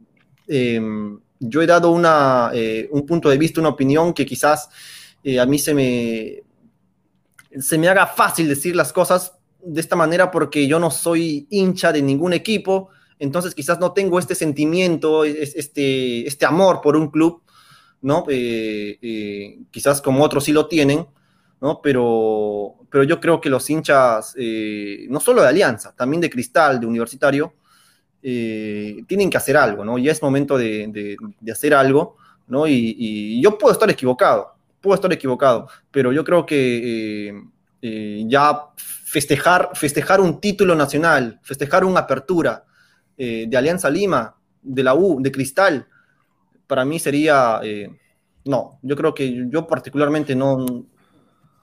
em, 0.46 1.18
yo 1.38 1.62
he 1.62 1.66
dado 1.66 1.90
una, 1.90 2.50
eh, 2.52 2.88
un 2.92 3.06
punto 3.06 3.28
de 3.28 3.38
vista, 3.38 3.60
una 3.60 3.70
opinión 3.70 4.12
que 4.12 4.26
quizás 4.26 4.68
eh, 5.22 5.38
a 5.38 5.46
mí 5.46 5.58
se 5.58 5.74
me, 5.74 6.42
se 7.60 7.78
me 7.78 7.88
haga 7.88 8.06
fácil 8.06 8.48
decir 8.48 8.76
las 8.76 8.92
cosas 8.92 9.34
de 9.62 9.80
esta 9.80 9.96
manera 9.96 10.30
porque 10.30 10.66
yo 10.66 10.78
no 10.78 10.90
soy 10.90 11.46
hincha 11.50 11.92
de 11.92 12.02
ningún 12.02 12.32
equipo 12.32 12.90
entonces 13.20 13.54
quizás 13.54 13.78
no 13.78 13.92
tengo 13.92 14.18
este 14.18 14.34
sentimiento, 14.34 15.24
este, 15.24 16.26
este 16.26 16.46
amor 16.46 16.80
por 16.80 16.96
un 16.96 17.10
club, 17.10 17.42
¿no? 18.02 18.24
Eh, 18.28 18.98
eh, 19.00 19.58
quizás 19.70 20.00
como 20.00 20.22
otros 20.24 20.44
sí 20.44 20.52
lo 20.52 20.66
tienen, 20.66 21.06
¿no? 21.60 21.80
Pero, 21.82 22.76
pero 22.90 23.04
yo 23.04 23.20
creo 23.20 23.40
que 23.40 23.50
los 23.50 23.68
hinchas, 23.68 24.34
eh, 24.38 25.06
no 25.10 25.20
solo 25.20 25.42
de 25.42 25.48
Alianza, 25.48 25.94
también 25.94 26.20
de 26.20 26.30
Cristal, 26.30 26.80
de 26.80 26.86
Universitario, 26.86 27.54
tienen 28.22 29.30
que 29.30 29.36
hacer 29.38 29.56
algo, 29.56 29.82
¿no? 29.82 29.96
Ya 29.96 30.12
es 30.12 30.22
momento 30.22 30.58
de, 30.58 31.16
hacer 31.50 31.72
algo, 31.72 32.16
¿no? 32.48 32.66
Y, 32.66 33.40
yo 33.40 33.56
puedo 33.56 33.72
estar 33.72 33.88
equivocado, 33.90 34.54
puedo 34.80 34.94
estar 34.94 35.10
equivocado, 35.10 35.68
pero 35.90 36.12
yo 36.12 36.22
creo 36.22 36.44
que 36.44 37.42
ya 37.80 38.60
festejar, 38.76 39.70
festejar 39.72 40.20
un 40.20 40.38
título 40.38 40.74
nacional, 40.74 41.40
festejar 41.42 41.82
una 41.82 42.00
apertura 42.00 42.66
de 43.16 43.56
Alianza 43.56 43.88
Lima, 43.88 44.36
de 44.60 44.82
la 44.82 44.94
U, 44.94 45.22
de 45.22 45.32
Cristal, 45.32 45.86
para 46.70 46.84
mí 46.84 47.00
sería, 47.00 47.58
eh, 47.64 47.90
no, 48.44 48.78
yo 48.80 48.94
creo 48.94 49.12
que 49.12 49.44
yo 49.50 49.66
particularmente 49.66 50.36
no, 50.36 50.64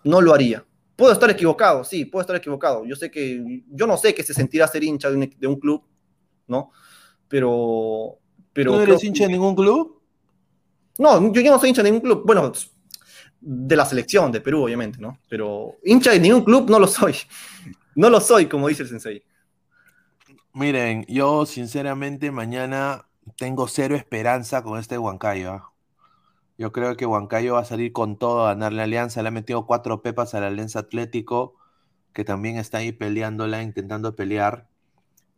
no 0.03 0.21
lo 0.21 0.33
haría. 0.33 0.65
Puedo 0.97 1.13
estar 1.13 1.29
equivocado, 1.29 1.85
sí, 1.85 2.03
puedo 2.03 2.19
estar 2.19 2.35
equivocado. 2.35 2.83
Yo 2.83 2.93
sé 2.93 3.09
que, 3.09 3.63
yo 3.69 3.87
no 3.87 3.95
sé 3.95 4.13
qué 4.13 4.21
se 4.21 4.33
sentirá 4.33 4.67
ser 4.67 4.83
hincha 4.83 5.09
de 5.09 5.47
un, 5.47 5.55
club, 5.55 5.81
¿no? 6.47 6.71
Pero, 7.29 8.19
pero. 8.51 8.73
¿Tú 8.73 8.79
eres 8.81 9.01
hincha 9.05 9.23
de 9.23 9.31
ningún 9.31 9.55
club? 9.55 10.01
No, 10.97 11.31
yo, 11.31 11.39
yo 11.39 11.51
no 11.51 11.59
soy 11.59 11.69
hincha 11.69 11.83
de 11.83 11.89
ningún 11.89 12.01
club. 12.01 12.23
Bueno, 12.25 12.51
de 13.39 13.75
la 13.77 13.85
selección 13.85 14.29
de 14.29 14.41
Perú, 14.41 14.65
obviamente, 14.65 14.99
¿no? 14.99 15.19
Pero 15.29 15.75
hincha 15.85 16.11
de 16.11 16.19
ningún 16.19 16.43
club 16.43 16.69
no 16.69 16.79
lo 16.79 16.87
soy. 16.87 17.15
No 17.95 18.09
lo 18.09 18.19
soy, 18.19 18.47
como 18.47 18.67
dice 18.67 18.83
el 18.83 18.89
sensei. 18.89 19.23
Miren, 20.51 21.05
yo 21.07 21.45
sinceramente 21.45 22.29
mañana 22.29 23.06
tengo 23.37 23.67
cero 23.67 23.95
esperanza 23.95 24.63
con 24.63 24.79
este 24.79 24.97
Huancayo. 24.97 25.51
¿ah? 25.53 25.73
Yo 26.57 26.71
creo 26.71 26.97
que 26.97 27.05
Huancayo 27.05 27.53
va 27.53 27.61
a 27.61 27.65
salir 27.65 27.93
con 27.93 28.17
todo 28.17 28.45
a 28.45 28.53
ganar 28.53 28.73
la 28.73 28.83
alianza. 28.83 29.21
Le 29.21 29.29
ha 29.29 29.31
metido 29.31 29.65
cuatro 29.65 30.01
pepas 30.01 30.33
a 30.33 30.39
la 30.39 30.47
Alianza 30.47 30.79
Atlético, 30.79 31.55
que 32.13 32.23
también 32.25 32.57
está 32.57 32.79
ahí 32.79 32.91
peleándola, 32.91 33.61
intentando 33.63 34.15
pelear. 34.15 34.67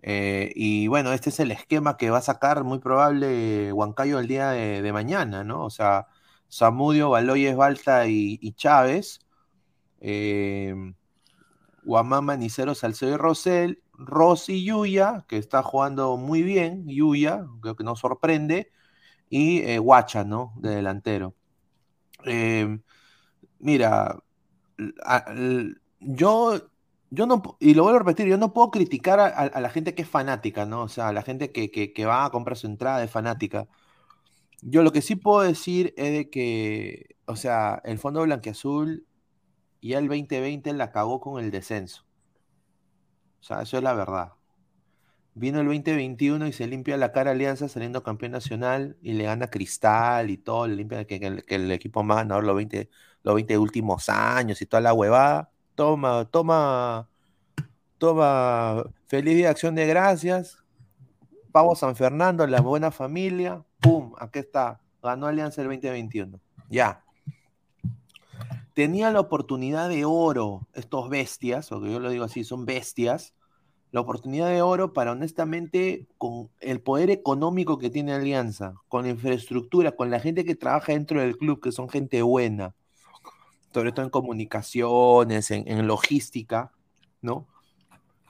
Eh, 0.01 0.53
y 0.55 0.87
bueno, 0.87 1.11
este 1.13 1.29
es 1.29 1.39
el 1.41 1.51
esquema 1.51 1.97
que 1.97 2.09
va 2.09 2.19
a 2.19 2.21
sacar 2.21 2.63
muy 2.63 2.79
probable 2.79 3.73
Huancayo 3.73 4.19
el 4.19 4.27
día 4.27 4.51
de, 4.51 4.93
mañana, 4.93 5.43
¿no? 5.43 5.65
O 5.65 5.69
sea, 5.69 6.07
Zamudio, 6.51 7.09
Baloyes, 7.09 7.55
Balta 7.57 8.07
y, 8.07 8.53
Chávez. 8.53 9.19
Eh, 9.99 10.73
Guamama, 11.83 12.37
Nicero, 12.37 12.75
Salcedo 12.75 13.13
y 13.15 13.17
Rosel. 13.17 13.83
Rosy 13.99 14.63
Yuya, 14.63 15.25
que 15.27 15.37
está 15.37 15.63
jugando 15.63 16.17
muy 16.17 16.41
bien, 16.43 16.87
Yuya, 16.87 17.45
creo 17.61 17.75
que 17.75 17.83
nos 17.83 17.99
sorprende, 17.99 18.71
y 19.29 19.59
eh, 19.63 19.79
Guacha, 19.79 20.23
¿no? 20.23 20.53
De 20.57 20.75
delantero. 20.75 21.35
Em, 22.25 22.81
mira, 23.59 24.19
yo, 25.99 26.69
yo 27.09 27.25
no, 27.27 27.57
y 27.59 27.73
lo 27.73 27.83
vuelvo 27.83 27.97
a 27.97 27.99
repetir, 27.99 28.27
yo 28.27 28.37
no 28.37 28.53
puedo 28.53 28.71
criticar 28.71 29.19
a, 29.19 29.59
la 29.59 29.69
gente 29.69 29.95
que 29.95 30.03
es 30.03 30.09
fanática, 30.09 30.65
¿no? 30.65 30.83
O 30.83 30.89
sea, 30.89 31.11
la 31.13 31.21
gente 31.23 31.51
que, 31.51 31.71
que, 31.71 32.05
va 32.05 32.25
a 32.25 32.31
comprar 32.31 32.57
su 32.57 32.67
entrada 32.67 32.99
de 32.99 33.07
fanática. 33.07 33.67
Yo 34.61 34.83
lo 34.83 34.91
que 34.91 35.01
sí 35.01 35.15
puedo 35.15 35.41
decir 35.41 35.93
es 35.97 36.11
de 36.13 36.29
que, 36.29 37.15
o 37.25 37.35
sea, 37.35 37.81
el 37.85 37.99
Fondo 37.99 38.23
Blanqueazul 38.23 39.05
ya 39.81 39.99
el 39.99 40.07
2020 40.07 40.73
la 40.73 40.85
acabó 40.85 41.19
con 41.21 41.43
el 41.43 41.51
descenso. 41.51 42.08
O 43.39 43.43
sea, 43.43 43.61
eso 43.61 43.77
es 43.77 43.83
la 43.83 43.93
verdad. 43.93 44.33
Vino 45.35 45.61
el 45.61 45.67
2021 45.67 46.47
y 46.47 46.53
se 46.53 46.67
limpia 46.67 46.97
la 46.97 47.11
cara 47.11 47.31
Alianza 47.31 47.69
saliendo 47.69 48.03
campeón 48.03 48.33
nacional 48.33 48.97
y 49.01 49.13
le 49.13 49.23
gana 49.23 49.47
Cristal 49.49 50.29
y 50.29 50.37
todo, 50.37 50.67
le 50.67 50.75
limpia 50.75 51.05
que, 51.05 51.43
el 51.47 51.71
equipo 51.71 52.03
más 52.03 52.17
ganador 52.17 52.43
los 52.43 52.55
20, 52.55 52.89
los 53.23 53.35
20 53.35 53.57
últimos 53.57 54.09
años 54.09 54.61
y 54.61 54.65
toda 54.65 54.81
la 54.81 54.93
huevada. 54.93 55.49
Toma, 55.75 56.25
toma, 56.29 57.07
toma, 57.97 58.83
feliz 59.07 59.35
día, 59.35 59.49
acción 59.49 59.75
de 59.75 59.87
gracias. 59.87 60.57
Pavo 61.51 61.75
San 61.75 61.95
Fernando, 61.95 62.45
la 62.45 62.61
buena 62.61 62.91
familia, 62.91 63.63
pum, 63.79 64.13
aquí 64.19 64.39
está, 64.39 64.81
ganó 65.01 65.27
Alianza 65.27 65.61
el 65.61 65.67
2021. 65.67 66.39
Ya. 66.69 67.03
Tenía 68.79 69.11
la 69.11 69.19
oportunidad 69.19 69.89
de 69.89 70.05
oro, 70.05 70.65
estos 70.73 71.09
bestias, 71.09 71.67
porque 71.67 71.91
yo 71.91 71.99
lo 71.99 72.11
digo 72.11 72.23
así, 72.23 72.45
son 72.45 72.65
bestias, 72.65 73.33
la 73.91 73.99
oportunidad 73.99 74.47
de 74.47 74.61
oro 74.61 74.93
para 74.93 75.11
honestamente, 75.11 76.07
con 76.17 76.49
el 76.61 76.79
poder 76.79 77.09
económico 77.09 77.77
que 77.77 77.89
tiene 77.89 78.13
Alianza, 78.13 78.75
con 78.87 79.03
la 79.03 79.09
infraestructura, 79.09 79.97
con 79.97 80.09
la 80.09 80.21
gente 80.21 80.45
que 80.45 80.55
trabaja 80.55 80.93
dentro 80.93 81.19
del 81.19 81.35
club, 81.35 81.59
que 81.59 81.73
son 81.73 81.89
gente 81.89 82.21
buena, 82.21 82.73
sobre 83.73 83.91
todo 83.91 84.05
en 84.05 84.11
comunicaciones, 84.11 85.51
en, 85.51 85.85
logística, 85.85 86.71
¿no? 87.21 87.47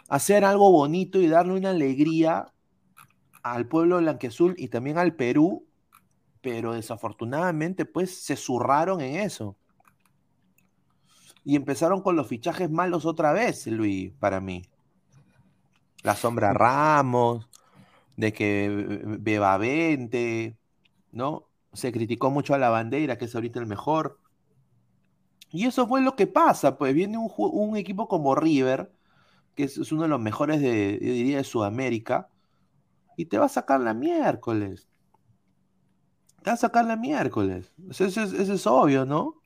Hacer 0.08 0.44
algo 0.44 0.72
bonito 0.72 1.20
y 1.20 1.28
darle 1.28 1.54
una 1.54 1.70
alegría 1.70 2.52
al 3.44 3.68
pueblo 3.68 4.00
blanqueazul 4.00 4.56
y 4.58 4.70
también 4.70 4.98
al 4.98 5.14
Perú, 5.14 5.68
pero 6.42 6.74
desafortunadamente 6.74 7.86
pues 7.86 8.24
se 8.24 8.36
zurraron 8.36 9.00
en 9.02 9.18
eso 9.18 9.59
y 11.44 11.56
empezaron 11.56 12.02
con 12.02 12.16
los 12.16 12.28
fichajes 12.28 12.70
malos 12.70 13.06
otra 13.06 13.32
vez, 13.32 13.68
Luis, 13.68 14.11
para 14.20 14.40
mí. 14.40 14.64
La 16.03 16.16
sombra 16.16 16.53
Ramos, 16.53 17.49
de 18.16 18.34
que 18.34 19.02
Beba 19.20 19.57
20, 19.57 20.57
¿no? 21.11 21.49
Se 21.74 21.91
criticó 21.91 22.30
mucho 22.30 22.53
a 22.53 22.57
la 22.57 22.70
bandera, 22.70 23.18
que 23.18 23.26
es 23.26 23.36
ahorita 23.36 23.60
el 23.60 23.66
mejor. 23.66 24.20
Y 25.52 25.66
eso 25.66 25.88
fue 25.88 26.02
lo 26.02 26.16
que 26.16 26.28
pasa, 26.28 26.78
pues 26.78 26.94
viene 26.94 27.18
un, 27.18 27.78
equipo 27.78 28.07
como 28.07 28.36
River, 28.36 28.91
que 29.56 29.64
es, 29.64 29.91
uno 29.91 30.03
de 30.03 30.10
los 30.10 30.20
mejores 30.20 30.61
de, 30.61 30.99
yo 31.02 31.14
diría, 31.14 31.38
de 31.38 31.44
Sudamérica, 31.44 32.30
y 33.18 33.26
te 33.26 33.38
va 33.38 33.45
a 33.45 33.49
sacar 33.49 33.80
la 33.80 33.94
miércoles. 33.94 34.88
Te 36.44 36.52
va 36.52 36.53
a 36.53 36.57
sacar 36.57 36.86
la 36.86 36.95
miércoles. 36.95 37.74
Eso, 37.90 38.06
eso 38.06 38.53
es 38.53 38.68
obvio, 38.68 39.06
¿no? 39.06 39.41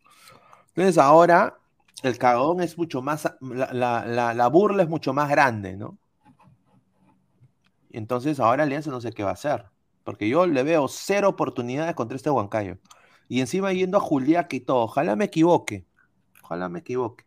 Entonces 0.70 0.98
ahora 0.98 1.60
el 2.02 2.18
cagón 2.18 2.62
es 2.62 2.78
mucho 2.78 3.02
más, 3.02 3.32
la, 3.40 4.50
burla 4.52 4.84
es 4.84 4.90
mucho 4.90 5.14
más 5.14 5.30
grande, 5.30 5.78
¿no? 5.78 5.98
Entonces 7.92 8.40
ahora 8.40 8.64
Alianza 8.64 8.90
no 8.90 9.00
sé 9.00 9.12
qué 9.12 9.24
va 9.24 9.30
a 9.30 9.34
hacer, 9.34 9.66
porque 10.04 10.28
yo 10.28 10.48
le 10.48 10.64
veo 10.64 10.88
cero 10.88 11.30
oportunidades 11.30 11.96
contra 11.96 12.16
este 12.16 12.30
Huancayo. 12.30 12.78
Y 13.30 13.40
encima 13.40 13.72
yendo 13.72 13.98
a 13.98 14.02
Juliaca 14.02 14.56
y 14.56 14.62
todo, 14.62 14.80
ojalá 14.80 15.16
me 15.16 15.26
equivoque, 15.26 15.86
ojalá 16.44 16.70
me 16.70 16.80
equivoque. 16.80 17.26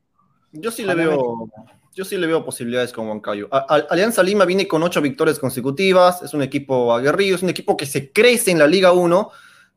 Yo 0.52 0.70
sí 0.70 0.84
le 0.84 0.94
veo, 0.94 1.48
yo 1.94 2.04
sí 2.04 2.16
le 2.16 2.26
veo 2.26 2.44
posibilidades 2.44 2.92
con 2.92 3.08
Huancayo. 3.08 3.48
Alianza 3.50 4.22
Lima 4.22 4.44
viene 4.44 4.68
con 4.68 4.82
ocho 4.82 5.00
victorias 5.00 5.38
consecutivas, 5.38 6.22
es 6.22 6.34
un 6.34 6.42
equipo 6.42 6.92
aguerrido, 6.92 7.36
es 7.36 7.42
un 7.42 7.48
equipo 7.48 7.76
que 7.76 7.86
se 7.86 8.12
crece 8.12 8.50
en 8.50 8.58
la 8.58 8.66
Liga 8.66 8.92
1, 8.92 9.30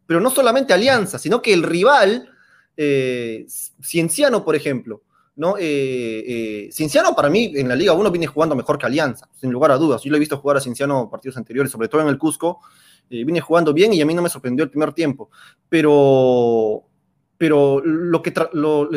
pero 0.05 0.19
no 0.19 0.29
solamente 0.29 0.73
Alianza, 0.73 1.19
sino 1.19 1.41
que 1.41 1.53
el 1.53 1.63
rival 1.63 2.29
eh, 2.81 3.45
Cienciano, 3.83 4.45
por 4.45 4.55
ejemplo, 4.55 5.03
¿no? 5.35 5.57
Eh, 5.57 6.23
eh, 6.25 6.69
Cienciano 6.71 7.13
para 7.13 7.29
mí 7.29 7.51
en 7.53 7.67
la 7.67 7.75
Liga 7.75 7.91
1 7.91 8.09
viene 8.09 8.25
jugando 8.25 8.55
mejor 8.55 8.77
que 8.77 8.85
Alianza, 8.85 9.27
sin 9.35 9.51
lugar 9.51 9.71
a 9.71 9.77
dudas. 9.77 10.01
Yo 10.01 10.11
lo 10.11 10.15
he 10.15 10.19
visto 10.19 10.37
jugar 10.37 10.55
a 10.55 10.61
Cienciano 10.61 11.09
partidos 11.09 11.35
anteriores, 11.35 11.73
sobre 11.73 11.89
todo 11.89 11.99
en 11.99 12.07
el 12.07 12.17
Cusco, 12.17 12.61
viene 13.09 13.41
jugando 13.41 13.73
bien 13.73 13.91
y 13.91 13.99
a 13.99 14.05
mí 14.05 14.13
no 14.13 14.21
me 14.21 14.29
sorprendió 14.29 14.63
el 14.63 14.69
primer 14.69 14.93
tiempo. 14.93 15.29
Pero, 15.67 16.85
pero 17.37 17.81
lo 17.83 18.21
que 18.21 18.31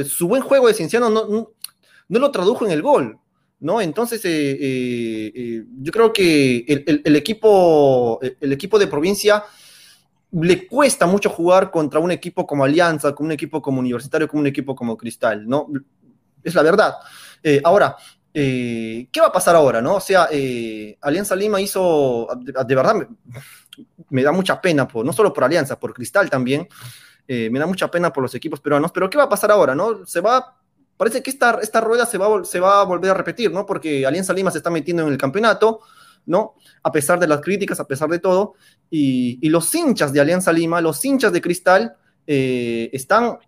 su 0.05 0.29
buen 0.29 0.43
juego 0.43 0.69
de 0.69 0.75
Cienciano 0.75 1.11
no, 1.11 1.27
no, 1.27 2.19
lo 2.21 2.31
tradujo 2.31 2.65
en 2.65 2.71
el 2.71 2.83
gol. 2.83 3.19
¿no? 3.59 3.81
Entonces, 3.81 4.23
yo 4.23 5.93
creo 5.93 6.13
que 6.13 6.65
el, 6.69 7.03
el, 7.05 7.17
equipo, 7.17 8.21
el 8.23 8.53
equipo 8.53 8.79
de 8.79 8.87
provincia 8.87 9.43
le 10.33 10.67
cuesta 10.67 11.07
mucho 11.07 11.29
jugar 11.31 11.71
contra 11.71 12.01
un 12.01 12.11
equipo 12.11 12.47
como 12.47 12.65
Alianza, 12.65 13.15
con 13.15 13.27
un 13.27 13.33
equipo 13.33 13.61
como 13.61 13.81
Universitario, 13.81 14.27
con 14.27 14.41
un 14.41 14.47
equipo 14.47 14.75
como 14.75 14.97
Cristal, 14.97 15.47
¿no? 15.47 15.69
Es 16.43 16.55
la 16.55 16.63
verdad. 16.63 16.95
Eh, 17.43 17.61
ahora, 17.63 17.97
eh, 18.33 19.09
¿qué 19.13 19.21
va 19.21 19.27
a 19.27 19.33
pasar 19.33 19.55
ahora, 19.55 19.83
no? 19.83 19.97
O 19.97 20.01
sea, 20.01 20.29
eh, 20.31 20.97
Alianza 21.03 21.37
Lima 21.37 21.61
hizo, 21.61 22.29
de, 22.41 22.75
verdad, 22.75 23.07
me, 24.09 24.23
da 24.23 24.33
mucha 24.33 24.59
pena, 24.61 24.89
por, 24.89 25.05
no 25.05 25.13
solo 25.13 25.35
por 25.35 25.45
Alianza, 25.45 25.79
por 25.79 25.93
Cristal 25.93 26.31
también, 26.31 26.67
me 27.29 27.59
da 27.59 27.67
mucha 27.67 27.91
pena 27.91 28.13
por 28.13 28.23
los 28.23 28.35
equipos 28.35 28.61
peruanos, 28.61 28.93
pero 28.93 29.09
¿qué 29.09 29.17
va 29.17 29.25
a 29.25 29.29
pasar 29.29 29.51
ahora, 29.51 29.75
no? 29.75 30.05
Se 30.05 30.21
va, 30.21 30.59
parece 30.99 31.23
que 31.23 31.31
esta, 31.31 31.59
esta 31.63 31.81
rueda 31.81 32.05
se 32.05 32.19
va, 32.19 32.45
se 32.45 32.61
va 32.61 32.81
a 32.81 32.85
volver 32.85 33.11
a 33.11 33.15
repetir, 33.15 33.51
¿no? 33.51 33.65
Porque 33.65 34.05
Alianza 34.05 34.35
Lima 34.35 34.51
se 34.51 34.59
está 34.59 34.69
metiendo 34.69 35.03
en 35.05 35.09
el 35.09 35.17
campeonato, 35.17 35.81
¿no? 36.27 36.55
A 36.83 36.93
pesar 36.93 37.19
de 37.19 37.27
las 37.27 37.41
críticas, 37.41 37.81
a 37.81 37.87
pesar 37.87 38.09
de 38.09 38.19
todo. 38.19 38.55
Y, 38.91 39.49
los 39.49 39.75
hinchas 39.75 40.13
de 40.13 40.21
Alianza 40.21 40.53
Lima, 40.53 40.81
los 40.81 41.05
hinchas 41.05 41.33
de 41.33 41.41
Cristal, 41.41 41.97
eh, 42.27 42.91
están, 42.93 43.39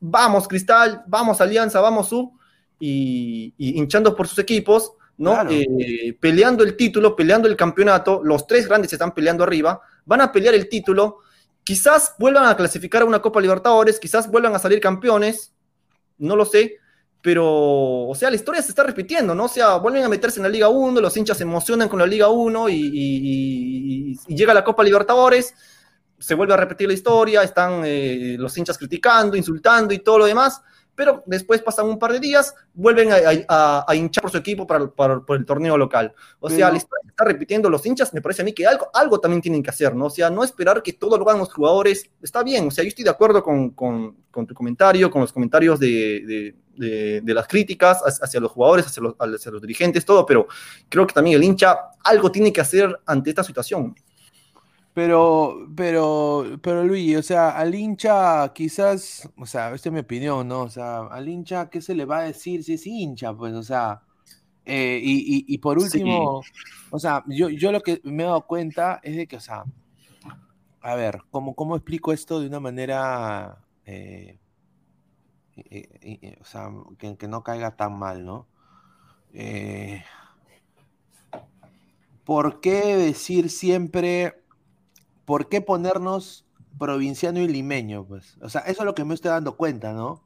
vamos 0.00 0.48
Cristal, 0.48 1.02
vamos 1.06 1.40
Alianza, 1.40 1.80
vamos 1.80 2.12
U, 2.12 2.38
y, 2.78 3.54
hinchando 3.56 4.14
por 4.14 4.28
sus 4.28 4.38
equipos, 4.38 4.92
¿no? 5.16 5.48
Eh, 5.48 6.16
peleando 6.18 6.64
el 6.64 6.76
título, 6.76 7.14
peleando 7.14 7.48
el 7.48 7.56
campeonato, 7.56 8.20
los 8.24 8.46
tres 8.46 8.66
grandes 8.66 8.92
están 8.92 9.14
peleando 9.14 9.44
arriba, 9.44 9.80
van 10.04 10.20
a 10.20 10.32
pelear 10.32 10.54
el 10.54 10.68
título, 10.68 11.18
quizás 11.62 12.14
vuelvan 12.18 12.46
a 12.46 12.56
clasificar 12.56 13.02
a 13.02 13.06
una 13.06 13.22
Copa 13.22 13.40
Libertadores, 13.40 14.00
quizás 14.00 14.30
vuelvan 14.30 14.54
a 14.54 14.58
salir 14.58 14.80
campeones, 14.80 15.54
no 16.18 16.36
lo 16.36 16.44
sé, 16.44 16.78
pero, 17.24 18.06
o 18.06 18.14
sea, 18.14 18.28
la 18.28 18.36
historia 18.36 18.60
se 18.60 18.68
está 18.68 18.82
repitiendo, 18.82 19.34
¿no? 19.34 19.46
O 19.46 19.48
sea, 19.48 19.76
vuelven 19.76 20.04
a 20.04 20.10
meterse 20.10 20.40
en 20.40 20.42
la 20.42 20.50
Liga 20.50 20.68
1, 20.68 21.00
los 21.00 21.16
hinchas 21.16 21.38
se 21.38 21.44
emocionan 21.44 21.88
con 21.88 21.98
la 21.98 22.04
Liga 22.04 22.28
1 22.28 22.68
y, 22.68 24.20
llega 24.28 24.52
la 24.52 24.62
Copa 24.62 24.84
Libertadores, 24.84 25.54
se 26.18 26.34
vuelve 26.34 26.52
a 26.52 26.58
repetir 26.58 26.86
la 26.86 26.92
historia, 26.92 27.42
están 27.42 27.80
eh, 27.86 28.36
los 28.38 28.54
hinchas 28.58 28.76
criticando, 28.76 29.38
insultando 29.38 29.94
y 29.94 30.00
todo 30.00 30.18
lo 30.18 30.26
demás, 30.26 30.60
pero 30.94 31.22
después 31.24 31.62
pasan 31.62 31.86
un 31.86 31.98
par 31.98 32.12
de 32.12 32.20
días, 32.20 32.54
vuelven 32.74 33.08
a, 33.10 33.94
hinchar 33.94 34.20
por 34.20 34.30
su 34.30 34.36
equipo 34.36 34.66
para, 34.66 34.86
por 34.88 35.24
el 35.34 35.46
torneo 35.46 35.78
local. 35.78 36.12
O 36.40 36.50
sea, 36.50 36.70
la 36.70 36.76
historia 36.76 37.08
está 37.08 37.24
repitiendo 37.24 37.70
los 37.70 37.86
hinchas, 37.86 38.12
me 38.12 38.20
parece 38.20 38.42
a 38.42 38.44
mí 38.44 38.52
que 38.52 38.66
algo, 38.66 38.90
algo 38.92 39.18
también 39.18 39.40
tienen 39.40 39.62
que 39.62 39.70
hacer, 39.70 39.94
¿no? 39.96 40.06
O 40.06 40.10
sea, 40.10 40.28
no 40.28 40.44
esperar 40.44 40.82
que 40.82 40.92
todo 40.92 41.16
lo 41.16 41.26
hagan 41.26 41.38
los 41.38 41.54
jugadores, 41.54 42.10
está 42.20 42.42
bien, 42.42 42.68
o 42.68 42.70
sea, 42.70 42.84
yo 42.84 42.88
estoy 42.88 43.04
de 43.04 43.10
acuerdo 43.10 43.42
con, 43.42 43.74
tu 43.74 44.54
comentario, 44.54 45.10
con 45.10 45.22
los 45.22 45.32
comentarios 45.32 45.80
de, 45.80 46.54
las 46.76 47.48
críticas 47.48 48.02
hacia 48.02 48.40
los 48.40 48.50
jugadores, 48.50 48.86
hacia 48.86 49.02
los, 49.02 49.14
hacia 49.18 49.52
los 49.52 49.60
dirigentes, 49.60 50.04
todo, 50.04 50.24
pero 50.26 50.46
creo 50.88 51.06
que 51.06 51.14
también 51.14 51.36
el 51.36 51.44
hincha 51.44 51.76
algo 52.02 52.30
tiene 52.30 52.52
que 52.52 52.60
hacer 52.60 52.98
ante 53.06 53.30
esta 53.30 53.44
situación. 53.44 53.94
Pero, 54.94 55.66
pero, 55.74 56.58
pero 56.62 56.84
Luis, 56.84 57.16
o 57.16 57.22
sea, 57.22 57.50
al 57.50 57.74
hincha 57.74 58.52
quizás, 58.54 59.28
o 59.36 59.44
sea, 59.44 59.74
esta 59.74 59.88
es 59.88 59.92
mi 59.92 59.98
opinión, 60.00 60.46
¿no? 60.46 60.62
O 60.62 60.70
sea, 60.70 61.06
al 61.08 61.28
hincha, 61.28 61.68
¿qué 61.68 61.82
se 61.82 61.96
le 61.96 62.04
va 62.04 62.18
a 62.18 62.22
decir 62.22 62.62
si 62.62 62.74
es 62.74 62.86
hincha? 62.86 63.34
Pues, 63.34 63.54
o 63.54 63.62
sea, 63.64 64.02
eh, 64.64 65.00
y, 65.02 65.58
por 65.58 65.78
último, 65.78 66.42
o 66.90 66.98
sea, 66.98 67.24
yo, 67.26 67.48
yo 67.50 67.72
lo 67.72 67.80
que 67.82 68.00
me 68.04 68.22
he 68.22 68.26
dado 68.26 68.46
cuenta 68.46 69.00
es 69.02 69.16
de 69.16 69.26
que, 69.26 69.36
o 69.36 69.40
sea, 69.40 69.64
a 70.80 70.94
ver, 70.94 71.22
¿cómo, 71.30 71.54
cómo 71.54 71.74
explico 71.74 72.12
esto 72.12 72.38
de 72.40 72.46
una 72.46 72.60
manera, 72.60 73.58
eh, 73.84 74.38
eh, 75.56 76.38
o 76.40 76.44
sea, 76.44 76.70
que, 76.98 77.28
no 77.28 77.42
caiga 77.42 77.76
tan 77.76 77.98
mal, 77.98 78.24
¿no? 78.24 78.46
¿Por 82.24 82.60
qué 82.60 82.96
decir 82.96 83.50
siempre 83.50 84.44
¿por 85.24 85.48
qué 85.48 85.60
ponernos 85.60 86.46
provinciano 86.78 87.40
y 87.40 87.48
limeño? 87.48 88.04
Pues, 88.04 88.36
o 88.40 88.48
sea, 88.48 88.62
eso 88.62 88.82
es 88.82 88.86
lo 88.86 88.94
que 88.94 89.04
me 89.04 89.14
estoy 89.14 89.30
dando 89.30 89.56
cuenta, 89.56 89.92
¿no? 89.92 90.22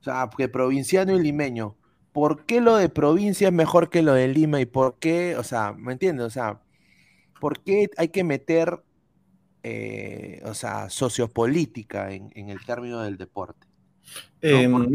O 0.00 0.04
sea, 0.04 0.28
que 0.36 0.48
provinciano 0.48 1.14
y 1.14 1.22
limeño. 1.22 1.76
¿Por 2.12 2.44
qué 2.46 2.60
lo 2.60 2.76
de 2.76 2.88
provincia 2.88 3.48
es 3.48 3.54
mejor 3.54 3.90
que 3.90 4.02
lo 4.02 4.14
de 4.14 4.28
Lima? 4.28 4.60
¿Y 4.60 4.66
por 4.66 4.98
qué? 4.98 5.36
O 5.36 5.42
sea, 5.42 5.72
¿me 5.72 5.92
entiendes? 5.92 6.26
O 6.26 6.30
sea, 6.30 6.60
¿por 7.40 7.60
qué 7.62 7.90
hay 7.96 8.08
que 8.08 8.22
meter, 8.22 8.84
eh, 9.62 10.40
o 10.44 10.54
sea, 10.54 10.90
sociopolítica 10.90 12.12
en, 12.12 12.30
el 12.50 12.64
término 12.64 13.00
del 13.00 13.16
deporte? 13.16 13.66
Em, 14.40 14.88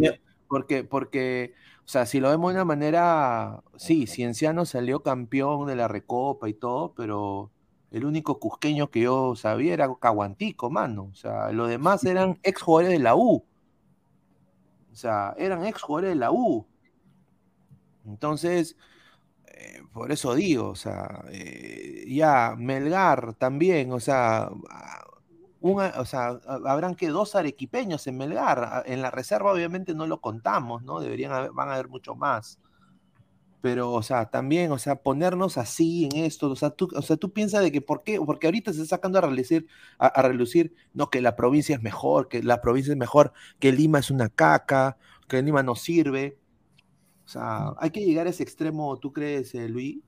porque, 0.48 0.84
porque, 0.84 1.53
o 1.86 1.88
sea, 1.88 2.06
si 2.06 2.19
lo 2.19 2.30
vemos 2.30 2.52
de 2.52 2.57
una 2.57 2.65
manera, 2.65 3.64
sí, 3.77 4.07
Cienciano 4.07 4.65
salió 4.65 5.02
campeón 5.02 5.68
de 5.68 5.76
la 5.76 5.88
Recopa 5.88 6.49
y 6.49 6.53
todo, 6.53 6.94
pero 6.95 7.52
el 7.91 8.06
único 8.06 8.40
cusqueño 8.40 8.91
que 8.91 9.02
yo 9.02 9.36
sabía 9.36 9.73
era 9.73 9.90
Caguantico, 9.99 10.69
mano. 10.69 11.10
O 11.11 11.15
sea, 11.15 11.52
los 11.52 11.69
demás 11.69 12.03
eran 12.03 12.40
ex 12.44 12.61
jugadores 12.61 12.91
de 12.91 13.03
la 13.03 13.15
U. 13.15 13.44
O 14.91 14.95
sea, 14.95 15.34
eran 15.38 15.65
ex 15.65 15.81
jugadores 15.81 16.11
de 16.11 16.15
la 16.15 16.31
U. 16.31 16.68
Entonces, 18.06 18.76
eh, 19.48 19.84
por 19.94 20.11
eso 20.11 20.36
digo, 20.36 20.69
o 20.69 20.76
sea, 20.76 21.23
eh, 21.31 22.06
ya, 22.07 22.56
Melgar 22.57 23.34
también, 23.36 23.91
o 23.91 23.99
sea, 23.99 24.49
o 25.61 26.06
sea, 26.06 26.40
habrán 26.65 26.95
que 26.95 27.10
dos 27.10 27.36
arequipeños 27.36 28.07
en 28.07 28.18
Melgar. 28.18 28.84
En 28.86 29.02
la 29.02 29.11
reserva, 29.11 29.52
obviamente, 29.52 29.94
no 29.94 30.07
lo 30.07 30.22
contamos, 30.22 30.84
¿no? 30.84 30.99
Deberían 30.99 31.31
haber, 31.31 31.52
van 31.52 31.69
a 31.69 31.73
haber 31.73 31.90
mucho 31.90 32.15
más 32.15 32.60
pero, 33.61 33.91
o 33.91 34.02
sea, 34.03 34.30
también, 34.30 34.72
o 34.72 34.77
sea, 34.77 34.95
ponernos 34.95 35.57
así 35.57 36.06
en 36.06 36.23
esto, 36.23 36.49
o 36.49 36.56
sea, 36.56 36.69
tú, 36.69 36.88
o 36.95 37.02
sea, 37.02 37.18
tú 37.18 37.34
piensas 37.34 37.61
de 37.61 37.72
que, 37.72 37.81
¿por 37.81 38.03
qué? 38.03 38.19
Porque 38.19 38.48
ahorita 38.48 38.72
se 38.72 38.81
está 38.81 38.95
sacando 38.95 39.18
a 39.18 39.22
relucir, 39.22 39.68
a, 39.98 40.22
relucir, 40.22 40.73
no, 40.94 41.10
que 41.10 41.22
la 41.22 41.36
provincia 41.36 41.76
es 41.76 41.81
mejor, 41.81 42.30
que 42.30 42.41
la 42.41 42.61
provincia 42.61 42.94
es 42.94 42.98
mejor, 42.98 43.34
que 43.60 43.73
Lima 43.73 43.99
es 43.99 44.11
una 44.11 44.30
caca, 44.30 44.98
que 45.27 45.41
Lima 45.41 45.61
no 45.61 45.76
sirve. 45.76 46.38
O 47.26 47.27
sea, 47.27 47.73
hay 47.80 47.91
que 47.91 48.06
llegar 48.06 48.27
a 48.27 48.30
ese 48.30 48.44
extremo, 48.44 48.98
¿tú 48.98 49.11
crees, 49.11 49.53
eh, 49.56 49.68
Luis? 49.68 49.99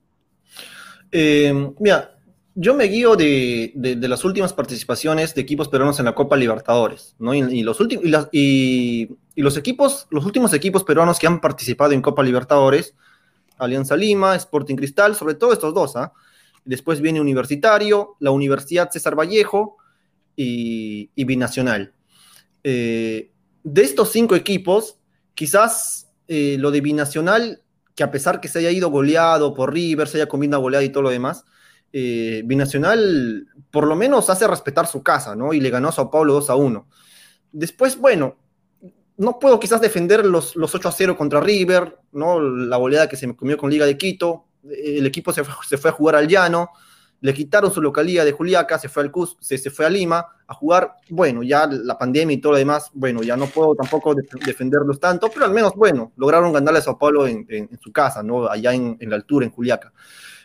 Em, 1.10 1.74
mira, 1.78 2.18
yo 2.54 2.74
me 2.74 2.84
guío 2.84 3.16
de, 3.16 3.72
las 3.74 4.24
últimas 4.24 4.52
participaciones 4.52 5.34
de 5.34 5.40
equipos 5.40 5.68
peruanos 5.68 5.98
en 5.98 6.04
la 6.04 6.14
Copa 6.14 6.36
Libertadores, 6.36 7.16
¿no? 7.18 7.34
Y, 7.34 7.62
los 7.62 7.80
últimos, 7.80 8.04
y, 8.32 9.08
los 9.36 9.56
equipos, 9.56 10.06
los 10.10 10.26
últimos 10.26 10.52
equipos 10.52 10.84
peruanos 10.84 11.18
que 11.18 11.26
han 11.26 11.40
participado 11.40 11.92
en 11.92 12.02
Copa 12.02 12.22
Libertadores, 12.22 12.94
Alianza 13.58 13.96
Lima, 13.96 14.36
Sporting 14.36 14.76
Cristal, 14.76 15.14
sobre 15.14 15.34
todo 15.34 15.52
estos 15.52 15.72
dos. 15.72 15.96
¿ah? 15.96 16.12
Después 16.64 17.00
viene 17.00 17.20
Universitario, 17.20 18.16
la 18.18 18.30
Universidad 18.30 18.90
César 18.90 19.18
Vallejo 19.18 19.78
y, 20.36 21.08
Binacional. 21.16 21.94
Eh, 22.64 23.30
de 23.64 23.82
estos 23.82 24.10
cinco 24.10 24.34
equipos, 24.36 24.98
quizás 25.34 26.10
eh, 26.28 26.56
lo 26.58 26.70
de 26.70 26.82
Binacional, 26.82 27.62
que 27.94 28.02
a 28.02 28.10
pesar 28.10 28.40
que 28.40 28.48
se 28.48 28.58
haya 28.58 28.70
ido 28.70 28.90
goleado 28.90 29.54
por 29.54 29.72
River, 29.72 30.08
se 30.08 30.18
haya 30.18 30.28
comido 30.28 30.60
goleada 30.60 30.84
y 30.84 30.90
todo 30.90 31.04
lo 31.04 31.10
demás, 31.10 31.44
eh, 31.92 32.42
Binacional 32.44 33.46
por 33.70 33.86
lo 33.86 33.96
menos 33.96 34.30
hace 34.30 34.46
respetar 34.46 34.86
su 34.86 35.02
casa, 35.02 35.34
¿no? 35.34 35.52
Y 35.52 35.60
le 35.60 35.70
ganó 35.70 35.88
a 35.88 35.92
Sao 35.92 36.10
Paulo 36.10 36.34
2 36.34 36.50
a 36.50 36.56
1. 36.56 36.88
Después, 37.52 37.98
bueno, 37.98 38.36
no 39.16 39.38
puedo 39.38 39.58
quizás 39.60 39.80
defender 39.80 40.24
los, 40.24 40.56
los 40.56 40.74
8 40.74 40.88
a 40.88 40.92
0 40.92 41.16
contra 41.16 41.40
River, 41.40 41.98
¿no? 42.12 42.40
La 42.40 42.76
goleada 42.76 43.08
que 43.08 43.16
se 43.16 43.26
me 43.26 43.36
comió 43.36 43.56
con 43.56 43.70
Liga 43.70 43.86
de 43.86 43.96
Quito. 43.96 44.46
El 44.64 45.06
equipo 45.06 45.32
se 45.32 45.44
fue, 45.44 45.90
a 45.90 45.92
jugar 45.92 46.16
al 46.16 46.28
llano, 46.28 46.70
le 47.20 47.34
quitaron 47.34 47.72
su 47.72 47.80
localidad 47.80 48.24
de 48.24 48.32
Juliaca, 48.32 48.78
se 48.78 48.88
fue 48.88 49.02
al 49.02 49.10
Cus, 49.10 49.36
se, 49.40 49.58
fue 49.70 49.86
a 49.86 49.90
Lima 49.90 50.26
a 50.46 50.54
jugar. 50.54 50.96
Bueno, 51.08 51.42
ya 51.42 51.66
la 51.66 51.98
pandemia 51.98 52.34
y 52.34 52.40
todo 52.40 52.52
lo 52.52 52.58
demás, 52.58 52.90
bueno, 52.92 53.22
ya 53.22 53.36
no 53.36 53.46
puedo 53.46 53.74
tampoco 53.74 54.14
defenderlos 54.14 55.00
tanto, 55.00 55.30
pero 55.32 55.46
al 55.46 55.52
menos, 55.52 55.74
bueno, 55.74 56.12
lograron 56.16 56.52
ganarle 56.52 56.78
a 56.78 56.82
Sao 56.82 56.98
Paulo 56.98 57.26
en, 57.26 57.46
su 57.80 57.92
casa, 57.92 58.22
¿no? 58.22 58.48
Allá 58.48 58.72
en, 58.74 58.98
la 59.00 59.16
altura, 59.16 59.46
en 59.46 59.52
Juliaca. 59.52 59.92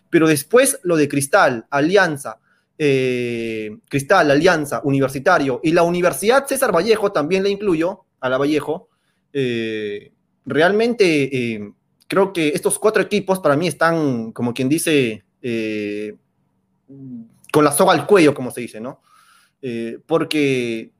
Pero 0.09 0.27
después 0.27 0.79
lo 0.83 0.95
de 0.95 1.07
Cristal, 1.07 1.65
Alianza, 1.69 2.39
eh, 2.77 3.77
Cristal, 3.89 4.29
Alianza, 4.29 4.81
Universitario 4.83 5.59
y 5.63 5.71
la 5.71 5.83
Universidad 5.83 6.45
César 6.45 6.73
Vallejo 6.73 7.11
también 7.11 7.43
le 7.43 7.49
incluyo, 7.49 8.05
a 8.19 8.29
la 8.29 8.37
Vallejo. 8.37 8.89
Eh, 9.33 10.11
realmente 10.45 11.53
eh, 11.53 11.71
creo 12.07 12.33
que 12.33 12.49
estos 12.49 12.79
cuatro 12.79 13.01
equipos 13.01 13.39
para 13.39 13.55
mí 13.55 13.67
están, 13.67 14.31
como 14.31 14.53
quien 14.53 14.69
dice, 14.69 15.23
con 17.51 17.63
la 17.63 17.71
soga 17.71 17.93
al 17.93 18.05
cuello, 18.05 18.33
como 18.33 18.51
se 18.51 18.61
dice, 18.61 18.79
¿no? 18.79 19.01
porque 20.05 20.91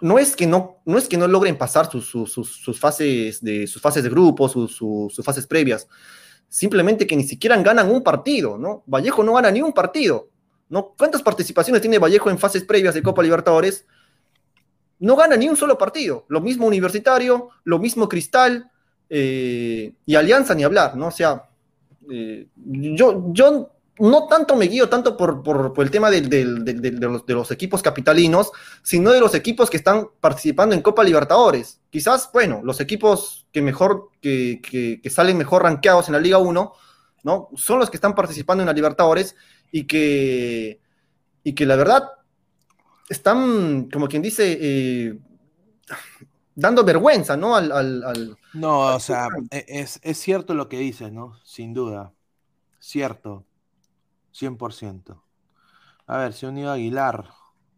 no 0.00 0.18
es 0.18 0.36
que 0.36 0.46
no, 0.46 0.82
no 0.84 0.98
es 0.98 1.08
que 1.08 1.16
no 1.16 1.26
logren 1.26 1.56
pasar 1.56 1.90
sus, 1.90 2.78
fases, 2.78 3.42
de, 3.42 3.66
sus 3.66 3.80
fases 3.80 4.02
de 4.02 4.10
grupo, 4.10 4.48
sus, 4.48 5.16
fases 5.24 5.46
previas, 5.46 5.88
simplemente 6.48 7.06
que 7.06 7.16
ni 7.16 7.24
siquiera 7.24 7.60
ganan 7.62 7.90
un 7.90 8.02
partido, 8.02 8.58
¿no? 8.58 8.82
Vallejo 8.86 9.22
no 9.22 9.34
gana 9.34 9.50
ni 9.50 9.62
un 9.62 9.72
partido, 9.72 10.28
¿no? 10.68 10.94
¿Cuántas 10.96 11.22
participaciones 11.22 11.80
tiene 11.82 11.98
Vallejo 11.98 12.30
en 12.30 12.38
fases 12.38 12.64
previas 12.64 12.94
de 12.94 13.02
Copa 13.02 13.22
Libertadores? 13.22 13.86
no 14.98 15.16
gana 15.16 15.36
ni 15.36 15.48
un 15.48 15.56
solo 15.56 15.76
partido. 15.76 16.24
Lo 16.28 16.40
mismo 16.40 16.66
Universitario, 16.66 17.50
lo 17.64 17.78
mismo 17.78 18.08
Cristal 18.08 18.70
eh, 19.08 19.92
y 20.04 20.14
Alianza 20.14 20.54
ni 20.54 20.64
hablar, 20.64 20.96
¿no? 20.96 21.08
O 21.08 21.10
sea, 21.10 21.48
eh, 22.10 22.46
yo, 22.56 23.26
yo 23.32 23.70
no 23.98 24.26
tanto 24.26 24.56
me 24.56 24.66
guío 24.66 24.88
tanto 24.88 25.16
por, 25.16 25.72
el 25.76 25.90
tema 25.90 26.10
de, 26.10 26.22
los, 27.28 27.50
equipos 27.50 27.82
capitalinos, 27.82 28.52
sino 28.82 29.10
de 29.10 29.20
los 29.20 29.34
equipos 29.34 29.70
que 29.70 29.78
están 29.78 30.08
participando 30.20 30.74
en 30.74 30.82
Copa 30.82 31.04
Libertadores. 31.04 31.80
Quizás, 31.90 32.30
bueno, 32.32 32.60
los 32.62 32.80
equipos 32.80 33.45
que 33.56 33.62
mejor, 33.62 34.10
que, 34.20 35.00
salen 35.08 35.38
mejor 35.38 35.62
rankeados 35.62 36.08
en 36.08 36.12
la 36.12 36.20
Liga 36.20 36.36
1, 36.36 36.72
¿no? 37.22 37.48
Son 37.54 37.78
los 37.78 37.88
que 37.88 37.96
están 37.96 38.14
participando 38.14 38.62
en 38.62 38.66
la 38.66 38.74
Libertadores 38.74 39.34
y 39.72 39.84
que, 39.84 40.78
y 41.42 41.54
que 41.54 41.64
la 41.64 41.76
verdad 41.76 42.10
están, 43.08 43.88
como 43.90 44.08
quien 44.08 44.20
dice, 44.20 44.58
eh, 44.60 45.18
dando 46.54 46.84
vergüenza, 46.84 47.38
¿no? 47.38 47.56
Al, 47.56 48.36
no, 48.52 48.94
o 48.94 49.00
sea, 49.00 49.28
e, 49.50 49.64
es, 49.66 50.00
es, 50.02 50.18
cierto 50.18 50.52
lo 50.52 50.68
que 50.68 50.76
dices, 50.76 51.10
¿no? 51.10 51.38
Sin 51.42 51.72
duda. 51.72 52.12
Cierto. 52.78 53.46
100%. 54.34 55.18
A 56.08 56.18
ver, 56.18 56.34
se 56.34 56.46
unido 56.46 56.72
Aguilar. 56.72 57.30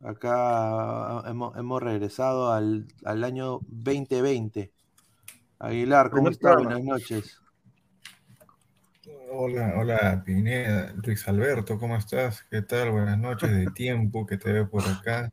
Acá 0.02 1.22
hemos, 1.28 1.56
hemos 1.56 1.80
regresado 1.80 2.50
al, 2.50 2.88
al, 3.05 3.22
año 3.22 3.60
2020. 3.68 4.72
Aguilar, 5.59 6.10
¿cómo 6.10 6.28
está? 6.28 6.55
Buenas 6.55 6.85
noches. 6.85 7.40
Hola, 9.30 9.74
hola 9.76 10.22
Pineda, 10.24 10.94
Luis 11.05 11.26
Alberto, 11.26 11.78
¿cómo 11.78 11.97
estás? 11.97 12.44
¿Qué 12.51 12.62
tal? 12.62 12.93
Buenas 12.93 13.18
noches 13.18 13.51
de 13.51 13.66
tiempo 13.72 14.24
que 14.24 14.39
te 14.39 14.52
veo 14.52 14.70
por 14.70 14.85
acá. 14.86 15.30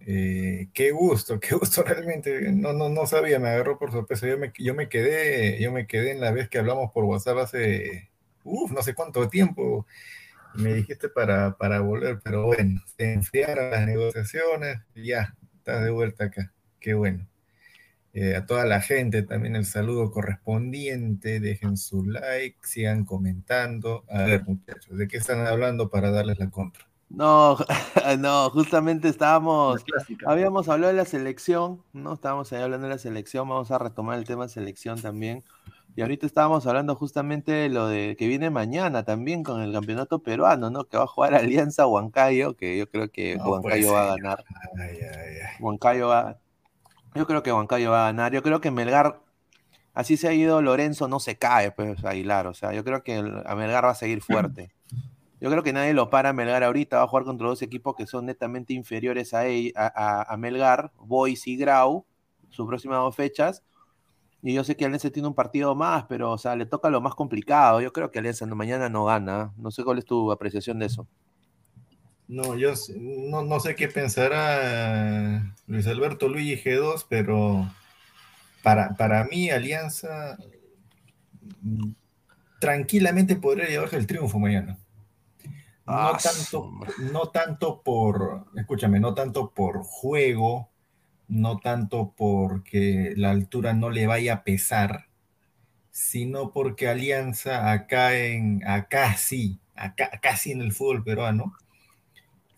Eh, 0.00 0.68
qué 0.72 0.90
gusto, 0.90 1.38
qué 1.38 1.54
gusto 1.54 1.82
realmente. 1.82 2.50
No, 2.50 2.72
no, 2.72 2.88
no 2.88 3.06
sabía, 3.06 3.38
me 3.38 3.48
agarró 3.48 3.78
por 3.78 3.92
sorpresa. 3.92 4.26
Yo 4.26 4.38
me, 4.38 4.52
yo 4.58 4.74
me 4.74 4.88
quedé, 4.88 5.60
yo 5.60 5.70
me 5.70 5.86
quedé 5.86 6.12
en 6.12 6.20
la 6.20 6.32
vez 6.32 6.48
que 6.48 6.58
hablamos 6.58 6.90
por 6.92 7.04
WhatsApp 7.04 7.38
hace, 7.38 8.10
uff, 8.42 8.72
no 8.72 8.82
sé 8.82 8.94
cuánto 8.94 9.28
tiempo. 9.28 9.86
Me 10.54 10.72
dijiste 10.72 11.08
para, 11.08 11.56
para 11.56 11.80
volver, 11.80 12.20
pero 12.22 12.46
bueno, 12.46 12.80
se 12.96 13.12
enfriaron 13.12 13.70
las 13.70 13.86
negociaciones 13.86 14.78
y 14.94 15.08
ya, 15.08 15.34
estás 15.58 15.84
de 15.84 15.90
vuelta 15.90 16.24
acá. 16.24 16.52
Qué 16.80 16.94
bueno. 16.94 17.26
Eh, 18.16 18.36
a 18.36 18.46
toda 18.46 18.64
la 18.64 18.80
gente 18.80 19.24
también 19.24 19.56
el 19.56 19.66
saludo 19.66 20.12
correspondiente, 20.12 21.40
dejen 21.40 21.76
su 21.76 22.04
like, 22.04 22.56
sigan 22.62 23.04
comentando. 23.04 24.04
A 24.08 24.22
ver, 24.22 24.44
muchachos, 24.44 24.96
¿de 24.96 25.08
qué 25.08 25.16
están 25.16 25.44
hablando 25.48 25.90
para 25.90 26.12
darles 26.12 26.38
la 26.38 26.48
contra? 26.48 26.86
No, 27.08 27.56
no, 28.20 28.50
justamente 28.50 29.08
estábamos, 29.08 29.84
habíamos 30.26 30.68
hablado 30.68 30.92
de 30.92 30.98
la 30.98 31.04
selección, 31.04 31.82
¿no? 31.92 32.14
Estábamos 32.14 32.52
ahí 32.52 32.62
hablando 32.62 32.86
de 32.86 32.94
la 32.94 32.98
selección, 32.98 33.48
vamos 33.48 33.72
a 33.72 33.78
retomar 33.78 34.16
el 34.16 34.24
tema 34.24 34.44
de 34.44 34.50
selección 34.50 35.02
también. 35.02 35.42
Y 35.96 36.02
ahorita 36.02 36.24
estábamos 36.24 36.66
hablando 36.68 36.94
justamente 36.94 37.50
de 37.50 37.68
lo 37.68 37.88
de 37.88 38.14
que 38.16 38.28
viene 38.28 38.50
mañana 38.50 39.04
también 39.04 39.42
con 39.42 39.60
el 39.60 39.72
campeonato 39.72 40.20
peruano, 40.20 40.70
¿no? 40.70 40.84
Que 40.84 40.96
va 40.96 41.04
a 41.04 41.08
jugar 41.08 41.34
Alianza 41.34 41.86
Huancayo, 41.86 42.56
que 42.56 42.78
yo 42.78 42.88
creo 42.88 43.10
que 43.10 43.36
Huancayo 43.36 43.92
va 43.92 44.04
a 44.04 44.16
ganar. 44.16 44.44
Huancayo 45.60 46.08
va, 46.08 46.38
yo 47.14 47.26
creo 47.26 47.42
que 47.42 47.52
Huancayo 47.52 47.90
va 47.90 48.02
a 48.02 48.12
ganar. 48.12 48.32
Yo 48.32 48.42
creo 48.42 48.60
que 48.60 48.70
Melgar, 48.70 49.20
así 49.92 50.16
se 50.16 50.28
ha 50.28 50.32
ido 50.32 50.60
Lorenzo, 50.62 51.08
no 51.08 51.20
se 51.20 51.36
cae, 51.38 51.70
pues 51.70 52.04
Aguilar. 52.04 52.46
O 52.46 52.54
sea, 52.54 52.72
yo 52.72 52.84
creo 52.84 53.02
que 53.02 53.16
a 53.16 53.54
Melgar 53.54 53.84
va 53.84 53.90
a 53.90 53.94
seguir 53.94 54.20
fuerte. 54.20 54.72
Yo 55.40 55.50
creo 55.50 55.62
que 55.62 55.72
nadie 55.72 55.94
lo 55.94 56.10
para 56.10 56.30
a 56.30 56.32
Melgar 56.32 56.64
ahorita. 56.64 56.98
Va 56.98 57.04
a 57.04 57.08
jugar 57.08 57.24
contra 57.24 57.46
dos 57.46 57.62
equipos 57.62 57.94
que 57.94 58.06
son 58.06 58.26
netamente 58.26 58.72
inferiores 58.72 59.34
a, 59.34 59.44
a, 59.76 60.36
Melgar, 60.36 60.92
Boys 60.96 61.46
y 61.46 61.56
Grau, 61.56 62.06
sus 62.50 62.66
próximas 62.66 62.98
dos 62.98 63.14
fechas. 63.14 63.62
Y 64.42 64.52
yo 64.52 64.64
sé 64.64 64.76
que 64.76 64.84
Alianza 64.84 65.10
tiene 65.10 65.28
un 65.28 65.34
partido 65.34 65.74
más, 65.74 66.04
pero 66.06 66.32
o 66.32 66.38
sea, 66.38 66.56
le 66.56 66.66
toca 66.66 66.90
lo 66.90 67.00
más 67.00 67.14
complicado. 67.14 67.80
Yo 67.80 67.92
creo 67.92 68.10
que 68.10 68.18
Alianza 68.18 68.46
mañana 68.46 68.88
no 68.88 69.04
gana. 69.04 69.52
No 69.56 69.70
sé 69.70 69.84
cuál 69.84 69.98
es 69.98 70.04
tu 70.04 70.32
apreciación 70.32 70.78
de 70.78 70.86
eso. 70.86 71.06
No, 72.26 72.56
yo 72.56 72.72
no, 72.96 73.42
no 73.42 73.60
sé 73.60 73.74
qué 73.74 73.88
pensará 73.88 75.54
Luis 75.66 75.86
Alberto 75.86 76.28
Luigi 76.28 76.56
G2, 76.56 77.06
pero 77.08 77.70
para, 78.62 78.96
para 78.96 79.24
mí 79.24 79.50
Alianza 79.50 80.38
mm, 81.60 81.90
tranquilamente 82.58 83.36
podría 83.36 83.68
llevarse 83.68 83.96
el 83.96 84.06
triunfo 84.06 84.38
mañana. 84.38 84.78
No, 85.86 85.92
ah, 85.92 86.18
tanto, 86.22 86.70
no 87.12 87.28
tanto 87.28 87.82
por, 87.82 88.46
escúchame, 88.56 89.00
no 89.00 89.12
tanto 89.12 89.50
por 89.50 89.82
juego, 89.82 90.70
no 91.28 91.58
tanto 91.58 92.14
porque 92.16 93.12
la 93.18 93.30
altura 93.32 93.74
no 93.74 93.90
le 93.90 94.06
vaya 94.06 94.32
a 94.32 94.44
pesar, 94.44 95.08
sino 95.90 96.52
porque 96.52 96.88
Alianza 96.88 97.70
acá 97.70 98.16
en, 98.16 98.66
acá 98.66 99.14
sí, 99.18 99.60
acá, 99.74 100.10
casi 100.22 100.52
en 100.52 100.62
el 100.62 100.72
fútbol 100.72 101.04
peruano, 101.04 101.52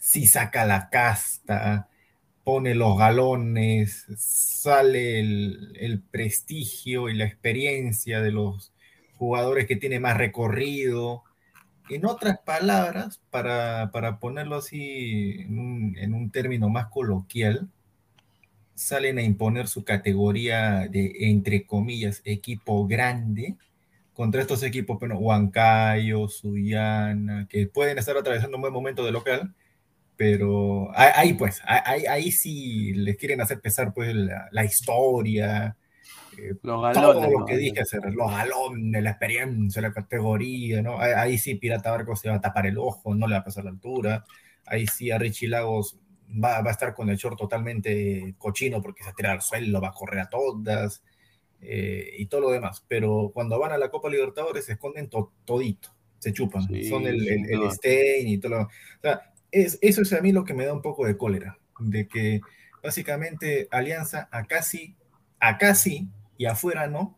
sí 0.07 0.24
saca 0.24 0.65
la 0.65 0.89
casta, 0.89 1.89
pone 2.45 2.77
los 2.77 2.97
galones, 2.97 4.07
sale 4.16 5.19
el, 5.19 6.01
prestigio 6.12 7.09
y 7.09 7.15
la 7.15 7.24
experiencia 7.24 8.20
de 8.20 8.31
los 8.31 8.73
jugadores 9.16 9.66
que 9.66 9.74
tiene 9.74 9.99
más 9.99 10.16
recorrido, 10.16 11.24
en 11.91 12.07
otras 12.07 12.39
palabras, 12.39 13.20
para, 13.31 13.91
ponerlo 14.20 14.55
así 14.57 15.41
en 15.41 16.15
un, 16.15 16.31
término 16.31 16.69
más 16.69 16.87
coloquial, 16.87 17.69
salen 18.74 19.19
a 19.19 19.23
imponer 19.23 19.66
su 19.66 19.83
categoría 19.85 20.87
de, 20.87 21.16
entre 21.31 21.66
comillas, 21.66 22.23
equipo 22.24 22.87
grande 22.87 23.57
contra 24.15 24.41
estos 24.41 24.62
equipos, 24.62 25.01
bueno, 25.01 25.19
Huancayo, 25.19 26.28
Suyana, 26.28 27.49
que 27.51 27.66
pueden 27.66 27.99
estar 27.99 28.16
atravesando 28.16 28.57
un 28.57 28.62
buen 28.62 28.73
momento 28.73 29.05
de 29.05 29.11
local, 29.11 29.53
pero 30.16 30.90
ahí 30.94 31.34
pues, 31.34 31.60
ahí, 31.64 32.06
ahí 32.06 32.30
sí 32.30 32.93
les 32.94 33.16
quieren 33.16 33.40
hacer 33.40 33.60
pesar 33.60 33.93
pues 33.93 34.14
la 34.14 34.64
historia, 34.64 35.76
eh, 36.38 36.55
los 36.62 36.82
galones, 36.82 37.22
todo 37.22 37.40
lo 37.40 37.47
que 37.47 37.56
dije, 37.56 37.80
hacer, 37.80 38.02
los 38.12 38.30
galones, 38.30 39.02
la 39.02 39.10
experiencia, 39.10 39.82
la 39.82 39.93
categoría, 39.93 40.82
¿no? 40.82 40.98
Ahí, 41.01 41.38
sí 41.38 41.55
Pirata 41.55 41.90
Barco 41.90 42.16
se 42.16 42.28
va 42.28 42.36
a 42.36 42.40
tapar 42.40 42.66
el 42.66 42.78
ojo, 42.78 43.14
no 43.14 43.26
le 43.26 43.34
va 43.34 43.40
a 43.40 43.44
pasar 43.44 43.64
la 43.64 43.70
altura. 43.70 44.24
Ahí 44.66 44.86
sí 44.86 45.10
a 45.10 45.18
Richie 45.18 45.48
Lagos 45.48 45.98
va, 46.28 46.60
va 46.60 46.70
a 46.70 46.72
estar 46.72 46.94
con 46.94 47.09
el 47.09 47.16
short 47.16 47.38
totalmente 47.38 48.34
cochino 48.38 48.82
porque 48.82 49.05
se 49.05 49.12
tira 49.12 49.32
al 49.32 49.43
suelo, 49.43 49.80
va 49.80 49.88
a 49.88 49.93
correr 49.93 50.20
a 50.20 50.28
todas 50.28 51.02
eh, 51.60 52.10
y 52.18 52.26
todo 52.26 52.43
lo 52.43 52.51
demás. 52.51 52.84
Pero 52.86 53.30
cuando 53.32 53.59
van 53.59 53.72
a 53.72 53.78
la 53.78 53.90
Copa 53.90 54.10
Libertadores 54.10 54.64
se 54.64 54.72
esconden 54.72 55.09
todito, 55.44 55.90
se 56.18 56.32
chupan, 56.32 56.64
son 56.88 57.06
el, 57.06 57.26
el, 57.28 57.70
Stein 57.70 58.28
y 58.28 58.38
todo 58.38 58.52
lo... 58.52 58.62
O 58.62 58.70
sea, 59.01 59.32
es, 59.51 59.78
eso 59.82 60.02
es 60.02 60.12
a 60.12 60.20
mí 60.20 60.32
lo 60.32 60.44
que 60.44 60.55
me 60.55 60.66
da 60.66 60.73
un 60.73 60.82
poco 60.82 61.06
de 61.06 61.16
cólera, 61.16 61.59
de 61.78 62.09
que 62.09 62.40
básicamente 62.82 63.68
Alianza 63.70 64.28
acá 64.31 64.62
sí, 64.62 64.94
acá 65.40 65.74
sí, 65.74 66.09
y 66.39 66.47
afuera 66.47 66.86
no, 66.86 67.16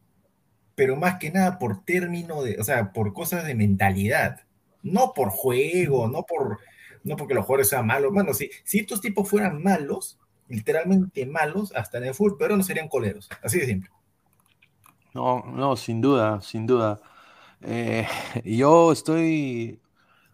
pero 0.74 0.96
más 0.96 1.18
que 1.18 1.30
nada 1.30 1.59
por 1.59 1.84
término 1.84 2.42
de, 2.42 2.59
o 2.60 2.64
sea, 2.64 2.92
por 2.92 3.12
cosas 3.12 3.44
de 3.46 3.55
mentalidad, 3.55 4.42
no 4.82 5.12
por 5.12 5.30
juego, 5.30 6.09
no 6.09 6.24
por, 6.24 6.59
no 7.02 7.16
porque 7.16 7.34
los 7.34 7.44
jugadores 7.44 7.68
sean 7.68 7.86
malos. 7.86 8.12
Bueno, 8.12 8.32
si, 8.32 8.50
si 8.64 8.78
estos 8.78 9.00
tipos 9.00 9.28
fueran 9.28 9.62
malos, 9.62 10.18
literalmente 10.48 11.26
malos, 11.26 11.72
hasta 11.74 11.98
en 11.98 12.05
el 12.05 12.14
fútbol, 12.14 12.36
pero 12.38 12.56
no 12.56 12.62
serían 12.62 12.88
coleros, 12.88 13.28
así 13.42 13.59
de 13.59 13.66
simple. 13.66 13.90
No, 15.14 15.42
no, 15.46 15.76
sin 15.76 16.00
duda, 16.00 16.40
sin 16.40 16.66
duda. 16.66 17.00
Eh, 17.62 18.06
yo 18.44 18.92
estoy 18.92 19.80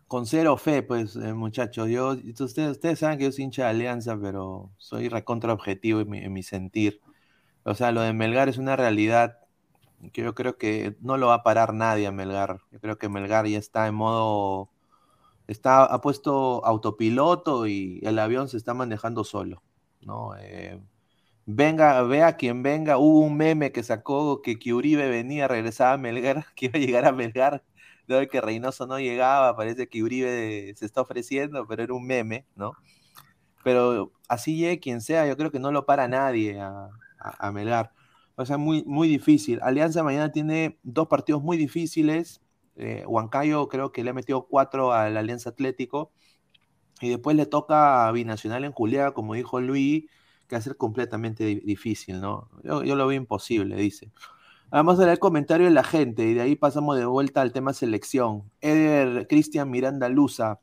con 0.09 0.27
cero 0.27 0.57
fe, 0.57 0.83
pues, 0.83 1.17
eh, 1.17 1.35
muchachos. 1.35 1.89
Yo, 1.89 2.11
ustedes, 2.41 2.73
ustedes 2.73 2.99
saben 2.99 3.19
que 3.19 3.25
yo 3.25 3.33
soy 3.33 3.45
hincha 3.45 3.65
de 3.65 3.71
Alianza, 3.71 4.19
pero 4.21 4.71
soy 4.79 5.09
recontra 5.09 5.53
objetivo 5.53 6.01
en 6.01 6.33
mi 6.33 6.43
sentir. 6.43 7.01
O 7.65 7.75
sea, 7.75 7.93
lo 7.93 8.03
de 8.03 8.13
Melgar 8.13 8.49
es 8.49 8.59
una 8.59 8.77
realidad 8.77 9.39
que 10.13 10.23
yo 10.23 10.35
creo 10.35 10.59
que 10.59 10.97
no 11.01 11.17
lo 11.17 11.29
va 11.29 11.35
a 11.35 11.43
parar 11.43 11.75
nadie 11.75 12.07
a 12.07 12.13
Melgar. 12.13 12.61
Yo 12.71 12.81
creo 12.81 12.99
que 12.99 13.09
Melgar 13.09 13.47
ya 13.47 13.59
está 13.59 13.87
en 13.87 13.95
modo, 13.95 14.71
está, 15.47 15.85
ha 15.85 16.01
puesto 16.01 16.65
autopiloto 16.65 17.67
y 17.67 18.01
el 18.05 18.19
avión 18.19 18.49
se 18.49 18.57
está 18.57 18.75
manejando 18.75 19.25
solo, 19.25 19.63
¿no? 20.03 20.37
Eh, 20.39 20.81
venga, 21.47 22.03
vea 22.03 22.37
quien 22.37 22.63
venga. 22.63 22.99
Hubo 22.99 23.21
un 23.21 23.37
meme 23.37 23.73
que 23.73 23.83
sacó 23.83 24.43
que, 24.43 24.59
que 24.59 24.75
Uribe 24.75 25.09
venía, 25.09 25.49
regresaba 25.49 25.95
a 25.95 25.99
Melgar, 25.99 26.47
que 26.57 26.67
iba 26.67 26.79
a 26.79 26.83
llegar 26.83 27.07
a 27.07 27.13
Melgar, 27.13 27.65
de 28.07 28.29
que 28.29 28.41
Reynoso 28.41 28.87
no 28.87 28.99
llegaba, 28.99 29.57
parece 29.57 29.89
que 29.89 30.03
Uribe 30.03 30.75
se 30.77 30.87
está 30.87 31.01
ofreciendo, 31.01 31.67
pero 31.67 31.83
era 31.83 31.95
un 31.95 32.07
meme, 32.07 32.47
¿no? 32.57 32.73
Pero 33.63 34.13
así 34.29 34.57
llegue 34.57 34.81
quien 34.81 35.01
sea, 35.01 35.27
yo 35.27 35.37
creo 35.37 35.51
que 35.51 35.59
no 35.59 35.73
lo 35.73 35.87
para 35.87 36.09
nadie 36.09 36.61
a, 36.61 36.91
a. 37.19 37.93
O 38.37 38.45
sea, 38.45 38.59
muy, 38.59 38.85
muy 38.85 39.09
difícil. 39.09 39.61
Alianza 39.63 40.03
mañana 40.03 40.33
tiene 40.33 40.79
dos 40.83 41.09
partidos 41.09 41.43
muy 41.43 41.57
difíciles. 41.57 42.43
Eh, 42.77 43.05
Huancayo 43.07 43.69
creo 43.69 43.93
que 43.93 44.03
le 44.03 44.11
ha 44.11 44.15
metido 44.15 44.47
cuatro 44.49 44.93
al 44.93 45.17
Alianza 45.17 45.51
Atlético. 45.51 46.13
Y 47.01 47.11
después 47.11 47.37
le 47.37 47.47
toca 47.47 48.07
a 48.09 48.13
Binacional 48.13 48.65
en 48.65 48.73
Juliaca, 48.73 49.13
como 49.15 49.35
dijo 49.35 49.61
Luis, 49.61 50.05
que 50.49 50.57
va 50.57 50.59
a 50.59 50.63
ser 50.63 50.77
completamente 50.77 51.45
difícil, 51.45 52.21
¿no? 52.21 52.49
Yo, 52.63 52.83
lo 52.83 53.07
veo 53.07 53.13
imposible, 53.17 53.77
dice. 53.77 54.13
Vamos 54.75 54.99
a 54.99 55.03
leer 55.03 55.13
el 55.13 55.19
comentario 55.21 55.69
de 55.69 55.73
la 55.73 55.85
gente 55.85 56.25
y 56.25 56.35
de 56.35 56.41
ahí 56.41 56.57
pasamos 56.57 56.97
de 56.97 57.07
vuelta 57.07 57.41
al 57.43 57.53
tema 57.53 57.73
selección. 57.73 58.51
Eder 58.61 59.29
Cristian 59.29 59.71
Miranda 59.71 60.09
Luza. 60.09 60.59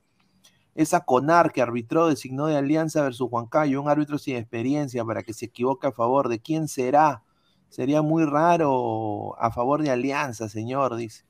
Esa 0.75 1.05
CONAR 1.05 1.53
que 1.53 1.61
arbitró, 1.61 2.09
designó 2.09 2.47
de 2.47 2.57
Alianza 2.57 3.03
versus 3.03 3.29
Huancayo, 3.31 3.81
un 3.81 3.87
árbitro 3.87 4.17
sin 4.17 4.35
experiencia 4.35 5.05
para 5.05 5.23
que 5.23 5.31
se 5.31 5.45
equivoque 5.45 5.87
a 5.87 5.93
favor 5.93 6.27
de 6.27 6.41
quién 6.41 6.67
será. 6.67 7.23
Sería 7.69 8.01
muy 8.01 8.25
raro 8.25 9.41
a 9.41 9.49
favor 9.49 9.81
de 9.81 9.91
Alianza, 9.91 10.49
señor, 10.49 10.97
dice. 10.97 11.23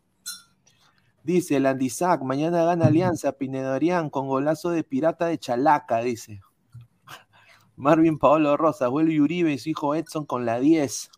Dice 1.24 1.60
Landizac, 1.60 2.24
mañana 2.24 2.64
gana 2.64 2.88
Alianza, 2.88 3.34
Pinedorian 3.34 4.10
con 4.10 4.28
golazo 4.28 4.72
de 4.72 4.84
pirata 4.84 5.28
de 5.28 5.38
Chalaca, 5.38 6.00
dice. 6.00 6.42
Marvin 7.76 8.18
Paolo 8.18 8.58
Rosa, 8.58 8.88
vuelve 8.88 9.22
Uribe 9.22 9.54
y 9.54 9.60
su 9.60 9.70
hijo 9.70 9.94
Edson 9.94 10.26
con 10.26 10.48
la 10.48 10.60
10. 10.60 11.12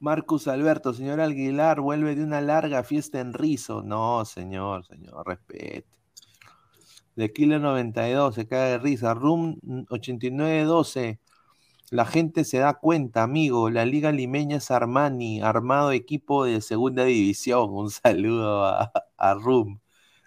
Marcus 0.00 0.48
Alberto, 0.48 0.94
señor 0.94 1.20
Aguilar, 1.20 1.80
vuelve 1.80 2.14
de 2.14 2.24
una 2.24 2.40
larga 2.40 2.84
fiesta 2.84 3.20
en 3.20 3.32
Rizo. 3.34 3.82
No, 3.82 4.24
señor, 4.24 4.84
señor, 4.86 5.26
respete 5.26 5.98
de 7.18 7.32
Killer 7.32 7.60
92, 7.60 8.34
se 8.36 8.46
cae 8.46 8.70
de 8.72 8.78
risa. 8.78 9.12
Room 9.12 9.58
8912. 9.90 11.20
La 11.90 12.06
gente 12.06 12.44
se 12.44 12.58
da 12.58 12.74
cuenta, 12.74 13.24
amigo. 13.24 13.70
La 13.70 13.84
Liga 13.84 14.12
Limeña 14.12 14.58
es 14.58 14.70
Armani, 14.70 15.40
armado 15.42 15.92
equipo 15.92 16.44
de 16.44 16.60
segunda 16.60 17.04
división. 17.04 17.70
Un 17.72 17.90
saludo 17.90 18.64
a, 18.66 18.92
a 19.16 19.34
Rum. 19.34 19.80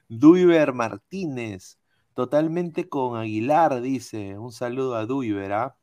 Duiver 0.10 0.74
Martínez, 0.74 1.80
totalmente 2.14 2.90
con 2.90 3.18
Aguilar, 3.18 3.82
dice. 3.82 4.38
Un 4.38 4.52
saludo 4.52 4.96
a 4.96 5.06
Duiver, 5.06 5.54
¿ah? 5.54 5.78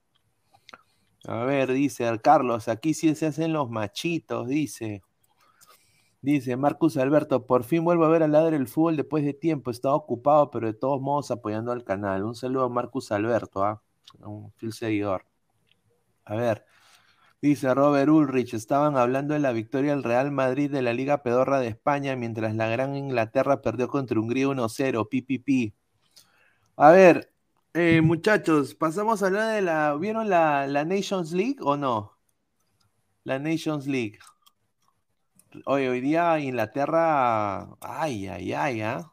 A 1.27 1.45
ver, 1.45 1.73
dice 1.73 2.19
Carlos, 2.23 2.69
aquí 2.69 2.95
sí 2.95 3.15
se 3.15 3.27
hacen 3.27 3.53
los 3.53 3.70
machitos, 3.70 4.47
dice. 4.49 5.03
Dice 6.20 6.57
Marcus 6.57 6.97
Alberto, 6.97 7.47
por 7.47 7.62
fin 7.62 7.85
vuelvo 7.85 8.05
a 8.05 8.09
ver 8.09 8.24
al 8.24 8.32
lado 8.32 8.51
del 8.51 8.66
fútbol 8.66 8.97
después 8.97 9.24
de 9.24 9.35
tiempo. 9.35 9.70
Estaba 9.70 9.95
ocupado, 9.95 10.51
pero 10.51 10.66
de 10.66 10.74
todos 10.74 11.01
modos 11.01 11.31
apoyando 11.31 11.70
al 11.70 11.85
canal. 11.85 12.24
Un 12.24 12.35
saludo 12.35 12.65
a 12.65 12.69
Marcus 12.69 13.12
Alberto, 13.12 13.65
¿ah? 13.65 13.82
un 14.20 14.53
fiel 14.53 14.73
seguidor. 14.73 15.27
A 16.24 16.35
ver, 16.35 16.65
dice 17.40 17.73
Robert 17.73 18.11
Ulrich, 18.11 18.55
estaban 18.55 18.97
hablando 18.97 19.35
de 19.35 19.40
la 19.40 19.53
victoria 19.53 19.93
del 19.93 20.05
Real 20.05 20.31
Madrid 20.32 20.70
de 20.70 20.82
la 20.82 20.93
Liga 20.93 21.23
Pedorra 21.23 21.61
de 21.61 21.69
España, 21.69 22.16
mientras 22.16 22.55
la 22.55 22.69
Gran 22.69 22.97
Inglaterra 22.97 23.62
perdió 23.62 23.89
contra 23.89 24.19
Hungría 24.20 24.49
1-0, 24.49 25.09
pipipi. 25.09 25.74
A 26.77 26.90
ver, 26.90 27.32
eh, 27.74 28.01
muchachos, 28.03 28.74
pasamos 28.74 29.23
a 29.23 29.27
hablar 29.27 29.55
de 29.55 29.62
la. 29.62 29.95
¿Vieron 29.97 30.28
la, 30.28 30.66
la 30.66 30.85
Nations 30.85 31.32
League 31.32 31.57
o 31.61 31.77
no? 31.77 32.19
La 33.24 33.39
Nations 33.39 33.86
League. 33.86 34.19
Hoy, 35.65 35.86
hoy 35.86 36.01
día 36.01 36.39
Inglaterra, 36.40 37.69
ay, 37.81 38.28
ay, 38.28 38.53
ay, 38.53 38.81
¿ah? 38.82 39.12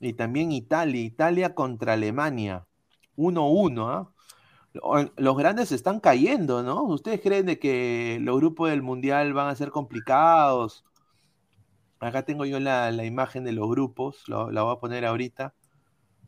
Y 0.00 0.14
también 0.14 0.52
Italia, 0.52 1.02
Italia 1.02 1.54
contra 1.54 1.94
Alemania, 1.94 2.66
1-1, 3.16 3.88
¿ah? 3.88 4.12
Los 5.16 5.36
grandes 5.36 5.72
están 5.72 6.00
cayendo, 6.00 6.62
¿no? 6.62 6.84
¿Ustedes 6.84 7.20
creen 7.20 7.46
de 7.46 7.58
que 7.58 8.18
los 8.20 8.36
grupos 8.36 8.70
del 8.70 8.82
Mundial 8.82 9.32
van 9.32 9.48
a 9.48 9.56
ser 9.56 9.70
complicados? 9.70 10.84
Acá 12.00 12.24
tengo 12.24 12.46
yo 12.46 12.60
la, 12.60 12.90
imagen 13.04 13.44
de 13.44 13.52
los 13.52 13.68
grupos, 13.68 14.28
la 14.28 14.62
voy 14.62 14.72
a 14.72 14.80
poner 14.80 15.04
ahorita. 15.04 15.54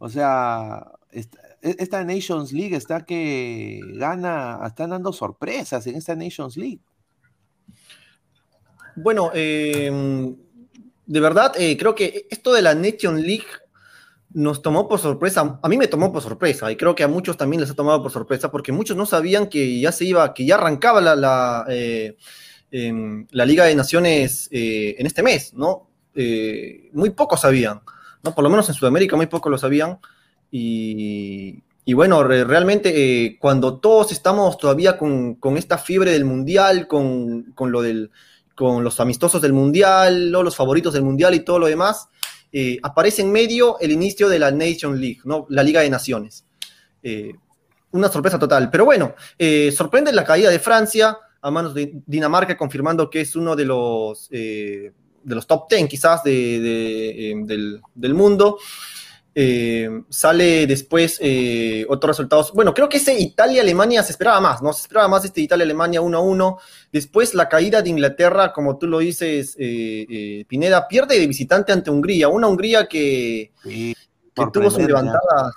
O 0.04 0.08
sea, 0.08 0.84
esta, 1.12 1.38
e, 1.62 1.76
esta, 1.78 2.02
Nations 2.02 2.52
League 2.52 2.74
está 2.74 3.04
que 3.04 3.78
gana, 3.94 4.58
están 4.66 4.90
dando 4.90 5.12
sorpresas 5.12 5.86
en 5.86 5.94
esta 5.94 6.16
Nations 6.16 6.56
League. 6.56 6.80
Bueno, 8.96 9.30
em, 9.32 10.34
de 11.06 11.20
verdad, 11.20 11.52
eh, 11.56 11.76
creo 11.78 11.94
que 11.94 12.26
esto 12.28 12.52
de 12.52 12.62
la 12.62 12.74
Nations 12.74 13.22
League 13.22 13.46
nos 14.34 14.60
tomó 14.60 14.88
por 14.88 14.98
sorpresa. 14.98 15.60
A 15.62 15.68
mí 15.68 15.76
me 15.76 15.86
tomó 15.86 16.12
por 16.12 16.20
sorpresa 16.20 16.72
y 16.72 16.74
creo 16.74 16.96
que 16.96 17.04
a 17.04 17.08
muchos 17.08 17.36
también 17.36 17.60
les 17.60 17.70
ha 17.70 17.74
tomado 17.74 18.02
por 18.02 18.10
sorpresa 18.10 18.50
porque 18.50 18.72
muchos 18.72 18.96
no 18.96 19.06
sabían 19.06 19.46
que 19.46 19.78
ya 19.78 19.92
se 19.92 20.04
iba, 20.04 20.34
que 20.34 20.44
ya 20.44 20.56
arrancaba 20.56 21.00
la, 21.00 21.14
la, 21.14 21.64
eh, 21.68 22.16
em, 22.72 23.24
Liga 23.30 23.66
de 23.66 23.76
Naciones 23.76 24.48
eh, 24.50 24.96
en 24.98 25.06
este 25.06 25.22
mes, 25.22 25.54
¿no? 25.54 25.90
muy 26.92 27.10
pocos 27.10 27.40
sabían. 27.42 27.82
¿No? 28.22 28.34
Por 28.34 28.44
lo 28.44 28.50
menos 28.50 28.68
en 28.68 28.74
Sudamérica 28.74 29.16
muy 29.16 29.26
pocos 29.26 29.50
lo 29.50 29.58
sabían. 29.58 29.98
Y, 30.50 31.62
bueno, 31.94 32.22
realmente 32.22 32.92
eh, 33.24 33.38
cuando 33.40 33.78
todos 33.78 34.12
estamos 34.12 34.58
todavía 34.58 34.98
con, 34.98 35.38
esta 35.56 35.78
fiebre 35.78 36.12
del 36.12 36.24
mundial, 36.24 36.86
con, 36.86 37.54
lo 37.58 37.82
del, 37.82 38.10
con 38.54 38.84
los 38.84 39.00
amistosos 39.00 39.40
del 39.40 39.52
mundial, 39.52 40.30
los 40.30 40.56
favoritos 40.56 40.92
del 40.92 41.02
mundial 41.02 41.34
y 41.34 41.40
todo 41.40 41.58
lo 41.58 41.66
demás, 41.66 42.08
eh, 42.52 42.78
aparece 42.82 43.22
en 43.22 43.32
medio 43.32 43.78
el 43.80 43.92
inicio 43.92 44.28
de 44.28 44.38
la 44.38 44.50
Nation 44.50 45.00
League, 45.00 45.20
¿no? 45.24 45.46
la 45.48 45.62
Liga 45.62 45.80
de 45.80 45.90
Naciones. 45.90 46.44
Eh, 47.02 47.32
una 47.92 48.08
sorpresa 48.08 48.38
total. 48.38 48.70
Pero 48.70 48.84
bueno, 48.84 49.14
sorprende 49.74 50.12
la 50.12 50.24
caída 50.24 50.50
de 50.50 50.58
Francia 50.58 51.18
a 51.40 51.50
manos 51.50 51.74
de 51.74 51.92
Dinamarca, 52.06 52.56
confirmando 52.56 53.10
que 53.10 53.22
es 53.22 53.36
uno 53.36 53.56
de 53.56 53.64
los 53.64 54.30
de 55.22 55.34
los 55.34 55.46
top 55.46 55.68
10 55.68 55.88
quizás 55.88 56.22
de, 56.22 57.30
em, 57.30 57.46
del, 57.46 58.14
mundo. 58.14 58.58
Eh, 59.34 59.88
sale 60.10 60.66
después 60.66 61.18
eh, 61.22 61.86
otros 61.88 62.16
resultados. 62.16 62.52
Bueno, 62.52 62.74
creo 62.74 62.88
que 62.88 62.98
ese 62.98 63.18
Italia-Alemania 63.18 64.02
se 64.02 64.12
esperaba 64.12 64.40
más, 64.40 64.60
¿no? 64.60 64.72
Se 64.74 64.82
esperaba 64.82 65.08
más 65.08 65.24
este 65.24 65.40
Italia-Alemania 65.40 66.02
1-1. 66.02 66.58
Después 66.92 67.34
la 67.34 67.48
caída 67.48 67.80
de 67.80 67.88
Inglaterra, 67.88 68.52
como 68.52 68.76
tú 68.76 68.86
lo 68.86 68.98
dices, 68.98 69.56
eh, 69.58 70.44
Pineda, 70.46 70.86
pierde 70.86 71.18
de 71.18 71.26
visitante 71.26 71.72
ante 71.72 71.90
Hungría. 71.90 72.28
Una 72.28 72.48
Hungría 72.48 72.86
que, 72.86 73.52
tuvo 74.34 74.70
su 74.70 74.80
levantada. 74.80 75.52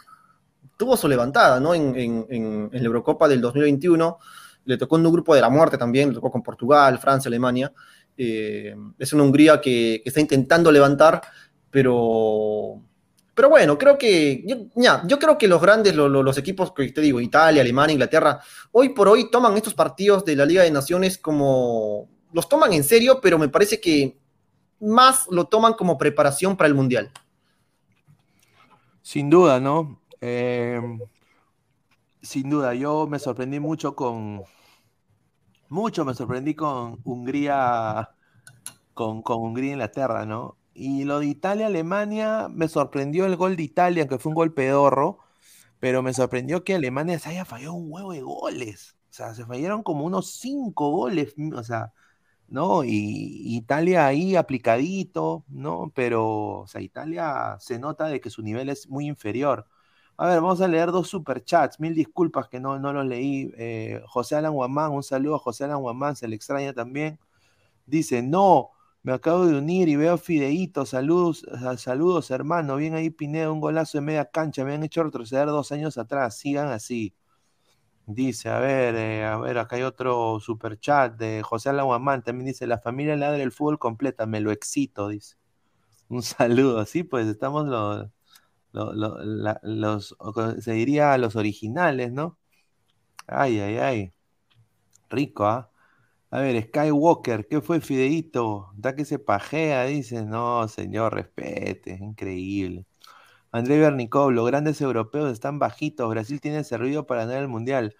Tuvo 0.77 0.95
su 0.95 1.07
levantada, 1.07 1.59
¿no? 1.59 1.73
En, 1.73 1.95
en, 2.29 2.69
la 2.71 2.79
Eurocopa 2.79 3.27
del 3.27 3.41
2021. 3.41 4.17
Le 4.65 4.77
tocó 4.77 4.95
un 4.95 5.11
grupo 5.11 5.35
de 5.35 5.41
la 5.41 5.49
muerte 5.49 5.77
también, 5.77 6.09
le 6.09 6.15
tocó 6.15 6.31
con 6.31 6.41
Portugal, 6.41 6.97
Francia, 6.97 7.27
Alemania. 7.27 7.71
Eh, 8.17 8.75
es 8.97 9.13
una 9.13 9.23
Hungría 9.23 9.59
que, 9.59 10.01
está 10.05 10.21
intentando 10.21 10.71
levantar, 10.71 11.21
pero, 11.69 12.81
pero 13.33 13.49
bueno, 13.49 13.77
creo 13.77 13.97
que 13.97 14.43
yo, 14.45 14.67
yo 15.05 15.19
creo 15.19 15.37
que 15.37 15.47
los 15.47 15.61
grandes, 15.61 15.95
los 15.95 16.37
equipos 16.37 16.71
que 16.71 16.91
te 16.91 17.01
digo, 17.01 17.19
Italia, 17.19 17.61
Alemania, 17.61 17.93
Inglaterra, 17.93 18.39
hoy 18.71 18.89
por 18.89 19.07
hoy 19.07 19.29
toman 19.29 19.57
estos 19.57 19.73
partidos 19.73 20.23
de 20.23 20.35
la 20.35 20.45
Liga 20.45 20.63
de 20.63 20.71
Naciones 20.71 21.17
como 21.17 22.09
los 22.31 22.49
toman 22.49 22.73
en 22.73 22.83
serio, 22.83 23.19
pero 23.21 23.37
me 23.37 23.49
parece 23.49 23.79
que 23.79 24.17
más 24.79 25.27
lo 25.29 25.45
toman 25.45 25.73
como 25.73 25.97
preparación 25.97 26.55
para 26.57 26.67
el 26.67 26.75
Mundial. 26.75 27.11
Sin 29.01 29.29
duda, 29.29 29.59
¿no? 29.59 30.01
Eh, 30.19 30.81
sin 32.21 32.49
duda, 32.49 32.73
yo 32.73 33.07
me 33.07 33.19
sorprendí 33.19 33.59
mucho 33.59 33.95
con, 33.95 34.43
mucho 35.69 36.05
me 36.05 36.13
sorprendí 36.13 36.55
con 36.55 36.99
Hungría, 37.03 38.11
con, 38.93 39.21
con 39.21 39.39
Hungría 39.39 39.73
Inglaterra, 39.73 40.25
¿no? 40.25 40.57
Y 40.73 41.05
lo 41.05 41.19
de 41.19 41.27
Italia-Alemania, 41.27 42.49
me 42.49 42.67
sorprendió 42.67 43.25
el 43.25 43.35
gol 43.37 43.55
de 43.55 43.63
Italia, 43.63 44.07
que 44.07 44.19
fue 44.19 44.31
un 44.31 44.35
gol 44.35 44.53
pedorro, 44.53 45.19
pero 45.79 46.03
me 46.03 46.13
sorprendió 46.13 46.63
que 46.63 46.75
Alemania 46.75 47.19
se 47.19 47.29
haya 47.29 47.45
fallado 47.45 47.73
un 47.75 47.91
huevo 47.91 48.13
de 48.13 48.21
goles. 48.21 48.97
O 49.09 49.13
sea, 49.13 49.33
se 49.33 49.45
fallaron 49.45 49.83
como 49.83 50.05
unos 50.05 50.31
cinco 50.39 50.91
goles, 50.91 51.35
o 51.55 51.63
sea, 51.63 51.93
¿no? 52.47 52.83
Y 52.83 53.55
Italia 53.55 54.07
ahí 54.07 54.35
aplicadito, 54.35 55.45
¿no? 55.49 55.91
Pero, 55.95 56.61
o 56.61 56.67
sea, 56.67 56.81
Italia 56.81 57.57
se 57.59 57.79
nota 57.79 58.07
de 58.07 58.21
que 58.21 58.29
su 58.29 58.41
nivel 58.43 58.69
es 58.69 58.89
muy 58.89 59.07
inferior. 59.07 59.67
A 60.17 60.27
ver, 60.27 60.39
vamos 60.41 60.61
a 60.61 60.67
leer 60.67 60.91
dos 60.91 61.09
superchats. 61.09 61.79
Mil 61.79 61.93
disculpas 61.93 62.47
que 62.47 62.59
no, 62.59 62.79
no 62.79 62.93
los 62.93 63.05
leí. 63.05 63.51
Eh, 63.57 64.01
José 64.07 64.35
Alan 64.35 64.53
Guamán, 64.53 64.91
un 64.91 65.03
saludo 65.03 65.35
a 65.35 65.39
José 65.39 65.65
Alan 65.65 65.81
Guamán, 65.81 66.15
se 66.15 66.27
le 66.27 66.35
extraña 66.35 66.73
también. 66.73 67.19
Dice, 67.85 68.21
no, 68.23 68.71
me 69.03 69.13
acabo 69.13 69.45
de 69.45 69.57
unir 69.57 69.89
y 69.89 69.97
veo 69.97 70.17
Fideíto. 70.17 70.85
Saludos, 70.85 71.45
saludos, 71.77 72.31
hermano. 72.31 72.77
Bien 72.77 72.95
ahí, 72.95 73.09
Pineda, 73.09 73.51
un 73.51 73.59
golazo 73.61 73.97
de 73.97 74.03
media 74.03 74.25
cancha. 74.25 74.63
Me 74.65 74.73
han 74.73 74.83
hecho 74.83 75.03
retroceder 75.03 75.47
dos 75.47 75.71
años 75.71 75.97
atrás. 75.97 76.37
Sigan 76.37 76.69
así. 76.69 77.13
Dice, 78.07 78.49
a 78.49 78.59
ver, 78.59 78.95
eh, 78.95 79.25
a 79.25 79.37
ver, 79.37 79.57
acá 79.57 79.75
hay 79.77 79.83
otro 79.83 80.39
superchat 80.39 81.17
de 81.17 81.41
José 81.43 81.69
Alan 81.69 81.85
Guamán. 81.87 82.23
También 82.23 82.47
dice, 82.47 82.67
la 82.67 82.79
familia 82.79 83.15
ladra 83.15 83.43
el 83.43 83.51
fútbol 83.51 83.79
completa. 83.79 84.25
Me 84.25 84.41
lo 84.41 84.51
excito, 84.51 85.09
dice. 85.09 85.35
Un 86.09 86.23
saludo. 86.23 86.85
Sí, 86.85 87.03
pues 87.03 87.27
estamos 87.27 87.67
los 87.67 88.09
los, 88.75 90.15
se 90.59 90.73
diría 90.73 91.17
los 91.17 91.35
originales, 91.35 92.11
¿no? 92.11 92.37
Ay, 93.27 93.59
ay, 93.59 93.77
ay. 93.77 94.13
Rico, 95.09 95.45
¿ah? 95.45 95.71
A 96.31 96.39
ver, 96.41 96.61
Skywalker, 96.67 97.47
¿qué 97.47 97.61
fue 97.61 97.81
Fideito? 97.81 98.71
Da 98.75 98.95
que 98.95 99.05
se 99.05 99.19
pajea, 99.19 99.85
dice. 99.85 100.25
No, 100.25 100.67
señor, 100.67 101.13
respete, 101.13 101.93
es 101.93 102.01
increíble. 102.01 102.85
André 103.51 103.79
Bernicov, 103.79 104.31
los 104.31 104.47
grandes 104.47 104.81
europeos 104.81 105.31
están 105.31 105.59
bajitos. 105.59 106.09
Brasil 106.09 106.41
tiene 106.41 106.63
servido 106.63 107.05
para 107.07 107.25
ganar 107.25 107.43
el 107.43 107.47
mundial. 107.49 107.95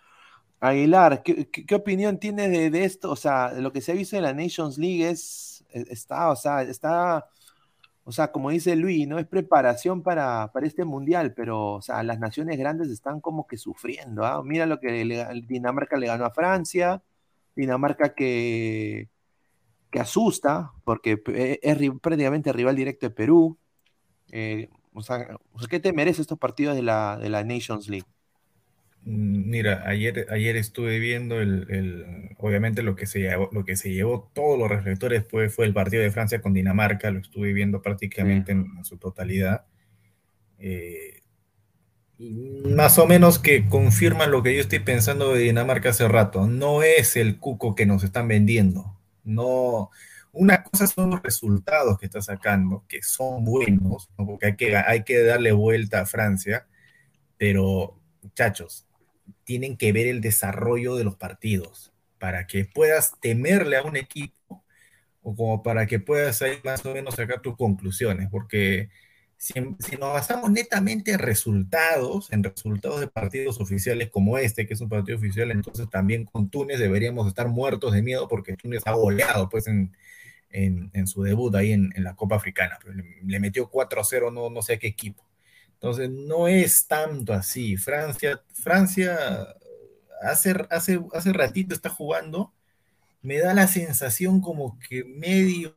Aguilar, 0.59 1.23
¿qué, 1.23 1.75
opinión 1.75 2.19
tienes 2.19 2.51
de, 2.51 2.69
de, 2.71 2.85
esto? 2.85 3.11
O 3.11 3.15
sea, 3.15 3.53
lo 3.53 3.71
que 3.71 3.81
se 3.81 3.91
ha 3.93 3.95
visto 3.95 4.17
en 4.17 4.23
la 4.23 4.33
Nations 4.33 4.77
League 4.77 5.09
es, 5.09 5.65
está, 5.69 6.29
o 6.31 6.35
sea, 6.35 6.63
está 6.63 7.29
o 8.07 8.11
sea, 8.11 8.31
como 8.31 8.51
dice 8.51 8.75
Luis, 8.75 9.07
no 9.07 9.17
es 9.17 9.25
preparación 9.25 10.03
para, 10.03 10.51
para 10.53 10.67
este 10.67 10.85
mundial, 10.85 11.33
pero 11.33 11.73
o 11.73 11.81
sea, 11.81 12.03
las 12.03 12.19
naciones 12.19 12.57
grandes 12.59 12.89
están 12.89 13.19
como 13.19 13.47
que 13.47 13.57
sufriendo. 13.57 14.23
¿ah? 14.23 14.43
Mira 14.43 14.67
lo 14.67 14.79
que 14.79 15.43
Dinamarca 15.47 15.97
le 15.97 16.05
ganó 16.05 16.25
a 16.25 16.31
Francia, 16.31 17.01
Dinamarca 17.55 18.13
que, 18.13 19.09
que 19.89 19.99
asusta, 19.99 20.71
porque 20.83 21.19
es 21.63 21.91
prácticamente 21.99 22.53
rival 22.53 22.75
directo 22.75 23.07
de 23.07 23.15
Perú. 23.15 23.57
Eh, 24.31 24.69
o, 24.93 25.01
sea, 25.01 25.37
¿qué 25.67 25.79
te 25.79 25.91
merece 25.91 26.21
estos 26.21 26.37
partidos 26.37 26.75
de 26.75 26.83
la, 26.83 27.17
de 27.17 27.29
la 27.29 27.43
Nations 27.43 27.89
League? 27.89 28.07
Mm, 29.05 29.49
mira, 29.49 29.83
ayer, 29.87 30.25
ayer 30.31 30.55
estuve 30.57 30.99
viendo 30.99 31.39
el, 31.39 32.35
obviamente 32.39 32.81
lo 32.81 32.95
que 32.95 33.05
se 33.05 33.19
llevó, 33.19 33.49
lo 33.51 33.63
que 33.63 33.75
se 33.75 33.93
llevó 33.93 34.31
todos 34.33 34.57
los 34.57 34.67
reflectores 34.67 35.25
fue, 35.29 35.49
fue 35.49 35.65
el 35.65 35.73
partido 35.73 36.01
de 36.01 36.11
Francia 36.11 36.41
con 36.41 36.53
Dinamarca, 36.53 37.11
lo 37.11 37.19
estuve 37.19 37.53
viendo 37.53 37.81
prácticamente 37.81 38.51
en, 38.51 38.83
su 38.83 38.97
totalidad. 38.97 39.65
Eh, 40.57 41.21
más 42.17 42.97
o 42.97 43.05
menos 43.05 43.39
que 43.39 43.67
confirman 43.67 44.31
lo 44.31 44.41
que 44.41 44.55
yo 44.55 44.61
estoy 44.61 44.79
pensando 44.79 45.33
de 45.33 45.41
Dinamarca 45.41 45.89
hace 45.89 46.07
rato. 46.07 46.47
No 46.47 46.81
es 46.81 47.15
el 47.17 47.39
cuco 47.39 47.75
que 47.75 47.85
nos 47.85 48.03
están 48.03 48.27
vendiendo. 48.27 48.97
No. 49.23 49.91
Una 50.31 50.63
cosa 50.63 50.87
son 50.87 51.11
los 51.11 51.21
resultados 51.21 51.99
que 51.99 52.05
está 52.07 52.21
sacando, 52.21 52.85
que 52.87 53.01
son 53.01 53.45
buenos, 53.45 54.09
porque 54.17 54.47
hay 54.47 54.55
que, 54.55 54.75
hay 54.77 55.03
que 55.03 55.23
darle 55.23 55.51
vuelta 55.51 56.01
a 56.01 56.05
Francia, 56.05 56.67
pero, 57.37 57.97
muchachos, 58.21 58.84
tienen 59.43 59.77
que 59.77 59.91
ver 59.91 60.07
el 60.07 60.21
desarrollo 60.21 60.95
de 60.95 61.03
los 61.03 61.15
partidos 61.15 61.91
para 62.19 62.47
que 62.47 62.65
puedas 62.65 63.19
temerle 63.19 63.77
a 63.77 63.83
un 63.83 63.97
equipo 63.97 64.63
o 65.21 65.35
como 65.35 65.63
para 65.63 65.87
que 65.87 65.99
puedas 65.99 66.41
más 66.63 66.85
o 66.85 66.93
menos 66.93 67.15
sacar 67.15 67.41
tus 67.41 67.55
conclusiones, 67.57 68.29
porque 68.29 68.89
si, 69.37 69.53
nos 69.59 70.13
basamos 70.13 70.51
netamente 70.51 71.11
en 71.11 71.19
resultados, 71.19 72.31
en 72.31 72.43
resultados 72.43 72.99
de 72.99 73.07
partidos 73.07 73.59
oficiales 73.59 74.09
como 74.09 74.37
este, 74.37 74.65
que 74.65 74.73
es 74.73 74.81
un 74.81 74.89
partido 74.89 75.17
oficial, 75.17 75.51
entonces 75.51 75.89
también 75.89 76.25
con 76.25 76.49
Túnez 76.49 76.79
deberíamos 76.79 77.27
estar 77.27 77.47
muertos 77.47 77.93
de 77.93 78.01
miedo 78.01 78.27
porque 78.27 78.55
Túnez 78.55 78.83
ha 78.85 78.93
goleado 78.93 79.49
pues 79.49 79.67
en, 79.67 79.91
su 81.07 81.23
debut 81.23 81.53
ahí 81.55 81.73
en, 81.73 81.91
la 81.97 82.15
Copa 82.15 82.35
Africana. 82.35 82.79
Le, 83.23 83.39
metió 83.39 83.69
4-0 83.69 84.31
no, 84.31 84.49
no 84.49 84.61
sé 84.61 84.79
qué 84.79 84.87
equipo. 84.87 85.24
Entonces 85.85 86.09
no 86.09 86.47
es 86.47 86.87
tanto 86.87 87.33
así. 87.33 87.77
Francia, 87.77 88.41
Francia 88.53 89.17
hace, 90.21 90.55
hace, 90.69 90.99
hace 91.13 91.33
ratito 91.33 91.75
está 91.75 91.89
jugando 91.89 92.51
me 93.25 93.39
da 93.39 93.55
la 93.55 93.67
sensación 93.67 94.39
como 94.39 94.77
que 94.87 95.03
medio... 95.03 95.75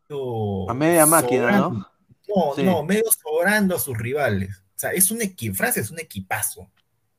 A 0.68 0.74
media 0.74 1.06
máquina, 1.06 1.50
¿no? 1.52 1.90
No, 2.28 2.62
no, 2.62 2.82
medio 2.82 3.04
sobrando 3.10 3.74
a 3.74 3.78
sus 3.78 3.96
rivales. 3.96 4.58
O 4.58 4.78
sea, 4.78 4.90
es 4.90 5.10
un 5.10 5.22
equipo, 5.22 5.56
Francia 5.56 5.80
es 5.80 5.90
un 5.90 5.98
equipazo, 5.98 6.70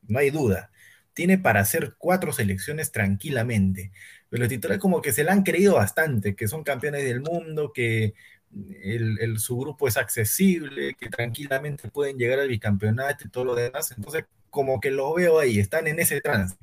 no 0.06 0.20
hay 0.20 0.30
duda. 0.30 0.70
Tiene 1.14 1.36
para 1.36 1.58
hacer 1.58 1.96
cuatro 1.98 2.32
selecciones 2.32 2.92
tranquilamente. 2.92 3.90
Pero 4.28 4.42
los 4.42 4.48
titulares 4.48 4.80
como 4.80 5.02
que 5.02 5.12
se 5.12 5.24
la 5.24 5.32
han 5.32 5.42
creído 5.42 5.74
bastante, 5.74 6.36
que 6.36 6.46
son 6.46 6.62
campeones 6.62 7.02
del 7.02 7.20
mundo, 7.20 7.72
que 7.72 8.14
el, 8.82 9.38
su 9.38 9.56
grupo 9.58 9.88
es 9.88 9.96
accesible, 9.96 10.94
que 10.94 11.08
tranquilamente 11.08 11.88
pueden 11.88 12.18
llegar 12.18 12.40
al 12.40 12.48
bicampeonato 12.48 13.26
y 13.26 13.30
todo 13.30 13.44
lo 13.44 13.54
demás. 13.54 13.92
Entonces, 13.96 14.24
como 14.50 14.80
que 14.80 14.90
lo 14.90 15.14
veo 15.14 15.38
ahí, 15.38 15.58
están 15.58 15.86
en 15.86 16.00
ese 16.00 16.20
trance. 16.20 16.56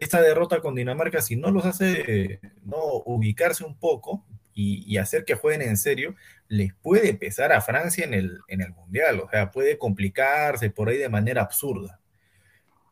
Esta 0.00 0.20
derrota 0.20 0.60
con 0.60 0.74
Dinamarca, 0.74 1.22
si 1.22 1.36
no 1.36 1.50
los 1.50 1.64
hace 1.64 2.40
no 2.64 2.78
ubicarse 3.04 3.64
un 3.64 3.76
poco, 3.78 4.24
y, 4.54 4.96
hacer 4.98 5.24
que 5.24 5.34
jueguen 5.34 5.62
en 5.62 5.76
serio, 5.76 6.14
les 6.48 6.72
puede 6.74 7.14
pesar 7.14 7.52
a 7.52 7.60
Francia 7.60 8.04
en 8.04 8.14
el, 8.14 8.38
en 8.48 8.60
el 8.60 8.72
Mundial. 8.72 9.20
O 9.20 9.28
sea, 9.28 9.50
puede 9.50 9.78
complicarse 9.78 10.70
por 10.70 10.88
ahí 10.88 10.96
de 10.96 11.08
manera 11.08 11.42
absurda. 11.42 12.00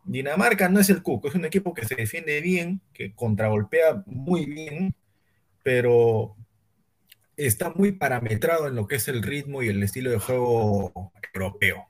Dinamarca 0.05 0.69
no 0.69 0.81
es 0.81 0.90
el 0.90 1.03
cuco, 1.03 1.28
es 1.28 1.35
un 1.36 1.44
equipo 1.44 1.73
que 1.73 1.86
se 1.86 1.94
defiende 1.94 2.40
bien, 2.40 2.81
que 2.93 3.15
contragolpea 3.15 4.03
muy 4.07 4.47
bien, 4.47 4.97
pero 5.62 6.36
está 7.37 7.71
muy 7.71 7.93
parametrado 7.93 8.69
en 8.69 8.75
lo 8.75 8.87
que 8.87 8.97
es 8.97 9.09
el 9.09 9.23
ritmo 9.23 9.63
y 9.63 9.69
el 9.69 9.83
estilo 9.83 10.11
de 10.11 10.19
juego 10.19 11.13
europeo. 11.35 11.89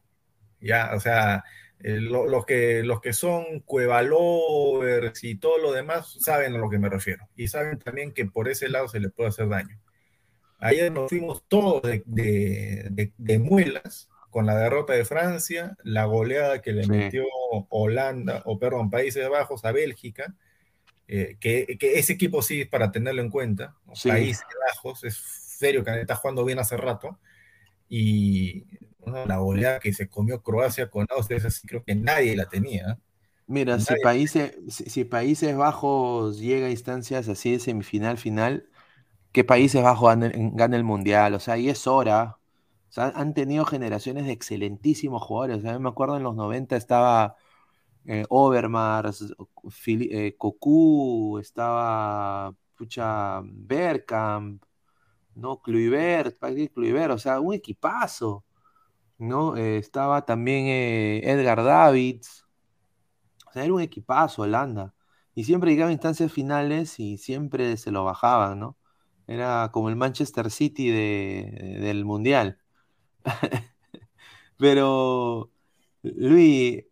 Ya, 0.61 0.93
o 0.95 1.01
sea, 1.01 1.45
eh, 1.81 1.99
los, 2.01 2.47
que, 2.47 2.85
los 2.85 3.01
que 3.01 3.13
son 3.13 3.61
cuevalovers 3.65 5.25
y 5.25 5.35
todo 5.35 5.59
lo 5.59 5.73
demás 5.73 6.17
saben 6.21 6.55
a 6.55 6.59
lo 6.59 6.71
que 6.71 6.79
me 6.79 6.89
refiero. 6.89 7.29
Y 7.35 7.49
saben 7.49 7.79
también 7.79 8.13
que 8.13 8.27
por 8.27 8.49
ese 8.49 8.69
lado 8.69 8.87
se 8.89 9.01
les 9.01 9.13
puede 9.13 9.31
hacer 9.31 9.49
daño. 9.49 9.81
Ayer 10.59 10.93
nos 10.93 11.09
fuimos 11.09 11.43
todos 11.49 11.83
de, 11.83 13.13
muelas 13.41 14.09
con 14.31 14.47
la 14.47 14.57
derrota 14.57 14.93
de 14.93 15.05
Francia, 15.05 15.77
la 15.83 16.05
goleada 16.05 16.63
que 16.63 16.73
le 16.73 16.87
metió 16.87 17.25
Holanda, 17.69 18.43
o 18.45 18.61
perdón, 18.61 18.89
Países 18.89 19.29
Bajos 19.29 19.65
a 19.65 19.73
Bélgica, 19.73 20.37
eh, 21.09 21.37
que, 21.41 21.79
ese 21.81 22.15
equipo 22.15 22.43
sí 22.43 22.63
es 22.63 22.69
para 22.69 22.91
tenerlo 22.91 23.23
en 23.23 23.31
cuenta. 23.31 23.77
Países 24.05 24.45
Bajos 24.67 25.05
es 25.05 25.17
serio 25.17 25.85
que 25.85 26.01
está 26.01 26.17
jugando 26.17 26.45
bien 26.45 26.59
hace 26.59 26.77
rato. 26.77 27.19
Y 27.89 28.65
la 29.05 29.37
goleada 29.37 29.81
que 29.81 29.93
se 29.93 30.09
comió 30.09 30.43
Croacia 30.43 30.89
con 30.89 31.07
Austria, 31.11 31.39
esa 31.39 31.51
sí 31.51 31.67
creo 31.67 31.85
que 31.85 31.95
nadie 31.95 32.37
la 32.37 32.47
tenía. 32.47 32.99
Mira, 33.47 33.79
si 33.81 33.95
países, 34.03 34.57
si, 34.69 35.05
Países 35.05 35.55
Bajos 35.57 36.39
llega 36.39 36.69
a 36.69 36.71
instancias 36.71 37.29
así 37.29 37.53
de 37.53 37.59
semifinal, 37.59 38.17
final, 38.17 38.71
que 39.33 39.45
Países 39.45 39.83
Bajos 39.83 40.17
gane, 40.17 40.77
el 40.77 40.85
Mundial, 40.85 41.35
o 41.35 41.41
sea, 41.41 41.59
y 41.59 41.69
es 41.69 41.87
hora. 41.87 42.39
O 42.89 42.93
sea, 42.93 43.13
han 43.15 43.35
tenido 43.35 43.65
generaciones 43.65 44.27
de 44.27 44.33
excelentísimos 44.33 45.23
jugadores. 45.23 45.59
O 45.59 45.61
sea, 45.63 45.79
me 45.79 45.89
acuerdo 45.89 46.17
en 46.17 46.23
los 46.23 46.35
90 46.35 46.77
estaba 46.77 47.37
eh, 48.07 48.25
Overmars, 48.29 49.35
eh, 49.87 50.35
Cocu, 50.39 51.39
estaba 51.41 52.55
pucha 52.77 53.41
Bergkamp, 53.45 54.63
¿no? 55.35 55.61
Kluivert, 55.63 56.39
Kluivert, 56.75 57.13
o 57.13 57.19
sea, 57.19 57.41
un 57.41 57.55
equipazo. 57.55 58.45
¿no? 59.19 59.57
Eh, 59.57 59.79
estaba 59.79 60.25
también 60.27 60.67
eh, 60.67 61.21
Edgar 61.31 61.63
Davids. 61.65 62.45
O 63.49 63.53
sea, 63.53 63.65
era 63.65 63.75
un 63.75 63.81
equipazo 63.81 64.43
Holanda. 64.43 64.95
Y 65.35 65.45
siempre 65.45 65.71
llegaba 65.71 65.91
a 65.91 65.93
instancias 65.93 66.33
finales 66.33 66.99
y 67.01 67.19
siempre 67.19 67.77
se 67.77 67.91
lo 67.91 68.05
bajaban, 68.05 68.59
¿no? 68.61 68.77
Era 69.27 69.71
como 69.73 69.89
el 69.89 69.97
Manchester 69.97 70.51
City 70.51 70.91
del 70.91 72.05
Mundial. 72.05 72.59
Pero, 74.59 75.51
Luis, 76.03 76.85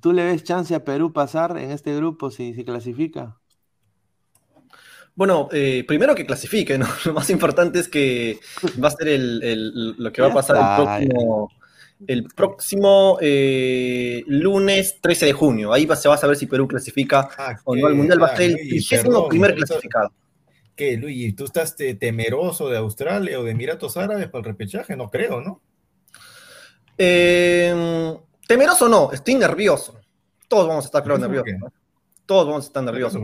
¿tú 0.00 0.12
le 0.12 0.24
ves 0.24 0.44
chance 0.44 0.74
a 0.74 0.84
Perú 0.84 1.12
pasar 1.12 1.56
en 1.58 1.70
este 1.70 1.94
grupo 1.94 2.30
si 2.30 2.54
se 2.54 2.64
clasifica? 2.64 3.38
Bueno, 5.14 5.48
eh, 5.50 5.84
primero 5.88 6.14
que 6.14 6.26
clasifique, 6.26 6.76
¿no? 6.76 6.86
Lo 7.04 7.14
más 7.14 7.30
importante 7.30 7.78
es 7.78 7.88
que 7.88 8.38
va 8.82 8.88
a 8.88 8.90
ser 8.90 9.18
lo 9.18 10.12
que 10.12 10.22
va 10.22 10.28
a 10.28 10.34
pasar 10.34 10.56
el 10.56 10.84
próximo, 10.84 11.50
el 12.06 12.24
próximo 12.24 13.18
eh, 13.22 14.22
lunes 14.26 14.98
13 15.00 15.26
de 15.26 15.32
junio. 15.32 15.72
Ahí 15.72 15.88
se 15.96 16.08
va 16.08 16.16
a 16.16 16.18
saber 16.18 16.36
si 16.36 16.46
Perú 16.46 16.68
clasifica 16.68 17.30
ah, 17.38 17.56
o 17.64 17.74
no 17.74 17.86
al 17.86 17.94
Mundial. 17.94 18.22
Va 18.22 18.26
a 18.26 18.36
ser 18.36 18.50
el 18.50 19.28
primer 19.28 19.54
clasificado. 19.54 20.12
¿Qué, 20.76 20.98
Luis? 20.98 21.34
¿Tú 21.34 21.46
estás 21.46 21.74
temeroso 21.74 22.68
de 22.68 22.76
Australia 22.76 23.40
o 23.40 23.44
de 23.44 23.52
Emiratos 23.52 23.96
Árabes 23.96 24.28
para 24.28 24.40
el 24.40 24.44
repechaje? 24.44 24.94
No 24.94 25.08
creo, 25.08 25.40
¿no? 25.40 25.62
Em, 26.98 28.16
temeroso 28.46 28.88
no, 28.88 29.12
estoy 29.12 29.34
nervioso. 29.34 29.98
Todos 30.48 30.68
vamos 30.68 30.84
a 30.84 30.86
estar, 30.86 31.02
creo, 31.02 31.18
nerviosos. 31.18 31.72
Todos 32.24 32.46
vamos 32.46 32.64
a 32.64 32.66
estar 32.66 32.82
nerviosos. 32.82 33.20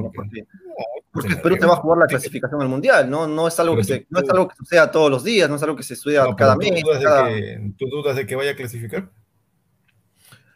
Porque 1.13 1.37
Perú 1.37 1.57
te 1.59 1.67
va 1.67 1.75
a 1.75 1.77
jugar 1.77 1.99
la 1.99 2.07
clasificación 2.07 2.63
al 2.63 2.69
Mundial, 2.69 3.09
¿no? 3.11 3.27
No 3.27 3.47
es 3.47 3.61
algo, 3.61 3.77
que, 3.77 3.85
se, 3.85 4.07
no 4.09 4.21
es 4.21 4.31
algo 4.31 4.49
que 4.49 4.57
suceda 4.57 4.91
todos 4.91 5.11
los 5.11 5.23
días, 5.23 5.49
no 5.49 5.57
es 5.57 5.63
algo 5.63 5.77
que 5.77 5.83
se 5.83 5.95
estudia 5.95 6.25
cada 6.37 6.57
mes. 6.57 6.83
¿Tú 7.77 7.87
dudas 7.91 8.17
de 8.17 8.27
que 8.27 8.35
vaya 8.35 8.53
a 8.53 8.57
clasificar? 8.57 9.11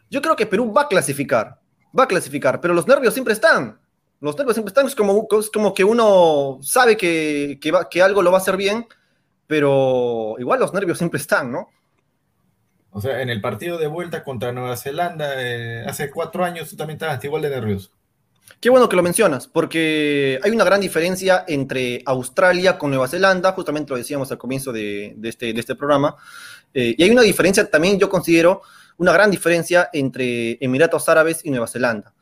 Yo 0.09 0.21
creo 0.21 0.35
que 0.35 0.45
Perú 0.45 0.73
va 0.73 0.83
a 0.83 0.87
clasificar, 0.87 1.59
va 1.97 2.03
a 2.05 2.07
clasificar, 2.07 2.59
pero 2.61 2.73
los 2.73 2.87
nervios 2.87 3.13
siempre 3.13 3.33
están. 3.33 3.79
Los 4.19 4.35
nervios 4.35 4.55
siempre 4.55 4.69
están, 4.69 4.87
es 4.87 4.95
como, 4.95 5.27
como 5.27 5.73
que 5.73 5.83
uno 5.83 6.57
sabe 6.61 6.97
que, 6.97 7.59
que, 7.61 8.01
algo 8.01 8.23
lo 8.23 8.31
va 8.31 8.39
a 8.39 8.41
hacer 8.41 8.57
bien, 8.57 8.87
pero 9.45 10.35
igual 10.39 10.59
los 10.59 10.73
nervios 10.73 10.97
siempre 10.97 11.19
están, 11.19 11.51
¿no? 11.51 11.69
O 12.97 12.99
sea, 12.99 13.21
en 13.21 13.29
el 13.29 13.41
partido 13.41 13.77
de 13.77 13.85
vuelta 13.85 14.23
contra 14.23 14.51
Nueva 14.51 14.75
Zelanda 14.75 15.33
eh, 15.37 15.85
hace 15.85 16.09
cuatro 16.09 16.43
años 16.43 16.67
tú 16.67 16.75
también 16.75 16.95
estabas 16.95 17.23
igual 17.23 17.43
de 17.43 17.51
nervioso. 17.51 17.91
Qué 18.59 18.71
bueno 18.71 18.89
que 18.89 18.95
lo 18.95 19.03
mencionas, 19.03 19.47
porque 19.47 20.39
hay 20.41 20.49
una 20.49 20.63
gran 20.63 20.81
diferencia 20.81 21.45
entre 21.47 22.01
Australia 22.07 22.79
con 22.79 22.89
Nueva 22.89 23.07
Zelanda, 23.07 23.51
justamente 23.51 23.91
lo 23.91 23.97
decíamos 23.97 24.31
al 24.31 24.39
comienzo 24.39 24.71
de, 24.71 25.15
este, 25.21 25.51
este, 25.51 25.75
programa, 25.75 26.15
eh, 26.73 26.95
y 26.97 27.03
hay 27.03 27.11
una 27.11 27.21
diferencia 27.21 27.69
también, 27.69 27.99
yo 27.99 28.09
considero, 28.09 28.63
una 28.97 29.13
gran 29.13 29.29
diferencia 29.29 29.91
entre 29.93 30.57
Emiratos 30.59 31.07
Árabes 31.07 31.45
y 31.45 31.51
Nueva 31.51 31.67
Zelanda, 31.67 32.15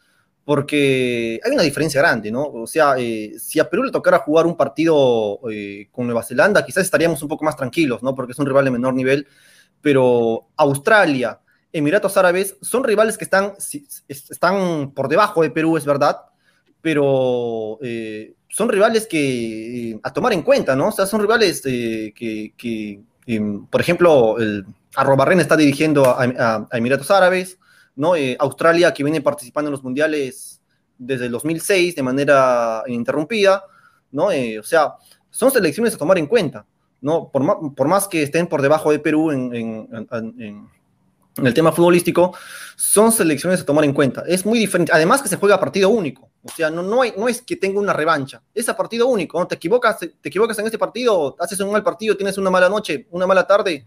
porque 0.43 1.39
hay 1.41 1.53
una 1.53 1.64
diferencia 1.64 2.02
grande, 2.02 2.31
¿no? 2.31 2.43
O 2.43 2.68
sea, 2.68 2.95
eh, 2.97 3.35
si 3.39 3.61
a 3.61 3.69
Perú 3.69 3.84
le 3.84 3.91
tocara 3.91 4.19
jugar 4.19 4.45
un 4.45 4.57
partido 4.57 5.39
eh, 5.49 5.88
con 5.89 6.06
Nueva 6.06 6.22
Zelanda, 6.22 6.65
quizás 6.65 6.84
estaríamos 6.84 7.23
un 7.23 7.30
poco 7.30 7.45
más 7.45 7.56
tranquilos, 7.56 8.03
¿no? 8.03 8.14
Porque 8.14 8.34
es 8.34 8.39
un 8.39 8.45
rival 8.45 8.65
de 8.65 8.72
menor 8.72 8.93
nivel, 8.93 9.26
pero 9.86 10.48
Australia, 10.57 11.40
Emiratos 11.72 12.18
Árabes 12.18 12.57
son 12.60 12.84
rivales 12.84 13.20
que 13.20 13.24
están, 13.24 13.53
están 14.07 14.90
por 14.95 15.07
debajo 15.07 15.44
de 15.44 15.52
Perú, 15.52 15.78
es 15.78 15.86
verdad, 15.86 16.22
pero 16.82 17.78
eh, 17.84 18.34
son 18.49 18.68
rivales 18.70 19.06
que 19.06 19.91
eh, 19.91 19.99
a 20.02 20.12
tomar 20.12 20.34
en 20.34 20.41
cuenta, 20.41 20.76
¿no? 20.76 20.88
O 20.88 20.91
sea, 20.91 21.06
son 21.06 21.22
rivales 21.22 21.62
eh, 21.68 22.12
que, 22.16 23.03
em, 23.28 23.68
por 23.68 23.80
ejemplo, 23.80 24.40
el 24.40 24.66
Arrobarren 24.95 25.40
está 25.40 25.56
dirigiendo 25.56 26.03
a, 26.10 26.68
Emiratos 26.72 27.12
Árabes, 27.12 27.60
¿no? 27.95 28.14
Australia, 28.40 28.91
que 28.91 29.03
viene 29.03 29.22
participando 29.22 29.70
en 29.70 29.74
los 29.74 29.84
mundiales 29.84 30.62
desde 30.98 31.28
el 31.28 31.32
2006 31.32 31.95
de 31.95 32.02
manera 32.02 32.82
ininterrumpida, 32.88 33.64
¿no? 34.12 34.30
o 34.30 34.64
sea, 34.64 34.95
son 35.30 35.52
selecciones 35.52 35.94
a 35.94 35.99
tomar 35.99 36.18
en 36.18 36.26
cuenta, 36.26 36.66
¿no? 37.06 37.30
Por, 37.30 37.88
más 37.88 38.07
que 38.07 38.23
estén 38.23 38.48
por 38.48 38.64
debajo 38.64 38.91
de 38.91 38.98
Perú 38.98 39.30
en 39.32 40.68
el 41.38 41.53
tema 41.53 41.72
futbolístico, 41.72 42.36
son 42.76 43.11
selecciones 43.11 43.61
a 43.61 43.65
tomar 43.65 43.86
en 43.86 43.94
cuenta. 43.94 44.23
Es 44.27 44.44
muy 44.44 44.57
diferente. 44.57 44.91
Además 44.91 45.22
que 45.22 45.30
se 45.30 45.36
juega 45.36 45.56
a 45.56 45.60
partido 45.60 45.90
único. 45.90 46.32
O 46.41 46.49
sea, 46.49 46.72
no, 46.72 46.82
no, 46.82 47.03
hay, 47.03 47.14
es 47.27 47.44
que 47.44 47.57
tenga 47.57 47.80
una 47.80 47.94
revancha. 47.94 48.41
Es 48.56 48.69
a 48.69 48.76
partido 48.76 49.06
único. 49.06 49.40
¿no? 49.40 49.45
Te, 49.45 49.53
equivocas, 49.53 49.99
te 49.99 50.30
equivocas 50.30 50.57
en 50.57 50.65
este 50.65 50.80
partido, 50.80 51.36
haces 51.40 51.60
un 51.60 51.72
mal 51.72 51.84
partido, 51.84 52.18
tienes 52.18 52.40
una 52.40 52.49
mala 52.49 52.69
noche, 52.69 53.07
una 53.11 53.27
mala 53.27 53.45
tarde. 53.45 53.86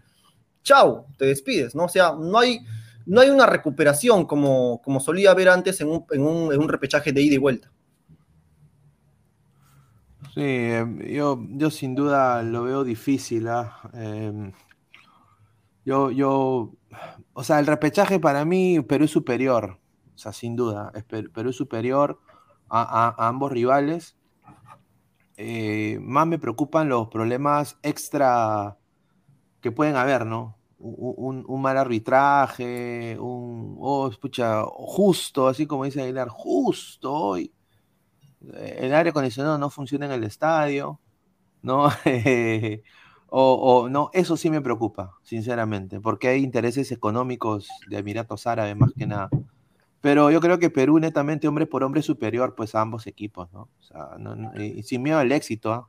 Chao, 0.63 1.07
te 1.17 1.25
despides. 1.25 1.75
¿no? 1.75 1.85
O 1.85 1.89
sea, 1.89 2.13
no 2.17 2.39
hay, 2.39 2.61
no 3.05 3.19
hay 3.19 3.29
una 3.29 3.47
recuperación 3.47 4.25
como, 4.25 4.81
como 4.81 5.01
solía 5.01 5.31
haber 5.31 5.49
antes 5.49 5.81
en 5.81 5.89
un, 5.89 6.05
un, 6.11 6.53
en 6.53 6.61
un 6.61 6.69
repechaje 6.69 7.11
de 7.11 7.21
ida 7.21 7.35
y 7.35 7.39
vuelta. 7.39 7.69
Sí, 10.39 10.45
em, 10.45 10.99
yo, 10.99 11.37
yo 11.49 11.69
sin 11.69 11.95
duda 11.95 12.41
lo 12.43 12.63
veo 12.63 12.85
difícil. 12.85 13.49
¿ah? 13.49 13.77
Eh, 13.93 14.53
yo, 15.83 16.11
yo, 16.11 16.71
o 17.33 17.43
sea, 17.43 17.59
el 17.59 17.67
repechaje 17.67 18.19
para 18.21 18.45
mí, 18.45 18.79
Perú 18.81 19.03
es 19.05 19.11
superior, 19.11 19.79
o 20.15 20.17
sea, 20.17 20.31
sin 20.31 20.55
duda, 20.55 20.93
es 20.95 21.03
Perú 21.03 21.49
es 21.49 21.57
superior 21.57 22.21
a, 22.69 23.15
a, 23.17 23.27
ambos 23.27 23.51
rivales. 23.51 24.17
Eh, 25.35 25.99
más 26.01 26.25
me 26.27 26.39
preocupan 26.39 26.87
los 26.87 27.09
problemas 27.09 27.77
extra 27.83 28.77
que 29.61 29.71
pueden 29.71 29.97
haber, 29.97 30.25
¿no? 30.25 30.57
Un, 30.79 31.43
un, 31.47 31.61
mal 31.61 31.77
arbitraje, 31.77 33.17
un, 33.19 33.77
oh, 33.81 34.07
escucha, 34.09 34.63
justo, 34.65 35.49
así 35.49 35.67
como 35.67 35.83
dice 35.85 36.01
Aguilar, 36.01 36.29
justo 36.29 37.13
hoy. 37.13 37.53
El 38.41 38.93
aire 38.93 39.09
acondicionado 39.09 39.57
no 39.57 39.69
funciona 39.69 40.05
en 40.05 40.13
el 40.13 40.23
estadio, 40.23 40.99
¿no? 41.61 41.89
O, 43.31 43.89
no, 43.89 44.09
eso 44.13 44.35
sí 44.37 44.49
me 44.49 44.59
preocupa, 44.59 45.13
sinceramente, 45.21 45.99
porque 45.99 46.29
hay 46.29 46.43
intereses 46.43 46.91
económicos 46.91 47.69
de 47.87 47.99
Emiratos 47.99 48.47
Árabes 48.47 48.75
más 48.75 48.91
que 48.97 49.05
nada. 49.05 49.29
Pero 50.01 50.31
yo 50.31 50.39
creo 50.39 50.57
que 50.57 50.71
Perú 50.71 50.97
netamente 50.97 51.47
hombre 51.47 51.67
por 51.67 51.83
hombre 51.83 52.01
superior 52.01 52.55
pues 52.55 52.73
a 52.73 52.81
ambos 52.81 53.05
equipos, 53.05 53.51
¿no? 53.51 53.69
O 53.79 53.81
sea, 53.83 54.09
y, 54.57 54.81
sin 54.81 55.03
miedo 55.03 55.19
al 55.19 55.31
éxito, 55.31 55.71
¿ah? 55.71 55.87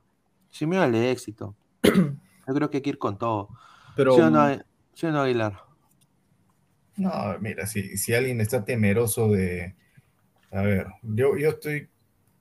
Sin 0.51 0.69
miedo 0.69 0.83
al 0.83 0.93
éxito. 0.93 1.55
Yo 1.83 2.53
creo 2.53 2.69
que 2.69 2.77
hay 2.77 2.83
que 2.83 2.89
ir 2.91 2.99
con 2.99 3.17
todo. 3.17 3.49
Pero, 3.95 4.13
¿Sí 4.13 4.21
o 4.21 4.29
no, 4.29 4.47
¿sí 4.93 5.07
no 5.07 5.21
Aguilar? 5.21 5.63
No, 6.97 7.11
mira, 7.39 7.65
si, 7.65 7.97
si 7.97 8.13
alguien 8.13 8.41
está 8.41 8.63
temeroso 8.63 9.29
de... 9.29 9.75
A 10.51 10.61
ver, 10.61 10.87
yo, 11.01 11.37
yo 11.37 11.49
estoy 11.49 11.89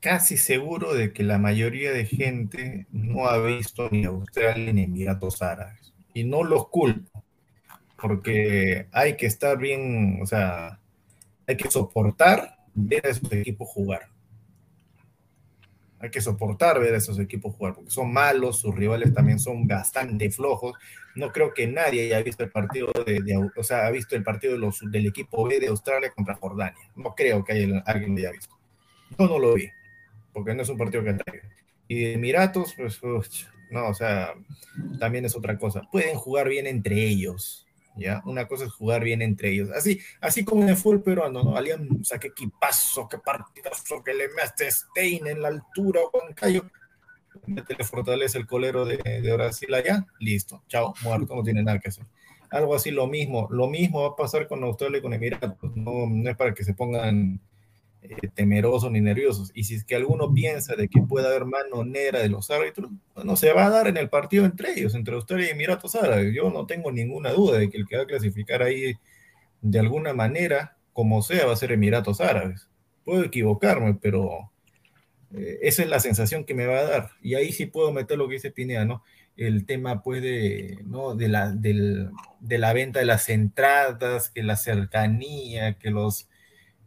casi 0.01 0.37
seguro 0.37 0.95
de 0.95 1.13
que 1.13 1.23
la 1.23 1.39
mayoría 1.39 1.93
de 1.93 2.07
gente 2.07 2.87
no 2.91 3.27
ha 3.27 3.39
visto 3.39 3.89
ni 3.91 4.05
Australia 4.05 4.73
ni 4.73 4.85
Emiratos 4.85 5.43
Árabes. 5.43 5.95
Y 6.15 6.25
no 6.25 6.43
los 6.43 6.69
culpo, 6.69 7.23
porque 8.01 8.89
hay 8.93 9.17
que 9.17 9.27
estar 9.27 9.59
bien, 9.59 10.19
o 10.23 10.27
sea, 10.27 10.81
hay 11.47 11.57
que 11.57 11.71
soportar 11.71 12.57
ver 12.75 13.07
a 13.07 13.11
esos 13.11 13.31
equipos 13.33 13.69
jugar. 13.69 14.09
Hay 16.01 16.11
que 16.11 16.23
soportar 16.23 16.81
ver 16.81 16.95
a 16.95 16.97
esos 16.97 17.19
equipos 17.19 17.55
jugar, 17.55 17.75
porque 17.75 17.91
son 17.91 18.11
malos, 18.11 18.59
sus 18.59 18.75
rivales 18.75 19.13
también 19.13 19.39
son 19.39 19.69
bastante 19.69 20.31
flojos. 20.31 20.73
No 21.15 21.31
creo 21.31 21.53
que 21.53 21.67
nadie 21.67 22.05
haya 22.05 22.23
visto 22.23 22.43
el 22.43 22.51
partido 22.51 22.91
de, 23.05 23.51
o 23.55 23.63
sea, 23.63 23.87
ha 23.87 23.91
visto 23.91 24.17
el 24.17 24.25
partido 24.25 24.59
del 24.83 25.07
equipo 25.07 25.47
B 25.47 25.61
de 25.61 25.69
Australia 25.69 26.11
contra 26.11 26.37
Jordania. 26.37 26.91
No 26.97 27.15
creo 27.15 27.45
que 27.45 27.53
haya, 27.53 27.83
alguien 27.85 28.15
lo 28.15 28.19
haya 28.19 28.33
visto. 28.33 28.59
Yo 29.19 29.29
no 29.29 29.39
lo 29.39 29.55
vi 29.55 29.71
porque 30.33 30.55
no 30.55 30.63
es 30.63 30.69
un 30.69 30.79
partido 30.79 31.05
que 31.05 31.15
traiga. 31.15 31.49
Y 31.89 32.05
de 32.05 32.13
Emiratos, 32.15 32.75
pues, 32.75 33.01
no, 33.71 33.89
o 33.89 33.95
sea, 33.95 34.35
también 34.99 35.25
es 35.25 35.37
otra 35.37 35.59
cosa. 35.59 35.83
Pueden 35.91 36.17
jugar 36.17 36.49
bien 36.49 36.67
entre 36.67 37.05
ellos, 37.05 37.67
¿ya? 37.97 38.23
Una 38.25 38.47
cosa 38.47 38.65
es 38.65 38.73
jugar 38.73 39.03
bien 39.03 39.23
entre 39.23 39.51
ellos. 39.51 39.71
Así, 39.71 40.01
así 40.21 40.45
como 40.45 40.63
en 40.63 40.71
el 40.71 40.77
fútbol 40.77 41.03
peruano, 41.03 41.43
¿no? 41.43 41.57
Alianza, 41.57 42.19
qué 42.19 42.29
equipazo, 42.29 43.09
qué 43.09 43.19
partidazo, 43.19 44.03
que 44.05 44.15
le 44.15 44.29
mete 44.29 44.71
Stein 44.71 45.27
en 45.27 45.43
la 45.43 45.49
altura, 45.49 46.01
Juan 46.11 46.33
Cayo. 46.35 46.65
Le 47.47 47.85
fortalece 47.85 48.39
el 48.39 48.47
colero 48.47 48.85
de, 48.85 48.97
de 48.97 49.33
Brasil 49.33 49.73
allá, 49.73 50.05
listo, 50.19 50.63
chao, 50.67 50.95
muerto, 51.03 51.35
no 51.35 51.43
tiene 51.43 51.63
nada 51.63 51.79
que 51.79 51.89
hacer. 51.89 52.05
Algo 52.51 52.75
así, 52.75 52.91
lo 52.91 53.07
mismo, 53.07 53.47
lo 53.51 53.69
mismo 53.69 54.03
va 54.03 54.09
a 54.09 54.17
pasar 54.17 54.49
con 54.49 54.63
Australia 54.65 54.99
y 54.99 55.03
con 55.03 55.13
Emiratos. 55.13 55.55
No, 55.77 56.07
no 56.09 56.31
es 56.31 56.37
para 56.37 56.53
que 56.53 56.65
se 56.65 56.75
pongan 56.75 57.41
eh, 58.03 58.29
temerosos 58.35 58.91
ni 58.91 59.01
nerviosos. 59.03 59.51
Y 59.55 59.65
si 59.65 59.75
es 59.75 59.85
que 59.85 59.95
alguno 59.95 60.33
piensa 60.33 60.75
de 60.75 60.89
que 60.89 61.03
puede 61.03 61.27
haber 61.27 61.45
mano 61.45 61.85
negra 61.85 62.21
de 62.21 62.31
los 62.31 62.51
árbitros, 62.51 62.91
no 63.23 63.37
se 63.37 63.53
va 63.53 63.67
a 63.67 63.71
dar 63.71 63.89
en 63.89 63.99
el 63.99 64.09
partido 64.09 64.47
entre 64.47 64.73
ellos, 64.73 64.95
entre 64.95 65.15
Australia 65.15 65.49
y 65.49 65.51
Emiratos 65.51 65.95
Árabes. 65.95 66.35
Yo 66.35 66.51
no 66.51 66.65
tengo 66.67 66.91
ninguna 66.91 67.31
duda 67.33 67.59
de 67.59 67.69
que 67.69 67.77
el 67.77 67.87
que 67.87 67.99
va 67.99 68.05
a 68.05 68.07
clasificar 68.07 68.63
ahí 68.63 68.95
de 69.61 69.79
alguna 69.79 70.15
manera, 70.15 70.79
como 70.95 71.21
sea, 71.21 71.45
va 71.45 71.53
a 71.53 71.57
ser 71.57 71.73
Emiratos 71.73 72.23
Árabes. 72.23 72.69
Puedo 73.05 73.23
equivocarme, 73.23 73.95
pero 74.01 74.51
eh, 75.35 75.59
esa 75.61 75.83
es 75.83 75.89
la 75.91 76.01
sensación 76.01 76.45
que 76.45 76.55
me 76.55 76.67
va 76.67 76.79
a 76.79 76.85
dar. 76.85 77.11
Y 77.21 77.35
ahí 77.35 77.53
sí 77.53 77.67
puedo 77.67 77.93
meter 77.93 78.17
lo 78.17 78.29
que 78.29 78.35
dice 78.35 78.51
Pineda, 78.51 78.87
¿no? 78.87 79.03
El 79.37 79.67
tema, 79.67 80.03
pues, 80.03 80.23
de, 80.23 80.79
¿no? 80.87 81.15
de, 81.15 81.29
la, 81.29 81.51
de 81.53 82.59
la 82.59 82.73
venta 82.73 82.99
de 82.99 83.05
las 83.05 83.29
entradas, 83.29 84.31
que 84.31 84.43
la 84.43 84.57
cercanía, 84.57 85.75
que 85.75 85.91
los 85.91 86.30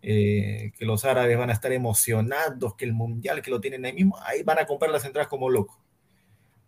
eh, 0.05 0.73
que 0.77 0.85
los 0.85 1.05
árabes 1.05 1.37
van 1.37 1.49
a 1.49 1.53
estar 1.53 1.71
emocionados, 1.71 2.75
que 2.75 2.83
el 2.83 2.91
mundial, 2.91 3.41
que 3.41 3.49
lo 3.49 3.61
tienen 3.61 3.85
ahí 3.85 3.93
mismo, 3.93 4.17
ahí 4.25 4.43
van 4.43 4.59
a 4.59 4.65
comprar 4.65 4.91
las 4.91 5.05
entradas 5.05 5.29
como 5.29 5.49
locos. 5.49 5.77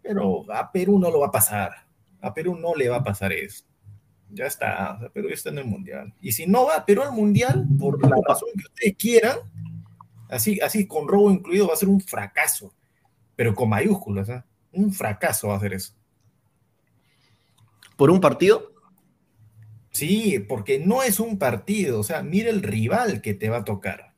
Pero 0.02 0.46
a 0.54 0.72
Perú 0.72 0.98
no 0.98 1.12
lo 1.12 1.20
va 1.20 1.28
a 1.28 1.32
pasar. 1.32 1.86
A 2.22 2.34
Perú 2.34 2.56
no 2.56 2.74
le 2.76 2.88
va 2.88 2.98
a 2.98 3.04
pasar 3.04 3.34
eso. 3.34 3.66
Ya 4.30 4.46
está, 4.46 4.98
Perú 5.14 5.28
está 5.30 5.50
en 5.50 5.58
el 5.58 5.66
mundial. 5.66 6.14
Y 6.22 6.32
si 6.32 6.48
no 6.48 6.66
va 6.66 6.86
Perú 6.86 7.02
al 7.02 7.12
mundial, 7.12 7.68
por 7.78 8.02
la 8.02 8.16
razón 8.26 8.50
que 8.58 8.68
ustedes 8.68 8.96
quieran, 8.96 9.40
así, 10.30 10.62
así 10.62 10.88
con 10.88 11.06
robo 11.06 11.30
incluido, 11.30 11.68
va 11.68 11.74
a 11.74 11.78
ser 11.78 11.90
un 11.90 12.00
fracaso. 12.00 12.74
Pero 13.36 13.54
con 13.54 13.68
mayúsculas, 13.68 14.30
¿eh? 14.30 14.42
un 14.72 14.94
fracaso 14.94 15.50
va 15.50 15.58
a 15.58 15.60
ser 15.60 15.74
eso. 15.74 15.94
¿Por 17.98 18.10
un 18.10 18.22
partido? 18.22 18.75
Sí, 19.96 20.40
porque 20.40 20.78
no 20.78 21.04
es 21.04 21.22
un 21.22 21.40
partido, 21.40 22.02
o 22.02 22.04
sea, 22.04 22.22
mira 22.22 22.50
el 22.50 22.62
rival 22.64 23.22
que 23.22 23.34
te 23.34 23.48
va 23.48 23.60
a 23.60 23.64
tocar. 23.64 24.14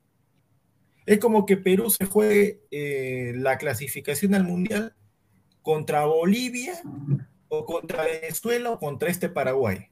Es 1.05 1.19
como 1.19 1.45
que 1.45 1.55
Perú 1.55 1.91
se 1.91 2.05
juegue 2.05 2.63
eh, 2.71 3.33
la 3.35 3.59
clasificación 3.59 4.33
al 4.33 4.43
Mundial 4.43 4.95
contra 5.61 6.05
Bolivia 6.05 6.81
o 7.47 7.63
contra 7.65 8.05
Venezuela 8.05 8.71
o 8.71 8.79
contra 8.79 9.11
este 9.11 9.29
Paraguay. 9.29 9.91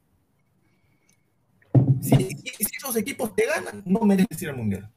Si, 2.00 2.36
esos 2.76 2.96
equipos 2.96 3.36
te 3.36 3.46
ganan, 3.46 3.84
no 3.86 4.00
mereces 4.00 4.42
ir 4.42 4.48
al 4.48 4.56
Mundial. 4.56 4.90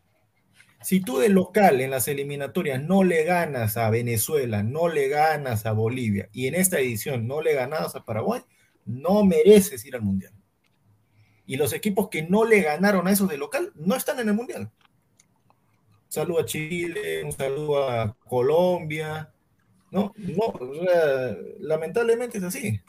Si 0.81 1.01
tú 1.01 1.19
de 1.19 1.29
local 1.29 1.81
en 1.81 1.91
las 1.91 2.07
eliminatorias 2.07 2.81
no 2.81 3.03
le 3.03 3.25
ganas 3.25 3.77
a 3.77 3.91
Venezuela, 3.91 4.63
no 4.63 4.87
le 4.87 5.07
ganas 5.07 5.67
a 5.67 5.71
Bolivia 5.71 6.29
y 6.33 6.47
en 6.47 6.55
esta 6.55 6.79
edición 6.79 7.27
no 7.27 7.43
le 7.43 7.53
ganas 7.53 7.95
a 7.95 8.03
Paraguay, 8.03 8.41
no 8.87 9.23
mereces 9.23 9.85
ir 9.85 9.93
al 9.93 10.01
Mundial. 10.01 10.33
Y 11.49 11.57
los 11.57 11.73
equipos 11.73 12.09
que 12.09 12.21
no 12.21 12.45
le 12.45 12.61
ganaron 12.61 13.07
a 13.07 13.11
esos 13.11 13.27
de 13.27 13.35
local 13.35 13.71
no 13.73 13.95
están 13.95 14.19
en 14.19 14.29
el 14.29 14.35
Mundial. 14.35 14.61
Un 14.61 16.11
saludo 16.11 16.41
a 16.41 16.45
Chile, 16.45 17.23
un 17.25 17.31
saludo 17.31 17.89
a 17.89 18.15
Colombia. 18.27 19.33
No, 19.89 20.13
no, 20.15 20.53
lamentablemente 21.59 22.37
es 22.37 22.43
así. 22.43 22.79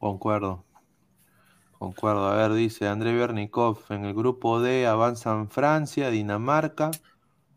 Concuerdo. 0.00 0.64
Concuerdo. 1.78 2.26
A 2.26 2.34
ver, 2.34 2.54
dice 2.54 2.88
André 2.88 3.14
Bernikov, 3.14 3.84
en 3.90 4.04
el 4.04 4.14
grupo 4.14 4.60
D 4.60 4.88
avanzan 4.88 5.48
Francia, 5.48 6.10
Dinamarca, 6.10 6.90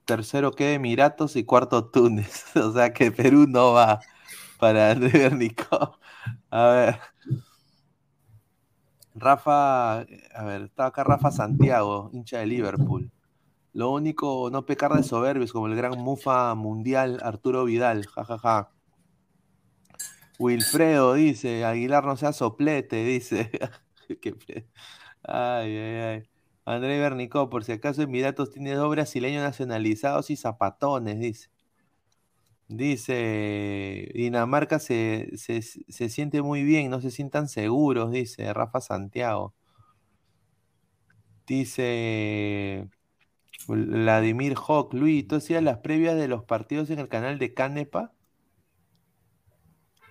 tercero 0.06 0.52
queda 0.52 0.74
Emiratos 0.74 1.36
y 1.36 1.44
cuarto 1.44 1.90
Túnez. 1.90 2.56
o 2.56 2.72
sea 2.72 2.94
que 2.94 3.12
Perú 3.12 3.48
no 3.48 3.74
va 3.74 4.00
para 4.60 4.92
André 4.92 5.18
Bernikov. 5.18 5.98
A 6.52 6.66
ver. 6.68 7.11
Rafa, 9.22 10.00
a 10.00 10.44
ver, 10.46 10.64
está 10.64 10.88
acá 10.88 11.04
Rafa 11.04 11.30
Santiago, 11.32 12.10
hincha 12.12 12.40
de 12.40 12.48
Liverpool. 12.48 13.12
Lo 13.72 13.92
único, 13.92 14.50
no 14.52 14.66
pecar 14.66 14.94
de 14.94 15.04
soberbios 15.04 15.54
como 15.54 15.68
el 15.68 15.76
gran 15.76 15.98
mufa 16.00 16.56
mundial 16.56 17.20
Arturo 17.22 17.66
Vidal, 17.66 18.08
jajaja. 18.08 18.72
Wilfredo 20.40 21.14
dice, 21.14 21.64
Aguilar 21.66 22.04
no 22.04 22.18
sea 22.18 22.34
soplete, 22.34 23.06
dice. 23.06 23.52
ay, 25.24 25.78
ay, 25.78 25.96
ay. 26.02 26.24
André 26.66 27.00
Bernicó, 27.00 27.48
por 27.50 27.64
si 27.64 27.74
acaso 27.74 28.02
Emiratos 28.02 28.50
tiene 28.50 28.74
dos 28.74 28.90
brasileños 28.90 29.44
nacionalizados 29.44 30.32
y 30.32 30.36
zapatones, 30.36 31.20
dice. 31.20 31.51
Dice, 32.72 34.10
Dinamarca 34.14 34.80
se, 34.80 35.36
se, 35.38 35.62
se, 35.62 36.10
siente 36.10 36.42
muy 36.42 36.64
bien, 36.64 36.90
no 36.90 37.02
se 37.02 37.12
sientan 37.12 37.50
seguros, 37.50 38.12
dice 38.12 38.54
Rafa 38.54 38.80
Santiago. 38.80 39.54
Dice 41.46 42.88
Vladimir 43.68 44.56
Hawk, 44.58 44.94
Luis, 44.94 45.28
¿tú 45.28 45.36
hacías 45.38 45.64
las 45.64 45.80
previas 45.80 46.16
de 46.16 46.28
los 46.30 46.44
partidos 46.46 46.90
en 46.92 47.00
el 47.00 47.10
canal 47.10 47.40
de 47.40 47.54
Canepa? 47.54 48.14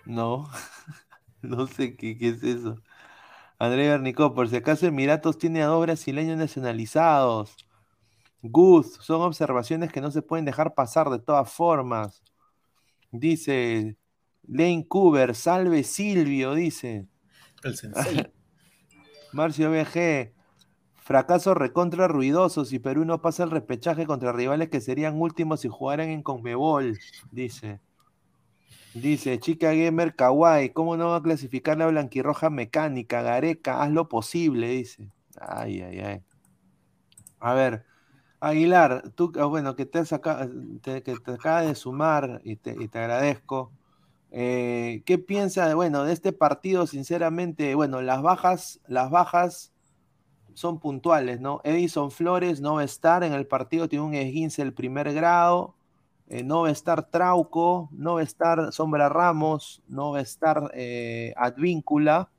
No, 0.05 0.51
no 1.43 1.67
sé 1.67 1.97
qué, 1.97 2.19
qué 2.19 2.29
es 2.31 2.43
eso. 2.43 2.77
André 3.59 3.89
Bernicó, 3.89 4.35
por 4.35 4.49
si 4.49 4.57
acaso 4.57 4.87
Emiratos 4.87 5.39
tiene 5.39 5.63
a 5.63 5.67
dos 5.67 5.83
brasileños 5.83 6.39
nacionalizados. 6.39 7.57
Gus, 8.43 8.95
son 9.03 9.23
observaciones 9.23 9.93
que 9.93 10.01
no 10.01 10.11
se 10.11 10.23
pueden 10.23 10.45
dejar 10.47 10.75
pasar 10.75 11.11
de 11.11 11.19
todas 11.21 11.53
formas. 11.53 12.23
Dice 13.11 13.97
Lane 14.47 14.87
Cooper, 14.87 15.35
salve 15.35 15.83
Silvio, 15.85 16.55
dice. 16.55 17.07
El 17.63 17.77
sensei. 17.77 18.33
Marcio 19.33 19.71
BG, 19.71 20.33
fracaso 20.97 21.55
recontra 21.55 22.09
ruidoso 22.09 22.65
si 22.65 22.79
Perú 22.79 23.05
no 23.05 23.23
pasa 23.23 23.45
el 23.45 23.51
repechaje 23.51 24.07
contra 24.07 24.33
rivales 24.33 24.71
que 24.71 24.81
serían 24.81 25.21
últimos 25.21 25.61
si 25.61 25.69
jugaran 25.69 26.09
en 26.09 26.23
Conmebol, 26.23 26.99
dice. 27.31 27.81
Dice, 28.93 29.39
chica 29.39 29.73
gamer 29.73 30.17
kawaii, 30.17 30.71
¿cómo 30.71 30.97
no 30.97 31.11
va 31.11 31.17
a 31.17 31.23
clasificar 31.23 31.79
la 31.79 31.87
blanquirroja 31.87 32.51
mecánica? 32.51 33.23
Gareca, 33.23 33.83
haz 33.83 33.93
lo 33.93 34.09
posible, 34.09 34.69
dice. 34.69 35.13
Ay, 35.41 35.81
ay, 35.81 36.01
ay. 36.01 36.23
A 37.39 37.55
ver, 37.55 37.85
Aguilar, 38.41 39.11
tú, 39.15 39.33
ah, 39.39 39.45
bueno, 39.45 39.77
que 39.77 39.87
te, 39.87 40.05
saca, 40.05 40.49
que 40.83 41.01
te 41.01 41.33
acaba 41.33 41.63
de 41.63 41.75
sumar 41.75 42.41
y 42.45 42.57
te, 42.57 42.75
y 42.79 42.89
te 42.89 42.99
agradezco. 42.99 43.73
Eh, 44.31 45.03
¿Qué 45.07 45.19
piensa 45.19 45.69
de, 45.69 45.75
bueno, 45.75 46.05
de 46.05 46.13
este 46.13 46.33
partido? 46.33 46.87
Sinceramente, 46.87 47.75
bueno, 47.75 48.01
las 48.03 48.23
bajas, 48.23 48.81
las 48.87 49.11
bajas 49.11 49.73
son 50.55 50.81
puntuales, 50.81 51.41
¿no? 51.41 51.61
Edison 51.65 52.11
Flores 52.11 52.61
no 52.61 52.75
va 52.75 52.83
a 52.83 52.85
estar 52.85 53.25
en 53.25 53.33
el 53.33 53.47
partido, 53.47 53.89
tiene 53.89 54.05
un 54.05 54.15
esguince 54.15 54.63
del 54.63 54.75
primer 54.75 55.13
grado. 55.13 55.75
Eh, 56.29 56.45
no 56.45 56.63
va 56.63 56.69
a 56.69 56.73
estar 56.73 57.11
Trauco, 57.11 57.89
no 57.93 58.15
va 58.15 58.21
a 58.21 58.25
estar 58.25 58.73
Sombra 58.73 59.09
Ramos, 59.09 59.83
no 59.89 60.13
va 60.13 60.19
a 60.19 60.23
estar 60.23 60.71
eh, 60.75 61.35
Advíncula. 61.37 62.31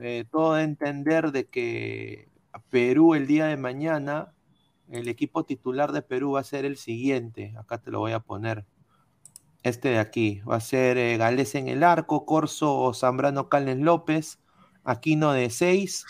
Eh, 0.00 0.24
todo 0.30 0.54
a 0.54 0.62
entender 0.62 1.32
de 1.32 1.46
que 1.46 2.28
Perú 2.70 3.14
el 3.14 3.26
día 3.26 3.46
de 3.46 3.56
mañana, 3.56 4.32
el 4.90 5.08
equipo 5.08 5.44
titular 5.44 5.92
de 5.92 6.02
Perú 6.02 6.32
va 6.32 6.40
a 6.40 6.44
ser 6.44 6.64
el 6.64 6.76
siguiente. 6.76 7.54
Acá 7.58 7.78
te 7.78 7.90
lo 7.90 8.00
voy 8.00 8.12
a 8.12 8.20
poner. 8.20 8.66
Este 9.62 9.90
de 9.90 9.98
aquí. 9.98 10.40
Va 10.40 10.56
a 10.56 10.60
ser 10.60 10.98
eh, 10.98 11.16
Gales 11.16 11.54
en 11.54 11.68
el 11.68 11.82
arco, 11.84 12.26
Corso 12.26 12.92
Zambrano 12.94 13.48
Calnes 13.48 13.78
López, 13.78 14.40
Aquino 14.84 15.32
de 15.32 15.50
6, 15.50 16.04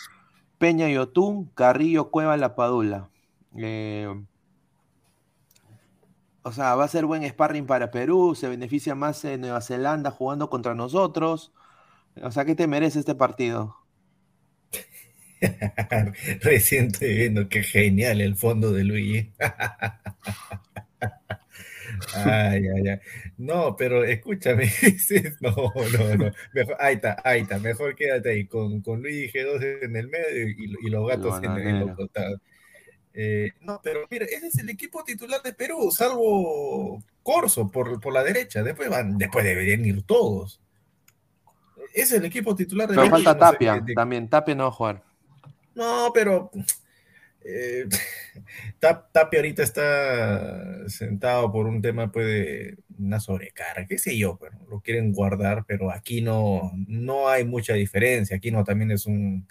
Peña 0.57 0.89
y 0.89 0.97
Otún, 0.97 1.45
Carrillo 1.55 2.09
Cueva 2.09 2.37
La 2.37 2.55
Padula. 2.55 3.09
Eh, 3.55 4.07
o 6.43 6.51
sea, 6.51 6.75
va 6.75 6.83
a 6.83 6.87
ser 6.89 7.05
buen 7.05 7.27
sparring 7.27 7.65
para 7.65 7.89
Perú, 7.89 8.35
se 8.35 8.49
beneficia 8.49 8.95
más 8.95 9.23
en 9.23 9.41
Nueva 9.41 9.61
Zelanda 9.61 10.11
jugando 10.11 10.49
contra 10.49 10.75
nosotros. 10.75 11.53
O 12.21 12.31
sea, 12.31 12.45
¿qué 12.45 12.55
te 12.55 12.67
merece 12.67 12.99
este 12.99 13.15
partido? 13.15 13.77
Recién 16.41 16.87
estoy 16.87 17.15
viendo 17.15 17.49
qué 17.49 17.63
genial 17.63 18.21
el 18.21 18.35
fondo 18.35 18.71
de 18.71 18.83
Luigi. 18.83 19.31
Ay, 22.15 22.67
ay, 22.67 22.87
ay. 22.89 22.99
No, 23.37 23.75
pero 23.77 24.03
escúchame, 24.03 24.69
no, 25.41 25.51
no, 25.75 26.15
no. 26.15 26.31
Mejor, 26.53 26.75
ahí 26.79 26.95
está, 26.95 27.21
ahí 27.23 27.41
está. 27.41 27.59
Mejor 27.59 27.95
quédate 27.95 28.29
ahí 28.31 28.45
con, 28.47 28.81
con 28.81 29.01
Luigi 29.01 29.31
G2 29.31 29.83
en 29.83 29.95
el 29.95 30.07
medio 30.09 30.49
y, 30.49 30.75
y 30.83 30.89
los 30.89 31.07
gatos 31.07 31.41
No, 31.41 31.49
no, 31.49 31.57
en, 31.59 31.67
en 31.67 31.79
no. 31.79 31.85
los 31.87 31.95
costados. 31.95 32.41
Eh, 33.13 33.51
no, 33.61 33.79
pero 33.83 34.07
mira, 34.09 34.25
ese 34.25 34.47
es 34.47 34.57
el 34.57 34.69
equipo 34.69 35.03
titular 35.03 35.41
de 35.43 35.53
Perú, 35.53 35.91
salvo 35.91 37.01
Corso 37.21 37.69
por, 37.69 37.99
por 38.01 38.11
la 38.11 38.23
derecha. 38.23 38.63
Después 38.63 38.89
van, 38.89 39.17
después 39.17 39.45
deberían 39.45 39.85
ir 39.85 40.01
todos. 40.03 40.59
Ese 41.93 42.01
es 42.01 42.11
el 42.13 42.25
equipo 42.25 42.55
titular 42.55 42.87
de 42.89 42.95
Pero 42.95 43.03
Perú. 43.11 43.23
falta 43.23 43.33
no 43.33 43.39
sé 43.39 43.51
Tapia, 43.53 43.79
de- 43.79 43.93
también 43.93 44.27
Tapia 44.27 44.55
no 44.55 44.63
va 44.63 44.69
a 44.69 44.73
jugar. 44.73 45.03
No, 45.75 46.11
pero 46.13 46.51
eh, 47.45 47.85
Tap- 48.79 49.11
Tapia 49.11 49.39
ahorita 49.39 49.63
está 49.63 50.89
sentado 50.89 51.51
por 51.51 51.67
un 51.67 51.81
tema 51.81 52.11
pues, 52.11 52.27
de 52.27 52.77
una 52.97 53.19
sobrecarga, 53.19 53.87
qué 53.87 53.97
sé 53.97 54.17
yo, 54.17 54.37
pero 54.39 54.57
lo 54.69 54.81
quieren 54.81 55.13
guardar, 55.13 55.65
pero 55.67 55.91
aquí 55.91 56.21
no, 56.21 56.71
no 56.87 57.29
hay 57.29 57.45
mucha 57.45 57.73
diferencia. 57.75 58.37
Aquí 58.37 58.51
no 58.51 58.63
también 58.63 58.91
es 58.91 59.05
un, 59.05 59.47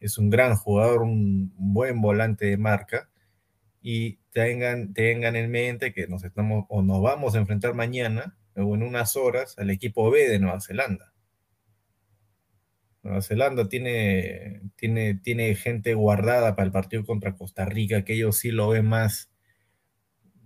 es 0.00 0.18
un 0.18 0.30
gran 0.30 0.56
jugador, 0.56 1.02
un 1.02 1.52
buen 1.56 2.00
volante 2.02 2.46
de 2.46 2.56
marca. 2.58 3.08
Y 3.82 4.18
tengan, 4.32 4.94
tengan 4.94 5.36
en 5.36 5.50
mente 5.50 5.92
que 5.92 6.06
nos 6.08 6.24
estamos 6.24 6.66
o 6.68 6.82
nos 6.82 7.02
vamos 7.02 7.34
a 7.34 7.38
enfrentar 7.38 7.74
mañana 7.74 8.36
o 8.56 8.74
en 8.74 8.82
unas 8.82 9.16
horas 9.16 9.58
al 9.58 9.70
equipo 9.70 10.10
B 10.10 10.28
de 10.28 10.38
Nueva 10.40 10.60
Zelanda. 10.60 11.11
Nueva 13.02 13.20
Zelanda 13.22 13.68
tiene, 13.68 14.60
tiene, 14.76 15.14
tiene 15.14 15.54
gente 15.56 15.94
guardada 15.94 16.54
para 16.54 16.66
el 16.66 16.72
partido 16.72 17.04
contra 17.04 17.34
Costa 17.34 17.64
Rica, 17.64 18.04
que 18.04 18.14
ellos 18.14 18.38
sí 18.38 18.52
lo 18.52 18.68
ven 18.68 18.86
más, 18.86 19.30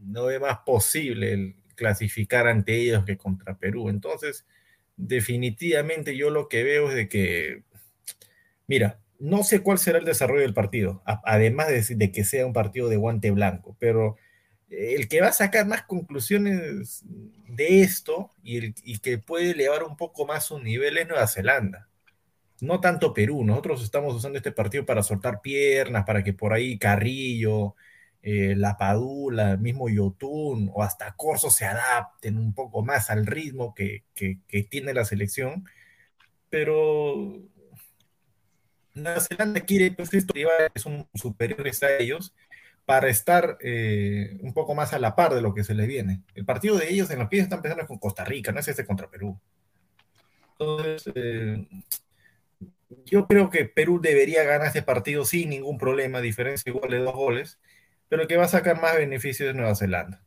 no 0.01 0.27
ve 0.27 0.41
más 0.41 0.59
posible 0.65 1.57
clasificar 1.74 2.47
ante 2.47 2.77
ellos 2.77 3.05
que 3.05 3.19
contra 3.19 3.59
Perú. 3.59 3.91
Entonces, 3.91 4.47
definitivamente 4.97 6.16
yo 6.16 6.31
lo 6.31 6.49
que 6.49 6.65
veo 6.65 6.89
es 6.89 6.95
de 6.95 7.09
que, 7.09 7.65
mira, 8.66 9.01
no 9.19 9.45
sé 9.45 9.62
cuál 9.62 9.78
será 9.78 9.99
el 9.99 10.05
desarrollo 10.07 10.43
del 10.43 10.55
partido, 10.55 11.03
además 11.05 11.69
de, 11.89 12.12
que 12.12 12.24
sea 12.24 12.47
un 12.47 12.53
partido 12.55 12.89
de 12.89 12.97
guante 12.97 13.31
blanco, 13.31 13.77
pero 13.78 14.16
el 14.69 15.09
que 15.09 15.20
va 15.20 15.28
a 15.28 15.33
sacar 15.33 15.66
más 15.66 15.83
conclusiones 15.85 17.05
de 17.05 17.83
esto 17.83 18.33
y, 18.43 18.74
y 18.91 18.99
que 18.99 19.19
puede 19.19 19.53
elevar 19.53 19.85
un 19.85 19.97
poco 19.97 20.27
más 20.27 20.47
su 20.47 20.59
nivel 20.59 20.99
es 20.99 21.09
Nueva 21.09 21.27
Zelanda 21.27 21.89
no 22.61 22.81
tanto 22.81 23.12
Perú. 23.12 23.45
Nosotros 23.45 23.83
estamos 23.83 24.15
usando 24.15 24.39
este 24.39 24.53
partido 24.53 24.85
para 24.87 25.03
soltar 25.03 25.41
piernas, 25.41 26.05
para 26.05 26.23
que 26.23 26.33
por 26.33 26.53
ahí 26.53 26.78
Carrillo, 26.78 27.74
eh, 28.23 28.55
La 28.57 28.77
Padula, 28.77 29.57
mismo 29.57 29.89
Yotun 29.89 30.70
o 30.74 30.83
hasta 30.83 31.15
Corso 31.15 31.51
se 31.51 31.65
adapten 31.65 32.39
un 32.39 32.55
poco 32.55 32.83
más 32.83 33.11
al 33.11 33.27
ritmo 33.27 33.74
que, 33.74 34.05
que, 34.15 34.62
tiene 34.65 34.95
la 34.95 35.05
selección. 35.05 35.65
Pero 36.51 37.41
Nueva 38.95 39.20
Zelanda 39.20 39.61
quiere 39.61 39.93
pues, 39.93 40.12
estos 40.15 40.35
rivales 40.35 40.70
son 40.77 41.09
superiores 41.15 41.83
a 41.83 41.97
ellos 41.99 42.35
para 42.87 43.09
estar 43.09 43.59
eh, 43.61 44.39
un 44.43 44.55
poco 44.55 44.74
más 44.74 44.93
a 44.93 44.99
la 44.99 45.16
par 45.16 45.35
de 45.35 45.43
lo 45.43 45.53
que 45.55 45.65
se 45.65 45.74
les 45.74 45.89
viene. 45.89 46.23
El 46.35 46.45
partido 46.45 46.78
de 46.78 46.91
ellos 46.91 47.11
en 47.11 47.19
los 47.19 47.28
pies 47.28 47.45
están 47.45 47.61
pensando 47.61 47.87
con 47.87 47.99
Costa 47.99 48.24
Rica, 48.24 48.53
no 48.53 48.61
es 48.61 48.69
este 48.69 48.87
contra 48.87 49.11
Perú. 49.11 49.39
Entonces, 50.59 51.12
eh, 51.15 51.66
yo 53.04 53.26
creo 53.26 53.50
que 53.50 53.64
Perú 53.64 54.00
debería 54.00 54.44
ganar 54.44 54.68
este 54.68 54.82
partido 54.82 55.24
sin 55.24 55.50
ningún 55.50 55.78
problema, 55.78 56.20
diferencia 56.20 56.70
igual 56.70 56.90
de 56.90 56.98
dos 56.98 57.14
goles, 57.14 57.58
pero 58.08 58.22
el 58.22 58.28
que 58.28 58.36
va 58.36 58.44
a 58.44 58.48
sacar 58.48 58.80
más 58.80 58.96
beneficios 58.96 59.48
es 59.50 59.54
Nueva 59.54 59.74
Zelanda. 59.74 60.22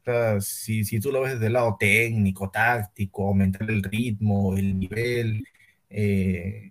O 0.00 0.04
sea, 0.04 0.40
si, 0.42 0.84
si 0.84 1.00
tú 1.00 1.10
lo 1.10 1.22
ves 1.22 1.32
desde 1.34 1.46
el 1.46 1.54
lado 1.54 1.76
técnico, 1.80 2.50
táctico, 2.50 3.26
aumentar 3.28 3.70
el 3.70 3.82
ritmo, 3.82 4.54
el 4.56 4.78
nivel, 4.78 5.42
eh, 5.88 6.70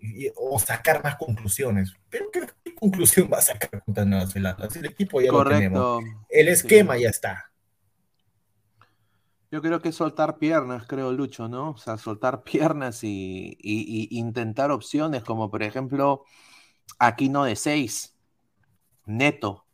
y- 0.00 0.28
o 0.36 0.58
sacar 0.58 1.02
más 1.02 1.16
conclusiones. 1.16 1.94
Pero 2.10 2.30
¿qué, 2.30 2.42
qué 2.62 2.74
conclusión 2.74 3.28
va 3.32 3.38
a 3.38 3.42
sacar 3.42 3.82
contra 3.82 4.04
Nueva 4.04 4.26
Zelanda? 4.26 4.68
Si 4.68 4.80
el 4.80 4.86
equipo 4.86 5.20
ya 5.22 5.32
lo 5.32 5.44
tenemos. 5.44 6.04
El 6.28 6.48
esquema 6.48 6.96
Sí. 6.96 7.02
ya 7.02 7.08
está. 7.08 7.50
Yo 9.50 9.62
creo 9.62 9.80
que 9.80 9.88
es 9.90 9.94
soltar 9.96 10.38
piernas, 10.38 10.86
creo, 10.86 11.10
Lucho, 11.12 11.48
¿no? 11.48 11.70
O 11.70 11.76
sea, 11.78 11.96
soltar 11.98 12.42
piernas 12.44 13.02
y, 13.04 13.56
y- 13.60 14.08
y 14.10 14.18
intentar 14.18 14.70
opciones, 14.70 15.24
como 15.24 15.50
por 15.50 15.62
ejemplo, 15.62 16.24
Aquino 17.00 17.44
de 17.44 17.56
6, 17.56 18.16
neto. 19.06 19.66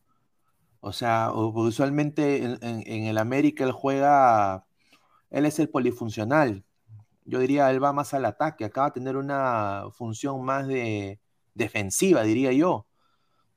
O 0.80 0.92
sea, 0.92 1.32
usualmente 1.34 2.44
en, 2.44 2.58
en- 2.62 3.04
el 3.06 3.18
América 3.18 3.64
él 3.64 3.72
juega, 3.72 4.66
él 5.30 5.46
es 5.46 5.58
el 5.60 5.70
polifuncional. 5.70 6.64
Yo 7.26 7.40
diría, 7.40 7.70
él 7.70 7.82
va 7.84 7.92
más 7.94 8.14
al 8.14 8.24
ataque, 8.26 8.64
acá 8.66 8.82
va 8.82 8.88
a 8.88 8.92
tener 8.94 9.16
una 9.16 9.84
función 9.92 10.44
más 10.44 10.66
de 10.68 11.20
defensiva, 11.54 12.22
diría 12.24 12.52
yo. 12.52 12.86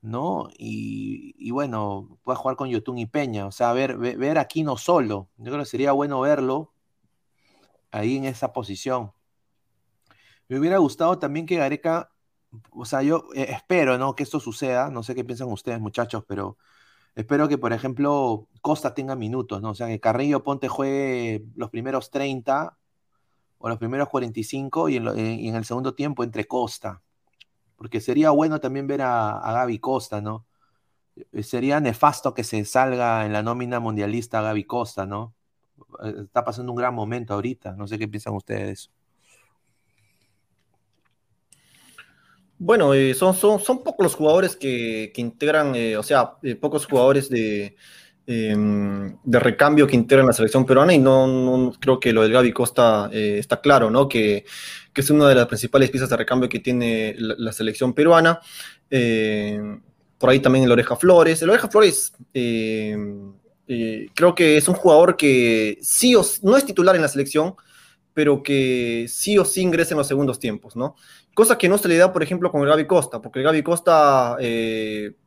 ¿No? 0.08 0.50
Y, 0.58 1.36
y 1.38 1.52
bueno, 1.52 2.20
puede 2.24 2.38
jugar 2.38 2.58
con 2.58 2.70
Yotun 2.70 2.98
y 3.00 3.06
Peña, 3.08 3.46
o 3.48 3.52
sea, 3.52 3.74
ver, 3.74 3.98
ver, 3.98 4.18
ver 4.18 4.38
a 4.40 4.48
solo, 4.78 5.30
yo 5.38 5.46
creo 5.52 5.60
que 5.60 5.66
sería 5.66 5.92
bueno 5.94 6.22
verlo 6.22 6.74
ahí 7.92 8.16
en 8.18 8.26
esa 8.26 8.54
posición. 8.54 9.12
Me 10.48 10.60
hubiera 10.60 10.78
gustado 10.78 11.20
también 11.20 11.46
que 11.46 11.58
Gareca, 11.58 12.12
o 12.72 12.86
sea, 12.86 13.02
yo 13.04 13.26
eh, 13.36 13.48
espero, 13.52 13.98
¿no? 13.98 14.16
Que 14.16 14.24
esto 14.24 14.40
suceda, 14.40 14.90
no 14.90 15.04
sé 15.04 15.16
qué 15.16 15.24
piensan 15.26 15.50
ustedes, 15.52 15.80
muchachos, 15.80 16.24
pero 16.28 16.58
espero 17.16 17.48
que, 17.50 17.58
por 17.58 17.74
ejemplo, 17.74 18.48
Costa 18.62 18.94
tenga 18.96 19.16
minutos, 19.16 19.62
¿no? 19.62 19.72
O 19.72 19.76
sea, 19.76 19.88
que 19.88 20.00
Carrillo 20.00 20.44
Ponte 20.44 20.68
juegue 20.70 21.46
los 21.56 21.70
primeros 21.72 22.12
30 22.12 22.78
o 23.60 23.70
los 23.70 23.80
primeros 23.80 24.10
45 24.10 24.90
y 24.90 24.98
en, 24.98 25.06
lo- 25.06 25.18
y 25.18 25.48
en 25.50 25.56
el 25.56 25.66
segundo 25.66 25.96
tiempo 25.96 26.24
entre 26.24 26.46
Costa 26.48 27.04
porque 27.78 28.02
sería 28.02 28.32
bueno 28.32 28.60
también 28.60 28.88
ver 28.88 29.02
a, 29.02 29.38
a 29.38 29.54
Gaby 29.54 29.80
Costa, 29.80 30.22
¿no? 30.22 30.46
Eh, 31.32 31.44
Sería 31.44 31.80
nefasto 31.80 32.34
que 32.34 32.44
se 32.44 32.64
salga 32.66 33.26
en 33.26 33.34
la 33.34 33.44
nómina 33.44 33.80
mundialista 33.80 34.42
Gaby 34.42 34.64
Costa, 34.66 35.06
¿no? 35.06 35.34
Eh, 36.04 36.14
Está 36.26 36.44
pasando 36.44 36.72
un 36.72 36.78
gran 36.78 36.94
momento 36.94 37.34
ahorita, 37.34 37.74
no 37.74 37.88
sé 37.88 37.98
qué 37.98 38.08
piensan 38.08 38.34
ustedes. 38.34 38.92
Bueno, 42.60 42.94
eh, 42.96 43.14
son, 43.14 43.36
son, 43.36 43.60
son 43.60 43.84
pocos 43.84 44.04
los 44.04 44.16
jugadores 44.16 44.56
que, 44.56 45.12
que 45.14 45.22
integran, 45.22 45.76
o 45.96 46.02
sea, 46.02 46.38
pocos 46.60 46.88
jugadores 46.88 47.30
de, 47.30 47.76
em, 48.26 49.16
de 49.24 49.40
recambio 49.40 49.86
que 49.86 49.96
integran 49.96 50.26
la 50.26 50.34
selección 50.34 50.66
peruana 50.66 50.92
y 50.92 50.98
no, 50.98 51.72
creo 51.80 52.00
que 52.00 52.12
lo 52.12 52.24
del 52.24 52.32
Gaby 52.34 52.54
Costa 52.54 53.12
está 53.14 53.62
claro, 53.62 53.92
¿no? 53.92 54.10
Que, 54.10 54.44
que 54.98 55.02
es 55.02 55.12
una 55.12 55.30
de 55.30 55.36
las 55.36 55.46
principales 55.46 55.92
piezas 55.92 56.10
de 56.10 56.18
recambio 56.18 56.50
que 56.50 56.60
tiene 56.60 57.14
la, 57.20 57.52
selección 57.52 57.94
peruana. 57.94 58.40
Eh, 58.90 59.62
por 60.18 60.32
ahí 60.32 60.40
también 60.40 60.66
el 60.66 60.72
Oreja 60.72 60.96
Flores. 60.96 61.40
El 61.40 61.52
Oreja 61.52 61.68
Flores 61.68 62.14
eh, 62.34 62.98
eh, 63.68 64.08
creo 64.16 64.34
que 64.34 64.58
es 64.58 64.68
un 64.68 64.74
jugador 64.74 65.16
que 65.16 65.78
sí 65.84 66.16
o 66.16 66.26
no 66.42 66.58
es 66.58 66.66
titular 66.66 66.96
en 66.96 67.04
la 67.04 67.10
selección, 67.10 67.54
pero 68.16 68.42
que 68.42 69.06
sí 69.08 69.38
o 69.38 69.46
sí 69.46 69.62
ingresa 69.62 69.94
en 69.94 70.00
los 70.00 70.08
segundos 70.08 70.40
tiempos, 70.40 70.76
¿no? 70.76 70.96
Cosa 71.36 71.60
que 71.60 71.70
no 71.70 71.78
se 71.78 71.90
le 71.90 71.98
da, 71.98 72.12
por 72.12 72.24
ejemplo, 72.24 72.52
con 72.52 72.64
el 72.64 72.68
Gaby 72.68 72.88
Costa, 72.88 73.22
porque 73.22 73.38
el 73.38 73.46
Gaby 73.46 73.62
Costa 73.62 74.36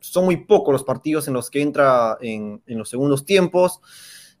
son 0.01 0.25
muy 0.25 0.35
pocos 0.35 0.73
los 0.73 0.83
partidos 0.83 1.29
en 1.29 1.33
los 1.35 1.49
que 1.49 1.61
entra 1.61 2.17
en, 2.19 2.61
los 2.67 2.89
segundos 2.89 3.23
tiempos, 3.23 3.79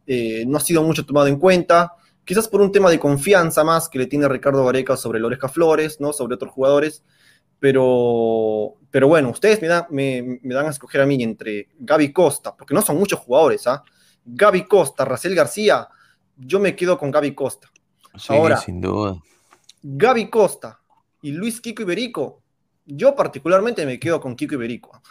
no 0.05 0.57
ha 0.57 0.59
sido 0.59 0.83
mucho 0.83 1.05
tomado 1.05 1.27
en 1.27 1.39
cuenta, 1.39 1.93
quizás 2.25 2.47
por 2.47 2.61
un 2.61 2.71
tema 2.71 2.89
de 2.89 2.99
confianza 2.99 3.63
más 3.63 3.89
que 3.89 3.99
le 3.99 4.07
tiene 4.07 4.27
Ricardo 4.27 4.65
Gareca 4.65 4.95
sobre 4.97 5.19
el 5.19 5.25
Oreja 5.25 5.49
Flores, 5.49 5.99
¿no? 5.99 6.13
Sobre 6.13 6.35
otros 6.35 6.51
jugadores, 6.51 7.03
pero, 7.59 8.75
pero 8.89 9.07
bueno, 9.07 9.29
ustedes 9.29 9.61
me, 9.61 9.67
dan- 9.67 9.85
me, 9.89 10.39
me 10.41 10.53
dan 10.53 10.65
a 10.65 10.69
escoger 10.69 11.01
a 11.01 11.05
mí 11.05 11.21
entre 11.23 11.69
Gaby 11.79 12.11
Costa, 12.11 12.55
porque 12.55 12.73
no 12.73 12.81
son 12.81 12.97
muchos 12.97 13.19
jugadores, 13.19 13.65
¿ah? 13.67 13.83
Gaby 14.25 14.67
Costa, 14.67 15.05
Racel 15.05 15.35
García, 15.35 15.87
yo 16.37 16.59
me 16.59 16.75
quedo 16.75 16.97
con 16.97 17.11
Gaby 17.11 17.33
Costa. 17.33 17.69
Sí, 18.17 18.33
Ahora. 18.33 18.57
sin 18.57 18.81
duda. 18.81 19.15
Gaby 19.83 20.29
Costa 20.29 20.79
y 21.21 21.31
Luis 21.31 21.61
Kiko 21.61 21.83
Iberico, 21.83 22.41
yo 22.85 23.15
particularmente 23.15 23.85
me 23.85 23.99
quedo 23.99 24.19
con 24.19 24.35
Kiko 24.35 24.55
Iberico. 24.55 25.01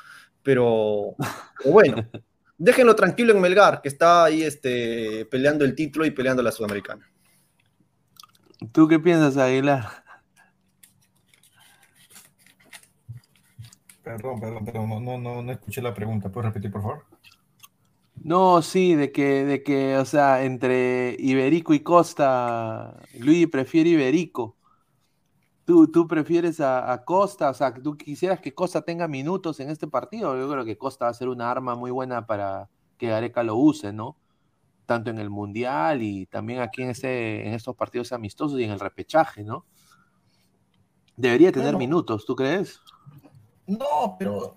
Pero, 0.42 1.14
pero 1.58 1.70
bueno, 1.72 1.96
déjenlo 2.60 2.94
tranquilo 2.94 3.32
en 3.32 3.40
Melgar, 3.40 3.80
que 3.80 3.88
está 3.88 4.24
ahí 4.24 4.42
este, 4.42 5.24
peleando 5.24 5.64
el 5.64 5.74
título 5.74 6.04
y 6.04 6.10
peleando 6.10 6.42
la 6.42 6.52
Sudamericana. 6.52 7.10
¿Tú 8.72 8.86
qué 8.86 9.00
piensas, 9.00 9.38
Aguilar? 9.38 9.88
Perdón, 14.02 14.40
perdón, 14.40 14.64
perdón, 14.66 14.88
no, 14.88 15.00
no, 15.00 15.18
no, 15.18 15.42
no 15.42 15.52
escuché 15.52 15.80
la 15.80 15.94
pregunta. 15.94 16.30
¿Puedes 16.30 16.48
repetir, 16.48 16.70
por 16.70 16.82
favor? 16.82 17.04
No, 18.22 18.60
sí, 18.60 18.94
de 18.94 19.10
que, 19.10 19.46
de 19.46 19.62
que, 19.62 19.96
o 19.96 20.04
sea, 20.04 20.44
entre 20.44 21.16
Iberico 21.18 21.72
y 21.72 21.80
Costa, 21.80 23.00
Luigi 23.18 23.46
prefiere 23.46 23.90
Iberico. 23.90 24.58
¿Tú, 25.70 25.86
tú 25.86 26.08
prefieres 26.08 26.58
a, 26.58 26.90
a 26.92 27.04
Costa? 27.04 27.48
O 27.48 27.54
sea, 27.54 27.72
¿tú 27.72 27.96
quisieras 27.96 28.40
que 28.40 28.52
Costa 28.52 28.82
tenga 28.82 29.06
minutos 29.06 29.60
en 29.60 29.70
este 29.70 29.86
partido? 29.86 30.36
Yo 30.36 30.50
creo 30.50 30.64
que 30.64 30.76
Costa 30.76 31.04
va 31.04 31.12
a 31.12 31.14
ser 31.14 31.28
una 31.28 31.48
arma 31.48 31.76
muy 31.76 31.92
buena 31.92 32.26
para 32.26 32.68
que 32.98 33.06
Gareca 33.06 33.44
lo 33.44 33.54
use, 33.54 33.92
¿no? 33.92 34.16
Tanto 34.84 35.10
en 35.10 35.20
el 35.20 35.30
Mundial 35.30 36.02
y 36.02 36.26
también 36.26 36.58
aquí 36.60 36.82
en, 36.82 36.90
este, 36.90 37.46
en 37.46 37.54
estos 37.54 37.76
partidos 37.76 38.10
amistosos 38.10 38.58
y 38.58 38.64
en 38.64 38.72
el 38.72 38.80
repechaje, 38.80 39.44
¿no? 39.44 39.64
Debería 41.16 41.52
tener 41.52 41.74
Bueno. 41.74 41.78
minutos, 41.78 42.26
¿tú 42.26 42.34
crees? 42.34 42.80
No, 43.68 44.16
pero 44.18 44.56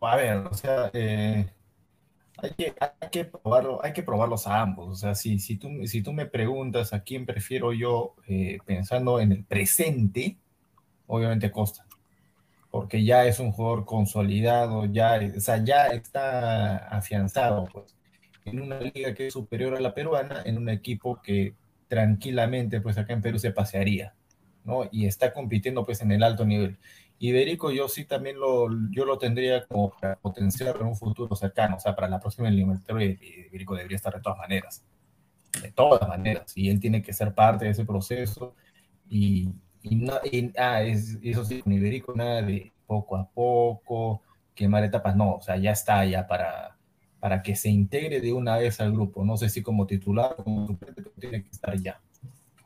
a 0.00 0.16
ver, 0.16 0.38
o 0.38 0.54
sea, 0.54 0.90
eh, 0.94 1.48
hay 2.44 2.50
que, 2.56 2.74
hay 2.78 3.24
probarlo, 3.24 3.84
hay 3.84 3.92
que 3.92 4.02
probarlos 4.02 4.46
a 4.46 4.60
ambos. 4.60 4.88
O 4.88 4.94
sea, 4.94 5.14
si, 5.14 5.38
si 5.38 5.56
tú, 5.56 5.68
si 5.86 6.02
tú 6.02 6.12
me 6.12 6.26
preguntas 6.26 6.92
a 6.92 7.02
quién 7.02 7.26
prefiero 7.26 7.72
yo 7.72 8.14
eh, 8.28 8.58
pensando 8.64 9.20
en 9.20 9.32
el 9.32 9.44
presente, 9.44 10.36
obviamente 11.06 11.50
Costa, 11.50 11.86
porque 12.70 13.04
ya 13.04 13.24
es 13.26 13.40
un 13.40 13.52
jugador 13.52 13.84
consolidado, 13.84 14.86
ya, 14.86 15.20
o 15.36 15.40
sea, 15.40 15.62
ya 15.64 15.86
está 15.88 16.76
afianzado, 16.88 17.68
pues, 17.72 17.94
en 18.44 18.60
una 18.60 18.80
liga 18.80 19.14
que 19.14 19.28
es 19.28 19.32
superior 19.32 19.76
a 19.76 19.80
la 19.80 19.94
peruana, 19.94 20.42
en 20.44 20.58
un 20.58 20.68
equipo 20.68 21.20
que 21.22 21.54
tranquilamente, 21.88 22.80
pues 22.80 22.98
acá 22.98 23.12
en 23.12 23.22
Perú 23.22 23.38
se 23.38 23.52
pasearía, 23.52 24.14
¿no? 24.64 24.88
Y 24.90 25.06
está 25.06 25.32
compitiendo, 25.32 25.84
pues, 25.84 26.00
en 26.02 26.12
el 26.12 26.22
alto 26.22 26.44
nivel. 26.44 26.78
Iberico 27.18 27.70
yo 27.70 27.88
sí 27.88 28.04
también 28.04 28.38
lo, 28.38 28.68
yo 28.90 29.04
lo 29.04 29.18
tendría 29.18 29.64
como 29.66 29.90
para 29.90 30.16
potenciar 30.16 30.76
en 30.76 30.86
un 30.86 30.96
futuro 30.96 31.34
cercano, 31.36 31.76
o 31.76 31.80
sea, 31.80 31.94
para 31.94 32.08
la 32.08 32.20
próxima 32.20 32.48
eliminatoria 32.48 33.16
Iberico 33.48 33.76
debería 33.76 33.96
estar 33.96 34.14
de 34.14 34.20
todas 34.20 34.38
maneras, 34.38 34.84
de 35.62 35.70
todas 35.72 36.08
maneras, 36.08 36.52
y 36.56 36.70
él 36.70 36.80
tiene 36.80 37.02
que 37.02 37.12
ser 37.12 37.34
parte 37.34 37.64
de 37.64 37.70
ese 37.70 37.84
proceso, 37.84 38.54
y, 39.08 39.48
y, 39.82 39.96
no, 39.96 40.14
y 40.24 40.52
ah, 40.58 40.82
es, 40.82 41.18
eso 41.22 41.44
sí, 41.44 41.62
con 41.62 41.72
Iberico 41.72 42.14
nada 42.14 42.42
de 42.42 42.72
poco 42.86 43.16
a 43.16 43.28
poco, 43.28 44.22
quemar 44.54 44.84
etapas, 44.84 45.16
no, 45.16 45.36
o 45.36 45.42
sea, 45.42 45.56
ya 45.56 45.70
está 45.70 46.04
ya 46.04 46.26
para, 46.26 46.76
para 47.20 47.42
que 47.42 47.56
se 47.56 47.70
integre 47.70 48.20
de 48.20 48.32
una 48.32 48.56
vez 48.58 48.80
al 48.80 48.92
grupo, 48.92 49.24
no 49.24 49.36
sé 49.36 49.48
si 49.48 49.62
como 49.62 49.86
titular 49.86 50.34
o 50.36 50.44
como 50.44 50.66
suplente, 50.66 51.02
pero 51.02 51.14
tiene 51.18 51.42
que 51.42 51.50
estar 51.50 51.74
ya. 51.78 52.00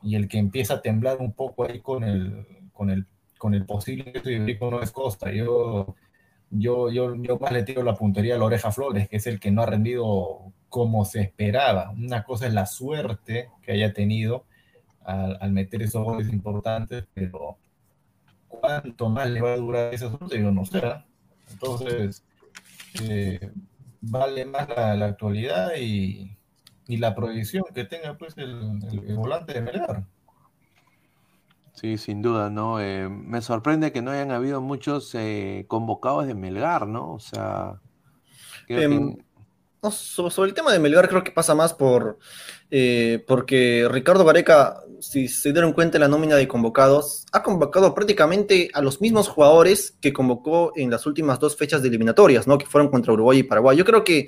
Y 0.01 0.15
el 0.15 0.27
que 0.27 0.37
empieza 0.37 0.75
a 0.75 0.81
temblar 0.81 1.17
un 1.19 1.33
poco 1.33 1.65
ahí 1.65 1.79
con 1.81 2.03
el, 2.03 2.45
con 2.73 2.89
el 2.89 3.05
con 3.39 3.55
el 3.55 3.65
posible 3.65 4.11
Iberico 4.23 4.69
no 4.69 4.83
es 4.83 4.91
Costa. 4.91 5.31
Yo, 5.31 5.95
yo, 6.51 6.91
yo, 6.91 7.39
más 7.39 7.51
le 7.51 7.63
tiro 7.63 7.81
la 7.81 7.95
puntería 7.95 8.35
a 8.35 8.37
la 8.37 8.45
Oreja 8.45 8.71
Flores, 8.71 9.07
que 9.09 9.17
es 9.17 9.25
el 9.25 9.39
que 9.39 9.49
no 9.49 9.63
ha 9.63 9.65
rendido 9.65 10.53
como 10.67 11.05
se 11.05 11.21
esperaba. 11.21 11.89
Una 11.91 12.23
cosa 12.23 12.45
es 12.45 12.53
la 12.53 12.67
suerte 12.67 13.49
que 13.63 13.71
haya 13.71 13.93
tenido 13.93 14.45
al, 15.05 15.37
al 15.41 15.51
meter 15.53 15.81
esos 15.81 16.03
goles 16.03 16.29
importantes, 16.31 17.05
pero 17.13 17.57
cuánto 18.49 19.09
más 19.09 19.29
le 19.29 19.41
va 19.41 19.53
a 19.53 19.57
durar 19.57 19.93
esa 19.93 20.09
suerte, 20.09 20.39
yo 20.39 20.51
no 20.51 20.65
sé. 20.65 20.81
Entonces, 21.49 22.25
eh, 23.01 23.51
vale 24.01 24.45
más 24.45 24.67
la, 24.67 24.95
la 24.95 25.05
actualidad 25.05 25.71
y, 25.79 26.37
y, 26.87 26.97
la 26.97 27.15
proyección 27.15 27.63
que 27.73 27.85
tenga 27.85 28.17
pues 28.17 28.37
el, 28.37 28.79
el 29.07 29.15
volante 29.15 29.53
de 29.53 29.61
Melgar. 29.61 30.03
Sí, 31.79 31.97
sin 31.97 32.21
duda, 32.21 32.49
¿no? 32.49 32.81
Eh, 32.81 33.07
me 33.09 33.41
sorprende 33.41 33.91
que 33.93 34.01
no 34.01 34.11
hayan 34.11 34.31
habido 34.31 34.59
muchos 34.59 35.15
eh, 35.15 35.63
convocados 35.69 36.27
de 36.27 36.35
Melgar, 36.35 36.87
¿no? 36.87 37.13
O 37.13 37.19
sea, 37.19 37.79
creo 38.67 38.81
Em, 38.81 39.15
que... 39.15 39.23
no, 39.83 39.91
so- 39.91 40.29
sobre 40.29 40.49
el 40.49 40.55
tema 40.55 40.73
de 40.73 40.79
Melgar 40.79 41.07
creo 41.07 41.23
que 41.23 41.31
pasa 41.31 41.55
más 41.55 41.73
por 41.73 42.19
eh, 42.69 43.23
porque 43.27 43.87
Ricardo 43.89 44.25
Gareca, 44.25 44.81
si 44.99 45.29
se 45.29 45.53
dieron 45.53 45.71
cuenta 45.73 45.97
en 45.97 46.01
la 46.01 46.07
nómina 46.09 46.35
de 46.35 46.49
convocados, 46.49 47.25
ha 47.31 47.43
convocado 47.43 47.95
prácticamente 47.95 48.69
a 48.73 48.81
los 48.81 48.99
mismos 48.99 49.29
jugadores 49.29 49.97
que 50.01 50.11
convocó 50.13 50.73
en 50.75 50.89
las 50.91 51.05
últimas 51.05 51.39
dos 51.39 51.55
fechas 51.55 51.81
de 51.81 51.87
eliminatorias, 51.87 52.45
¿no? 52.45 52.57
Que 52.57 52.65
fueron 52.65 52.89
contra 52.91 53.13
Uruguay 53.13 53.39
y 53.39 53.43
Paraguay. 53.43 53.77
Yo 53.77 53.85
creo 53.85 54.03
que 54.03 54.27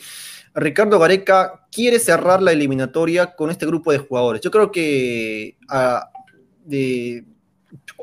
Ricardo 0.56 1.00
Gareca 1.00 1.68
quiere 1.72 2.00
cerrar 2.00 2.42
la 2.42 2.54
eliminatoria 2.54 3.36
con 3.36 3.52
este 3.52 3.66
grupo 3.66 3.92
de 3.92 4.00
jugadores. 4.00 4.42
Yo 4.42 4.52
creo 4.52 4.72
que 4.72 5.58
ah, 5.70 6.10
de- 6.66 7.26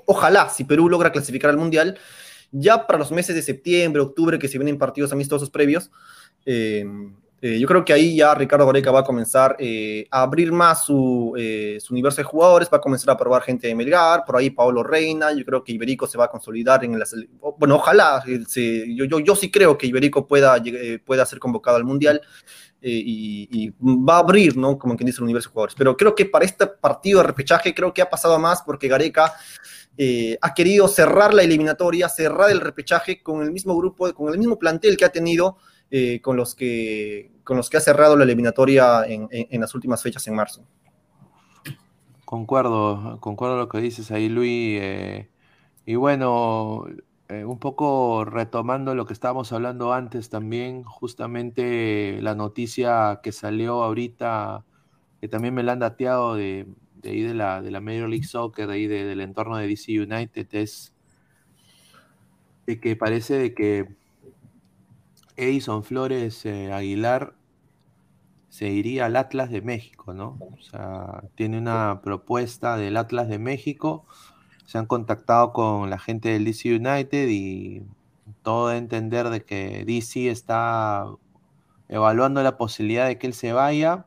ojalá, 0.08 0.48
si 0.48 0.64
Perú 0.64 0.88
logra 0.88 1.12
clasificar 1.12 1.50
al 1.50 1.58
Mundial, 1.58 1.98
ya 2.50 2.86
para 2.86 2.98
los 2.98 3.12
meses 3.12 3.34
de 3.34 3.42
septiembre, 3.42 4.00
octubre, 4.00 4.38
que 4.38 4.48
se 4.48 4.56
vienen 4.56 4.78
partidos 4.78 5.12
amistosos 5.12 5.50
previos, 5.50 5.90
eh, 6.46 6.82
eh, 7.42 7.58
yo 7.60 7.68
creo 7.68 7.84
que 7.84 7.92
ahí 7.92 8.16
ya 8.16 8.34
Ricardo 8.34 8.66
Gareca 8.66 8.90
va 8.90 9.00
a 9.00 9.04
comenzar 9.04 9.54
eh, 9.58 10.08
a 10.10 10.22
abrir 10.22 10.50
más 10.50 10.86
su, 10.86 11.34
su 11.78 11.92
universo 11.92 12.22
de 12.22 12.24
jugadores, 12.24 12.70
va 12.72 12.78
a 12.78 12.80
comenzar 12.80 13.10
a 13.10 13.18
probar 13.18 13.42
gente 13.42 13.68
de 13.68 13.74
Melgar, 13.74 14.24
por 14.24 14.36
ahí 14.36 14.48
Pablo 14.48 14.82
Reina, 14.82 15.30
yo 15.32 15.44
creo 15.44 15.62
que 15.62 15.72
Iberico 15.72 16.06
se 16.06 16.16
va 16.16 16.24
a 16.24 16.30
consolidar 16.30 16.82
en 16.84 16.98
la 16.98 17.04
Bueno, 17.58 17.76
ojalá, 17.76 18.24
yo, 18.26 19.04
yo, 19.04 19.20
yo 19.20 19.36
sí 19.36 19.50
creo 19.50 19.76
que 19.76 19.86
Iberico 19.86 20.26
pueda, 20.26 20.56
pueda 21.04 21.26
ser 21.26 21.38
convocado 21.38 21.76
al 21.76 21.84
Mundial. 21.84 22.22
y, 22.80 23.48
y 23.50 23.72
va 23.78 24.16
a 24.16 24.20
abrir, 24.20 24.56
¿no? 24.56 24.78
Como 24.78 24.96
quien 24.96 25.06
dice, 25.06 25.18
el 25.18 25.24
universo 25.24 25.50
de 25.50 25.52
jugadores. 25.52 25.74
Pero 25.76 25.96
creo 25.96 26.14
que 26.14 26.24
para 26.24 26.44
este 26.44 26.66
partido 26.66 27.18
de 27.20 27.26
repechaje, 27.26 27.74
creo 27.74 27.92
que 27.92 28.00
ha 28.00 28.08
pasado 28.08 28.38
más 28.38 28.62
porque 28.62 28.88
Gareca 28.88 29.34
eh, 30.00 30.38
ha 30.40 30.54
querido 30.54 30.86
cerrar 30.86 31.34
la 31.34 31.42
eliminatoria, 31.42 32.08
cerrar 32.08 32.52
el 32.52 32.60
repechaje 32.60 33.20
con 33.20 33.42
el 33.42 33.50
mismo 33.50 33.76
grupo, 33.76 34.14
con 34.14 34.32
el 34.32 34.38
mismo 34.38 34.56
plantel 34.56 34.96
que 34.96 35.04
ha 35.04 35.08
tenido 35.08 35.56
eh, 35.90 36.20
con, 36.20 36.36
los 36.36 36.54
que, 36.54 37.32
con 37.42 37.56
los 37.56 37.68
que 37.68 37.78
ha 37.78 37.80
cerrado 37.80 38.16
la 38.16 38.22
eliminatoria 38.22 39.04
en, 39.08 39.60
las 39.60 39.74
últimas 39.74 40.00
fechas 40.00 40.24
en 40.28 40.36
marzo. 40.36 40.64
Concuerdo, 42.24 43.18
concuerdo 43.20 43.56
lo 43.56 43.68
que 43.68 43.80
dices 43.80 44.12
ahí, 44.12 44.28
Luis. 44.28 44.78
eh, 44.80 45.30
y 45.84 45.96
bueno, 45.96 46.84
un 47.28 47.58
poco 47.58 48.24
retomando 48.24 48.94
lo 48.94 49.04
que 49.04 49.14
estábamos 49.14 49.52
hablando 49.52 49.92
antes 49.92 50.30
también, 50.30 50.84
justamente 50.84 52.20
la 52.22 52.36
noticia 52.36 53.18
que 53.20 53.32
salió 53.32 53.82
ahorita, 53.82 54.64
que 55.20 55.26
también 55.26 55.54
me 55.54 55.64
la 55.64 55.72
han 55.72 55.80
dateado 55.80 56.36
de, 56.36 56.66
de 57.02 57.10
ahí 57.10 57.22
de 57.22 57.34
la, 57.34 57.62
de 57.62 57.70
la 57.70 57.80
Major 57.80 58.08
League 58.08 58.24
Soccer, 58.26 58.66
de 58.66 58.74
ahí 58.74 58.86
de- 58.86 59.04
del 59.04 59.20
entorno 59.20 59.56
de 59.56 59.66
DC 59.66 60.00
United, 60.00 60.46
es 60.52 60.94
de 62.66 62.80
que 62.80 62.96
parece 62.96 63.34
de 63.38 63.54
que 63.54 63.96
Edison 65.36 65.84
Flores 65.84 66.44
eh, 66.44 66.72
Aguilar 66.72 67.34
se 68.48 68.68
iría 68.68 69.06
al 69.06 69.16
Atlas 69.16 69.50
de 69.50 69.62
México, 69.62 70.12
¿no? 70.14 70.38
O 70.40 70.60
sea, 70.60 71.22
tiene 71.34 71.58
una 71.58 72.00
propuesta 72.02 72.76
del 72.76 72.96
Atlas 72.96 73.28
de 73.28 73.38
México 73.38 74.04
se 74.68 74.76
han 74.76 74.84
contactado 74.84 75.54
con 75.54 75.88
la 75.88 75.98
gente 75.98 76.28
del 76.28 76.44
DC 76.44 76.76
United 76.76 77.28
y 77.30 77.82
todo 78.42 78.68
de 78.68 78.76
entender 78.76 79.30
de 79.30 79.42
que 79.42 79.84
DC 79.86 80.28
está 80.28 81.06
evaluando 81.88 82.42
la 82.42 82.58
posibilidad 82.58 83.06
de 83.06 83.16
que 83.18 83.28
él 83.28 83.32
se 83.32 83.54
vaya, 83.54 84.04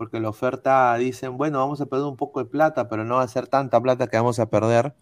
porque 0.00 0.18
la 0.18 0.30
oferta 0.30 0.96
dicen, 0.96 1.36
bueno, 1.36 1.58
vamos 1.58 1.78
a 1.82 1.84
perder 1.84 2.06
un 2.06 2.16
poco 2.16 2.42
de 2.42 2.48
plata, 2.48 2.88
pero 2.88 3.04
no 3.04 3.16
va 3.16 3.22
a 3.22 3.28
ser 3.28 3.48
tanta 3.48 3.78
plata 3.82 4.06
que 4.06 4.16
vamos 4.16 4.38
a 4.38 4.48
perder. 4.48 4.94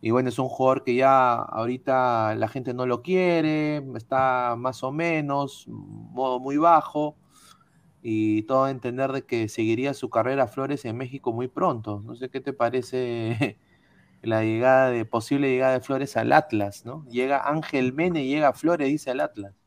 Y 0.00 0.10
bueno, 0.10 0.30
es 0.30 0.38
un 0.38 0.48
jugador 0.48 0.84
que 0.84 0.94
ya 0.94 1.34
ahorita 1.34 2.34
la 2.36 2.48
gente 2.48 2.72
no 2.72 2.86
lo 2.86 3.02
quiere, 3.02 3.84
está 3.94 4.56
más 4.56 4.82
o 4.84 4.90
menos, 4.90 5.66
modo 5.68 6.40
muy 6.40 6.56
bajo, 6.56 7.18
y 8.02 8.44
todo 8.44 8.64
a 8.64 8.70
entender 8.70 9.12
de 9.12 9.26
que 9.26 9.50
seguiría 9.50 9.92
su 9.92 10.08
carrera 10.08 10.46
Flores 10.46 10.86
en 10.86 10.96
México 10.96 11.34
muy 11.34 11.48
pronto. 11.48 12.00
No 12.02 12.16
sé 12.16 12.30
qué 12.30 12.40
te 12.40 12.54
parece 12.54 13.58
la 14.22 14.44
llegada 14.44 14.88
de, 14.88 15.04
posible 15.04 15.50
llegada 15.50 15.74
de 15.74 15.80
Flores 15.80 16.16
al 16.16 16.32
Atlas, 16.32 16.86
¿no? 16.86 17.04
Llega 17.10 17.50
Ángel 17.50 17.92
Mene 17.92 18.24
llega 18.24 18.54
Flores, 18.54 18.88
dice 18.88 19.10
al 19.10 19.20
Atlas. 19.20 19.61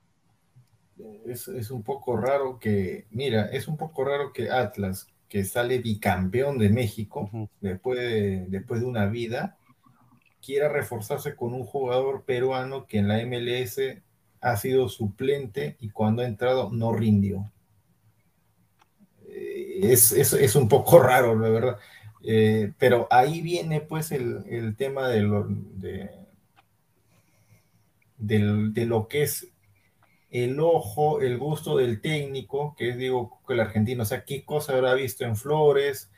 Es, 1.25 1.47
es, 1.49 1.71
un 1.71 1.83
poco 1.83 2.15
raro 2.15 2.57
que, 2.57 3.05
mira, 3.11 3.47
es 3.51 3.67
un 3.67 3.75
poco 3.75 4.05
raro 4.05 4.31
que 4.31 4.49
Atlas, 4.49 5.07
que 5.27 5.43
sale 5.43 5.79
bicampeón 5.79 6.57
de 6.57 6.69
México 6.69 7.29
uh 7.33 7.37
-huh. 7.37 7.49
después, 7.59 7.99
de, 7.99 8.45
después 8.47 8.79
de 8.79 8.87
una 8.87 9.07
vida, 9.07 9.57
quiera 10.41 10.69
reforzarse 10.69 11.35
con 11.35 11.53
un 11.53 11.65
jugador 11.65 12.23
peruano 12.23 12.85
que 12.85 12.99
en 12.99 13.07
la 13.07 13.25
MLS 13.25 13.79
ha 14.41 14.57
sido 14.57 14.87
suplente 14.89 15.75
y 15.79 15.89
cuando 15.89 16.21
ha 16.21 16.27
entrado 16.27 16.69
no 16.71 16.93
rindió. 16.93 17.51
Es, 19.27 20.11
es, 20.13 20.33
es 20.33 20.55
un 20.55 20.69
poco 20.69 20.99
raro, 20.99 21.35
la 21.37 21.49
verdad. 21.49 21.77
Eh, 22.23 22.71
pero 22.77 23.07
ahí 23.11 23.41
viene 23.41 23.81
pues 23.81 24.11
el, 24.11 24.45
el 24.47 24.75
tema 24.75 25.09
de 25.09 25.21
lo, 25.21 25.45
de, 25.47 26.09
de, 28.17 28.69
de 28.71 28.85
lo 28.85 29.07
que 29.07 29.23
es 29.23 29.47
el 30.43 30.59
ojo, 30.59 31.21
el 31.21 31.37
gusto 31.37 31.77
del 31.77 32.01
técnico, 32.01 32.75
que 32.77 32.89
es, 32.89 32.97
digo, 32.97 33.41
el 33.49 33.59
argentino, 33.59 34.03
o 34.03 34.05
sea, 34.05 34.25
qué 34.25 34.43
cosa 34.43 34.73
habrá 34.73 34.93
visto 34.93 35.23
en 35.23 35.35
Flores. 35.35 36.11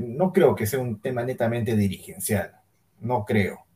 No 0.00 0.32
creo 0.32 0.54
que 0.54 0.66
sea 0.66 0.80
un 0.80 1.00
tema 1.00 1.24
netamente 1.24 1.76
dirigencial, 1.76 2.52
no 3.00 3.24
creo. 3.24 3.66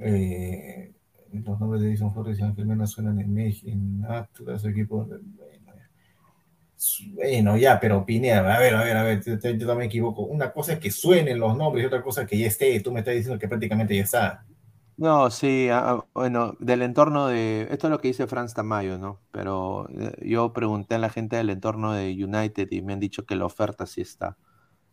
Eh, 0.00 0.92
los 1.32 1.58
nombres 1.60 1.82
de 1.82 1.88
Edison 1.88 2.12
Flores 2.12 2.38
y 2.38 2.42
Ángel 2.42 2.66
Mena 2.66 2.86
suenan 2.86 3.20
en 3.20 3.32
México, 3.32 3.70
en 3.70 4.04
Atlas, 4.08 4.64
equipo. 4.64 5.04
Bueno, 5.04 5.48
bueno, 7.14 7.56
ya, 7.56 7.80
pero 7.80 8.06
Pineda, 8.06 8.54
a 8.54 8.58
ver, 8.60 8.74
a 8.74 8.84
ver, 8.84 8.96
a 8.96 9.02
ver, 9.02 9.22
yo 9.24 9.38
también 9.40 9.78
me 9.78 9.84
equivoco. 9.86 10.22
Una 10.22 10.52
cosa 10.52 10.74
es 10.74 10.78
que 10.78 10.90
suenen 10.90 11.38
los 11.38 11.56
nombres 11.56 11.82
y 11.82 11.86
otra 11.86 12.02
cosa 12.02 12.22
es 12.22 12.28
que 12.28 12.38
ya 12.38 12.46
esté. 12.46 12.78
Tú 12.80 12.92
me 12.92 13.00
estás 13.00 13.14
diciendo 13.14 13.38
que 13.38 13.48
prácticamente 13.48 13.96
ya 13.96 14.04
está. 14.04 14.46
No, 14.98 15.30
sí, 15.30 15.68
bueno, 16.12 16.56
del 16.58 16.82
entorno 16.82 17.28
de, 17.28 17.68
esto 17.70 17.86
es 17.86 17.90
lo 17.92 18.00
que 18.00 18.08
dice 18.08 18.26
Franz 18.26 18.52
Tamayo, 18.52 18.98
¿no? 18.98 19.20
Pero 19.30 19.88
eh, 19.90 20.12
yo 20.28 20.52
pregunté 20.52 20.96
a 20.96 20.98
la 20.98 21.08
gente 21.08 21.36
del 21.36 21.50
entorno 21.50 21.92
de 21.92 22.10
United 22.12 22.66
y 22.72 22.82
me 22.82 22.94
han 22.94 22.98
dicho 23.00 23.24
que 23.24 23.36
la 23.36 23.44
oferta 23.44 23.86
sí 23.86 24.00
está, 24.00 24.36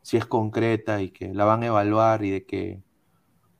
sí 0.03 0.18
es 0.18 0.27
concreta 0.27 1.02
y 1.02 1.10
que 1.10 1.34
la 1.34 1.45
van 1.45 1.64
a 1.64 1.68
evaluar 1.68 2.23
y 2.23 2.30
de 2.30 2.45
que 2.45 2.84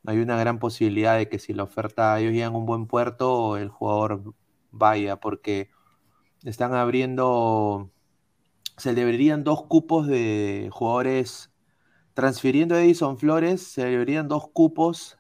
hay 0.06 0.20
una 0.20 0.38
gran 0.38 0.60
posibilidad 0.60 1.18
de 1.18 1.30
que 1.30 1.40
si 1.40 1.54
la 1.54 1.64
oferta, 1.64 2.20
ellos 2.20 2.34
llegan 2.34 2.54
a 2.56 2.58
un 2.58 2.66
buen 2.68 2.88
puerto, 2.88 3.58
el 3.58 3.70
jugador 3.70 4.36
vaya, 4.72 5.18
porque 5.20 5.72
están 6.46 6.74
abriendo, 6.76 7.92
se 8.78 8.94
deberían 8.96 9.44
dos 9.44 9.64
cupos 9.66 10.08
de 10.08 10.70
jugadores, 10.72 11.52
transfiriendo 12.14 12.76
a 12.76 12.82
Edison 12.84 13.18
Flores, 13.18 13.64
se 13.64 13.86
deberían 13.86 14.28
dos 14.30 14.50
cupos 14.54 15.18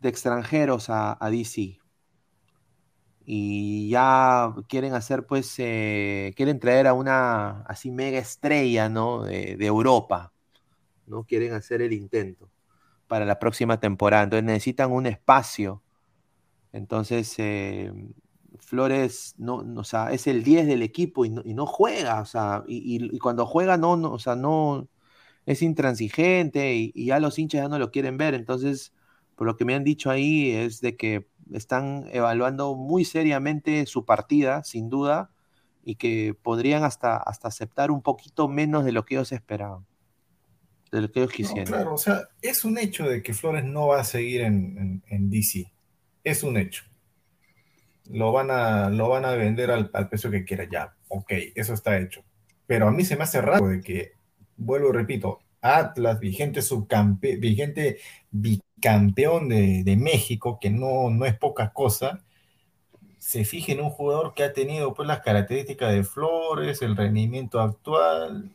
de 0.00 0.08
extranjeros 0.08 0.86
a, 0.90 1.16
DC. 1.30 1.78
Y 3.24 3.90
ya 3.90 4.54
quieren 4.68 4.94
hacer, 4.94 5.26
pues, 5.26 5.54
eh, 5.58 6.32
quieren 6.36 6.60
traer 6.60 6.86
a 6.86 6.94
una 6.94 7.62
así 7.62 7.90
mega 7.90 8.18
estrella, 8.18 8.88
¿no? 8.88 9.24
De, 9.24 9.56
de, 9.56 9.66
Europa, 9.66 10.32
¿no? 11.06 11.24
Quieren 11.24 11.52
hacer 11.52 11.82
el 11.82 11.92
intento 11.92 12.50
para 13.06 13.26
la 13.26 13.38
próxima 13.38 13.80
temporada. 13.80 14.24
Entonces 14.24 14.44
necesitan 14.44 14.92
un 14.92 15.06
espacio. 15.06 15.82
Entonces, 16.72 17.34
eh, 17.38 17.92
Flores, 18.60 19.34
no, 19.38 19.64
o 19.76 19.84
sea, 19.84 20.12
es 20.12 20.26
el 20.26 20.42
10 20.44 20.66
del 20.66 20.82
equipo 20.82 21.24
y 21.24 21.30
no, 21.30 21.42
y 21.44 21.54
no 21.54 21.66
juega, 21.66 22.20
o 22.20 22.26
sea, 22.26 22.64
y, 22.66 23.14
y, 23.14 23.18
cuando 23.18 23.46
juega, 23.46 23.76
no, 23.76 23.96
no, 23.96 24.12
o 24.12 24.18
sea, 24.18 24.36
no, 24.36 24.88
es 25.46 25.62
intransigente 25.62 26.74
y, 26.74 26.92
y 26.94 27.06
ya 27.06 27.20
los 27.20 27.38
hinchas 27.38 27.62
ya 27.62 27.68
no 27.68 27.78
lo 27.78 27.90
quieren 27.90 28.18
ver. 28.18 28.34
Entonces, 28.34 28.92
por 29.38 29.46
lo 29.46 29.56
que 29.56 29.64
me 29.64 29.76
han 29.76 29.84
dicho 29.84 30.10
ahí 30.10 30.50
es 30.50 30.80
de 30.80 30.96
que 30.96 31.28
están 31.52 32.06
evaluando 32.10 32.74
muy 32.74 33.04
seriamente 33.04 33.86
su 33.86 34.04
partida, 34.04 34.64
sin 34.64 34.90
duda, 34.90 35.30
y 35.84 35.94
que 35.94 36.34
podrían 36.34 36.82
hasta, 36.82 37.16
hasta 37.16 37.46
aceptar 37.46 37.92
un 37.92 38.02
poquito 38.02 38.48
menos 38.48 38.84
de 38.84 38.90
lo 38.90 39.04
que 39.04 39.14
ellos 39.14 39.30
esperaban, 39.30 39.86
de 40.90 41.02
lo 41.02 41.12
que 41.12 41.20
ellos 41.20 41.32
quisieran. 41.32 41.66
No, 41.66 41.76
claro, 41.76 41.94
o 41.94 41.98
sea, 41.98 42.28
es 42.42 42.64
un 42.64 42.78
hecho 42.78 43.08
de 43.08 43.22
que 43.22 43.32
Flores 43.32 43.64
no 43.64 43.86
va 43.86 44.00
a 44.00 44.04
seguir 44.04 44.40
en, 44.40 44.76
en, 44.76 45.02
en 45.06 45.30
DC. 45.30 45.70
Es 46.24 46.42
un 46.42 46.56
hecho. 46.56 46.82
Lo 48.10 48.32
van 48.32 48.50
a, 48.50 48.90
lo 48.90 49.08
van 49.08 49.24
a 49.24 49.30
vender 49.36 49.70
al, 49.70 49.88
al 49.94 50.08
precio 50.08 50.32
que 50.32 50.44
quiera 50.44 50.68
ya. 50.68 50.96
Ok, 51.06 51.30
eso 51.54 51.74
está 51.74 51.96
hecho. 51.96 52.24
Pero 52.66 52.88
a 52.88 52.90
mí 52.90 53.04
se 53.04 53.16
me 53.16 53.22
hace 53.22 53.40
raro 53.40 53.68
de 53.68 53.80
que, 53.82 54.14
vuelvo 54.56 54.88
y 54.88 54.92
repito, 54.92 55.38
Atlas, 55.60 56.20
vigente 56.20 56.62
subcampeón, 56.62 57.40
vigente 57.40 57.98
bicampeón 58.30 59.48
de, 59.48 59.82
de, 59.84 59.96
México, 59.96 60.58
que 60.60 60.70
no, 60.70 61.10
no 61.10 61.24
es 61.26 61.36
poca 61.36 61.72
cosa, 61.72 62.24
se 63.18 63.44
fije 63.44 63.72
en 63.72 63.80
un 63.80 63.90
jugador 63.90 64.34
que 64.34 64.44
ha 64.44 64.52
tenido 64.52 64.94
pues 64.94 65.06
las 65.06 65.20
características 65.20 65.92
de 65.92 66.04
Flores, 66.04 66.80
el 66.82 66.96
rendimiento 66.96 67.60
actual, 67.60 68.50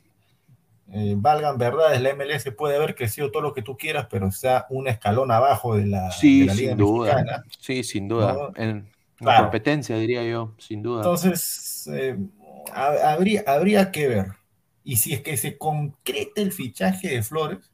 eh, 0.91 1.15
valgan 1.17 1.57
verdades, 1.57 2.01
la 2.01 2.13
MLS 2.13 2.51
puede 2.55 2.75
haber 2.75 2.93
crecido 2.95 3.31
todo 3.31 3.41
lo 3.41 3.53
que 3.53 3.61
tú 3.61 3.77
quieras, 3.77 4.07
pero 4.09 4.27
está 4.27 4.67
un 4.69 4.87
escalón 4.87 5.31
abajo 5.31 5.75
de 5.75 5.87
la, 5.87 6.11
sí, 6.11 6.41
de 6.41 6.45
la 6.45 6.53
Liga 6.53 6.69
sin 6.71 6.77
duda. 6.77 7.15
Mexicana. 7.15 7.43
Sí, 7.59 7.83
sin 7.83 8.07
duda. 8.07 8.51
en 8.55 8.89
claro. 9.15 9.43
competencia, 9.43 9.97
diría 9.97 10.23
yo, 10.23 10.53
sin 10.57 10.83
duda. 10.83 11.01
Entonces, 11.01 11.89
eh, 11.91 12.17
habría, 12.73 13.43
habría 13.47 13.91
que 13.91 14.07
ver 14.07 14.27
y 14.83 14.97
si 14.97 15.13
es 15.13 15.21
que 15.21 15.37
se 15.37 15.57
concreta 15.57 16.41
el 16.41 16.51
fichaje 16.51 17.09
de 17.09 17.23
Flores, 17.23 17.71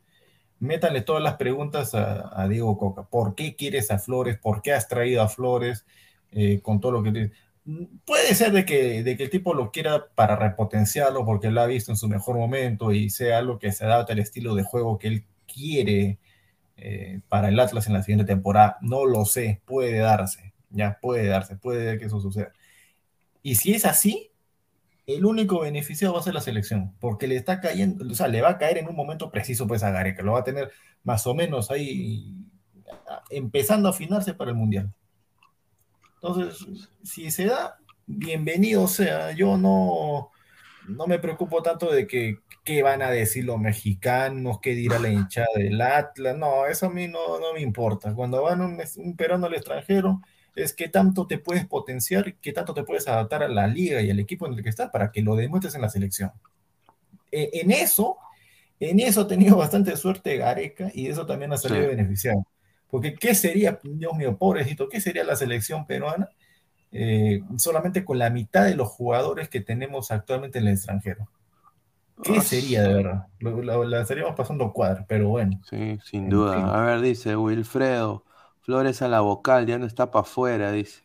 métanle 0.60 1.02
todas 1.02 1.24
las 1.24 1.36
preguntas 1.36 1.96
a, 1.96 2.30
a 2.42 2.48
Diego 2.48 2.78
Coca. 2.78 3.04
¿Por 3.04 3.36
qué 3.36 3.56
quieres 3.56 3.92
a 3.92 4.00
Flores? 4.00 4.38
¿Por 4.38 4.62
qué 4.62 4.74
has 4.74 4.88
traído 4.88 5.22
a 5.22 5.28
Flores? 5.28 5.86
Eh, 6.32 6.62
con 6.62 6.80
todo 6.80 6.92
lo 6.92 7.04
que... 7.04 7.32
Puede 8.06 8.34
ser 8.34 8.52
de 8.52 8.66
que, 8.66 9.04
de 9.04 9.16
que 9.16 9.24
el 9.24 9.30
tipo 9.30 9.54
lo 9.54 9.72
quiera 9.72 10.08
para 10.16 10.36
repotenciarlo 10.36 11.26
porque 11.26 11.52
lo 11.52 11.62
ha 11.62 11.68
visto 11.68 11.92
en 11.92 11.98
su 11.98 12.08
mejor 12.08 12.36
momento 12.36 12.92
y 12.92 13.10
sea 13.10 13.38
algo 13.38 13.60
que 13.60 13.72
se 13.72 13.86
adapte 13.86 14.14
al 14.14 14.20
estilo 14.20 14.56
de 14.56 14.64
juego 14.64 14.98
que 14.98 15.08
él 15.08 15.26
quiere 15.52 16.18
eh, 16.78 17.22
para 17.28 17.50
el 17.50 17.60
Atlas 17.60 17.88
en 17.88 17.94
la 17.94 18.02
siguiente 18.02 18.26
temporada. 18.26 18.78
No 18.82 19.06
lo 19.06 19.26
sé, 19.26 19.62
puede 19.66 20.00
darse, 20.00 20.54
ya 20.72 20.98
puede 21.00 21.28
darse, 21.28 21.58
puede 21.58 22.00
que 22.00 22.06
eso 22.06 22.20
suceda. 22.20 22.54
Y 23.44 23.56
si 23.56 23.74
es 23.74 23.86
así, 23.86 24.29
el 25.16 25.26
único 25.26 25.62
beneficiado 25.62 26.14
va 26.14 26.20
a 26.20 26.24
ser 26.24 26.34
la 26.34 26.42
selección, 26.42 26.96
porque 27.00 27.28
le 27.28 27.36
está 27.36 27.60
cayendo, 27.60 28.06
o 28.06 28.16
sea, 28.16 28.28
le 28.28 28.42
va 28.42 28.50
a 28.52 28.58
caer 28.58 28.78
en 28.78 28.88
un 28.88 28.96
momento 28.96 29.32
preciso 29.32 29.68
pues 29.68 29.84
a 29.84 29.92
Gareca, 29.92 30.24
lo 30.24 30.34
va 30.34 30.40
a 30.40 30.44
tener 30.44 30.72
más 31.04 31.26
o 31.26 31.34
menos 31.34 31.72
ahí 31.72 32.36
empezando 33.30 33.88
a 33.88 33.92
afinarse 33.92 34.34
para 34.34 34.52
el 34.52 34.58
Mundial. 34.58 34.94
Entonces, 36.16 36.88
si 37.04 37.32
se 37.32 37.46
da, 37.46 37.78
bienvenido 38.06 38.88
sea, 38.88 39.32
yo 39.32 39.58
no, 39.58 40.32
no 40.88 41.08
me 41.08 41.18
preocupo 41.18 41.64
tanto 41.64 41.92
de 41.92 42.06
que 42.06 42.40
qué 42.64 42.84
van 42.84 43.02
a 43.02 43.10
decir 43.10 43.46
los 43.46 43.58
mexicanos, 43.60 44.60
qué 44.62 44.76
dirá 44.76 45.00
la 45.00 45.10
hinchada 45.10 45.48
del 45.56 45.82
Atlas, 45.82 46.38
no, 46.38 46.66
eso 46.66 46.88
a 46.88 46.90
mí 46.90 47.08
no, 47.08 47.40
no 47.40 47.54
me 47.54 47.62
importa. 47.62 48.14
Cuando 48.14 48.44
van 48.44 48.62
un, 48.62 48.78
un 48.98 49.16
peruano 49.16 49.48
al 49.48 49.56
extranjero, 49.56 50.22
es 50.62 50.74
qué 50.74 50.90
tanto 50.90 51.28
te 51.28 51.38
puedes 51.38 51.66
potenciar, 51.66 52.36
qué 52.36 52.54
tanto 52.54 52.74
te 52.74 52.84
puedes 52.84 53.08
adaptar 53.08 53.44
a 53.44 53.48
la 53.48 53.68
liga 53.68 54.02
y 54.02 54.10
al 54.10 54.20
equipo 54.20 54.48
en 54.48 54.54
el 54.54 54.64
que 54.64 54.70
estás 54.70 54.90
para 54.90 55.12
que 55.12 55.22
lo 55.22 55.36
demuestres 55.36 55.76
en 55.76 55.82
la 55.82 55.90
selección. 55.90 56.32
Eh, 57.32 57.50
en 57.54 57.72
eso, 57.72 58.18
en 58.80 59.00
eso 59.00 59.22
ha 59.22 59.28
tenido 59.28 59.58
bastante 59.58 59.96
suerte 59.98 60.38
Gareca 60.38 60.92
y 60.94 61.08
eso 61.08 61.26
también 61.26 61.54
ha 61.54 61.58
salido 61.58 61.84
sí. 61.84 61.96
beneficiado. 61.96 62.46
Porque 62.90 63.14
¿qué 63.14 63.36
sería, 63.36 63.80
Dios 63.84 64.14
mío, 64.14 64.38
pobrecito, 64.38 64.90
qué 64.90 65.00
sería 65.00 65.24
la 65.24 65.36
selección 65.36 65.86
peruana 65.86 66.30
eh, 66.92 67.42
solamente 67.58 68.04
con 68.04 68.18
la 68.18 68.32
mitad 68.32 68.66
de 68.66 68.76
los 68.76 68.88
jugadores 68.88 69.48
que 69.48 69.62
tenemos 69.62 70.12
actualmente 70.12 70.60
en 70.60 70.68
el 70.68 70.74
extranjero? 70.74 71.28
¿Qué 72.24 72.42
sería 72.42 72.84
de 72.84 72.94
verdad? 72.96 73.28
La 73.40 74.02
estaríamos 74.02 74.36
pasando 74.36 74.74
cuadro, 74.74 75.06
pero 75.08 75.30
bueno. 75.30 75.62
Sí, 75.70 75.98
sin 76.04 76.30
duda. 76.30 76.56
Fin. 76.56 76.66
A 76.66 76.82
ver, 76.82 77.02
dice 77.02 77.36
Wilfredo. 77.38 78.26
Flores 78.62 79.02
a 79.02 79.08
la 79.08 79.22
vocal, 79.22 79.66
ya 79.66 79.78
no 79.78 79.86
está 79.86 80.12
para 80.12 80.22
afuera, 80.24 80.72
dice. 80.72 81.04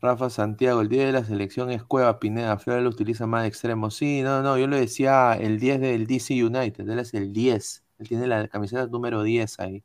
Rafa 0.00 0.30
Santiago, 0.30 0.80
el 0.80 0.88
10 0.88 1.06
de 1.06 1.12
la 1.12 1.24
selección 1.24 1.70
es 1.70 1.82
Cueva 1.82 2.20
Pineda, 2.20 2.58
Flores 2.58 2.84
lo 2.84 2.90
utiliza 2.90 3.26
más 3.26 3.42
de 3.42 3.48
extremo. 3.48 3.90
Sí, 3.90 4.22
no, 4.22 4.42
no, 4.42 4.56
yo 4.58 4.66
le 4.68 4.78
decía 4.78 5.34
el 5.34 5.58
10 5.58 5.80
del 5.80 6.06
DC 6.06 6.44
United, 6.44 6.88
él 6.88 6.98
es 7.00 7.14
el 7.14 7.32
10, 7.32 7.84
él 7.98 8.08
tiene 8.08 8.26
la 8.28 8.46
camiseta 8.48 8.86
número 8.86 9.22
10 9.24 9.58
ahí. 9.60 9.84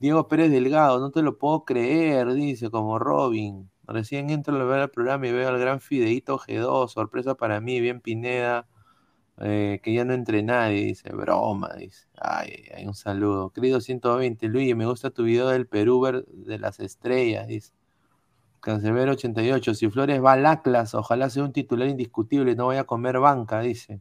Diego 0.00 0.28
Pérez 0.28 0.50
Delgado, 0.50 0.98
no 1.00 1.10
te 1.12 1.22
lo 1.22 1.38
puedo 1.38 1.64
creer, 1.64 2.32
dice, 2.34 2.70
como 2.70 2.98
Robin. 2.98 3.70
Recién 3.86 4.30
entro 4.30 4.60
a 4.60 4.64
ver 4.64 4.80
el 4.80 4.90
programa 4.90 5.26
y 5.28 5.32
veo 5.32 5.48
al 5.48 5.58
gran 5.58 5.80
Fideito 5.80 6.38
G2, 6.38 6.88
sorpresa 6.88 7.34
para 7.36 7.60
mí, 7.60 7.80
bien 7.80 8.00
Pineda, 8.00 8.66
eh, 9.42 9.80
que 9.82 9.92
ya 9.92 10.04
no 10.04 10.14
entre 10.14 10.42
nadie, 10.42 10.84
dice, 10.86 11.10
broma, 11.10 11.74
dice. 11.76 12.06
Ay, 12.20 12.64
hay 12.74 12.86
un 12.86 12.94
saludo. 12.94 13.50
Querido 13.50 13.80
120, 13.80 14.48
Luis, 14.48 14.76
me 14.76 14.86
gusta 14.86 15.10
tu 15.10 15.24
video 15.24 15.48
del 15.48 15.66
Perú 15.66 16.24
de 16.28 16.58
las 16.58 16.80
estrellas, 16.80 17.48
dice. 17.48 17.72
Cancelero 18.60 19.12
88, 19.12 19.74
si 19.74 19.90
Flores 19.90 20.22
va 20.22 20.34
al 20.34 20.46
Atlas, 20.46 20.94
ojalá 20.94 21.28
sea 21.30 21.44
un 21.44 21.52
titular 21.52 21.88
indiscutible, 21.88 22.54
no 22.54 22.68
vaya 22.68 22.82
a 22.82 22.84
comer 22.84 23.18
banca, 23.18 23.60
dice. 23.60 24.00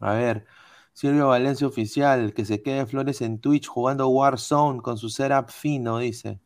A 0.00 0.14
ver, 0.14 0.46
Silvio 0.92 1.28
Valencia 1.28 1.66
Oficial, 1.66 2.34
que 2.34 2.44
se 2.44 2.62
quede 2.62 2.86
Flores 2.86 3.20
en 3.22 3.38
Twitch 3.40 3.68
jugando 3.68 4.08
Warzone 4.08 4.82
con 4.82 4.98
su 4.98 5.08
setup 5.10 5.50
fino, 5.50 5.98
dice. 5.98 6.40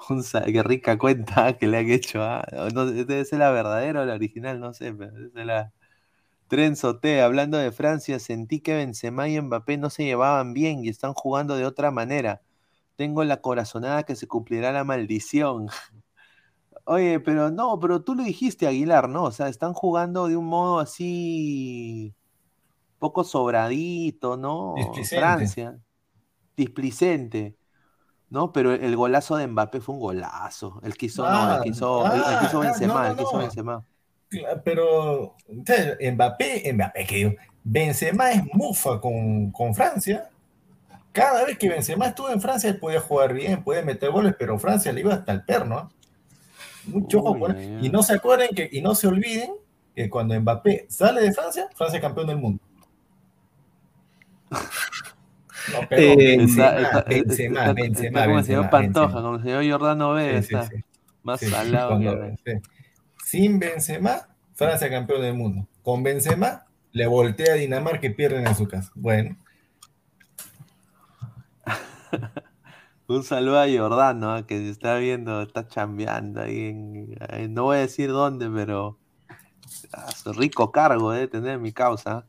qué 0.46 0.62
rica 0.62 0.98
cuenta 0.98 1.52
que 1.58 1.66
le 1.66 1.78
han 1.78 1.90
hecho. 1.90 2.22
¿ah? 2.22 2.44
No, 2.74 2.86
debe 2.86 3.24
ser 3.24 3.38
la 3.40 3.50
verdadera 3.50 4.02
o 4.02 4.04
la 4.04 4.14
original, 4.14 4.60
no 4.60 4.74
sé, 4.74 4.92
pero 4.92 5.12
debe 5.12 5.30
ser 5.30 5.46
la. 5.46 5.72
Trenzote, 6.50 7.22
hablando 7.22 7.58
de 7.58 7.70
Francia, 7.70 8.18
sentí 8.18 8.58
que 8.58 8.74
Benzema 8.74 9.28
y 9.28 9.40
Mbappé 9.40 9.78
no 9.78 9.88
se 9.88 10.02
llevaban 10.02 10.52
bien 10.52 10.84
y 10.84 10.88
están 10.88 11.14
jugando 11.14 11.54
de 11.54 11.64
otra 11.64 11.92
manera. 11.92 12.42
Tengo 12.96 13.22
la 13.22 13.40
corazonada 13.40 14.02
que 14.02 14.16
se 14.16 14.26
cumplirá 14.26 14.72
la 14.72 14.82
maldición. 14.82 15.68
Oye, 16.86 17.20
pero 17.20 17.52
no, 17.52 17.78
pero 17.78 18.02
tú 18.02 18.16
lo 18.16 18.24
dijiste, 18.24 18.66
Aguilar, 18.66 19.08
¿no? 19.08 19.22
O 19.22 19.30
sea, 19.30 19.46
están 19.46 19.74
jugando 19.74 20.26
de 20.26 20.36
un 20.36 20.46
modo 20.46 20.80
así 20.80 22.16
poco 22.98 23.22
sobradito, 23.22 24.36
¿no? 24.36 24.74
Francia. 25.08 25.78
Displicente. 26.56 27.56
¿no? 28.28 28.50
Pero 28.50 28.72
el 28.72 28.96
golazo 28.96 29.36
de 29.36 29.46
Mbappé 29.46 29.80
fue 29.80 29.94
un 29.94 30.00
golazo. 30.00 30.80
El 30.82 30.96
que 30.96 31.06
hizo, 31.06 31.30
no, 31.30 31.58
el 31.58 31.62
que 31.62 31.68
hizo, 31.68 32.04
el, 32.12 32.38
que 32.40 32.46
hizo 32.46 32.58
Benzema, 32.58 33.08
el 33.08 33.16
que 33.16 33.22
hizo 33.22 33.38
Benzema. 33.38 33.84
Pero 34.64 35.36
Mbappé, 35.48 36.72
Mbappé, 36.72 37.06
que 37.06 37.36
Benzema 37.64 38.30
es 38.30 38.42
mufa 38.52 39.00
con, 39.00 39.50
con, 39.50 39.74
Francia. 39.74 40.28
Cada 41.12 41.44
vez 41.44 41.58
que 41.58 41.68
Benzema 41.68 42.06
estuvo 42.06 42.30
en 42.30 42.40
Francia, 42.40 42.70
él 42.70 42.78
podía 42.78 43.00
jugar 43.00 43.34
bien, 43.34 43.64
podía 43.64 43.82
meter 43.82 44.10
goles, 44.10 44.34
pero 44.38 44.58
Francia 44.58 44.92
le 44.92 45.00
iba 45.00 45.14
hasta 45.14 45.32
el 45.32 45.44
perno. 45.44 45.90
Mucho 46.86 47.18
ojo 47.18 47.48
Y 47.82 47.90
no 47.90 48.02
se 48.02 48.14
acuerden 48.14 48.50
que, 48.54 48.68
y 48.70 48.80
no 48.80 48.94
se 48.94 49.08
olviden 49.08 49.50
que 49.94 50.08
cuando 50.08 50.38
Mbappé 50.40 50.86
sale 50.88 51.20
de 51.20 51.32
Francia, 51.32 51.68
Francia 51.74 51.98
es 51.98 52.02
campeón 52.02 52.28
del 52.28 52.38
mundo. 52.38 52.62
No, 54.50 55.80
pero 55.88 56.02
eh, 56.02 56.36
Benzema, 56.36 57.04
Benzema, 57.06 57.72
Benzema, 57.72 58.24
como 58.24 58.38
el 58.38 58.44
señor 58.44 58.70
Pantoja, 58.70 59.20
como 59.20 59.34
el 59.36 59.42
señor 59.42 59.68
Jordano 59.68 60.12
B, 60.14 60.38
está 60.38 60.68
más 61.24 61.40
salado. 61.40 61.98
Sin 63.30 63.60
Benzema, 63.60 64.26
Francia 64.54 64.90
campeón 64.90 65.22
del 65.22 65.34
mundo. 65.34 65.68
Con 65.84 66.02
Benzema, 66.02 66.66
le 66.90 67.06
voltea 67.06 67.52
a 67.52 67.56
Dinamarca 67.56 68.08
y 68.08 68.10
pierden 68.12 68.44
en 68.44 68.56
su 68.56 68.66
casa. 68.66 68.90
Bueno. 68.96 69.36
Un 73.06 73.22
saludo 73.22 73.60
a 73.60 73.68
Jordano, 73.68 74.44
que 74.48 74.58
se 74.58 74.70
está 74.70 74.96
viendo, 74.96 75.42
está 75.42 75.68
chambeando 75.68 76.40
ahí 76.40 76.70
en, 76.70 77.54
no 77.54 77.62
voy 77.62 77.76
a 77.76 77.80
decir 77.82 78.10
dónde, 78.10 78.50
pero 78.50 78.98
a 79.92 80.10
su 80.10 80.32
rico 80.32 80.72
cargo 80.72 81.12
de 81.12 81.28
tener 81.28 81.60
mi 81.60 81.70
causa. 81.70 82.26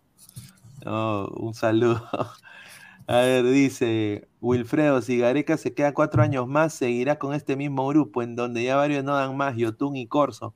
un 0.85 1.55
saludo. 1.55 2.07
A 3.07 3.15
ver, 3.21 3.45
dice 3.45 4.27
Wilfredo, 4.39 5.01
si 5.01 5.17
Gareca 5.17 5.57
se 5.57 5.73
queda 5.73 5.95
cuatro 5.95 6.21
años 6.21 6.47
más, 6.47 6.75
seguirá 6.75 7.17
con 7.17 7.33
este 7.33 7.55
mismo 7.55 7.87
grupo, 7.87 8.21
en 8.21 8.35
donde 8.35 8.63
ya 8.63 8.75
varios 8.75 9.03
no 9.03 9.15
dan 9.15 9.35
más, 9.35 9.55
Yotun 9.57 9.95
y 9.95 10.05
Corso. 10.05 10.53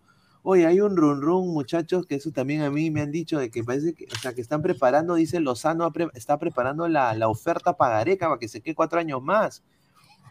Oye, 0.47 0.67
hay 0.67 0.79
un 0.79 0.95
run 0.95 1.23
run, 1.23 1.47
muchachos, 1.53 2.05
que 2.05 2.13
eso 2.15 2.31
también 2.31 2.61
a 2.61 2.69
mí 2.69 2.91
me 2.91 3.01
han 3.01 3.11
dicho 3.11 3.39
de 3.39 3.49
que 3.49 3.63
parece 3.63 3.95
que, 3.95 4.05
o 4.05 4.19
sea, 4.19 4.35
que 4.35 4.41
están 4.41 4.61
preparando, 4.61 5.15
dice 5.15 5.39
Lozano, 5.39 5.91
está 6.13 6.37
preparando 6.37 6.87
la, 6.87 7.27
oferta 7.27 7.75
para 7.75 7.97
Gareca 7.97 8.27
para 8.27 8.37
que 8.37 8.47
se 8.47 8.61
quede 8.61 8.75
cuatro 8.75 8.99
años 8.99 9.23
más. 9.23 9.63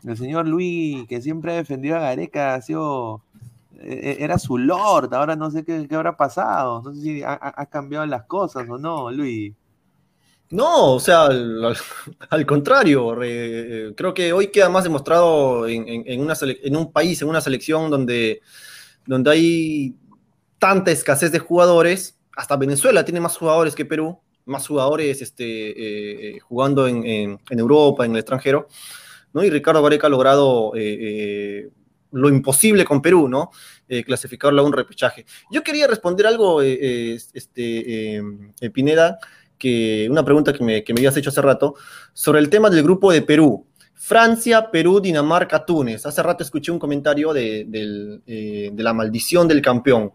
El 0.05 0.17
señor 0.17 0.47
Luis, 0.47 1.05
que 1.09 1.21
siempre 1.21 1.53
ha 1.53 1.57
defendido 1.57 1.97
a 1.97 2.01
Gareca, 2.01 2.55
ha 2.55 2.63
sido, 2.63 3.23
e, 3.81 4.17
e, 4.21 4.25
era 4.25 4.39
su 4.39 4.57
lord, 4.57 5.13
ahora 5.15 5.35
no 5.35 5.51
sé 5.51 5.65
qué, 5.65 5.89
habrá 5.91 6.17
pasado, 6.17 6.81
no 6.83 6.95
sé 6.95 7.01
si 7.03 7.23
ha, 7.25 7.33
ha 7.41 7.67
cambiado 7.67 8.07
las 8.07 8.25
cosas 8.27 8.69
o 8.69 8.79
no, 8.79 9.11
Luis. 9.11 9.53
No, 10.51 10.93
o 10.95 11.01
sea, 11.01 11.25
al, 11.25 12.47
contrario, 12.47 13.17
creo 13.17 14.15
que 14.15 14.33
hoy 14.33 14.53
queda 14.53 14.69
más 14.69 14.85
demostrado 14.85 15.67
en, 15.67 16.21
una 16.21 16.35
en, 16.41 16.77
un 16.77 16.93
país, 16.93 17.21
en 17.21 17.29
una 17.29 17.41
selección 17.41 17.91
donde, 17.91 18.41
donde 19.07 19.31
hay 19.33 19.97
tanta 20.59 20.91
escasez 20.91 21.33
de 21.33 21.39
jugadores, 21.39 22.19
hasta 22.37 22.57
Venezuela 22.57 23.05
tiene 23.05 23.21
más 23.21 23.37
jugadores 23.37 23.75
que 23.75 23.85
Perú, 23.85 24.21
más 24.45 24.67
jugadores 24.67 25.23
este, 25.23 26.35
eh, 26.37 26.41
jugando 26.41 26.87
en, 26.87 27.39
Europa, 27.51 28.05
en 28.05 28.13
el 28.13 28.19
extranjero, 28.19 28.69
¿no? 29.33 29.43
Y 29.45 29.51
Ricardo 29.51 29.83
Gareca 29.83 30.07
ha 30.07 30.11
logrado 30.11 30.75
eh, 30.77 30.99
eh, 31.01 31.69
lo 32.13 32.29
imposible 32.29 32.85
con 32.85 33.03
Perú, 33.03 33.29
¿no? 33.29 33.51
clasificarlo 34.07 34.63
a 34.63 34.65
un 34.65 34.73
repechaje. 34.73 35.25
Yo 35.53 35.63
quería 35.63 35.87
responder 35.87 36.27
algo, 36.27 36.63
este, 36.63 38.23
Pineda, 38.73 39.19
una 40.11 40.25
pregunta 40.25 40.53
que 40.53 40.65
me, 40.65 40.85
que 40.85 40.93
me 40.93 41.01
habías 41.01 41.17
hecho 41.17 41.31
hace 41.31 41.43
rato, 41.43 41.75
sobre 42.13 42.41
el 42.41 42.49
tema 42.49 42.71
del 42.71 42.83
grupo 42.83 43.13
de 43.13 43.23
Perú. 43.23 43.67
Francia, 43.95 44.71
Perú, 44.71 45.01
Dinamarca, 45.01 45.65
Túnez. 45.65 46.05
Hace 46.05 46.23
rato 46.23 46.43
escuché 46.43 46.71
un 46.71 46.79
comentario 46.79 47.33
de, 47.33 47.67
eh, 48.27 48.71
de, 48.73 48.83
la 48.83 48.93
maldición 48.93 49.49
del 49.49 49.63
campeón. 49.63 50.13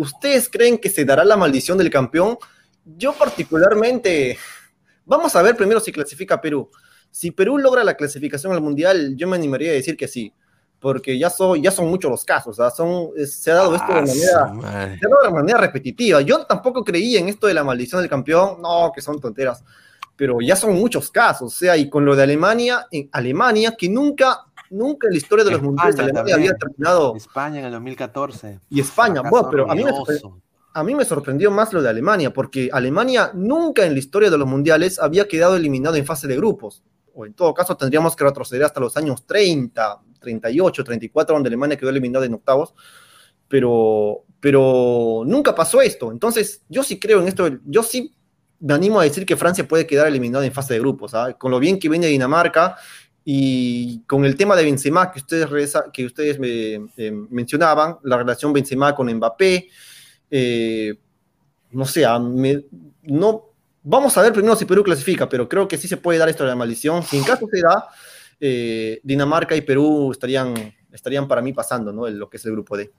¿Ustedes 0.00 0.48
creen 0.48 0.78
que 0.78 0.88
se 0.88 1.04
dará 1.04 1.24
la 1.24 1.36
maldición 1.36 1.76
del 1.76 1.90
campeón? 1.90 2.38
Yo 2.84 3.12
particularmente, 3.12 4.38
vamos 5.04 5.36
a 5.36 5.42
ver 5.42 5.56
primero 5.56 5.78
si 5.78 5.92
clasifica 5.92 6.40
Perú. 6.40 6.70
Si 7.10 7.32
Perú 7.32 7.58
logra 7.58 7.84
la 7.84 7.94
clasificación 7.94 8.52
al 8.54 8.62
Mundial, 8.62 9.14
yo 9.16 9.28
me 9.28 9.36
animaría 9.36 9.70
a 9.70 9.74
decir 9.74 9.98
que 9.98 10.08
sí 10.08 10.32
porque 10.80 11.18
ya 11.18 11.28
son, 11.28 11.62
ya 11.62 11.70
son 11.70 11.88
muchos 11.88 12.10
los 12.10 12.24
casos, 12.24 12.56
son, 12.74 13.10
se 13.26 13.50
ha 13.50 13.56
dado 13.56 13.74
esto 13.74 13.92
de 13.92 13.98
ah, 13.98 14.46
manera, 14.54 14.98
de 14.98 15.30
manera 15.30 15.58
repetitiva. 15.58 16.22
Yo 16.22 16.46
tampoco 16.46 16.82
creía 16.82 17.20
en 17.20 17.28
esto 17.28 17.46
de 17.46 17.52
la 17.52 17.62
maldición 17.62 18.00
del 18.00 18.08
campeón, 18.08 18.62
no, 18.62 18.90
que 18.94 19.02
son 19.02 19.20
tonteras, 19.20 19.62
pero 20.16 20.40
ya 20.40 20.56
son 20.56 20.72
muchos 20.72 21.10
casos, 21.10 21.54
o 21.54 21.56
sea, 21.58 21.76
y 21.76 21.90
con 21.90 22.06
lo 22.06 22.16
de 22.16 22.22
Alemania, 22.22 22.86
en 22.90 23.10
Alemania, 23.12 23.74
que 23.76 23.90
nunca, 23.90 24.46
nunca 24.70 25.06
en 25.06 25.12
la 25.12 25.18
historia 25.18 25.44
de 25.44 25.50
los 25.50 25.62
mundiales 25.62 25.98
Alemania 25.98 26.34
había 26.34 26.54
terminado. 26.54 27.14
España 27.14 27.60
en 27.60 27.66
el 27.66 27.72
2014. 27.72 28.60
Y 28.70 28.80
España, 28.80 29.22
bueno, 29.28 29.48
pero 29.50 29.70
a 29.70 29.74
mí, 29.74 29.84
me 29.84 29.92
a 30.72 30.84
mí 30.84 30.94
me 30.94 31.04
sorprendió 31.04 31.50
más 31.50 31.72
lo 31.72 31.82
de 31.82 31.88
Alemania, 31.90 32.32
porque 32.32 32.70
Alemania 32.72 33.30
nunca 33.34 33.84
en 33.84 33.92
la 33.92 33.98
historia 33.98 34.30
de 34.30 34.38
los 34.38 34.48
mundiales 34.48 34.98
había 34.98 35.28
quedado 35.28 35.56
eliminado 35.56 35.96
en 35.96 36.06
fase 36.06 36.26
de 36.26 36.36
grupos 36.36 36.82
o 37.14 37.26
en 37.26 37.34
todo 37.34 37.52
caso 37.54 37.76
tendríamos 37.76 38.16
que 38.16 38.24
retroceder 38.24 38.64
hasta 38.64 38.80
los 38.80 38.96
años 38.96 39.26
30, 39.26 40.00
38, 40.20 40.84
34, 40.84 41.34
donde 41.34 41.48
Alemania 41.48 41.76
quedó 41.76 41.90
eliminada 41.90 42.26
en 42.26 42.34
octavos, 42.34 42.74
pero, 43.48 44.24
pero 44.40 45.22
nunca 45.26 45.54
pasó 45.54 45.80
esto. 45.80 46.12
Entonces, 46.12 46.62
yo 46.68 46.82
sí 46.82 46.98
creo 46.98 47.20
en 47.20 47.28
esto, 47.28 47.48
yo 47.64 47.82
sí 47.82 48.14
me 48.60 48.74
animo 48.74 49.00
a 49.00 49.04
decir 49.04 49.24
que 49.24 49.36
Francia 49.36 49.66
puede 49.66 49.86
quedar 49.86 50.06
eliminada 50.06 50.44
en 50.44 50.52
fase 50.52 50.74
de 50.74 50.80
grupos, 50.80 51.12
con 51.38 51.50
lo 51.50 51.58
bien 51.58 51.78
que 51.78 51.88
viene 51.88 52.06
Dinamarca 52.06 52.76
y 53.24 54.00
con 54.06 54.24
el 54.24 54.36
tema 54.36 54.56
de 54.56 54.64
Benzema 54.64 55.12
que 55.12 55.20
ustedes, 55.20 55.74
que 55.92 56.06
ustedes 56.06 56.38
me, 56.38 56.88
eh, 56.96 57.12
mencionaban, 57.30 57.98
la 58.04 58.16
relación 58.16 58.52
Benzema 58.52 58.94
con 58.94 59.12
Mbappé, 59.12 59.68
eh, 60.30 60.94
no 61.72 61.84
sé, 61.84 62.04
no, 63.02 63.50
Vamos 63.82 64.16
a 64.18 64.22
ver 64.22 64.32
primero 64.32 64.54
si 64.56 64.66
Perú 64.66 64.84
clasifica, 64.84 65.28
pero 65.28 65.48
creo 65.48 65.66
que 65.66 65.78
sí 65.78 65.88
se 65.88 65.96
puede 65.96 66.18
dar 66.18 66.28
esto 66.28 66.44
de 66.44 66.50
la 66.50 66.56
maldición. 66.56 67.02
Si 67.02 67.16
en 67.16 67.24
caso 67.24 67.46
se 67.50 67.62
da, 67.62 67.88
eh, 68.38 69.00
Dinamarca 69.02 69.56
y 69.56 69.62
Perú 69.62 70.12
estarían, 70.12 70.54
estarían 70.92 71.26
para 71.26 71.40
mí 71.40 71.54
pasando, 71.54 71.90
¿no? 71.90 72.06
En 72.06 72.18
lo 72.18 72.28
que 72.28 72.36
es 72.36 72.44
el 72.44 72.52
grupo 72.52 72.76
D. 72.76 72.90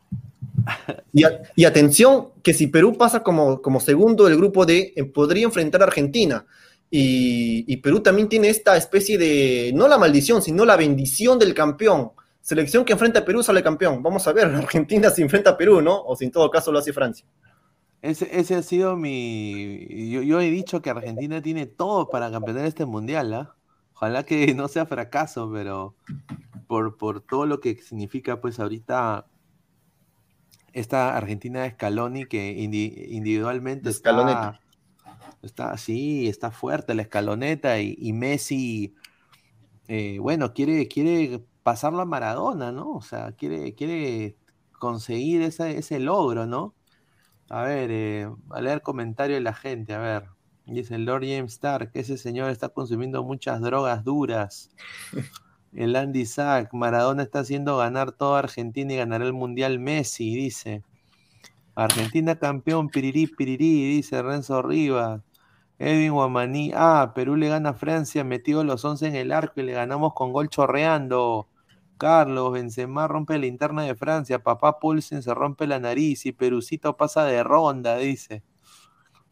Y, 1.55 1.65
atención, 1.65 2.29
que 2.41 2.53
si 2.53 2.67
Perú 2.67 2.97
pasa 2.97 3.21
como, 3.21 3.61
como 3.61 3.79
segundo 3.79 4.25
del 4.25 4.37
grupo 4.37 4.65
D, 4.65 4.93
eh, 4.95 5.03
podría 5.03 5.43
enfrentar 5.43 5.81
a 5.81 5.85
Argentina. 5.85 6.45
Y, 6.93 7.77
Perú 7.77 8.01
también 8.01 8.27
tiene 8.27 8.49
esta 8.49 8.75
especie 8.75 9.17
de, 9.17 9.71
no 9.73 9.87
la 9.87 9.97
maldición, 9.97 10.41
sino 10.41 10.65
la 10.65 10.75
bendición 10.75 11.39
del 11.39 11.53
campeón. 11.53 12.11
Selección 12.41 12.83
que 12.83 12.93
enfrenta 12.93 13.19
a 13.19 13.25
Perú 13.25 13.41
sale 13.41 13.63
campeón. 13.63 14.03
Vamos 14.03 14.27
a 14.27 14.33
ver, 14.33 14.45
Argentina 14.55 15.09
se 15.09 15.21
enfrenta 15.21 15.51
a 15.51 15.57
Perú, 15.57 15.81
¿no? 15.81 16.01
O 16.03 16.15
si 16.17 16.25
en 16.25 16.31
todo 16.31 16.51
caso 16.51 16.71
lo 16.71 16.79
hace 16.79 16.91
Francia. 16.91 17.25
Ese, 18.01 18.55
ha 18.55 18.61
sido 18.61 18.97
mi. 18.97 20.09
Yo, 20.09 20.41
he 20.41 20.51
dicho 20.51 20.81
que 20.81 20.89
Argentina 20.89 21.41
tiene 21.41 21.67
todo 21.67 22.09
para 22.09 22.31
campeonar 22.31 22.65
este 22.65 22.85
mundial, 22.85 23.33
¿ah? 23.33 23.55
Ojalá 23.93 24.23
que 24.23 24.53
no 24.55 24.67
sea 24.67 24.85
fracaso, 24.85 25.49
pero 25.53 25.95
por, 26.67 26.97
por 26.97 27.21
todo 27.21 27.45
lo 27.45 27.61
que 27.61 27.75
significa, 27.75 28.41
pues 28.41 28.59
ahorita 28.59 29.27
esta 30.73 31.15
Argentina 31.15 31.61
de 31.61 31.71
Scaloni 31.71 32.25
que 32.25 32.51
individualmente 32.51 33.89
está, 33.89 34.60
está, 35.41 35.77
sí, 35.77 36.27
está 36.27 36.51
fuerte 36.51 36.95
la 36.95 37.03
escaloneta 37.03 37.79
y, 37.79 38.13
Messi 38.13 38.95
eh, 39.87 40.19
bueno, 40.19 40.53
quiere, 40.53 40.87
quiere 40.87 41.43
pasarlo 41.63 42.01
a 42.01 42.05
Maradona, 42.05 42.71
¿no? 42.71 42.91
O 42.93 43.01
sea, 43.01 43.33
quiere, 43.33 43.75
quiere 43.75 44.37
conseguir 44.79 45.41
ese, 45.41 45.77
ese 45.77 45.99
logro, 45.99 46.45
¿no? 46.47 46.75
A 47.49 47.63
ver, 47.63 47.89
eh, 47.91 48.29
a 48.51 48.61
leer 48.61 48.81
comentario 48.81 49.35
de 49.35 49.41
la 49.41 49.53
gente, 49.53 49.93
a 49.93 49.99
ver. 49.99 50.29
Dice 50.65 50.97
Lord 50.97 51.23
James 51.23 51.53
Stark, 51.53 51.91
ese 51.95 52.17
señor 52.17 52.49
está 52.49 52.69
consumiendo 52.69 53.23
muchas 53.23 53.59
drogas 53.61 54.03
duras. 54.03 54.69
El 55.73 55.95
Andy 55.95 56.25
Sack, 56.25 56.73
Maradona 56.73 57.23
está 57.23 57.39
haciendo 57.39 57.77
ganar 57.77 58.11
toda 58.11 58.39
Argentina 58.39 58.93
y 58.93 58.97
ganará 58.97 59.25
el 59.25 59.31
Mundial 59.33 59.79
Messi, 59.79 60.35
dice. 60.35 60.83
Argentina 61.75 62.35
campeón, 62.35 62.89
pirirí, 62.89 63.27
pirirí, 63.27 63.95
dice 63.95 64.21
Renzo 64.21 64.61
Rivas. 64.61 65.21
Edwin 65.81 66.11
Guamaní, 66.11 66.71
ah, 66.75 67.11
Perú 67.15 67.35
le 67.35 67.49
gana 67.49 67.69
a 67.71 67.73
Francia, 67.73 68.23
metió 68.23 68.63
los 68.63 68.85
11 68.85 69.07
en 69.07 69.15
el 69.15 69.31
arco 69.31 69.61
y 69.61 69.63
le 69.63 69.73
ganamos 69.73 70.13
con 70.13 70.31
gol 70.31 70.47
chorreando. 70.47 71.47
Carlos, 71.97 72.53
Benzema 72.53 73.07
rompe 73.07 73.39
la 73.39 73.47
interna 73.47 73.83
de 73.83 73.95
Francia, 73.95 74.43
papá 74.43 74.79
Pulsen 74.79 75.23
se 75.23 75.33
rompe 75.33 75.65
la 75.65 75.79
nariz 75.79 76.25
y 76.27 76.33
Perucito 76.33 76.97
pasa 76.97 77.23
de 77.25 77.43
ronda, 77.43 77.97
dice. 77.97 78.43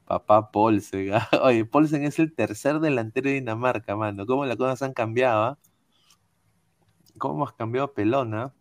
Papá 0.05 0.49
Polsen. 0.49 1.11
Oye, 1.43 1.65
Polsen 1.65 2.03
es 2.03 2.17
el 2.17 2.33
tercer 2.33 2.79
delantero 2.79 3.29
de 3.29 3.35
Dinamarca, 3.35 3.95
mano. 3.95 4.25
¿Cómo 4.25 4.43
las 4.43 4.57
cosas 4.57 4.81
han 4.81 4.93
cambiado? 4.93 5.43
ah? 5.43 5.59
¿Cómo 7.19 7.45
has 7.45 7.53
cambiado 7.53 7.93
pelona? 7.93 8.55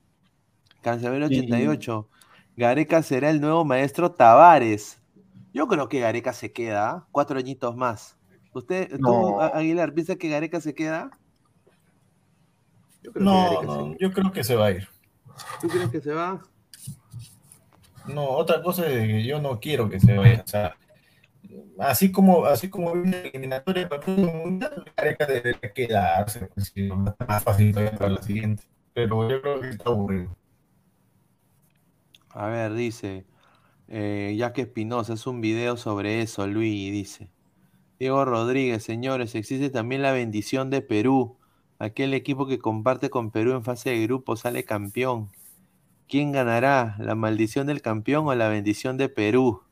Cancelero 0.82 1.24
88. 1.24 2.06
Gareca 2.54 3.02
será 3.02 3.30
el 3.30 3.40
nuevo 3.40 3.64
maestro 3.64 4.10
Tavares. 4.12 4.97
Yo 5.58 5.66
creo 5.66 5.88
que 5.88 5.98
Gareca 5.98 6.32
se 6.32 6.52
queda. 6.52 7.08
Cuatro 7.10 7.36
añitos 7.36 7.74
más. 7.74 8.16
¿Usted, 8.54 8.88
tú, 8.90 9.00
No. 9.00 9.40
A- 9.40 9.48
Aguilar, 9.48 9.92
piensa 9.92 10.14
que 10.14 10.28
Gareca 10.28 10.60
se 10.60 10.72
queda? 10.72 11.10
Yo 13.02 13.12
creo 13.12 13.14
que 13.14 13.20
No, 13.24 13.42
Gareca 13.42 13.60
se 13.60 13.66
no, 13.66 13.96
yo 13.98 14.12
creo 14.12 14.30
que 14.30 14.44
se 14.44 14.54
va 14.54 14.66
a 14.66 14.70
ir. 14.70 14.88
¿Tú 15.60 15.66
crees 15.66 15.90
que 15.90 16.00
se 16.00 16.14
va? 16.14 16.40
No, 18.06 18.24
otra 18.28 18.62
cosa 18.62 18.86
es 18.86 19.04
que 19.08 19.24
yo 19.24 19.42
no 19.42 19.58
quiero 19.58 19.90
que 19.90 19.98
se 19.98 20.16
vaya. 20.16 20.44
O 20.44 20.46
sea, 20.46 20.76
así 21.80 22.12
como, 22.12 22.44
así 22.44 22.70
como 22.70 22.92
viene 22.92 23.10
la 23.22 23.28
eliminatoria 23.28 23.88
para 23.88 24.06
el 24.06 24.16
mundial, 24.16 24.84
Gareca 24.96 25.26
debería 25.26 25.72
quedarse, 25.74 26.46
pues, 26.54 26.70
sí, 26.72 26.88
más 26.88 27.42
fácil 27.42 27.72
todavía 27.74 27.98
para 27.98 28.10
la 28.12 28.22
siguiente. 28.22 28.62
Pero 28.94 29.28
yo 29.28 29.42
creo 29.42 29.60
que 29.60 29.70
está 29.70 29.90
aburrido. 29.90 30.36
A 32.30 32.46
ver, 32.46 32.74
dice, 32.74 33.26
eh, 33.88 34.34
Jack 34.38 34.58
Espinosa, 34.58 35.14
es 35.14 35.26
un 35.26 35.40
video 35.40 35.76
sobre 35.76 36.20
eso, 36.22 36.46
Luis, 36.46 36.92
dice. 36.92 37.30
Diego 37.98 38.24
Rodríguez, 38.24 38.84
señores, 38.84 39.34
existe 39.34 39.70
también 39.70 40.02
la 40.02 40.12
bendición 40.12 40.70
de 40.70 40.82
Perú. 40.82 41.36
Aquel 41.78 42.14
equipo 42.14 42.46
que 42.46 42.58
comparte 42.58 43.10
con 43.10 43.30
Perú 43.30 43.52
en 43.52 43.64
fase 43.64 43.90
de 43.90 44.02
grupo 44.02 44.36
sale 44.36 44.64
campeón. 44.64 45.30
¿Quién 46.08 46.32
ganará? 46.32 46.96
¿La 46.98 47.14
maldición 47.14 47.66
del 47.66 47.82
campeón 47.82 48.26
o 48.26 48.34
la 48.34 48.48
bendición 48.48 48.96
de 48.96 49.08
Perú? 49.08 49.62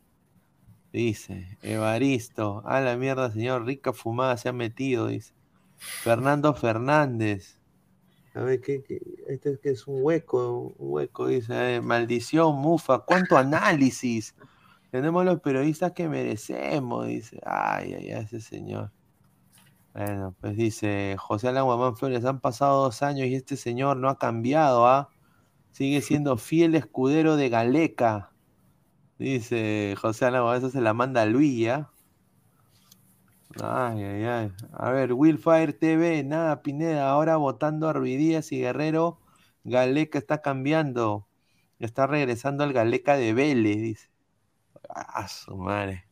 Dice, 0.92 1.58
Evaristo, 1.62 2.62
a 2.64 2.80
la 2.80 2.96
mierda, 2.96 3.30
señor, 3.30 3.64
rica 3.64 3.92
fumada 3.92 4.36
se 4.36 4.48
ha 4.48 4.52
metido, 4.52 5.08
dice. 5.08 5.34
Fernando 5.76 6.54
Fernández. 6.54 7.58
A 8.36 8.42
ver, 8.42 8.60
¿qué? 8.60 8.84
Este 9.28 9.58
es 9.62 9.86
un 9.86 10.00
hueco, 10.02 10.74
un 10.76 10.92
hueco, 10.92 11.26
dice. 11.26 11.76
eh, 11.76 11.80
maldición, 11.80 12.54
mufa, 12.56 12.98
¿cuánto 12.98 13.38
análisis? 13.38 14.34
Tenemos 14.90 15.24
los 15.24 15.40
periodistas 15.40 15.92
que 15.92 16.06
merecemos, 16.06 17.06
dice. 17.06 17.40
Ay, 17.46 17.94
ay, 17.94 18.10
ay, 18.10 18.24
ese 18.24 18.42
señor. 18.42 18.92
Bueno, 19.94 20.36
pues 20.38 20.54
dice 20.54 21.16
José 21.18 21.48
Alan 21.48 21.64
Guamán 21.64 21.96
Flores, 21.96 22.26
han 22.26 22.40
pasado 22.40 22.84
dos 22.84 23.02
años 23.02 23.26
y 23.28 23.34
este 23.36 23.56
señor 23.56 23.96
no 23.96 24.10
ha 24.10 24.18
cambiado, 24.18 24.86
¿ah? 24.86 25.08
Sigue 25.72 26.02
siendo 26.02 26.36
fiel 26.36 26.74
escudero 26.74 27.36
de 27.36 27.48
Galeca. 27.48 28.32
Dice 29.18 29.94
José 29.98 30.26
Alan 30.26 30.42
Guamán, 30.42 30.58
eso 30.58 30.68
se 30.68 30.82
la 30.82 30.92
manda 30.92 31.22
a 31.22 31.26
Luis, 31.26 31.58
¿ya? 31.58 31.90
Ay, 33.62 34.02
ay, 34.04 34.24
ay. 34.24 34.52
A 34.72 34.90
ver, 34.90 35.12
Willfire 35.12 35.72
TV, 35.72 36.22
nada, 36.24 36.62
Pineda, 36.62 37.08
ahora 37.10 37.36
votando 37.36 37.88
a 37.88 38.06
y 38.06 38.60
Guerrero, 38.60 39.20
Galeca 39.64 40.18
está 40.18 40.42
cambiando. 40.42 41.26
Está 41.78 42.06
regresando 42.06 42.64
al 42.64 42.72
Galeca 42.72 43.16
de 43.16 43.32
Vélez, 43.32 43.80
dice. 43.80 44.10
Ah, 44.88 45.28
su 45.28 45.56
madre. 45.56 46.06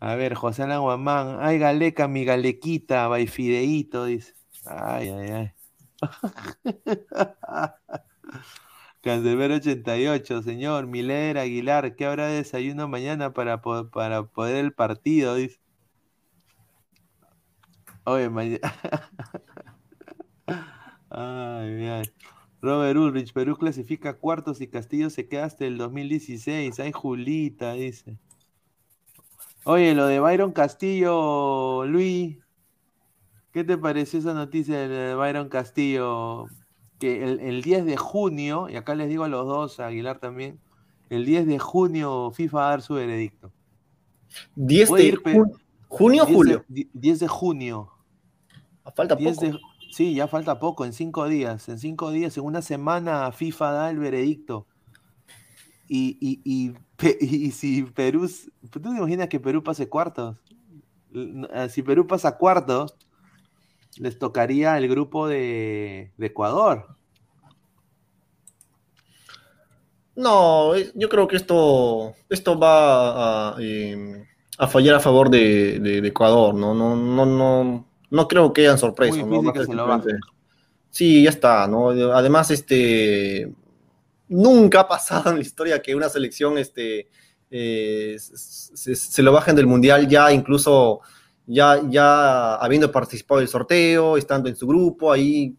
A 0.00 0.14
ver, 0.14 0.34
José 0.34 0.62
Alan 0.64 0.80
Guamán, 0.82 1.38
ay, 1.40 1.58
Galeca, 1.58 2.08
mi 2.08 2.24
Galequita, 2.24 3.08
by 3.08 3.26
Fideíto, 3.26 4.04
dice. 4.06 4.34
Ay, 4.66 5.08
ay, 5.10 5.30
ay. 5.30 5.52
Cancelbero 9.02 9.54
88, 9.56 10.42
señor, 10.42 10.86
Miler 10.86 11.38
Aguilar, 11.38 11.94
¿qué 11.96 12.06
habrá 12.06 12.26
de 12.26 12.36
desayuno 12.36 12.88
mañana 12.88 13.32
para, 13.32 13.62
para 13.62 14.24
poder 14.24 14.64
el 14.64 14.72
partido? 14.74 15.34
Dice. 15.36 15.60
Oye, 18.06 18.28
mañana. 18.30 18.58
Ay, 21.10 21.86
ay. 21.86 22.10
Robert 22.60 22.98
Ulrich, 22.98 23.32
Perú 23.32 23.56
clasifica 23.56 24.14
cuartos 24.18 24.60
y 24.60 24.66
Castillo 24.66 25.08
se 25.10 25.28
queda 25.28 25.44
hasta 25.44 25.64
el 25.64 25.78
2016. 25.78 26.78
Ay, 26.80 26.92
Julita, 26.92 27.72
dice. 27.74 28.18
Oye, 29.64 29.94
lo 29.94 30.06
de 30.06 30.20
Byron 30.20 30.52
Castillo, 30.52 31.84
Luis. 31.86 32.38
¿Qué 33.52 33.64
te 33.64 33.78
pareció 33.78 34.18
esa 34.18 34.34
noticia 34.34 34.88
de 34.88 35.14
Byron 35.14 35.48
Castillo? 35.48 36.46
Que 36.98 37.22
el, 37.24 37.40
el 37.40 37.62
10 37.62 37.84
de 37.86 37.96
junio, 37.96 38.68
y 38.68 38.76
acá 38.76 38.94
les 38.94 39.08
digo 39.08 39.24
a 39.24 39.28
los 39.28 39.46
dos, 39.46 39.80
a 39.80 39.86
Aguilar 39.86 40.18
también, 40.18 40.58
el 41.10 41.24
10 41.24 41.46
de 41.46 41.58
junio 41.58 42.30
FIFA 42.32 42.56
va 42.58 42.66
a 42.66 42.70
dar 42.70 42.82
su 42.82 42.94
veredicto. 42.94 43.52
10 44.56 44.88
Puede 44.88 45.02
de 45.04 45.08
ir, 45.08 45.20
junio 45.88 46.22
o 46.24 46.26
10 46.26 46.28
de- 46.28 46.34
julio. 46.34 46.64
di- 46.68 46.90
10 46.94 47.20
de 47.20 47.28
junio. 47.28 47.92
Falta 48.94 49.16
10 49.16 49.22
poco. 49.22 49.40
de- 49.40 49.60
sí, 49.90 50.14
ya 50.14 50.28
falta 50.28 50.58
poco, 50.60 50.84
en 50.84 50.92
cinco 50.92 51.28
días. 51.28 51.68
En 51.68 51.78
cinco 51.78 52.10
días, 52.10 52.36
en 52.38 52.44
una 52.44 52.62
semana, 52.62 53.32
FIFA 53.32 53.72
da 53.72 53.90
el 53.90 53.98
veredicto. 53.98 54.66
Y, 55.88 56.18
y, 56.20 56.40
y, 56.44 56.74
y 57.20 57.50
si 57.52 57.82
Perú, 57.84 58.28
¿tú 58.70 58.80
te 58.80 58.88
imaginas 58.88 59.28
que 59.28 59.40
Perú 59.40 59.62
pase 59.62 59.88
cuartos? 59.88 60.36
Eh, 61.14 61.68
Si 61.70 61.82
Perú 61.82 62.06
pasa 62.06 62.36
cuartos, 62.38 62.96
les 63.98 64.18
tocaría 64.18 64.76
el 64.78 64.88
grupo 64.88 65.28
de, 65.28 66.12
de 66.16 66.26
Ecuador. 66.26 66.96
No, 70.14 70.74
eh, 70.74 70.90
yo 70.94 71.08
creo 71.08 71.28
que 71.28 71.36
esto, 71.36 72.14
esto 72.30 72.58
va 72.58 73.50
a, 73.50 73.56
eh, 73.60 74.24
a 74.58 74.66
fallar 74.68 74.94
a 74.96 75.00
favor 75.00 75.28
de, 75.30 75.78
de- 75.80 76.00
de 76.00 76.08
Ecuador, 76.08 76.54
¿no? 76.54 76.74
No, 76.74 76.96
no, 76.96 77.26
no, 77.26 77.84
no 78.10 78.28
creo 78.28 78.52
que 78.52 78.62
hayan 78.62 78.78
sorpresas, 78.78 79.26
Muy 79.26 79.42
¿no? 79.42 79.52
que 79.52 79.64
se 79.64 79.74
lo 79.74 80.02
Sí, 80.90 81.24
ya 81.24 81.30
está, 81.30 81.66
¿no? 81.66 81.90
Además, 81.90 82.50
este, 82.50 83.52
nunca 84.28 84.80
ha 84.80 84.88
pasado 84.88 85.30
en 85.30 85.36
la 85.36 85.42
historia 85.42 85.82
que 85.82 85.94
una 85.94 86.08
selección, 86.08 86.56
este, 86.58 87.08
eh, 87.50 88.16
se, 88.18 88.94
se 88.96 89.22
lo 89.22 89.32
bajen 89.32 89.56
del 89.56 89.66
Mundial 89.66 90.08
ya 90.08 90.32
incluso, 90.32 91.00
ya, 91.46 91.82
ya 91.88 92.54
habiendo 92.56 92.90
participado 92.90 93.40
del 93.40 93.48
sorteo, 93.48 94.16
estando 94.16 94.48
en 94.48 94.56
su 94.56 94.66
grupo, 94.66 95.12
ahí 95.12 95.54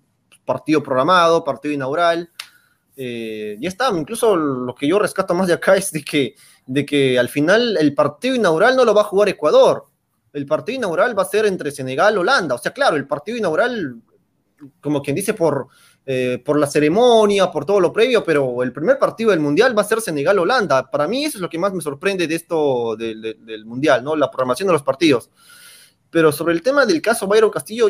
partido 0.48 0.82
programado, 0.82 1.44
partido 1.44 1.76
inaugural. 1.76 2.32
Eh, 2.96 3.58
ya 3.60 3.70
está, 3.70 3.92
incluso 3.96 4.36
lo 4.36 4.74
que 4.74 4.88
yo 4.88 4.98
rescato 4.98 5.36
más 5.36 5.46
de 5.46 5.54
acá 5.54 5.76
es 5.78 5.92
de 5.92 6.04
que, 6.04 6.34
de 6.66 6.84
que 6.84 7.20
al 7.20 7.30
final 7.30 7.78
el 7.78 7.94
partido 7.94 8.34
inaugural 8.34 8.76
no 8.76 8.84
lo 8.84 8.96
va 8.96 9.02
a 9.02 9.12
jugar 9.12 9.30
Ecuador. 9.30 9.86
El 10.34 10.46
partido 10.46 10.78
inaugural 10.78 11.18
va 11.18 11.24
a 11.24 11.26
ser 11.26 11.46
entre 11.46 11.72
Senegal 11.72 12.16
y 12.16 12.18
Holanda. 12.18 12.56
O 12.56 12.58
sea, 12.58 12.72
claro, 12.74 12.96
el 12.96 13.08
partido 13.08 13.38
inaugural, 13.38 13.96
como 14.82 15.02
quien 15.02 15.16
dice, 15.16 15.34
por, 15.34 15.68
eh, 16.06 16.42
por 16.44 16.60
la 16.60 16.68
ceremonia, 16.68 17.52
por 17.52 17.66
todo 17.66 17.80
lo 17.80 17.92
previo, 17.94 18.24
pero 18.24 18.62
el 18.64 18.72
primer 18.72 18.98
partido 19.00 19.32
del 19.32 19.40
Mundial 19.40 19.78
va 19.78 19.82
a 19.82 19.86
ser 19.86 20.02
Senegal-Holanda. 20.02 20.90
Para 20.90 21.08
mí 21.08 21.26
eso 21.26 21.38
es 21.38 21.42
lo 21.42 21.50
que 21.50 21.58
más 21.60 21.74
me 21.74 21.82
sorprende 21.82 22.28
de 22.28 22.36
esto 22.36 22.96
del, 22.96 23.22
del- 23.22 23.46
del 23.46 23.66
Mundial, 23.66 24.04
¿no? 24.04 24.16
La 24.16 24.30
programación 24.30 24.68
de 24.68 24.74
los 24.74 24.84
partidos. 24.84 25.30
Pero 26.10 26.32
sobre 26.32 26.54
el 26.54 26.62
tema 26.62 26.86
del 26.86 27.02
caso 27.02 27.28
Byron 27.28 27.50
Castillo, 27.52 27.90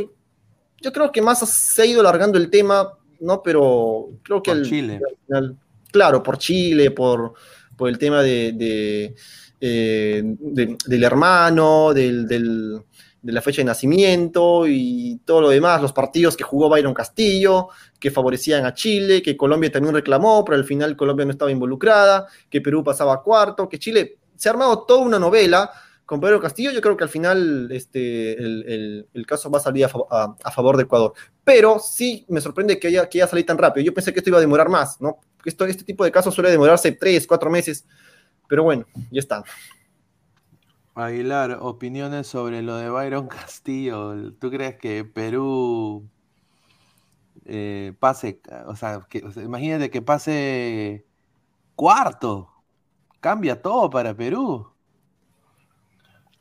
yo 0.81 0.91
creo 0.91 1.11
que 1.11 1.21
más 1.21 1.39
se 1.39 1.81
ha 1.81 1.85
ido 1.85 2.01
alargando 2.01 2.37
el 2.37 2.49
tema, 2.49 2.91
¿no? 3.19 3.41
Pero 3.43 4.09
creo 4.23 4.41
que 4.41 4.51
Por 4.51 4.57
al- 4.59 4.65
Chile. 4.65 4.95
al 5.07 5.17
final- 5.25 5.57
claro, 5.91 6.21
por 6.23 6.37
Chile, 6.37 6.91
por, 6.91 7.33
por 7.75 7.89
el 7.89 7.97
tema 7.97 8.21
de, 8.21 8.51
de, 8.53 9.15
eh, 9.59 10.21
de- 10.23 10.77
del 10.85 11.03
hermano, 11.03 11.93
de 11.93 12.81
la 13.23 13.41
fecha 13.41 13.61
de 13.61 13.65
nacimiento 13.65 14.65
y 14.67 15.19
todo 15.25 15.41
lo 15.41 15.49
demás, 15.49 15.81
los 15.81 15.93
partidos 15.93 16.37
que 16.37 16.43
jugó 16.43 16.69
Byron 16.69 16.93
Castillo, 16.93 17.69
que 17.99 18.11
favorecían 18.11 18.65
a 18.65 18.73
Chile, 18.73 19.21
que 19.21 19.35
Colombia 19.35 19.71
también 19.71 19.93
reclamó, 19.93 20.45
pero 20.45 20.57
al 20.57 20.63
final 20.63 20.95
Colombia 20.95 21.25
no 21.25 21.31
estaba 21.31 21.51
involucrada, 21.51 22.27
que 22.49 22.61
Perú 22.61 22.83
pasaba 22.83 23.15
a 23.15 23.21
cuarto, 23.21 23.67
que 23.67 23.79
Chile 23.79 24.17
se 24.35 24.49
ha 24.49 24.51
armado 24.51 24.83
toda 24.83 25.01
una 25.01 25.19
novela 25.19 25.71
con 26.07 26.21
Pedro 26.21 26.39
Castillo, 26.39 26.71
yo 26.71 26.79
creo 26.79 26.95
que 26.95 27.03
al 27.03 27.09
final 27.09 27.67
este, 27.69 28.31
el, 28.41 29.25
caso 29.27 29.51
va 29.51 29.57
a 29.57 29.61
salir 29.61 29.85
a, 29.85 30.51
favor 30.51 30.77
de 30.77 30.83
Ecuador. 30.83 31.11
Pero 31.43 31.79
sí 31.79 32.25
me 32.29 32.39
sorprende 32.39 32.79
que 32.79 32.87
haya, 32.87 33.09
que 33.09 33.17
haya 33.19 33.27
salido 33.27 33.47
tan 33.47 33.57
rápido. 33.57 33.83
Yo 33.83 33.93
pensé 33.93 34.13
que 34.13 34.19
esto 34.19 34.29
iba 34.29 34.37
a 34.37 34.41
demorar 34.41 34.69
más, 34.69 35.01
¿no? 35.01 35.19
Esto, 35.43 35.65
este 35.65 35.83
tipo 35.83 36.05
de 36.05 36.11
casos 36.11 36.33
suele 36.33 36.49
demorarse 36.49 36.93
tres, 36.93 37.27
cuatro 37.27 37.49
meses. 37.49 37.85
Pero 38.47 38.63
bueno, 38.63 38.85
ya 39.11 39.19
está. 39.19 39.43
Aguilar, 40.95 41.59
opiniones 41.61 42.27
sobre 42.27 42.61
lo 42.61 42.75
de 42.77 42.89
Byron 42.89 43.27
Castillo. 43.27 44.33
¿Tú 44.39 44.49
crees 44.49 44.77
que 44.77 45.05
Perú 45.05 46.09
eh, 47.45 47.93
pase, 47.99 48.41
o 48.65 48.75
sea, 48.75 49.05
que, 49.09 49.23
imagínate 49.37 49.89
que 49.89 50.01
pase 50.01 51.05
cuarto? 51.75 52.51
Cambia 53.19 53.61
todo 53.61 53.89
para 53.89 54.15
Perú. 54.15 54.67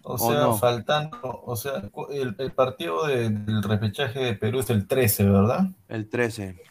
O 0.08 0.18
sea, 0.18 0.52
faltando, 0.52 1.18
o 1.22 1.56
sea, 1.56 1.82
el, 2.10 2.52
partido 2.52 3.08
del 3.08 3.60
repechaje 3.62 4.20
de 4.20 4.34
Perú 4.34 4.60
es 4.60 4.70
el 4.70 4.86
13, 4.86 5.24
¿verdad? 5.28 5.66
El 5.88 6.08
13. 6.08 6.62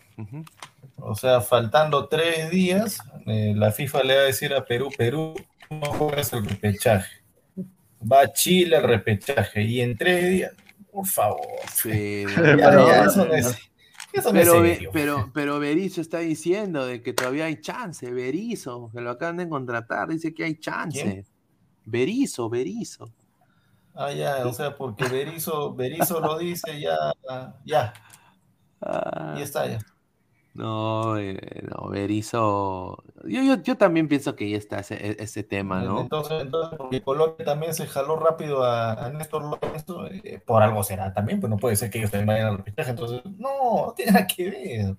O 0.98 1.16
sea, 1.16 1.42
faltando 1.42 2.08
tres 2.08 2.50
días, 2.50 3.00
eh, 3.26 3.54
la 3.56 3.72
FIFA 3.72 4.04
le 4.04 4.16
va 4.16 4.22
a 4.22 4.26
decir 4.26 4.54
a 4.54 4.66
Perú, 4.66 4.90
Perú, 4.98 5.36
no 5.70 5.86
juegas 5.94 6.34
el 6.34 6.46
repechaje. 6.46 7.24
Va 8.12 8.22
a 8.22 8.34
Chile 8.34 8.78
al 8.78 8.84
repechaje 8.84 9.64
y 9.64 9.82
en 9.82 9.98
tres 9.98 10.30
días, 10.30 10.54
por 10.92 11.06
favor. 11.06 11.48
Sí, 11.74 12.26
eso 13.04 13.26
no 13.26 13.34
es, 13.34 13.58
pero, 14.32 14.64
pero, 14.94 15.32
pero 15.34 15.60
Berizzo 15.60 16.00
está 16.00 16.20
diciendo 16.20 16.86
de 16.86 17.02
que 17.02 17.14
todavía 17.14 17.46
hay 17.46 17.60
chance. 17.60 18.10
Berizzo, 18.12 18.90
que 18.94 19.02
lo 19.02 19.10
acaban 19.10 19.38
de 19.38 19.50
contratar, 19.50 20.08
dice 20.08 20.34
que 20.34 20.46
hay 20.46 20.56
chance. 20.58 21.02
¿Quién? 21.02 21.26
Berizzo, 21.84 22.50
Berizzo. 22.50 23.12
Ah, 23.94 24.12
ya, 24.12 24.46
o 24.46 24.54
sea, 24.54 24.76
porque 24.76 25.08
Berizzo, 25.08 25.74
Berizzo 25.74 26.20
lo 26.20 26.38
dice, 26.38 26.80
ya, 26.80 26.98
ya. 27.64 27.94
Ah. 28.82 29.36
Y 29.38 29.42
está 29.42 29.68
ya. 29.68 29.80
No, 30.56 31.18
eh, 31.18 31.38
no, 31.70 31.90
Berizzo. 31.90 33.04
Yo, 33.26 33.44
yo, 33.44 33.62
yo, 33.62 33.78
también 33.78 34.08
pienso 34.08 34.38
que 34.38 34.50
ya 34.50 34.58
está 34.58 34.80
ese, 34.80 35.22
ese 35.22 35.44
tema, 35.44 35.84
¿no? 35.84 36.00
Entonces, 36.00 36.42
entonces, 36.42 36.78
porque 36.78 37.02
Colombia 37.02 37.46
también 37.46 37.74
se 37.74 37.86
jaló 37.86 38.16
rápido 38.16 38.64
a, 38.64 39.10
Néstor 39.10 39.44
Lorenzo, 39.44 40.08
eh, 40.08 40.42
por 40.46 40.64
algo 40.64 40.82
será 40.82 41.14
también, 41.14 41.42
pues 41.42 41.50
no 41.50 41.58
puede 41.58 41.76
ser 41.76 41.90
que 41.90 41.98
ellos 41.98 42.10
también 42.10 42.28
vayan 42.28 42.48
al 42.48 42.58
repechaje. 42.58 42.92
Entonces, 42.92 43.22
no, 43.38 43.88
no 43.88 43.94
tiene 43.98 44.14
nada 44.14 44.28
que 44.28 44.50
ver. 44.50 44.98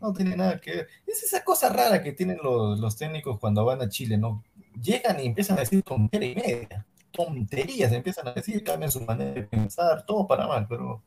No 0.00 0.12
tiene 0.14 0.36
nada 0.36 0.58
que 0.58 0.70
ver. 0.70 0.88
Es 1.06 1.22
esa 1.22 1.44
cosa 1.44 1.68
rara 1.68 2.02
que 2.02 2.12
tienen 2.12 2.38
los, 2.42 2.80
los 2.80 2.96
técnicos 2.96 3.38
cuando 3.38 3.66
van 3.66 3.82
a 3.82 3.90
Chile, 3.90 4.16
¿no? 4.16 4.42
Llegan 4.82 5.20
y 5.20 5.26
empiezan 5.26 5.58
a 5.58 5.60
decir 5.60 5.82
tontería 5.82 6.32
y 6.32 6.34
media 6.34 6.86
tonterías 7.10 7.92
empiezan 7.92 8.28
a 8.28 8.32
decir, 8.32 8.62
cambian 8.62 8.92
su 8.92 9.00
manera 9.00 9.32
de 9.32 9.42
pensar, 9.42 10.04
todo 10.06 10.26
para 10.26 10.46
mal, 10.46 10.66
pero 10.68 11.02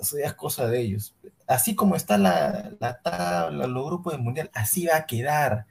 eso 0.00 0.18
ya 0.18 0.26
es 0.26 0.34
cosa 0.34 0.66
de 0.66 0.80
ellos. 0.80 1.16
Así 1.46 1.74
como 1.74 1.96
está 1.96 2.18
la, 2.18 2.72
la 2.80 3.00
tabla, 3.00 3.66
los 3.66 3.86
grupos 3.86 4.12
del 4.12 4.22
mundial, 4.22 4.50
así 4.54 4.86
va 4.86 4.96
a 4.96 5.06
quedar, 5.06 5.66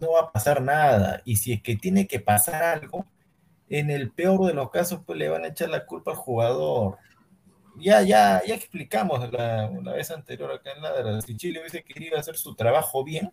no 0.00 0.12
va 0.12 0.20
a 0.22 0.32
pasar 0.32 0.62
nada. 0.62 1.22
Y 1.24 1.36
si 1.36 1.52
es 1.52 1.62
que 1.62 1.76
tiene 1.76 2.06
que 2.06 2.20
pasar 2.20 2.62
algo, 2.62 3.06
en 3.70 3.88
el 3.90 4.10
peor 4.10 4.46
de 4.46 4.54
los 4.54 4.70
casos, 4.70 5.00
pues 5.06 5.18
le 5.18 5.28
van 5.28 5.44
a 5.44 5.48
echar 5.48 5.70
la 5.70 5.86
culpa 5.86 6.10
al 6.10 6.16
jugador. 6.16 6.98
Ya, 7.78 8.02
ya, 8.02 8.42
ya 8.46 8.54
explicamos 8.54 9.30
la, 9.32 9.70
una 9.70 9.92
vez 9.92 10.10
anterior 10.10 10.52
acá 10.52 10.72
en 10.72 10.82
la 10.82 11.22
si 11.22 11.36
Chile 11.36 11.60
hubiese 11.60 11.82
querido 11.84 12.18
hacer 12.18 12.36
su 12.36 12.54
trabajo 12.54 13.04
bien, 13.04 13.32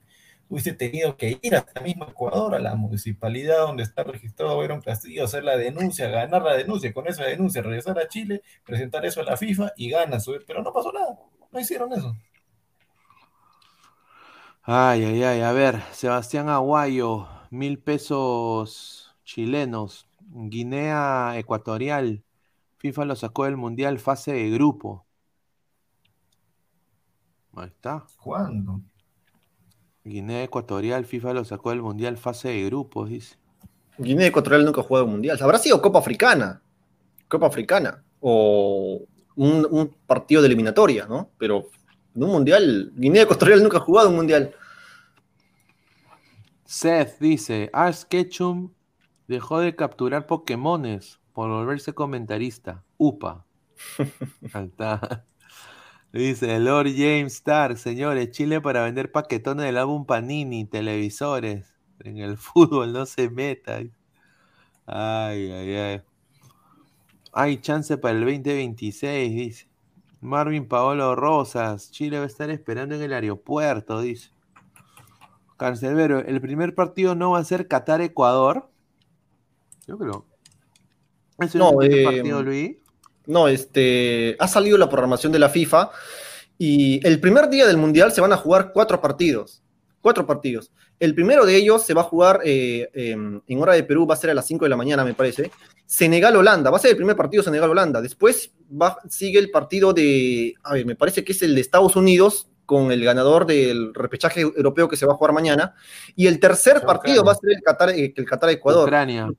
hubiese 0.50 0.74
tenido 0.74 1.18
que 1.18 1.40
ir 1.42 1.56
hasta 1.56 1.82
mismo 1.82 2.06
Ecuador, 2.06 2.56
a 2.56 2.60
la 2.60 2.76
municipalidad 2.76 3.60
donde 3.60 3.84
está 3.84 4.04
registrado 4.04 4.58
Byron 4.58 4.82
Castillo, 4.82 5.26
hacer 5.26 5.44
la 5.44 5.58
denuncia, 5.58 6.10
ganar 6.10 6.42
la 6.42 6.56
denuncia, 6.56 6.94
con 6.94 7.08
esa 7.08 7.24
denuncia 7.26 7.62
regresar 7.62 8.00
a 8.00 8.08
Chile, 8.08 8.42
presentar 8.64 9.06
eso 9.06 9.22
a 9.22 9.24
la 9.24 9.38
FIFA 9.38 9.74
y 9.76 9.90
ganan. 9.90 10.20
Pero 10.46 10.64
no 10.64 10.72
pasó 10.72 10.92
nada, 10.92 11.20
no 11.52 11.60
hicieron 11.60 11.92
eso. 11.94 12.16
Ay, 14.64 15.04
ay, 15.06 15.24
ay, 15.24 15.42
a 15.42 15.52
ver, 15.54 15.82
Sebastián 15.94 16.50
Aguayo, 16.50 17.28
mil 17.52 17.80
pesos 17.80 19.16
chilenos, 19.24 20.10
Guinea 20.20 21.38
Ecuatorial, 21.38 22.24
FIFA 22.78 23.06
lo 23.06 23.16
sacó 23.16 23.46
del 23.46 23.58
Mundial 23.58 24.00
fase 24.00 24.34
de 24.34 24.50
grupo. 24.50 25.06
Ahí 27.56 27.68
está. 27.68 28.06
¿Cuándo? 28.22 28.82
Guinea 30.08 30.44
Ecuatorial, 30.44 31.06
FIFA 31.06 31.34
lo 31.34 31.46
sacó 31.46 31.72
del 31.72 31.82
Mundial 31.82 32.18
fase 32.18 32.50
de 32.50 32.66
grupos, 32.66 33.10
dice. 33.10 33.36
Guinea 33.98 34.28
Ecuatorial 34.28 34.66
nunca 34.66 34.82
ha 34.82 34.84
jugado 34.84 35.08
Mundial. 35.08 35.38
Habrá 35.42 35.58
sido 35.58 35.82
Copa 35.82 36.00
Africana. 36.00 36.62
Copa 37.28 37.48
Africana. 37.48 38.04
O 38.20 39.02
un, 39.36 39.96
partido 40.06 40.42
de 40.42 40.48
eliminatoria, 40.48 41.06
¿no? 41.08 41.32
Pero 41.38 41.68
en 42.16 42.24
un 42.24 42.30
Mundial, 42.32 42.92
Guinea 42.96 43.24
Ecuatorial 43.24 43.62
nunca 43.62 43.78
ha 43.78 43.82
jugado 43.82 44.10
un 44.10 44.16
Mundial. 44.16 44.54
Seth 46.66 47.20
dice, 47.20 47.70
Ash 47.74 48.04
Ketchum 48.04 48.72
dejó 49.28 49.60
de 49.60 49.76
capturar 49.76 50.26
Pokémones 50.26 51.20
por 51.34 51.50
volverse 51.50 51.94
comentarista. 51.94 52.84
Upa. 52.98 53.46
Alta. 54.54 55.26
Dice 56.18 56.60
Lord 56.60 56.88
James 56.96 57.36
Stark, 57.36 57.78
señores, 57.78 58.32
Chile 58.32 58.60
para 58.60 58.82
vender 58.82 59.12
paquetones 59.12 59.68
del 59.68 59.78
álbum 59.78 60.08
Panini, 60.08 60.66
televisores. 60.66 61.72
En 62.00 62.18
el 62.18 62.38
fútbol 62.38 62.92
no 62.92 63.06
se 63.06 63.30
meta. 63.30 63.78
Ay, 64.88 65.52
ay, 65.52 65.76
ay. 65.76 66.02
Hay 67.34 67.58
chance 67.58 68.00
para 68.00 68.18
el 68.18 68.22
2026, 68.22 69.36
dice. 69.36 69.68
Marvin 70.20 70.68
Paolo 70.68 71.16
Rosas, 71.16 71.92
Chile 71.92 72.18
va 72.18 72.24
a 72.24 72.28
estar 72.28 72.50
esperando 72.50 72.96
en 72.96 73.04
el 73.04 73.14
aeropuerto, 73.14 74.02
dice. 74.02 74.32
Cancelbero, 75.56 76.18
el 76.22 76.42
primer 76.42 76.74
partido 76.74 77.14
no 77.14 77.32
va 77.32 77.40
a 77.40 77.44
ser 77.44 77.68
Qatar-Ecuador. 77.68 78.72
Yo 79.86 80.00
creo. 80.00 80.26
¿Es 81.38 81.54
el 81.54 81.62
primer 81.62 81.94
eh, 81.94 82.04
partido, 82.04 82.42
Luis? 82.42 82.78
No, 83.28 83.48
este, 83.50 84.36
ha 84.40 84.48
salido 84.48 84.78
la 84.78 84.90
programación 84.90 85.32
de 85.32 85.40
la 85.40 85.50
FIFA 85.50 85.92
y 86.58 87.06
el 87.06 87.20
primer 87.20 87.50
día 87.50 87.68
del 87.68 87.78
Mundial 87.78 88.12
se 88.12 88.22
van 88.22 88.34
a 88.34 88.38
jugar 88.38 88.72
cuatro 88.74 89.00
partidos. 89.00 89.62
Cuatro 90.02 90.26
partidos. 90.26 90.72
El 91.00 91.14
primero 91.14 91.46
de 91.46 91.56
ellos 91.58 91.86
se 91.86 91.94
va 91.94 92.02
a 92.02 92.06
jugar 92.06 92.40
eh, 92.46 92.90
em, 92.94 93.42
en 93.46 93.62
hora 93.62 93.74
de 93.74 93.84
Perú, 93.84 94.08
va 94.08 94.14
a 94.14 94.18
ser 94.18 94.30
a 94.30 94.34
las 94.34 94.48
5 94.48 94.66
de 94.66 94.70
la 94.70 94.78
mañana, 94.78 95.04
me 95.04 95.14
parece. 95.14 95.52
Senegal-Holanda, 95.86 96.72
va 96.72 96.78
a 96.78 96.80
ser 96.80 96.92
el 96.92 96.98
primer 96.98 97.16
partido 97.16 97.44
Senegal-Holanda. 97.44 98.02
Después 98.02 98.52
va, 98.70 98.98
sigue 99.10 99.40
el 99.40 99.52
partido 99.52 99.94
de, 99.94 100.56
a 100.64 100.74
ver, 100.74 100.86
me 100.86 100.96
parece 100.96 101.24
que 101.24 101.34
es 101.34 101.42
el 101.42 101.54
de 101.54 101.62
Estados 101.62 101.96
Unidos 101.96 102.48
con 102.66 102.92
el 102.92 103.04
ganador 103.04 103.46
del 103.46 103.94
repechaje 103.94 104.42
europeo 104.42 104.88
que 104.88 104.98
se 104.98 105.06
va 105.06 105.14
a 105.14 105.18
jugar 105.18 105.34
mañana. 105.34 105.76
Y 106.16 106.28
el 106.28 106.40
tercer 106.40 106.82
partido 106.82 107.24
va 107.24 107.34
a 107.34 107.36
ser 107.36 107.52
el 107.52 107.62
Qatar, 107.62 107.90
eh, 107.90 108.14
el 108.16 108.26
Qatar-Ecuador. 108.26 108.84
Ucrania. 108.84 109.30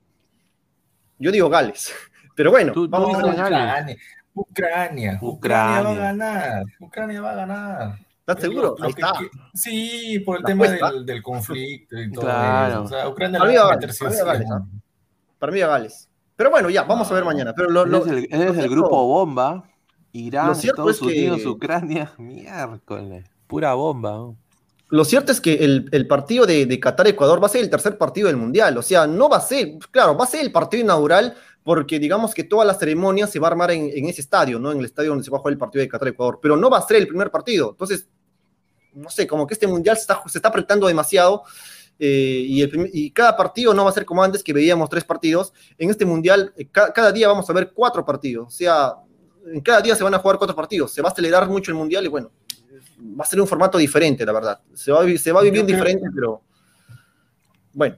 Yo 1.17 1.31
digo 1.31 1.49
Gales. 1.49 1.91
Pero 2.39 2.51
bueno, 2.51 2.71
vamos 2.87 3.15
a 3.15 3.25
Ucrania. 3.25 3.97
Ucrania. 4.33 5.19
Ucrania. 5.21 5.83
va 5.83 5.91
a 5.91 5.93
ganar. 5.93 6.65
Ucrania 6.79 7.21
va 7.21 7.31
a 7.31 7.35
ganar. 7.35 7.99
¿Estás 8.19 8.39
seguro? 8.39 8.77
sí, 9.53 10.23
por 10.25 10.37
el 10.37 10.45
tema 10.45 10.67
del, 11.03 11.21
conflicto 11.21 11.99
y 11.99 12.09
todo 12.09 12.21
claro. 12.21 12.83
O 12.83 12.87
sea, 12.87 13.09
Ucrania 13.09 13.39
para, 13.39 13.51
mí 13.51 13.57
va 13.57 13.73
a 13.73 14.65
para 15.37 15.51
mí 15.51 15.59
va 15.59 15.67
Gales. 15.67 16.07
Pero 16.37 16.49
bueno, 16.49 16.69
ya, 16.69 16.83
vamos 16.83 17.11
a 17.11 17.13
ver 17.13 17.25
mañana. 17.25 17.53
Pero 17.53 17.71
lo, 17.71 18.05
es 18.05 18.07
el, 18.07 18.27
es 18.31 18.57
el 18.57 18.69
grupo 18.69 19.05
bomba. 19.05 19.65
Irán, 20.13 20.51
Estados 20.51 21.01
Unidos, 21.01 21.45
Ucrania. 21.45 22.13
Miércoles. 22.17 23.25
Pura 23.47 23.73
bomba. 23.73 24.33
Lo 24.87 25.03
cierto 25.03 25.33
es 25.33 25.41
que 25.41 25.55
el, 25.55 25.89
el 25.91 26.07
partido 26.07 26.45
de, 26.45 26.65
de 26.65 26.79
Qatar-Ecuador 26.79 27.43
va 27.43 27.47
a 27.47 27.49
ser 27.49 27.61
el 27.61 27.69
tercer 27.69 27.97
partido 27.97 28.27
del 28.27 28.37
Mundial. 28.37 28.77
O 28.77 28.81
sea, 28.81 29.07
no 29.07 29.27
va 29.27 29.37
a 29.37 29.41
ser, 29.41 29.77
claro, 29.91 30.17
va 30.17 30.23
a 30.23 30.27
ser 30.27 30.39
el 30.39 30.53
partido 30.53 30.83
inaugural 30.83 31.35
porque 31.69 31.99
digamos 31.99 32.33
que 32.33 32.45
toda 32.45 32.65
la 32.65 32.73
ceremonia 32.73 33.27
se 33.27 33.37
va 33.37 33.47
a 33.47 33.51
armar 33.51 33.69
en, 33.69 34.09
ese 34.09 34.21
estadio, 34.21 34.57
¿no? 34.57 34.71
En 34.71 34.79
el 34.79 34.85
estadio 34.85 35.11
donde 35.11 35.23
se 35.23 35.29
va 35.29 35.37
a 35.37 35.39
jugar 35.39 35.51
el 35.51 35.59
partido 35.59 35.83
de 35.83 35.87
Qatar-Ecuador, 35.87 36.39
pero 36.41 36.57
no 36.57 36.67
va 36.67 36.79
a 36.79 36.81
ser 36.81 36.97
el 36.97 37.07
primer 37.07 37.29
partido. 37.29 37.69
Entonces, 37.69 38.07
no 38.91 39.07
sé, 39.11 39.27
como 39.27 39.45
que 39.45 39.53
este 39.53 39.67
mundial 39.67 39.95
se 39.95 40.01
está, 40.01 40.19
se 40.25 40.39
está 40.39 40.49
apretando 40.49 40.87
demasiado 40.87 41.43
eh, 41.99 42.43
y, 42.43 43.11
cada 43.11 43.37
partido 43.37 43.71
no 43.75 43.83
va 43.83 43.91
a 43.91 43.93
ser 43.93 44.03
como 44.03 44.23
antes, 44.23 44.41
que 44.41 44.51
veíamos 44.51 44.89
tres 44.89 45.03
partidos. 45.03 45.53
En 45.77 45.91
este 45.91 46.05
mundial, 46.05 46.51
eh, 46.57 46.67
cada 46.71 47.11
día 47.11 47.27
vamos 47.27 47.47
a 47.47 47.53
ver 47.53 47.71
cuatro 47.71 48.03
partidos. 48.03 48.47
O 48.47 48.49
sea, 48.49 48.95
en 49.45 49.61
cada 49.61 49.79
día 49.81 49.95
se 49.95 50.03
van 50.03 50.15
a 50.15 50.17
jugar 50.17 50.39
cuatro 50.39 50.55
partidos. 50.55 50.91
Se 50.91 51.03
va 51.03 51.09
a 51.09 51.11
acelerar 51.11 51.47
mucho 51.47 51.69
el 51.69 51.77
mundial 51.77 52.03
y 52.03 52.07
bueno, 52.07 52.31
va 52.99 53.25
a 53.25 53.27
ser 53.27 53.39
un 53.39 53.47
formato 53.47 53.77
diferente, 53.77 54.25
la 54.25 54.31
verdad. 54.31 54.59
Se 54.73 54.91
va, 54.91 55.05
se 55.19 55.31
va 55.31 55.41
a 55.41 55.43
vivir 55.43 55.63
diferente, 55.67 56.07
pero 56.15 56.41
bueno. 57.73 57.95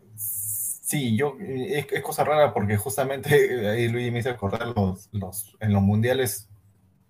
Sí, 0.92 1.16
yo, 1.16 1.38
es, 1.40 1.86
cosa 2.02 2.26
rara 2.26 2.54
porque 2.54 2.76
justamente 2.76 3.30
ahí 3.70 3.88
Luis 3.88 4.12
me 4.12 4.20
hizo 4.20 4.30
acordar 4.30 4.68
los, 4.76 5.08
los, 5.14 5.56
en 5.62 5.72
los 5.72 5.82
mundiales, 5.82 6.50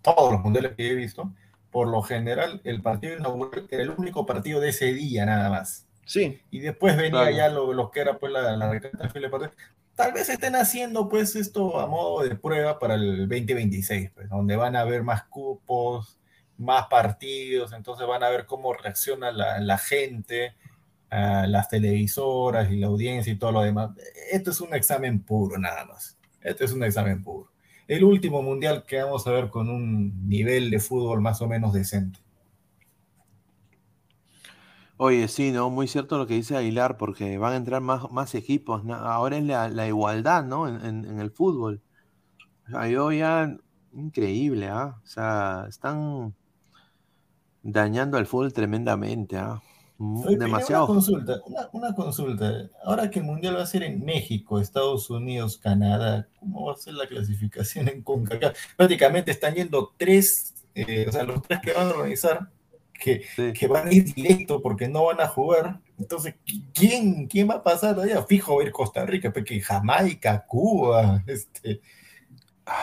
todos 0.04 0.32
los 0.32 0.40
mundiales 0.42 0.74
que 0.78 0.92
he 0.92 0.94
visto, 0.94 1.34
por 1.72 1.88
lo 1.88 2.04
general 2.04 2.62
el 2.64 2.84
partido 2.84 3.18
inaugural 3.18 3.68
era 3.72 3.82
el 3.82 3.90
único 3.90 4.28
partido 4.28 4.60
de 4.60 4.70
ese 4.70 4.94
día 4.94 5.26
nada 5.26 5.50
más. 5.50 5.88
Sí. 6.06 6.40
Y 6.52 6.60
después 6.60 6.96
venía 6.96 7.32
ya 7.32 7.50
lo, 7.50 7.90
que 7.90 8.02
era 8.02 8.20
pues 8.20 8.32
la, 8.32 8.56
la 8.56 8.80
tal 9.96 10.14
vez 10.14 10.30
estén 10.30 10.56
haciendo 10.56 11.10
pues 11.10 11.36
esto 11.36 11.80
a 11.80 11.88
modo 11.88 12.22
de 12.22 12.36
prueba 12.36 12.78
para 12.78 12.94
el 12.94 13.28
2026, 13.28 14.12
pues, 14.14 14.30
donde 14.30 14.58
van 14.58 14.76
a 14.76 14.82
haber 14.82 15.02
más 15.02 15.24
cupos, 15.24 16.20
más 16.56 16.86
partidos, 16.86 17.74
entonces 17.74 18.06
van 18.06 18.22
a 18.22 18.30
ver 18.30 18.46
cómo 18.46 18.74
reacciona 18.74 19.32
la, 19.32 19.60
la 19.60 19.80
gente, 19.80 20.54
las 21.12 21.70
televisoras 21.70 22.72
y 22.72 22.78
la 22.78 22.88
audiencia 22.88 23.34
y 23.34 23.38
todo 23.38 23.52
lo 23.52 23.62
demás. 23.62 23.92
Esto 24.32 24.52
es 24.52 24.62
un 24.62 24.74
examen 24.74 25.22
puro 25.24 25.58
nada 25.60 25.86
más. 25.86 26.18
Esto 26.42 26.66
es 26.66 26.74
un 26.74 26.84
examen 26.84 27.24
puro. 27.24 27.52
El 27.88 28.04
último 28.04 28.42
mundial 28.42 28.86
que 28.88 29.02
vamos 29.04 29.28
a 29.28 29.32
ver 29.32 29.50
con 29.50 29.70
un 29.70 30.28
nivel 30.30 30.70
de 30.72 30.80
fútbol 30.80 31.22
más 31.22 31.42
o 31.42 31.48
menos 31.48 31.74
decente. 31.74 32.20
Oye, 34.98 35.28
sí, 35.28 35.52
¿no? 35.52 35.70
Muy 35.70 35.88
cierto 35.88 36.18
lo 36.18 36.28
que 36.28 36.36
dice 36.36 36.56
Aguilar, 36.56 36.98
porque 36.98 37.38
van 37.38 37.54
a 37.54 37.56
entrar 37.58 37.82
más, 37.82 38.12
más 38.12 38.36
equipos. 38.36 38.84
Ahora 38.90 39.38
es 39.38 39.44
la, 39.44 39.68
la 39.70 39.88
igualdad, 39.88 40.44
¿no? 40.46 40.68
En, 40.68 41.06
en- 41.06 41.20
el 41.20 41.32
fútbol. 41.32 41.82
Yo 42.92 43.12
ya, 43.12 43.58
increíble, 43.94 44.68
¿ah? 44.70 45.00
O 45.04 45.08
sea, 45.08 45.66
están 45.70 46.36
dañando 47.64 48.18
al 48.18 48.28
fútbol 48.28 48.54
tremendamente, 48.54 49.38
¿ah? 49.38 49.62
Oye, 50.02 50.30
Pina, 50.36 50.46
Demasiado. 50.46 50.86
Una 50.86 50.94
consulta, 50.94 51.42
una, 51.46 51.70
una 51.74 51.96
consulta. 51.96 52.70
Ahora 52.84 53.10
que 53.10 53.20
el 53.20 53.26
mundial 53.26 53.56
va 53.58 53.62
a 53.62 53.66
ser 53.68 53.84
en 53.84 54.04
México, 54.04 54.60
Estados 54.60 55.10
Unidos, 55.10 55.58
Canadá, 55.58 56.28
¿cómo 56.40 56.66
va 56.66 56.74
a 56.74 56.78
ser 56.78 56.96
la 56.96 57.08
clasificación 57.08 57.88
en 57.88 58.02
CONCACAF? 58.02 58.58
Prácticamente 58.76 59.30
están 59.32 59.54
yendo 59.54 59.94
tres, 59.98 60.56
eh, 60.74 61.06
o 61.08 61.12
sea, 61.12 61.24
los 61.24 61.42
tres 61.44 61.60
que 61.62 61.74
van 61.74 61.88
a 61.88 61.92
organizar, 61.92 62.50
que, 62.94 63.24
Sí. 63.36 63.54
que 63.54 63.68
van 63.68 63.88
a 63.88 63.94
ir 63.94 64.14
directo 64.14 64.62
porque 64.62 64.88
no 64.88 65.06
van 65.06 65.22
a 65.22 65.28
jugar. 65.28 65.80
Entonces, 66.00 66.36
¿quién, 66.74 67.28
quién 67.28 67.50
va 67.50 67.56
a 67.56 67.64
pasar 67.64 68.00
allá? 68.00 68.24
Fijo 68.24 68.56
va 68.56 68.64
a 68.64 68.66
ir 68.66 68.72
Costa 68.72 69.06
Rica, 69.06 69.32
porque 69.32 69.60
Jamaica, 69.62 70.46
Cuba, 70.48 71.24
este, 71.28 71.82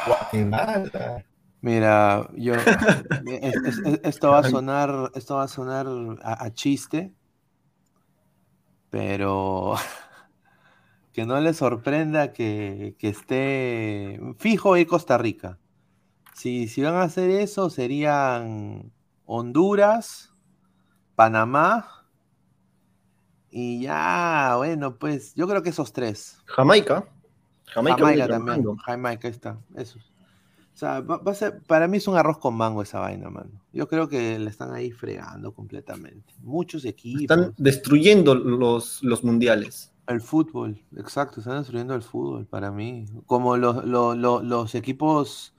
Guatemala. 0.07 1.25
Mira, 1.61 2.29
yo 2.37 2.55
es- 3.27 3.57
es- 3.57 3.79
es- 3.85 4.01
esto 4.05 4.31
va 4.31 4.39
a 4.39 4.45
sonar, 4.45 5.11
esto 5.15 5.37
va 5.37 5.43
a 5.45 5.49
sonar 5.49 5.87
a, 6.23 6.45
a 6.45 6.55
chiste, 6.55 7.13
pero 8.91 9.75
que 11.13 11.27
no 11.27 11.41
le 11.41 11.53
sorprenda 11.55 12.33
que, 12.33 12.97
que 12.99 13.09
esté 13.09 14.21
fijo 14.39 14.77
ir 14.77 14.87
Costa 14.87 15.19
Rica. 15.19 15.59
Si, 16.35 16.69
si 16.69 16.83
van 16.83 16.95
a 16.95 17.03
hacer 17.03 17.31
eso, 17.31 17.69
serían 17.71 18.93
Honduras, 19.27 20.33
Panamá 21.17 21.89
y 23.51 23.83
ya, 23.83 24.55
bueno, 24.57 24.97
pues 24.99 25.35
yo 25.35 25.49
creo 25.49 25.63
que 25.63 25.71
esos 25.71 25.93
tres. 25.93 26.39
Jamaica. 26.47 27.09
Jamaica, 27.67 27.99
Jamaica 27.99 28.29
también. 28.29 28.65
Jamaica, 28.85 29.29
está. 29.29 29.59
Eso. 29.75 29.99
O 30.79 30.81
sea, 30.81 31.01
va, 31.01 31.17
va 31.17 31.33
a 31.33 31.35
ser, 31.35 31.61
para 31.63 31.89
mí 31.89 31.97
es 31.97 32.07
un 32.07 32.17
arroz 32.17 32.39
con 32.39 32.55
mango 32.55 32.83
esa 32.83 33.01
vaina, 33.01 33.29
mano. 33.31 33.51
Yo 33.73 33.89
creo 33.89 34.09
que 34.09 34.39
le 34.39 34.49
están 34.49 34.73
ahí 34.73 34.93
fregando 34.93 35.53
completamente. 35.53 36.33
Muchos 36.41 36.85
equipos. 36.85 37.23
Están 37.23 37.53
destruyendo 37.59 38.37
los, 38.37 39.03
los 39.03 39.25
mundiales. 39.25 39.93
El 40.07 40.21
fútbol, 40.21 40.81
exacto, 40.97 41.41
están 41.41 41.59
destruyendo 41.59 41.97
el 41.97 42.03
fútbol 42.03 42.47
para 42.47 42.71
mí. 42.71 43.07
Como 43.27 43.57
los, 43.57 43.85
lo- 43.87 44.15
lo- 44.15 44.41
los 44.41 44.77
equipos 44.77 45.53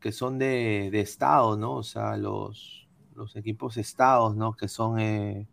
que 0.00 0.10
son 0.10 0.36
de, 0.36 0.88
de 0.90 0.98
estado, 0.98 1.56
¿no? 1.56 1.74
O 1.74 1.82
sea, 1.84 2.16
los, 2.16 2.88
los 3.14 3.36
equipos 3.36 3.76
estados, 3.76 4.34
¿no? 4.34 4.54
Que 4.54 4.66
son 4.66 4.98
eh, 4.98 5.46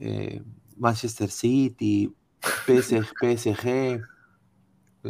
eh, 0.00 0.42
Manchester 0.76 1.30
City, 1.30 2.12
PSG, 2.66 3.06
PSG. 3.20 4.02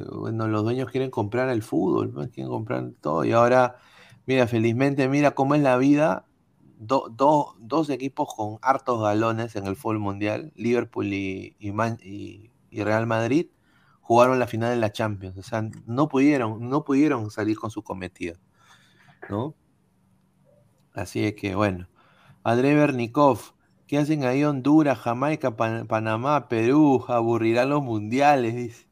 Bueno, 0.04 0.48
los 0.48 0.62
dueños 0.64 0.90
quieren 0.90 1.10
comprar 1.10 1.48
el 1.48 1.62
fútbol, 1.62 2.12
quieren 2.30 2.50
comprar 2.50 2.90
todo. 3.00 3.24
Y 3.24 3.32
ahora, 3.32 3.76
mira, 4.26 4.46
felizmente, 4.46 5.08
mira 5.08 5.32
cómo 5.32 5.54
es 5.54 5.62
la 5.62 5.76
vida. 5.76 6.26
Do- 6.78 7.08
do- 7.10 7.54
dos 7.58 7.88
equipos 7.90 8.28
con 8.34 8.58
hartos 8.62 9.00
galones 9.02 9.56
en 9.56 9.66
el 9.66 9.76
fútbol 9.76 9.98
mundial, 9.98 10.52
Liverpool 10.56 11.06
y, 11.12 11.56
Real 12.70 13.06
Madrid, 13.06 13.48
jugaron 14.00 14.38
la 14.38 14.46
final 14.46 14.70
de 14.70 14.76
la 14.80 14.92
Champions. 14.92 15.38
O 15.38 15.42
sea, 15.42 15.68
no 15.86 16.08
pudieron, 16.08 16.68
no 16.68 16.84
pudieron 16.84 17.30
salir 17.30 17.58
con 17.58 17.70
su 17.70 17.82
cometido. 17.82 18.36
¿No? 19.28 19.54
Así 20.94 21.24
es 21.24 21.34
que, 21.34 21.54
bueno. 21.54 21.88
André 22.44 22.74
Bernikov, 22.74 23.54
¿qué 23.86 23.98
hacen 23.98 24.24
ahí 24.24 24.44
Honduras, 24.44 24.98
Jamaica, 24.98 25.56
Pan- 25.56 25.86
Panamá, 25.86 26.48
Perú? 26.48 27.04
Aburrirán 27.08 27.70
los 27.70 27.82
mundiales, 27.82 28.54
dice. 28.56 28.85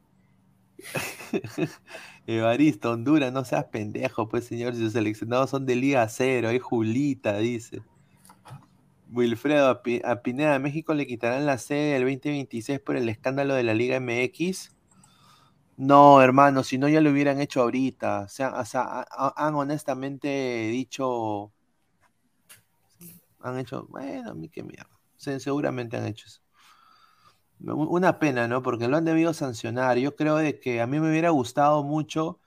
Evaristo, 2.27 2.91
Honduras, 2.93 3.33
no 3.33 3.45
seas 3.45 3.67
pendejo, 3.67 4.29
pues 4.29 4.45
señor, 4.47 4.75
si 4.75 4.83
los 4.83 4.93
seleccionados 4.93 5.51
son 5.51 5.67
de 5.67 5.77
Liga 5.77 6.09
Cero, 6.09 6.49
hay 6.49 6.59
Julita, 6.59 7.39
dice. 7.39 7.83
Wilfredo, 9.11 9.69
a, 9.69 9.83
Pi- 9.83 10.01
a 10.05 10.23
Pineda, 10.23 10.59
México 10.59 10.95
le 10.95 11.07
quitarán 11.07 11.47
la 11.47 11.59
sede 11.59 11.93
del 11.95 12.03
2026 12.03 12.81
por 12.81 12.97
el 12.97 13.09
escándalo 13.09 13.55
de 13.55 13.63
la 13.63 13.75
Liga 13.75 13.97
MX. 13.97 14.73
No, 15.77 16.23
hermano, 16.23 16.65
si 16.65 16.79
no 16.79 16.89
ya 16.89 17.01
lo 17.03 17.11
hubieran 17.13 17.41
hecho 17.41 17.63
ahorita. 17.63 18.23
O 18.23 18.29
sea, 18.29 18.53
han 19.37 19.55
honestamente 19.57 20.29
dicho, 20.71 21.53
han 23.41 23.59
hecho, 23.59 23.87
bueno, 23.89 24.31
a 24.31 24.35
mí 24.35 24.49
qué 24.49 24.63
mierda. 24.63 24.91
Se- 25.17 25.41
seguramente 25.41 25.97
han 25.97 26.07
hecho 26.07 26.27
eso. 26.27 26.41
Una 27.67 28.19
pena, 28.19 28.49
¿no? 28.49 28.63
Porque 28.63 28.89
lo 28.89 28.97
han 28.97 29.05
debido 29.05 29.33
sancionar. 29.35 29.99
Yo 29.99 30.17
creo 30.17 30.37
de 30.37 30.61
que 30.61 30.81
a 30.81 30.87
mí 30.87 31.01
me 31.01 31.11
hubiera 31.11 31.31
gustado 31.31 31.83
mucho 31.83 32.41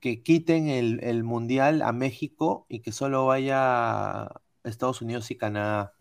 que 0.00 0.22
quiten 0.22 0.68
el, 0.68 1.00
el 1.02 1.24
Mundial 1.24 1.82
a 1.82 1.92
México 1.92 2.66
y 2.68 2.80
que 2.80 2.92
solo 2.92 3.26
vaya 3.26 4.28
Estados 4.64 5.02
Unidos 5.02 5.30
y 5.30 5.36
Canadá. 5.36 5.94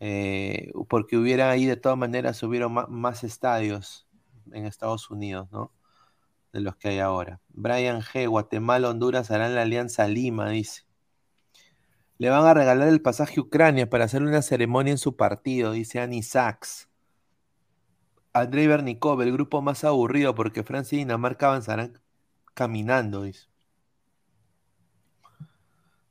Eh, 0.00 0.72
porque 0.88 1.16
hubiera 1.16 1.50
ahí 1.50 1.66
de 1.66 1.76
todas 1.76 1.98
maneras 1.98 2.42
hubieron 2.42 2.72
más 2.88 3.24
estadios 3.24 4.06
en 4.52 4.64
Estados 4.64 5.10
Unidos, 5.10 5.48
¿no? 5.50 5.72
De 6.52 6.60
los 6.60 6.76
que 6.76 6.88
hay 6.88 6.98
ahora. 7.00 7.40
Brian 7.48 8.00
G. 8.00 8.28
Guatemala, 8.28 8.90
Honduras 8.90 9.30
harán 9.30 9.54
la 9.54 9.62
Alianza 9.62 10.06
Lima, 10.08 10.50
dice. 10.50 10.82
Le 12.18 12.30
van 12.30 12.44
a 12.44 12.54
regalar 12.54 12.88
el 12.88 13.02
pasaje 13.02 13.38
a 13.38 13.42
Ucrania 13.42 13.88
para 13.90 14.04
hacer 14.04 14.22
una 14.22 14.42
ceremonia 14.42 14.92
en 14.92 14.98
su 14.98 15.16
partido, 15.16 15.72
dice 15.72 16.00
Annie 16.00 16.22
Sachs. 16.22 16.87
Andrei 18.32 18.66
Bernikov, 18.66 19.20
el 19.22 19.32
grupo 19.32 19.60
más 19.62 19.84
aburrido 19.84 20.34
porque 20.34 20.62
Francia 20.64 20.96
y 20.96 21.00
Dinamarca 21.00 21.48
avanzarán 21.48 22.00
caminando. 22.54 23.24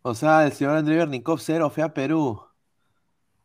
O 0.02 0.16
sea, 0.16 0.44
el 0.48 0.54
señor 0.54 0.76
Andrei 0.76 0.98
Bernikov 0.98 1.40
cero 1.40 1.70
fue 1.70 1.84
a 1.84 1.94
Perú. 1.94 2.42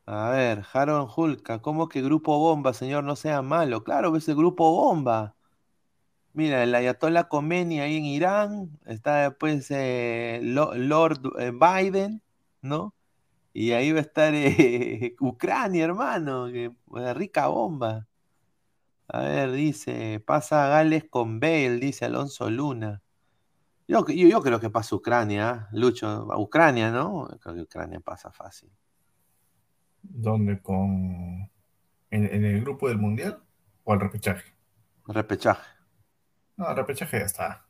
A 0.06 0.30
ver, 0.30 0.64
Harold 0.72 1.10
Hulka, 1.16 1.60
¿cómo 1.62 1.88
que 1.88 2.02
grupo 2.02 2.38
bomba, 2.38 2.72
señor? 2.74 3.04
No 3.04 3.16
sea 3.16 3.42
malo. 3.42 3.84
Claro, 3.84 4.16
es 4.16 4.28
el 4.28 4.36
grupo 4.36 4.70
bomba. 4.72 5.36
Mira, 6.34 6.62
el 6.62 6.74
Ayatollah 6.74 7.28
Khomeini 7.28 7.80
ahí 7.80 7.96
en 7.98 8.04
Irán, 8.06 8.80
está 8.86 9.28
después 9.30 9.66
eh, 9.70 10.40
Lo- 10.42 10.74
Lord 10.74 11.20
eh, 11.38 11.52
Biden, 11.52 12.22
¿no? 12.62 12.94
Y 13.54 13.72
ahí 13.72 13.92
va 13.92 14.00
a 14.00 14.02
estar 14.02 14.34
eh, 14.36 15.16
Ucrania, 15.20 15.84
hermano, 15.84 16.48
una 16.86 17.14
rica 17.14 17.48
bomba. 17.48 18.08
A 19.08 19.20
ver, 19.20 19.52
dice, 19.52 20.22
pasa 20.24 20.68
Gales 20.68 21.04
con 21.10 21.40
Bale, 21.40 21.78
dice 21.78 22.06
Alonso 22.06 22.48
Luna. 22.48 23.02
Yo, 23.88 24.06
yo, 24.06 24.28
yo 24.28 24.42
creo 24.42 24.60
que 24.60 24.70
pasa 24.70 24.94
Ucrania, 24.96 25.68
¿eh? 25.72 25.76
Lucho, 25.76 26.06
a 26.32 26.38
Ucrania, 26.38 26.90
¿no? 26.90 27.28
Creo 27.40 27.54
que 27.54 27.62
Ucrania 27.62 28.00
pasa 28.00 28.30
fácil. 28.30 28.70
¿Dónde? 30.02 30.62
¿Con... 30.62 31.50
En, 32.10 32.26
en 32.26 32.44
el 32.44 32.60
grupo 32.62 32.88
del 32.88 32.98
mundial 32.98 33.42
o 33.84 33.92
al 33.92 34.00
repechaje? 34.00 34.54
Repechaje. 35.06 35.68
No, 36.56 36.70
el 36.70 36.76
repechaje 36.76 37.18
ya 37.18 37.24
está. 37.24 37.66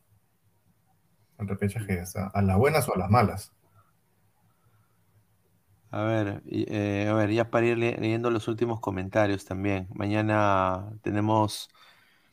El 1.38 1.48
repechaje 1.48 1.96
ya 1.96 2.02
está. 2.02 2.26
¿A 2.28 2.42
las 2.42 2.56
buenas 2.56 2.88
o 2.88 2.94
a 2.94 2.98
las 2.98 3.10
malas? 3.10 3.52
A 5.92 6.04
ver, 6.04 6.42
eh, 6.46 7.06
a 7.10 7.14
ver, 7.14 7.30
ya 7.32 7.50
para 7.50 7.66
ir 7.66 7.76
le- 7.78 7.96
leyendo 7.98 8.30
los 8.30 8.48
últimos 8.48 8.80
comentarios 8.80 9.44
también. 9.44 9.88
Mañana 9.94 10.90
tenemos 11.02 11.68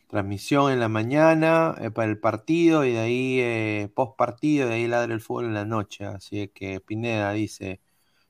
transmisión 0.07 0.71
en 0.73 0.79
la 0.81 0.89
mañana 0.89 1.75
eh, 1.81 1.91
para 1.91 2.09
el 2.11 2.19
partido 2.19 2.85
y 2.85 2.93
de 2.93 2.99
ahí 2.99 3.39
eh, 3.41 3.91
post 3.95 4.17
partido, 4.17 4.69
de 4.69 4.75
ahí 4.75 4.87
ladra 4.87 5.13
el 5.13 5.21
fútbol 5.21 5.45
en 5.47 5.55
la 5.55 5.65
noche. 5.65 6.05
Así 6.05 6.49
que 6.49 6.81
Pineda 6.81 7.33
dice, 7.33 7.81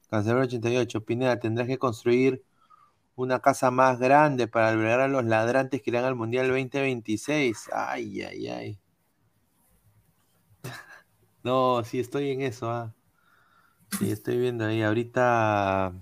Cancelero 0.10 0.44
88, 0.44 1.06
Pineda, 1.06 1.40
tendrás 1.40 1.68
que 1.68 1.80
construir 1.80 2.44
una 3.16 3.42
casa 3.42 3.72
más 3.72 4.00
grande 4.00 4.48
para 4.48 4.70
albergar 4.70 5.02
a 5.02 5.08
los 5.10 5.26
ladrantes 5.26 5.82
que 5.84 5.92
irán 5.92 6.06
al 6.06 6.16
Mundial 6.16 6.48
2026. 6.50 7.70
Ay, 7.74 8.22
ay, 8.24 8.48
ay. 8.50 8.80
No, 11.44 11.84
sí 11.84 12.00
estoy 12.00 12.32
en 12.32 12.42
eso, 12.42 12.70
ah. 12.72 12.96
Sí, 13.98 14.12
estoy 14.12 14.38
viendo 14.38 14.66
ahí. 14.66 14.82
Ahorita 14.82 15.94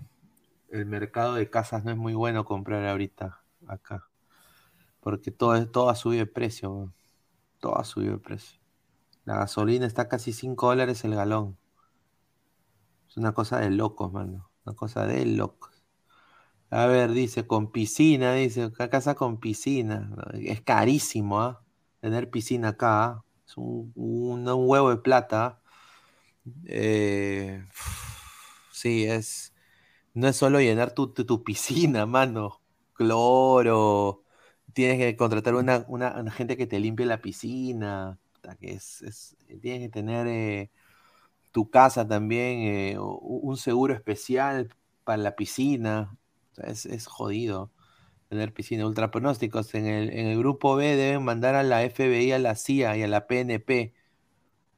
el 0.69 0.85
mercado 0.85 1.35
de 1.35 1.49
casas 1.49 1.84
no 1.84 1.91
es 1.91 1.97
muy 1.97 2.14
bueno 2.14 2.45
comprar 2.45 2.85
ahorita 2.85 3.41
acá. 3.68 4.09
Porque 4.99 5.31
todo, 5.31 5.68
todo 5.69 5.89
ha 5.89 5.95
subido 5.95 6.26
de 6.26 6.31
precio. 6.31 6.93
Todo 7.59 7.77
ha 7.77 7.84
subido 7.85 8.14
de 8.14 8.19
precio. 8.19 8.59
La 9.26 9.38
gasolina 9.38 9.85
está 9.85 10.07
casi 10.09 10.34
5 10.34 10.68
dólares 10.68 11.03
el 11.05 11.15
galón. 11.15 11.57
Es 13.09 13.18
una 13.18 13.34
cosa 13.34 13.59
de 13.59 13.72
locos, 13.72 14.11
mano. 14.11 14.49
Una 14.65 14.76
cosa 14.76 15.05
de 15.05 15.26
locos. 15.26 15.84
A 16.69 16.85
ver, 16.88 17.11
dice, 17.11 17.47
con 17.47 17.72
piscina, 17.72 18.34
dice, 18.34 18.64
acá 18.64 18.89
casa 18.89 19.15
con 19.15 19.39
piscina. 19.39 20.14
Es 20.34 20.61
carísimo, 20.61 21.41
¿ah? 21.41 21.64
Tener 22.01 22.30
piscina 22.30 22.69
acá, 22.69 23.05
¿ah? 23.05 23.23
Es 23.45 23.57
un 23.57 23.93
huevo 23.95 24.89
de 24.89 24.97
plata. 24.97 25.45
¿ah? 25.45 25.61
Eh, 26.65 27.64
sí, 28.72 29.06
es. 29.06 29.53
No 30.14 30.28
es 30.28 30.36
solo 30.38 30.60
llenar 30.61 30.94
tu, 30.94 31.14
tu, 31.14 31.44
piscina, 31.44 32.06
mano. 32.07 32.61
Cloro. 32.94 34.24
Tienes 34.74 34.98
que 34.99 35.15
contratar 35.18 35.56
una, 35.56 35.86
una, 35.88 36.32
gente 36.32 36.57
que 36.57 36.68
te 36.68 36.80
limpie 36.80 37.06
la 37.06 37.22
piscina. 37.22 38.19
Que 38.60 38.74
es, 38.74 39.02
es- 39.03 39.38
tienes 39.61 39.82
que 39.82 39.90
tener 39.90 40.28
eh, 40.28 40.72
tu 41.52 41.69
casa 41.69 42.07
también, 42.07 42.60
eh, 42.61 42.98
un 42.99 43.57
seguro 43.57 43.94
especial 43.94 44.69
para 45.03 45.18
la 45.24 45.36
piscina. 45.36 46.18
Es, 46.57 47.07
jodido 47.07 47.72
tener 48.30 48.53
piscina. 48.53 48.86
Ultra 48.88 49.11
pronósticos. 49.11 49.74
En 49.76 49.88
el, 49.88 50.10
en 50.11 50.28
el 50.28 50.38
grupo 50.40 50.76
B 50.76 50.95
deben 50.95 51.24
mandar 51.24 51.56
a 51.56 51.64
la 51.64 51.84
FBI, 51.84 52.32
a 52.34 52.40
la 52.40 52.56
CIA 52.56 52.98
y 52.98 53.03
a 53.03 53.07
la 53.07 53.28
PNP. 53.28 53.94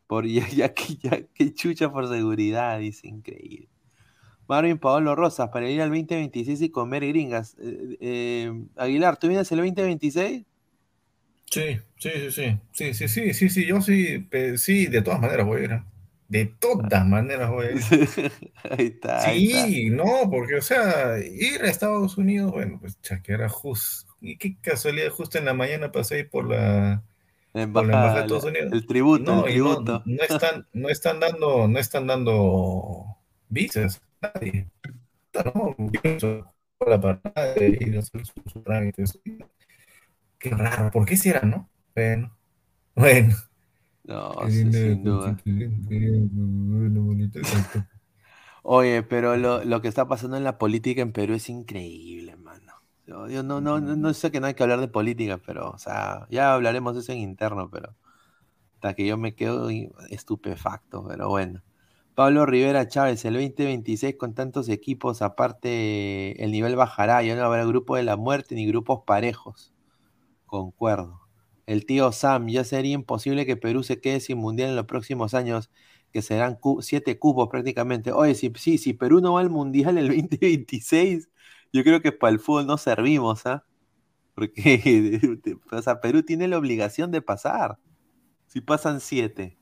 Por 0.09 0.25
ya, 0.25 0.47
ya 0.55 0.73
que 0.73 0.95
ya 0.95 1.21
que 1.35 1.53
chucha 1.53 1.91
por 1.91 2.09
seguridad, 2.09 2.79
dice 2.79 3.07
increíble. 3.07 3.69
Marvin 4.47 4.79
Paolo 4.79 5.15
Rosas, 5.15 5.49
para 5.49 5.69
ir 5.69 5.79
al 5.83 5.89
2026 5.89 6.63
y 6.63 6.69
comer 6.69 7.05
gringas. 7.07 7.55
Eh, 7.59 7.97
eh, 8.01 8.63
Aguilar, 8.75 9.17
¿tú 9.17 9.27
vienes 9.27 9.51
el 9.51 9.59
2026? 9.59 10.45
Sí, 11.45 11.61
sí, 11.99 12.09
sí, 12.09 12.31
sí, 12.31 12.57
sí, 12.71 12.93
sí, 12.93 13.07
sí, 13.07 13.33
sí, 13.35 13.49
sí, 13.49 13.65
yo 13.67 13.81
sí, 13.81 14.27
sí, 14.57 14.87
de 14.87 15.01
todas 15.03 15.21
maneras 15.21 15.45
voy 15.45 15.61
a 15.61 15.63
ir. 15.65 15.71
¿eh? 15.73 15.83
De 16.27 16.45
todas 16.45 17.05
maneras 17.05 17.51
voy 17.51 17.67
a 17.67 17.71
ir. 17.73 17.77
ahí 18.71 18.85
está, 18.87 19.27
ahí 19.27 19.51
está. 19.51 19.65
Sí, 19.67 19.89
no, 19.91 20.27
porque, 20.31 20.55
o 20.55 20.61
sea, 20.63 21.19
ir 21.19 21.61
a 21.61 21.69
Estados 21.69 22.17
Unidos, 22.17 22.51
bueno, 22.51 22.79
pues 22.81 22.99
chaquera 23.03 23.47
justo, 23.47 24.11
y 24.21 24.37
qué 24.37 24.57
casualidad, 24.59 25.09
justo 25.09 25.37
en 25.37 25.45
la 25.45 25.53
mañana 25.53 25.91
pasé 25.91 26.15
ahí 26.15 26.23
por 26.23 26.49
la, 26.49 27.03
Por 27.71 27.85
la 27.85 27.93
embajada 27.93 28.15
de 28.15 28.21
embajada, 28.21 28.21
Estados 28.21 28.43
Unidos. 28.45 28.71
el 28.71 28.85
tributo, 28.87 29.33
No, 29.33 29.45
el 29.45 29.47
y 29.47 29.59
no, 29.59 29.79
tributo. 29.79 30.05
no 30.05 30.23
están, 30.23 30.67
no 30.73 30.89
están 30.89 31.19
dando, 31.19 31.67
no 31.67 31.79
están 31.79 32.07
dando 32.07 33.17
visas, 33.49 34.01
nadie. 34.21 34.69
No, 35.33 35.75
para 36.79 37.21
ir 37.57 37.97
a 37.97 37.99
hacer 37.99 38.25
sus 38.25 38.33
sus 38.53 38.63
trámites. 38.63 39.19
Qué 40.37 40.49
raro, 40.51 40.91
¿por 40.91 41.05
qué 41.05 41.17
será, 41.17 41.41
no? 41.41 41.69
Bueno, 41.95 42.37
bueno. 42.95 43.35
No, 44.03 44.49
sí, 44.49 44.71
sin 44.73 45.03
duda. 45.03 45.37
Oye, 48.63 49.03
pero 49.03 49.37
lo, 49.37 49.63
lo 49.63 49.81
que 49.81 49.87
está 49.87 50.07
pasando 50.07 50.37
en 50.37 50.43
la 50.43 50.57
política 50.57 51.01
en 51.01 51.11
Perú 51.13 51.33
es 51.35 51.49
increíble. 51.49 52.35
Yo, 53.09 53.27
yo 53.27 53.41
no, 53.43 53.59
no, 53.61 53.79
no, 53.79 53.95
no 53.95 54.13
sé 54.13 54.29
que 54.31 54.39
no 54.39 54.47
hay 54.47 54.53
que 54.53 54.63
hablar 54.63 54.79
de 54.81 54.87
política, 54.87 55.37
pero, 55.39 55.71
o 55.71 55.77
sea, 55.79 56.27
ya 56.29 56.53
hablaremos 56.53 56.93
de 56.93 56.99
eso 57.01 57.11
en 57.11 57.19
interno, 57.19 57.69
pero 57.71 57.95
hasta 58.75 58.95
que 58.95 59.07
yo 59.07 59.17
me 59.17 59.35
quedo 59.35 59.69
estupefacto, 60.09 61.05
pero 61.07 61.29
bueno. 61.29 61.63
Pablo 62.15 62.45
Rivera 62.45 62.87
Chávez, 62.87 63.25
el 63.25 63.35
2026 63.35 64.15
con 64.17 64.35
tantos 64.35 64.69
equipos, 64.69 65.21
aparte 65.23 66.43
el 66.43 66.51
nivel 66.51 66.75
bajará, 66.77 67.23
ya 67.23 67.35
no 67.35 67.43
habrá 67.43 67.65
grupo 67.65 67.95
de 67.97 68.03
la 68.03 68.17
muerte 68.17 68.55
ni 68.55 68.67
grupos 68.67 69.01
parejos. 69.05 69.73
Concuerdo. 70.45 71.21
El 71.65 71.85
tío 71.85 72.11
Sam, 72.11 72.47
ya 72.49 72.63
sería 72.63 72.93
imposible 72.95 73.45
que 73.45 73.55
Perú 73.57 73.83
se 73.83 74.01
quede 74.01 74.19
sin 74.19 74.39
mundial 74.39 74.69
en 74.71 74.75
los 74.75 74.85
próximos 74.85 75.33
años, 75.35 75.69
que 76.11 76.21
serán 76.23 76.55
cu- 76.55 76.81
siete 76.81 77.19
cupos 77.19 77.49
prácticamente. 77.49 78.11
Oye, 78.11 78.33
si, 78.35 78.51
sí, 78.55 78.77
si 78.79 78.93
Perú 78.93 79.21
no 79.21 79.33
va 79.33 79.41
al 79.41 79.49
mundial 79.51 79.97
el 79.99 80.07
2026, 80.07 81.29
yo 81.73 81.83
creo 81.83 82.01
que 82.01 82.11
para 82.11 82.31
el 82.31 82.39
fútbol 82.39 82.67
no 82.67 82.77
servimos, 82.77 83.45
¿ah? 83.45 83.63
Porque, 84.35 85.19
o 85.71 85.81
sea, 85.81 86.01
Perú 86.01 86.23
tiene 86.23 86.47
la 86.47 86.57
obligación 86.57 87.11
de 87.11 87.21
pasar. 87.21 87.77
Si 88.47 88.61
pasan 88.61 88.99
siete. 88.99 89.57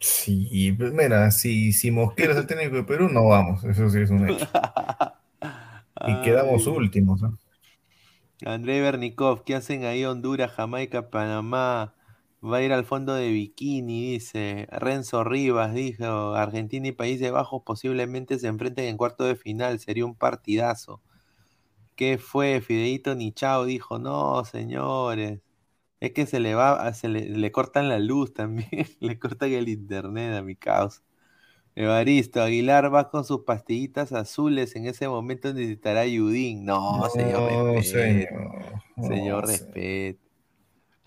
Sí, 0.00 0.72
pues 0.78 0.92
mira, 0.92 1.30
si, 1.30 1.72
si 1.72 1.90
Mosquera 1.90 2.32
es 2.32 2.38
el 2.38 2.46
técnico 2.46 2.76
de 2.76 2.84
Perú, 2.84 3.08
no 3.08 3.26
vamos, 3.26 3.64
eso 3.64 3.88
sí 3.90 4.00
es 4.00 4.10
un 4.10 4.28
hecho. 4.28 4.46
Y 6.06 6.22
quedamos 6.22 6.66
Ay. 6.66 6.72
últimos, 6.76 7.20
¿no? 7.20 7.36
André 8.46 8.80
Bernikov, 8.80 9.42
¿qué 9.44 9.56
hacen 9.56 9.84
ahí 9.84 10.04
Honduras, 10.04 10.52
Jamaica, 10.52 11.10
Panamá? 11.10 11.94
Va 12.44 12.58
a 12.58 12.62
ir 12.62 12.72
al 12.72 12.84
fondo 12.84 13.14
de 13.14 13.30
bikini, 13.30 14.12
dice. 14.12 14.66
Renzo 14.70 15.24
Rivas 15.24 15.74
dijo, 15.74 16.34
Argentina 16.34 16.88
y 16.88 16.92
Países 16.92 17.32
Bajos 17.32 17.62
posiblemente 17.64 18.38
se 18.38 18.46
enfrenten 18.48 18.86
en 18.86 18.96
cuarto 18.96 19.24
de 19.24 19.36
final, 19.36 19.80
sería 19.80 20.06
un 20.06 20.14
partidazo. 20.16 21.02
¿Qué 21.96 22.18
fue? 22.18 22.60
Fideito 22.60 23.14
Nichao 23.14 23.64
dijo, 23.64 23.98
no, 23.98 24.44
señores. 24.44 25.40
Es 26.00 26.12
que 26.12 26.26
se 26.26 26.40
le 26.40 26.54
va, 26.54 26.92
se 26.94 27.08
le, 27.08 27.28
le 27.30 27.52
cortan 27.52 27.88
la 27.88 27.98
luz 28.00 28.34
también, 28.34 28.68
le 29.00 29.18
cortan 29.18 29.52
el 29.52 29.68
internet 29.68 30.34
a 30.36 30.42
mi 30.42 30.56
caos. 30.56 31.02
Evaristo 31.76 32.42
Aguilar 32.42 32.92
va 32.94 33.10
con 33.10 33.24
sus 33.24 33.44
pastillitas 33.44 34.12
azules, 34.12 34.76
en 34.76 34.86
ese 34.86 35.08
momento 35.08 35.52
necesitará 35.54 36.06
Yudín. 36.06 36.64
No, 36.64 37.08
señor, 37.10 37.72
respete. 37.74 38.28
señor. 38.28 38.82
Señor, 39.00 39.46
No, 39.46 39.46
respeto. 39.46 40.27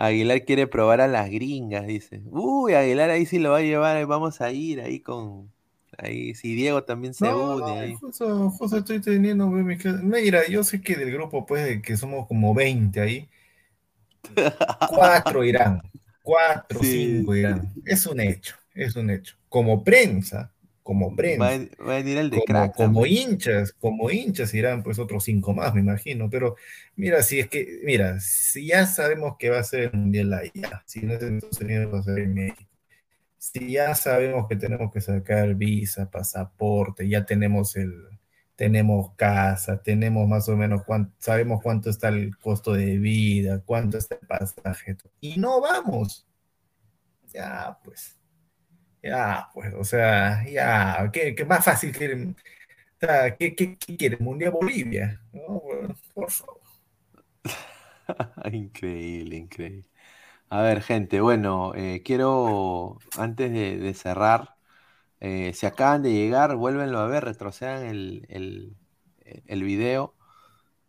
Aguilar 0.08 0.46
quiere 0.46 0.68
probar 0.68 1.02
a 1.02 1.08
las 1.08 1.30
gringas, 1.30 1.88
dice. 1.88 2.22
Uy, 2.26 2.74
Aguilar 2.74 3.10
ahí 3.10 3.26
sí 3.26 3.40
lo 3.40 3.52
va 3.52 3.58
a 3.60 3.62
llevar, 3.62 3.98
ahí 3.98 4.06
vamos 4.06 4.42
a 4.42 4.52
ir 4.52 4.82
ahí 4.82 5.00
con. 5.02 5.52
Ahí, 5.98 6.36
si 6.36 6.56
Diego 6.56 6.84
también 6.84 7.14
se 7.14 7.34
No, 7.34 7.36
une 7.36 7.78
no, 7.78 7.78
ahí. 7.80 7.96
justo, 8.00 8.50
justo 8.50 8.78
estoy 8.78 9.00
teniendo. 9.00 9.48
Mira, 9.48 10.48
yo 10.48 10.64
sé 10.64 10.82
que 10.82 10.96
del 10.96 11.12
grupo, 11.12 11.46
pues, 11.46 11.82
que 11.82 11.96
somos 11.96 12.28
como 12.28 12.54
20 12.56 13.00
ahí, 13.00 13.30
cuatro 14.86 15.44
irán, 15.44 15.82
cuatro, 16.22 16.84
Sí, 16.84 16.86
cinco 16.86 17.36
irán. 17.36 17.74
Es 17.86 18.06
un 18.06 18.20
hecho, 18.20 18.56
es 18.74 18.96
un 18.96 19.10
hecho. 19.10 19.36
Como 19.50 19.84
prensa, 19.84 20.52
como 20.92 21.16
prensa, 21.16 21.46
va 21.80 21.94
a 21.94 21.98
venir 22.00 22.18
el 22.18 22.30
de 22.30 22.40
como, 22.40 22.46
crack 22.46 22.76
como 22.76 23.06
hinchas, 23.06 23.72
como 23.72 24.12
hinchas 24.12 24.54
irán, 24.54 24.84
pues, 24.84 25.00
otros 25.00 25.24
cinco 25.24 25.54
más, 25.54 25.74
me 25.74 25.80
imagino. 25.80 26.30
Pero, 26.30 26.58
mira, 26.98 27.24
si 27.24 27.40
es 27.40 27.48
que, 27.48 27.80
mira, 27.86 28.20
si 28.20 28.68
ya 28.68 28.86
sabemos 28.86 29.38
que 29.40 29.50
va 29.50 29.60
a 29.60 29.64
ser 29.64 29.84
el 29.84 29.94
Mundial 29.94 30.34
allá, 30.34 30.84
si 30.86 31.00
no 31.00 31.14
es 31.14 31.24
en 31.24 31.38
Estados 31.38 31.62
Unidos, 31.62 31.94
va 31.94 32.00
a 32.00 32.04
ser 32.04 32.20
en 32.20 32.34
México. 32.34 32.70
Si 33.38 33.72
ya 33.72 33.96
sabemos 33.96 34.50
que 34.50 34.58
tenemos 34.58 34.92
que 34.92 35.00
sacar 35.00 35.56
visa, 35.56 36.12
pasaporte, 36.12 37.08
ya 37.08 37.26
tenemos 37.26 37.78
el, 37.78 37.94
tenemos 38.58 39.16
casa, 39.16 39.82
tenemos 39.82 40.28
más 40.28 40.50
o 40.50 40.58
menos 40.58 40.84
cuánto, 40.84 41.14
sabemos 41.20 41.62
cuánto 41.64 41.90
está 41.90 42.10
el 42.10 42.38
costo 42.38 42.74
de 42.74 42.98
vida, 42.98 43.62
cuánto 43.66 43.98
está 43.98 44.16
el 44.16 44.28
pasaje, 44.28 44.98
y 45.22 45.40
no 45.40 45.62
vamos. 45.62 46.28
Ya, 47.34 47.80
pues, 47.82 48.21
ya, 49.04 49.50
pues, 49.54 49.74
o 49.74 49.84
sea, 49.84 50.44
ya, 50.50 51.10
¿qué, 51.14 51.36
qué 51.36 51.46
más 51.46 51.64
fácil 51.66 51.92
quieren? 51.96 52.36
¿qué, 53.40 53.56
qué, 53.56 53.78
quieren? 53.78 54.24
Mundial 54.24 54.52
Bolivia, 54.52 55.22
¿no? 55.34 55.62
Por 56.14 56.32
favor. 56.32 56.62
Increíble, 58.52 59.36
increíble. 59.38 59.90
A 60.50 60.62
ver, 60.62 60.82
gente, 60.82 61.22
bueno, 61.22 61.74
eh, 61.76 62.04
quiero, 62.06 63.00
antes 63.18 63.52
de, 63.52 63.78
de 63.78 63.94
cerrar, 63.94 64.56
eh, 65.22 65.54
si 65.54 65.66
acaban 65.68 66.04
de 66.04 66.14
llegar, 66.14 66.56
vuélvenlo 66.58 67.00
a 67.00 67.08
ver, 67.08 67.26
retrocedan 67.26 67.86
el, 67.86 68.26
el, 68.30 68.76
el 69.48 69.64
video. 69.64 70.16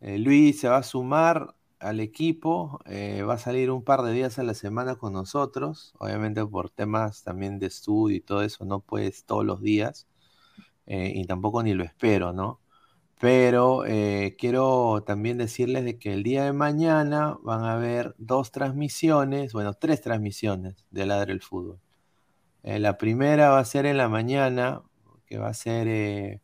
Eh, 0.01 0.19
Luis 0.19 0.61
se 0.61 0.69
va 0.69 0.79
a 0.79 0.83
sumar 0.83 1.55
al 1.83 2.01
equipo, 2.01 2.81
eh, 2.87 3.23
va 3.23 3.35
a 3.35 3.39
salir 3.39 3.71
un 3.71 3.83
par 3.85 4.03
de 4.03 4.13
días 4.13 4.39
a 4.39 4.45
la 4.45 4.55
semana 4.55 4.97
con 4.97 5.13
nosotros, 5.13 5.95
obviamente 5.99 6.45
por 6.47 6.71
temas 6.71 7.23
también 7.25 7.59
de 7.59 7.67
estudio 7.67 8.17
y 8.17 8.21
todo 8.21 8.43
eso, 8.43 8.65
no 8.65 8.81
puedes 8.81 9.25
todos 9.25 9.45
los 9.45 9.61
días, 9.61 10.07
eh, 10.87 11.13
y 11.15 11.25
tampoco 11.27 11.63
ni 11.63 11.75
lo 11.75 11.85
espero, 11.85 12.33
¿no? 12.33 12.61
Pero 13.21 13.85
eh, 13.87 14.37
quiero 14.39 15.05
también 15.07 15.39
decirles 15.39 15.85
de 15.85 15.99
que 15.99 16.13
el 16.13 16.23
día 16.25 16.45
de 16.45 16.53
mañana 16.53 17.39
van 17.43 17.65
a 17.65 17.75
haber 17.75 18.15
dos 18.19 18.53
transmisiones, 18.53 19.53
bueno, 19.53 19.75
tres 19.75 20.01
transmisiones 20.01 20.87
de 20.91 21.07
Ladre 21.07 21.33
el 21.33 21.43
Fútbol. 21.43 21.81
La 22.65 22.97
primera 22.99 23.51
va 23.51 23.59
a 23.61 23.65
ser 23.65 23.87
en 23.87 23.97
la 23.99 24.09
mañana, 24.09 24.83
que 25.27 25.39
va 25.39 25.49
a 25.49 25.55
ser 25.55 26.41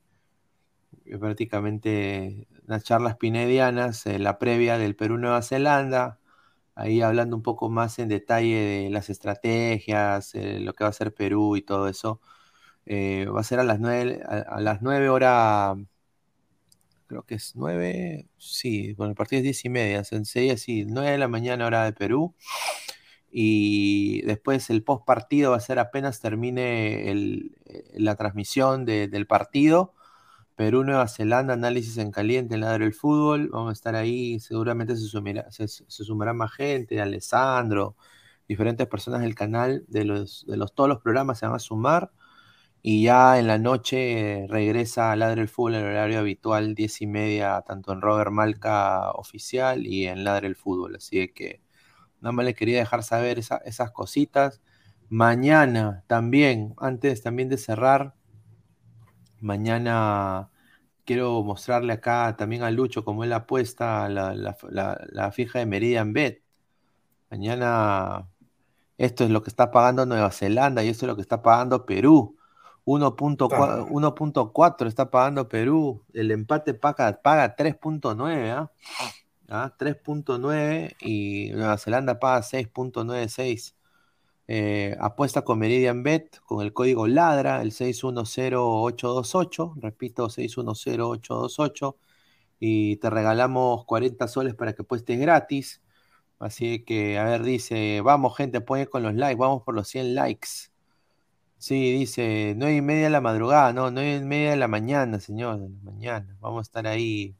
prácticamente 1.20 2.48
unas 2.68 2.84
charlas 2.84 3.16
pinedianas, 3.16 4.06
eh, 4.06 4.18
la 4.18 4.38
previa 4.38 4.78
del 4.78 4.94
Perú-Nueva 4.94 5.42
Zelanda, 5.42 6.18
ahí 6.74 7.00
hablando 7.02 7.36
un 7.36 7.42
poco 7.42 7.70
más 7.70 7.98
en 7.98 8.08
detalle 8.08 8.56
de 8.56 8.90
las 8.90 9.10
estrategias, 9.10 10.34
eh, 10.34 10.60
lo 10.60 10.74
que 10.74 10.84
va 10.84 10.90
a 10.90 10.92
ser 10.92 11.14
Perú 11.14 11.56
y 11.56 11.62
todo 11.62 11.88
eso. 11.88 12.20
Eh, 12.86 13.26
va 13.26 13.40
a 13.40 13.44
ser 13.44 13.60
a 13.60 13.64
las 13.64 13.80
9, 13.80 14.22
a, 14.26 14.60
las 14.60 14.82
9 14.82 15.08
horas 15.10 15.78
creo 17.06 17.22
que 17.24 17.36
es 17.36 17.56
9, 17.56 18.28
sí, 18.38 18.92
bueno, 18.94 19.10
el 19.12 19.16
partido 19.16 19.38
es 19.38 19.44
10 19.44 19.64
y 19.64 19.68
media, 19.70 20.04
sería 20.04 20.54
así, 20.54 20.84
9 20.86 21.12
de 21.12 21.18
la 21.18 21.28
mañana 21.28 21.66
hora 21.66 21.84
de 21.84 21.92
Perú. 21.92 22.34
Y 23.30 24.22
después 24.22 24.70
el 24.70 24.82
post 24.84 25.04
partido 25.06 25.52
va 25.52 25.58
a 25.58 25.60
ser 25.60 25.78
apenas 25.78 26.20
termine 26.20 27.50
la 27.94 28.16
transmisión 28.16 28.84
del 28.86 29.26
partido. 29.26 29.94
Perú, 30.58 30.82
Nueva 30.82 31.06
Zelanda, 31.06 31.54
análisis 31.54 31.98
en 31.98 32.10
caliente 32.10 32.56
en 32.56 32.62
Ladro 32.62 32.82
del 32.84 32.92
Fútbol. 32.92 33.48
Vamos 33.52 33.70
a 33.70 33.72
estar 33.74 33.94
ahí, 33.94 34.40
seguramente 34.40 34.96
se, 34.96 35.06
sumará, 35.06 35.48
se, 35.52 35.68
sumará 35.68 36.32
más 36.34 36.52
gente, 36.52 37.00
Alessandro, 37.00 37.96
diferentes 38.48 38.88
personas 38.88 39.20
del 39.22 39.36
canal, 39.36 39.84
de 39.86 40.04
los, 40.04 40.44
de 40.48 40.56
los 40.56 40.74
todos 40.74 40.88
los 40.88 40.98
programas 41.00 41.38
se 41.38 41.46
van 41.46 41.54
a 41.54 41.60
sumar. 41.60 42.10
Y 42.82 43.04
ya 43.04 43.38
en 43.38 43.46
la 43.46 43.58
noche 43.58 44.46
regresa 44.48 45.12
a 45.12 45.16
Ladre 45.16 45.42
el 45.42 45.48
Fútbol 45.48 45.76
en 45.76 45.84
el 45.84 45.90
horario 45.92 46.18
habitual, 46.18 46.74
10 46.74 47.02
y 47.02 47.06
media, 47.06 47.62
tanto 47.66 47.92
en 47.92 48.00
Robert 48.02 48.32
Malca 48.32 49.12
oficial 49.12 49.86
y 49.86 50.06
en 50.08 50.24
Ladre 50.24 50.48
el 50.48 50.56
Fútbol. 50.56 50.96
Así 50.96 51.28
que 51.28 51.62
nada 52.20 52.32
más 52.32 52.44
le 52.46 52.54
quería 52.54 52.78
dejar 52.78 53.04
saber 53.04 53.38
esas 53.38 53.90
cositas. 53.92 54.60
Mañana 55.08 56.04
también, 56.08 56.74
antes 56.78 57.22
también 57.22 57.48
de 57.48 57.58
cerrar, 57.58 58.14
mañana 59.40 60.50
quiero 61.04 61.42
mostrarle 61.42 61.92
acá 61.94 62.36
también 62.36 62.62
a 62.62 62.70
Lucho 62.70 63.04
cómo 63.04 63.24
él 63.24 63.32
apuesta 63.32 64.08
la, 64.08 64.34
la, 64.34 65.32
fija 65.32 65.58
de 65.58 65.66
Meridian 65.66 66.12
Bet. 66.12 66.42
Mañana 67.30 68.28
esto 68.98 69.24
es 69.24 69.30
lo 69.30 69.42
que 69.42 69.50
está 69.50 69.70
pagando 69.70 70.06
Nueva 70.06 70.30
Zelanda 70.32 70.82
y 70.84 70.88
esto 70.88 71.06
es 71.06 71.08
lo 71.08 71.16
que 71.16 71.22
está 71.22 71.42
pagando 71.42 71.86
Perú. 71.86 72.36
1.4 72.84 74.86
está 74.86 75.10
pagando 75.10 75.48
Perú. 75.48 76.04
El 76.12 76.30
empate 76.30 76.74
paga, 76.74 77.20
paga 77.22 77.56
3.9. 77.56 78.50
¿ah? 78.50 78.70
¿Ah? 79.48 79.74
3.9 79.78 80.96
y 81.00 81.50
Nueva 81.52 81.78
Zelanda 81.78 82.18
paga 82.18 82.42
6.96. 82.42 83.74
Eh, 84.48 84.96
apuesta 84.98 85.42
con 85.42 85.58
Meridian 85.58 86.02
Bet 86.02 86.38
con 86.40 86.64
el 86.64 86.72
código 86.72 87.06
LADRA, 87.06 87.62
el 87.62 87.72
610828. 87.72 89.74
Repito, 89.76 90.30
610828. 90.30 91.96
Y 92.60 92.96
te 92.96 93.10
regalamos 93.10 93.84
40 93.84 94.26
soles 94.28 94.54
para 94.54 94.74
que 94.74 94.82
apuestes 94.82 95.18
gratis. 95.20 95.82
Así 96.38 96.84
que, 96.84 97.18
a 97.18 97.24
ver, 97.24 97.42
dice, 97.42 98.00
vamos 98.02 98.36
gente, 98.36 98.60
pone 98.60 98.86
con 98.86 99.02
los 99.02 99.14
likes, 99.14 99.38
vamos 99.38 99.62
por 99.64 99.74
los 99.74 99.88
100 99.88 100.14
likes. 100.14 100.48
Sí, 101.58 101.92
dice, 101.92 102.54
9 102.56 102.76
y 102.76 102.82
media 102.82 103.04
de 103.04 103.10
la 103.10 103.20
madrugada, 103.20 103.72
no, 103.72 103.90
9 103.90 104.16
y 104.16 104.20
media 104.24 104.50
de 104.52 104.56
la 104.56 104.68
mañana, 104.68 105.20
señor, 105.20 105.58
de 105.60 105.68
la 105.68 105.80
mañana. 105.82 106.36
Vamos 106.40 106.60
a 106.60 106.62
estar 106.62 106.86
ahí. 106.86 107.36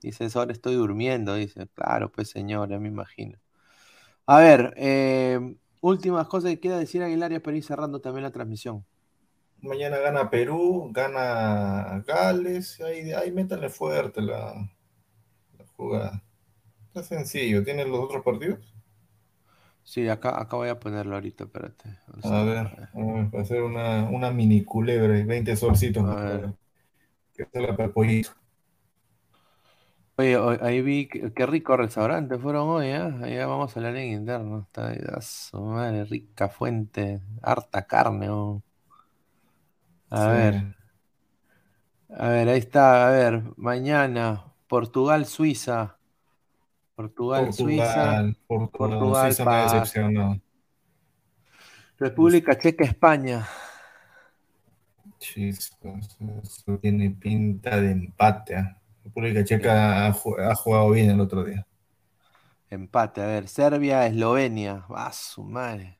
Dice, 0.00 0.28
ahora 0.34 0.52
estoy 0.52 0.74
durmiendo, 0.76 1.34
dice, 1.34 1.68
claro, 1.74 2.12
pues 2.12 2.30
señor, 2.30 2.70
ya 2.70 2.78
me 2.78 2.88
imagino. 2.88 3.38
A 4.26 4.38
ver, 4.40 4.74
eh, 4.76 5.40
últimas 5.80 6.28
cosas 6.28 6.50
que 6.52 6.60
quiera 6.60 6.78
decir 6.78 7.02
Aguilar 7.02 7.40
para 7.42 7.56
ir 7.56 7.64
cerrando 7.64 8.00
también 8.00 8.24
la 8.24 8.30
transmisión. 8.32 8.84
Mañana 9.60 9.98
gana 9.98 10.30
Perú, 10.30 10.90
gana 10.92 12.02
Gales, 12.06 12.80
ahí, 12.80 13.12
ahí 13.12 13.32
métanle 13.32 13.68
fuerte 13.68 14.22
la, 14.22 14.54
la 15.58 15.66
jugada. 15.76 16.24
Está 16.88 17.02
sencillo, 17.04 17.64
¿tienen 17.64 17.90
los 17.90 18.00
otros 18.00 18.24
partidos? 18.24 18.74
Sí, 19.82 20.06
acá, 20.08 20.40
acá 20.40 20.56
voy 20.56 20.68
a 20.68 20.78
ponerlo 20.78 21.14
ahorita, 21.14 21.44
espérate. 21.44 21.98
A 22.22 22.42
ver, 22.44 22.88
vamos 22.94 23.32
a 23.34 23.40
hacer 23.40 23.62
una, 23.62 24.08
una 24.10 24.30
mini 24.30 24.62
culebre, 24.64 25.24
20 25.24 25.56
solcitos. 25.56 26.04
A 26.04 26.14
ver. 26.14 26.54
Que 27.34 27.46
se 27.52 27.60
la 27.60 27.74
pollito. 27.92 28.30
Oye, 30.20 30.36
ahí 30.62 30.82
vi 30.82 31.08
qué 31.08 31.46
rico 31.46 31.76
restaurante 31.76 32.38
fueron 32.38 32.68
hoy, 32.68 32.86
¿eh? 32.88 33.14
Ahí 33.22 33.38
vamos 33.38 33.70
a 33.70 33.78
hablar 33.78 33.94
en 33.96 34.14
interno. 34.14 34.66
Está 34.66 35.20
su 35.20 35.62
madre, 35.62 36.04
rica 36.06 36.48
fuente, 36.48 37.20
harta 37.40 37.86
carne. 37.86 38.28
oh. 38.28 38.60
A 40.10 40.26
ver, 40.26 40.74
a 42.10 42.28
ver, 42.30 42.48
ahí 42.48 42.58
está, 42.58 43.06
a 43.06 43.10
ver, 43.12 43.44
mañana, 43.56 44.44
Portugal, 44.66 45.24
Suiza. 45.24 45.98
Portugal, 46.96 47.52
Suiza. 47.52 48.34
Portugal, 48.48 48.76
Portugal, 48.76 49.34
Suiza 49.34 50.08
me. 50.08 50.42
República 51.96 52.58
Checa, 52.58 52.84
España. 52.84 53.46
Chispas, 55.20 56.16
eso 56.42 56.78
tiene 56.78 57.10
pinta 57.10 57.80
de 57.80 57.92
empate. 57.92 58.56
¿ah? 58.56 58.77
República 59.08 59.44
Checa 59.44 60.06
ha, 60.06 60.12
ju- 60.12 60.38
ha 60.38 60.54
jugado 60.54 60.90
bien 60.90 61.10
el 61.10 61.20
otro 61.20 61.44
día. 61.44 61.66
Empate, 62.70 63.20
a 63.20 63.26
ver, 63.26 63.48
Serbia, 63.48 64.06
Eslovenia. 64.06 64.86
Ah, 64.88 65.12
su 65.12 65.42
madre. 65.44 65.98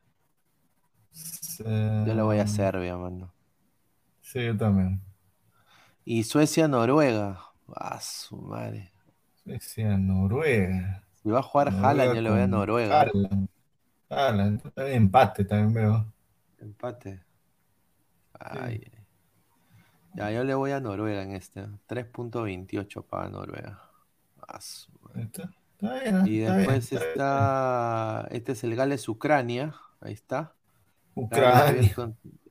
Yo 2.05 2.15
le 2.15 2.23
voy 2.23 2.39
a 2.39 2.47
Serbia, 2.47 2.97
mano. 2.97 3.33
Sí, 4.21 4.45
yo 4.45 4.57
también. 4.57 5.01
Y 6.05 6.25
Suecia, 6.25 6.67
Noruega. 6.69 7.41
Ah, 7.75 8.01
su 8.01 8.37
madre. 8.37 8.93
Suecia, 9.43 9.97
Noruega. 9.97 11.03
Si 11.23 11.31
va 11.31 11.41
a 11.41 11.43
jugar 11.43 11.69
Haaland, 11.81 12.15
yo 12.15 12.21
le 12.23 12.31
voy 12.31 12.41
a 12.41 12.47
Noruega. 12.47 13.01
Haaland. 13.01 13.49
Haaland, 14.11 14.63
empate 14.77 15.45
también 15.45 15.75
veo. 15.75 16.13
Empate. 16.61 17.25
Ay. 18.41 18.81
Ya, 20.15 20.31
yo 20.31 20.45
le 20.45 20.55
voy 20.55 20.73
a 20.73 20.81
Noruega 20.81 21.23
en 21.23 21.33
este. 21.33 21.67
3.28 21.87 23.03
para 23.03 23.29
Noruega. 23.29 23.83
Su 24.61 24.91
madre. 25.03 25.23
Está, 25.25 25.51
está 25.73 25.95
bien, 26.01 26.27
Y 26.27 26.39
después 26.39 26.93
está. 26.93 28.27
Este 28.31 28.53
es 28.53 28.65
el 28.65 28.75
Gales-Ucrania. 28.75 29.75
Ahí 30.01 30.15
está. 30.15 30.55
Ucrania. 31.15 31.65
Gales 31.73 31.95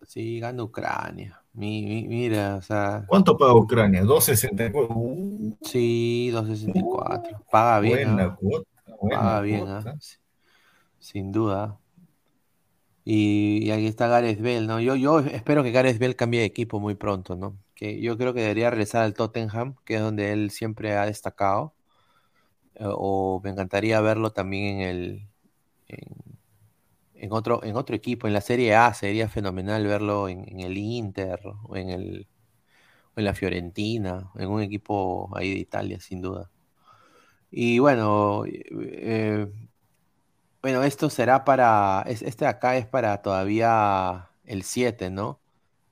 Sí, 0.07 0.39
gana 0.39 0.63
Ucrania. 0.63 1.41
Mi- 1.53 1.81
mi- 1.85 2.07
mira, 2.07 2.55
o 2.55 2.61
sea. 2.61 3.03
¿Cuánto 3.07 3.37
paga 3.37 3.53
Ucrania? 3.53 4.03
2.64. 4.03 4.87
Uh, 4.89 5.57
Sí, 5.61 6.29
264. 6.31 7.43
Paga 7.51 7.79
bien. 7.81 8.15
buena 8.15 8.23
¿ah? 8.23 8.35
cuota. 8.39 8.69
Buena 9.01 9.17
Paga 9.19 9.41
bien, 9.41 9.59
cuota. 9.65 9.95
Sí, 9.99 10.17
Sin 10.99 11.31
duda. 11.31 11.77
Y, 13.09 13.65
y 13.65 13.71
aquí 13.71 13.87
está 13.87 14.07
Gareth 14.07 14.39
Bale, 14.41 14.61
¿no? 14.67 14.81
Yo, 14.81 14.95
yo 14.95 15.19
espero 15.19 15.63
que 15.63 15.71
Gareth 15.71 15.97
Bale 15.99 16.15
cambie 16.15 16.41
de 16.41 16.45
equipo 16.47 16.79
muy 16.81 16.95
pronto, 16.95 17.35
¿no? 17.37 17.57
Que 17.73 18.01
yo 18.01 18.17
creo 18.17 18.33
que 18.33 18.41
debería 18.41 18.69
regresar 18.69 19.03
al 19.03 19.13
Tottenham, 19.13 19.75
que 19.85 19.95
es 19.95 20.01
donde 20.01 20.33
él 20.33 20.51
siempre 20.51 20.93
ha 20.97 21.05
destacado. 21.05 21.73
Eh, 22.75 22.83
o 22.87 23.41
me 23.43 23.49
encantaría 23.51 24.01
verlo 24.01 24.31
también 24.31 24.81
en 24.81 24.81
el 24.81 25.27
en, 25.87 25.99
en 27.15 27.31
otro 27.33 27.63
en 27.63 27.75
otro 27.75 27.95
equipo, 27.95 28.27
en 28.27 28.33
la 28.33 28.41
Serie 28.41 28.75
A, 28.75 28.93
sería 28.93 29.27
fenomenal 29.29 29.85
verlo 29.87 30.29
en, 30.29 30.47
en 30.49 30.59
el 30.61 30.77
Inter 30.77 31.39
o 31.63 31.75
en 31.75 31.89
el 31.89 32.27
o 33.15 33.19
en 33.19 33.25
la 33.25 33.33
Fiorentina, 33.35 34.31
en 34.37 34.49
un 34.49 34.61
equipo 34.63 35.29
ahí 35.37 35.51
de 35.53 35.59
Italia, 35.59 35.99
sin 36.01 36.21
duda. 36.21 36.51
Y 37.51 37.79
bueno, 37.79 38.43
eh, 38.45 39.47
bueno, 40.67 40.83
esto 40.83 41.09
será 41.09 41.45
para, 41.45 42.03
es- 42.07 42.21
este 42.21 42.45
de 42.45 42.49
acá 42.49 42.75
es 42.77 42.85
para 42.85 43.21
todavía 43.21 44.29
el 44.45 44.63
7, 44.63 45.09
¿no? 45.09 45.39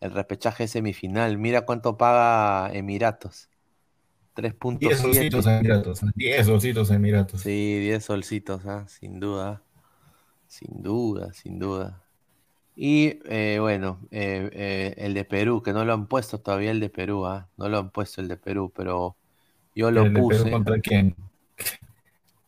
El 0.02 0.12
repechaje 0.12 0.68
semifinal. 0.68 1.38
Mira 1.38 1.66
cuánto 1.66 1.98
paga 1.98 2.72
Emiratos. 2.74 3.50
10 4.80 5.00
solcitos 5.00 5.46
3.7. 5.46 5.48
Emiratos. 5.48 6.02
10 6.16 6.46
solcitos 6.46 6.92
Emiratos. 6.92 7.42
Sí, 7.42 7.80
10 7.80 8.04
solcitos, 8.04 8.66
¿ah? 8.66 8.86
Sin 8.88 9.20
duda. 9.20 9.62
Sin 10.48 10.84
duda, 10.84 11.34
sin 11.34 11.60
duda. 11.60 12.04
Y 12.76 13.20
eh, 13.26 13.60
bueno, 13.62 14.00
eh, 14.12 14.50
eh, 14.54 14.96
el 14.98 15.14
de 15.14 15.26
Perú, 15.26 15.62
que 15.64 15.74
no 15.74 15.86
lo 15.86 15.94
han 15.94 16.08
puesto 16.08 16.40
todavía 16.40 16.72
el 16.72 16.80
de 16.82 16.90
Perú, 16.90 17.26
¿ah? 17.26 17.50
No 17.58 17.70
lo 17.70 17.80
han 17.80 17.92
puesto 17.92 18.22
el 18.22 18.28
de 18.30 18.38
Perú, 18.38 18.72
pero 18.76 19.16
yo 19.76 19.92
lo 19.92 20.04
¿El 20.04 20.14
de 20.14 20.24
Perú 20.24 20.30
puse. 20.44 20.52
contra 20.52 20.80
quién? 20.80 21.16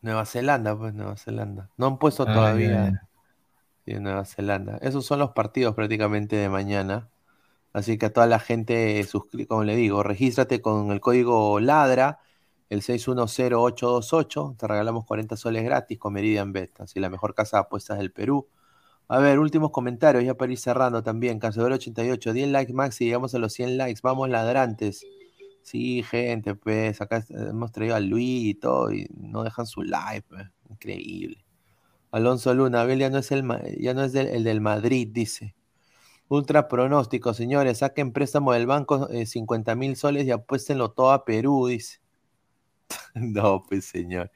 Nueva 0.00 0.24
Zelanda, 0.26 0.76
pues 0.76 0.94
Nueva 0.94 1.16
Zelanda. 1.16 1.70
No 1.76 1.86
han 1.86 1.98
puesto 1.98 2.24
Ah, 2.26 2.32
todavía. 2.34 2.68
ya. 2.90 3.08
Sí, 3.84 3.94
Nueva 4.00 4.24
Zelanda. 4.24 4.78
Esos 4.82 5.04
son 5.06 5.18
los 5.18 5.30
partidos 5.32 5.74
prácticamente 5.74 6.36
de 6.36 6.48
mañana. 6.48 7.08
Así 7.72 7.98
que 7.98 8.06
a 8.06 8.12
toda 8.12 8.26
la 8.26 8.38
gente, 8.38 9.06
como 9.48 9.64
le 9.64 9.76
digo, 9.76 10.02
regístrate 10.02 10.60
con 10.62 10.90
el 10.90 11.00
código 11.00 11.60
LADRA, 11.60 12.18
el 12.70 12.82
610828. 12.82 14.54
Te 14.58 14.66
regalamos 14.66 15.04
40 15.04 15.36
soles 15.36 15.64
gratis 15.64 15.98
con 15.98 16.12
Meridian 16.12 16.52
Bet. 16.52 16.80
Así 16.80 17.00
la 17.00 17.10
mejor 17.10 17.34
casa 17.34 17.58
de 17.58 17.60
apuestas 17.62 17.98
del 17.98 18.12
Perú. 18.12 18.48
A 19.08 19.18
ver, 19.18 19.38
últimos 19.38 19.70
comentarios, 19.70 20.22
ya 20.24 20.34
para 20.34 20.52
ir 20.52 20.58
cerrando 20.58 21.02
también. 21.02 21.38
Cansador 21.38 21.72
88, 21.72 22.32
10 22.32 22.48
likes 22.48 22.72
max 22.74 23.00
y 23.00 23.06
llegamos 23.06 23.34
a 23.34 23.38
los 23.38 23.52
100 23.54 23.78
likes. 23.78 24.00
Vamos 24.02 24.28
ladrantes. 24.28 25.02
Sí, 25.68 26.02
gente, 26.02 26.54
pues 26.54 26.98
acá 27.02 27.22
hemos 27.28 27.72
traído 27.72 27.94
a 27.94 28.00
Luis 28.00 28.44
y 28.46 28.54
todo 28.54 28.90
y 28.90 29.06
no 29.14 29.44
dejan 29.44 29.66
su 29.66 29.82
like. 29.82 30.26
pues. 30.26 30.46
Increíble. 30.70 31.44
Alonso 32.10 32.54
Luna, 32.54 32.82
Abel 32.82 32.98
ya 33.00 33.10
no 33.10 33.18
es 33.18 33.30
el, 33.32 33.44
ya 33.78 33.92
no 33.94 34.02
es 34.04 34.12
del, 34.14 34.28
el 34.28 34.44
del 34.44 34.62
Madrid, 34.62 35.08
dice. 35.12 35.54
Ultra 36.28 36.68
pronóstico, 36.68 37.34
señores. 37.34 37.78
Saquen 37.78 38.12
préstamo 38.12 38.52
del 38.54 38.66
banco 38.66 39.08
50 39.26 39.72
eh, 39.72 39.76
mil 39.76 39.96
soles 39.96 40.26
y 40.26 40.30
apuéstenlo 40.30 40.92
todo 40.92 41.12
a 41.12 41.24
Perú, 41.26 41.66
dice. 41.68 42.00
no, 43.14 43.62
pues 43.68 43.84
señor. 43.86 44.30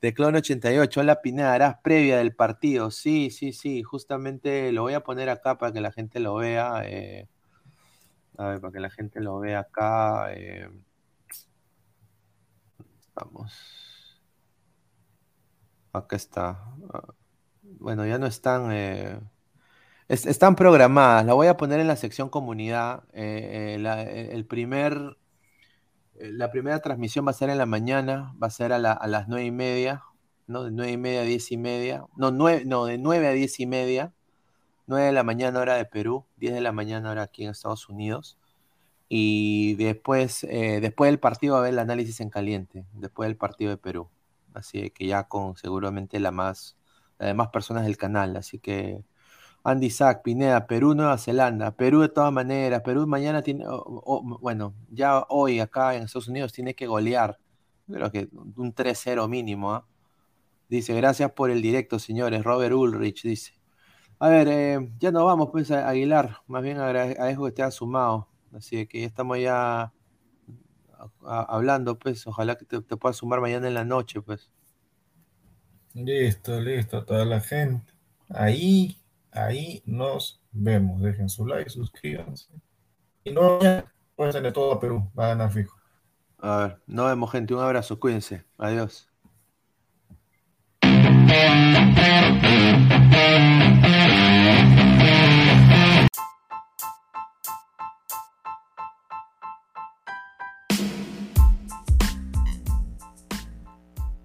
De 0.00 0.14
Clon 0.14 0.36
88, 0.36 1.00
hola 1.00 1.20
Pineda, 1.22 1.54
harás 1.54 1.76
previa 1.82 2.18
del 2.18 2.34
partido. 2.34 2.90
Sí, 2.90 3.30
sí, 3.30 3.52
sí, 3.52 3.82
justamente 3.82 4.72
lo 4.72 4.82
voy 4.82 4.94
a 4.94 5.00
poner 5.00 5.28
acá 5.28 5.58
para 5.58 5.72
que 5.72 5.80
la 5.82 5.92
gente 5.92 6.20
lo 6.20 6.36
vea. 6.36 6.82
Eh, 6.86 7.28
a 8.38 8.48
ver, 8.48 8.60
para 8.60 8.72
que 8.72 8.80
la 8.80 8.90
gente 8.90 9.20
lo 9.20 9.38
vea 9.40 9.60
acá. 9.60 10.32
Eh, 10.32 10.70
vamos. 13.14 14.22
Acá 15.92 16.16
está. 16.16 16.50
Ah, 16.92 17.14
bueno, 17.62 18.06
ya 18.06 18.18
no 18.18 18.26
están. 18.26 18.70
Eh, 18.72 19.20
están 20.08 20.56
programadas. 20.56 21.26
La 21.26 21.34
voy 21.34 21.48
a 21.48 21.56
poner 21.56 21.80
en 21.80 21.88
la 21.88 21.96
sección 21.96 22.30
comunidad. 22.30 23.04
el 23.12 24.46
primer 24.46 25.18
eh, 26.18 26.32
la 26.32 26.50
primera 26.50 26.80
transmisión 26.80 27.26
va 27.26 27.30
a 27.30 27.34
ser 27.34 27.50
en 27.50 27.58
la 27.58 27.66
mañana, 27.66 28.34
va 28.42 28.48
a 28.48 28.50
ser 28.50 28.72
a, 28.72 28.78
las 28.78 29.28
nueve 29.28 29.46
y 29.46 29.50
media, 29.50 30.02
¿no? 30.46 30.64
De 30.64 30.70
nueve 30.70 30.92
y 30.92 30.96
media 30.96 31.20
a 31.20 31.24
diez 31.24 31.50
y 31.52 31.56
media, 31.56 32.04
no, 32.16 32.30
nueve, 32.30 32.64
no, 32.66 32.86
de 32.86 32.98
nueve 32.98 33.28
a 33.28 33.32
diez 33.32 33.60
y 33.60 33.66
media, 33.66 34.12
nueve 34.88 35.06
de 35.06 35.12
la 35.12 35.22
mañana 35.22 35.60
hora 35.60 35.76
de 35.76 35.84
Perú, 35.84 36.26
diez 36.36 36.54
de 36.54 36.60
la 36.60 36.72
mañana 36.72 37.10
hora 37.10 37.22
aquí 37.22 37.44
en 37.44 37.50
Estados 37.50 37.88
Unidos. 37.88 38.38
Y 39.08 39.74
después, 39.76 40.44
eh, 40.44 40.80
después 40.80 41.10
del 41.10 41.20
partido 41.20 41.54
va 41.54 41.60
a 41.60 41.62
haber 41.62 41.74
el 41.74 41.78
análisis 41.78 42.20
en 42.20 42.30
caliente, 42.30 42.84
después 42.94 43.28
del 43.28 43.36
partido 43.36 43.70
de 43.70 43.76
Perú. 43.78 44.10
Así 44.54 44.90
que 44.90 45.06
ya 45.06 45.24
con 45.24 45.56
seguramente 45.56 46.20
la 46.20 46.30
más, 46.32 46.76
las 47.18 47.28
demás 47.28 47.48
personas 47.48 47.84
del 47.84 47.96
canal. 47.96 48.36
Así 48.36 48.58
que 48.58 49.04
Andy 49.64 49.90
Sack, 49.90 50.22
Pineda, 50.22 50.66
Perú, 50.66 50.94
Nueva 50.94 51.18
Zelanda. 51.18 51.72
Perú 51.76 52.00
de 52.00 52.08
todas 52.08 52.32
maneras. 52.32 52.82
Perú 52.82 53.06
mañana 53.06 53.42
tiene, 53.42 53.64
bueno, 54.40 54.74
ya 54.90 55.24
hoy 55.28 55.60
acá 55.60 55.94
en 55.94 56.04
Estados 56.04 56.28
Unidos 56.28 56.52
tiene 56.52 56.74
que 56.74 56.86
golear. 56.86 57.38
Creo 57.86 58.10
que 58.10 58.28
un 58.56 58.74
3-0 58.74 59.28
mínimo. 59.28 59.72
¿ah? 59.72 59.86
Dice, 60.68 60.94
gracias 60.94 61.32
por 61.32 61.50
el 61.50 61.62
directo, 61.62 61.98
señores. 61.98 62.42
Robert 62.44 62.74
Ulrich 62.74 63.22
dice. 63.22 63.57
A 64.20 64.28
ver, 64.28 64.48
eh, 64.48 64.90
ya 64.98 65.12
nos 65.12 65.24
vamos, 65.24 65.50
pues, 65.50 65.70
a 65.70 65.88
Aguilar. 65.88 66.38
Más 66.46 66.62
bien 66.62 66.78
agradezco 66.78 67.44
que 67.44 67.48
esté 67.48 67.70
sumado. 67.70 68.28
Así 68.52 68.86
que 68.86 69.00
ya 69.00 69.06
estamos 69.06 69.38
ya 69.38 69.92
hablando, 71.24 71.98
pues. 71.98 72.26
Ojalá 72.26 72.56
que 72.56 72.64
te, 72.64 72.80
te 72.80 72.96
puedas 72.96 73.16
sumar 73.16 73.40
mañana 73.40 73.68
en 73.68 73.74
la 73.74 73.84
noche, 73.84 74.20
pues. 74.20 74.50
Listo, 75.94 76.60
listo, 76.60 77.04
toda 77.04 77.24
la 77.24 77.40
gente. 77.40 77.92
Ahí 78.28 78.98
Ahí 79.32 79.82
nos 79.86 80.40
vemos. 80.50 81.00
Dejen 81.00 81.28
su 81.28 81.46
like, 81.46 81.70
suscríbanse. 81.70 82.48
Y 83.24 83.32
no 83.32 83.58
pueden 84.16 84.32
tener 84.32 84.52
todo 84.52 84.72
a 84.72 84.80
Perú. 84.80 85.10
Va 85.18 85.26
a 85.26 85.28
ganar 85.28 85.52
fijo. 85.52 85.76
A 86.38 86.56
ver, 86.58 86.82
nos 86.86 87.06
vemos, 87.06 87.30
gente. 87.30 87.54
Un 87.54 87.60
abrazo. 87.60 87.98
Cuídense. 88.00 88.44
Adiós. 88.56 89.08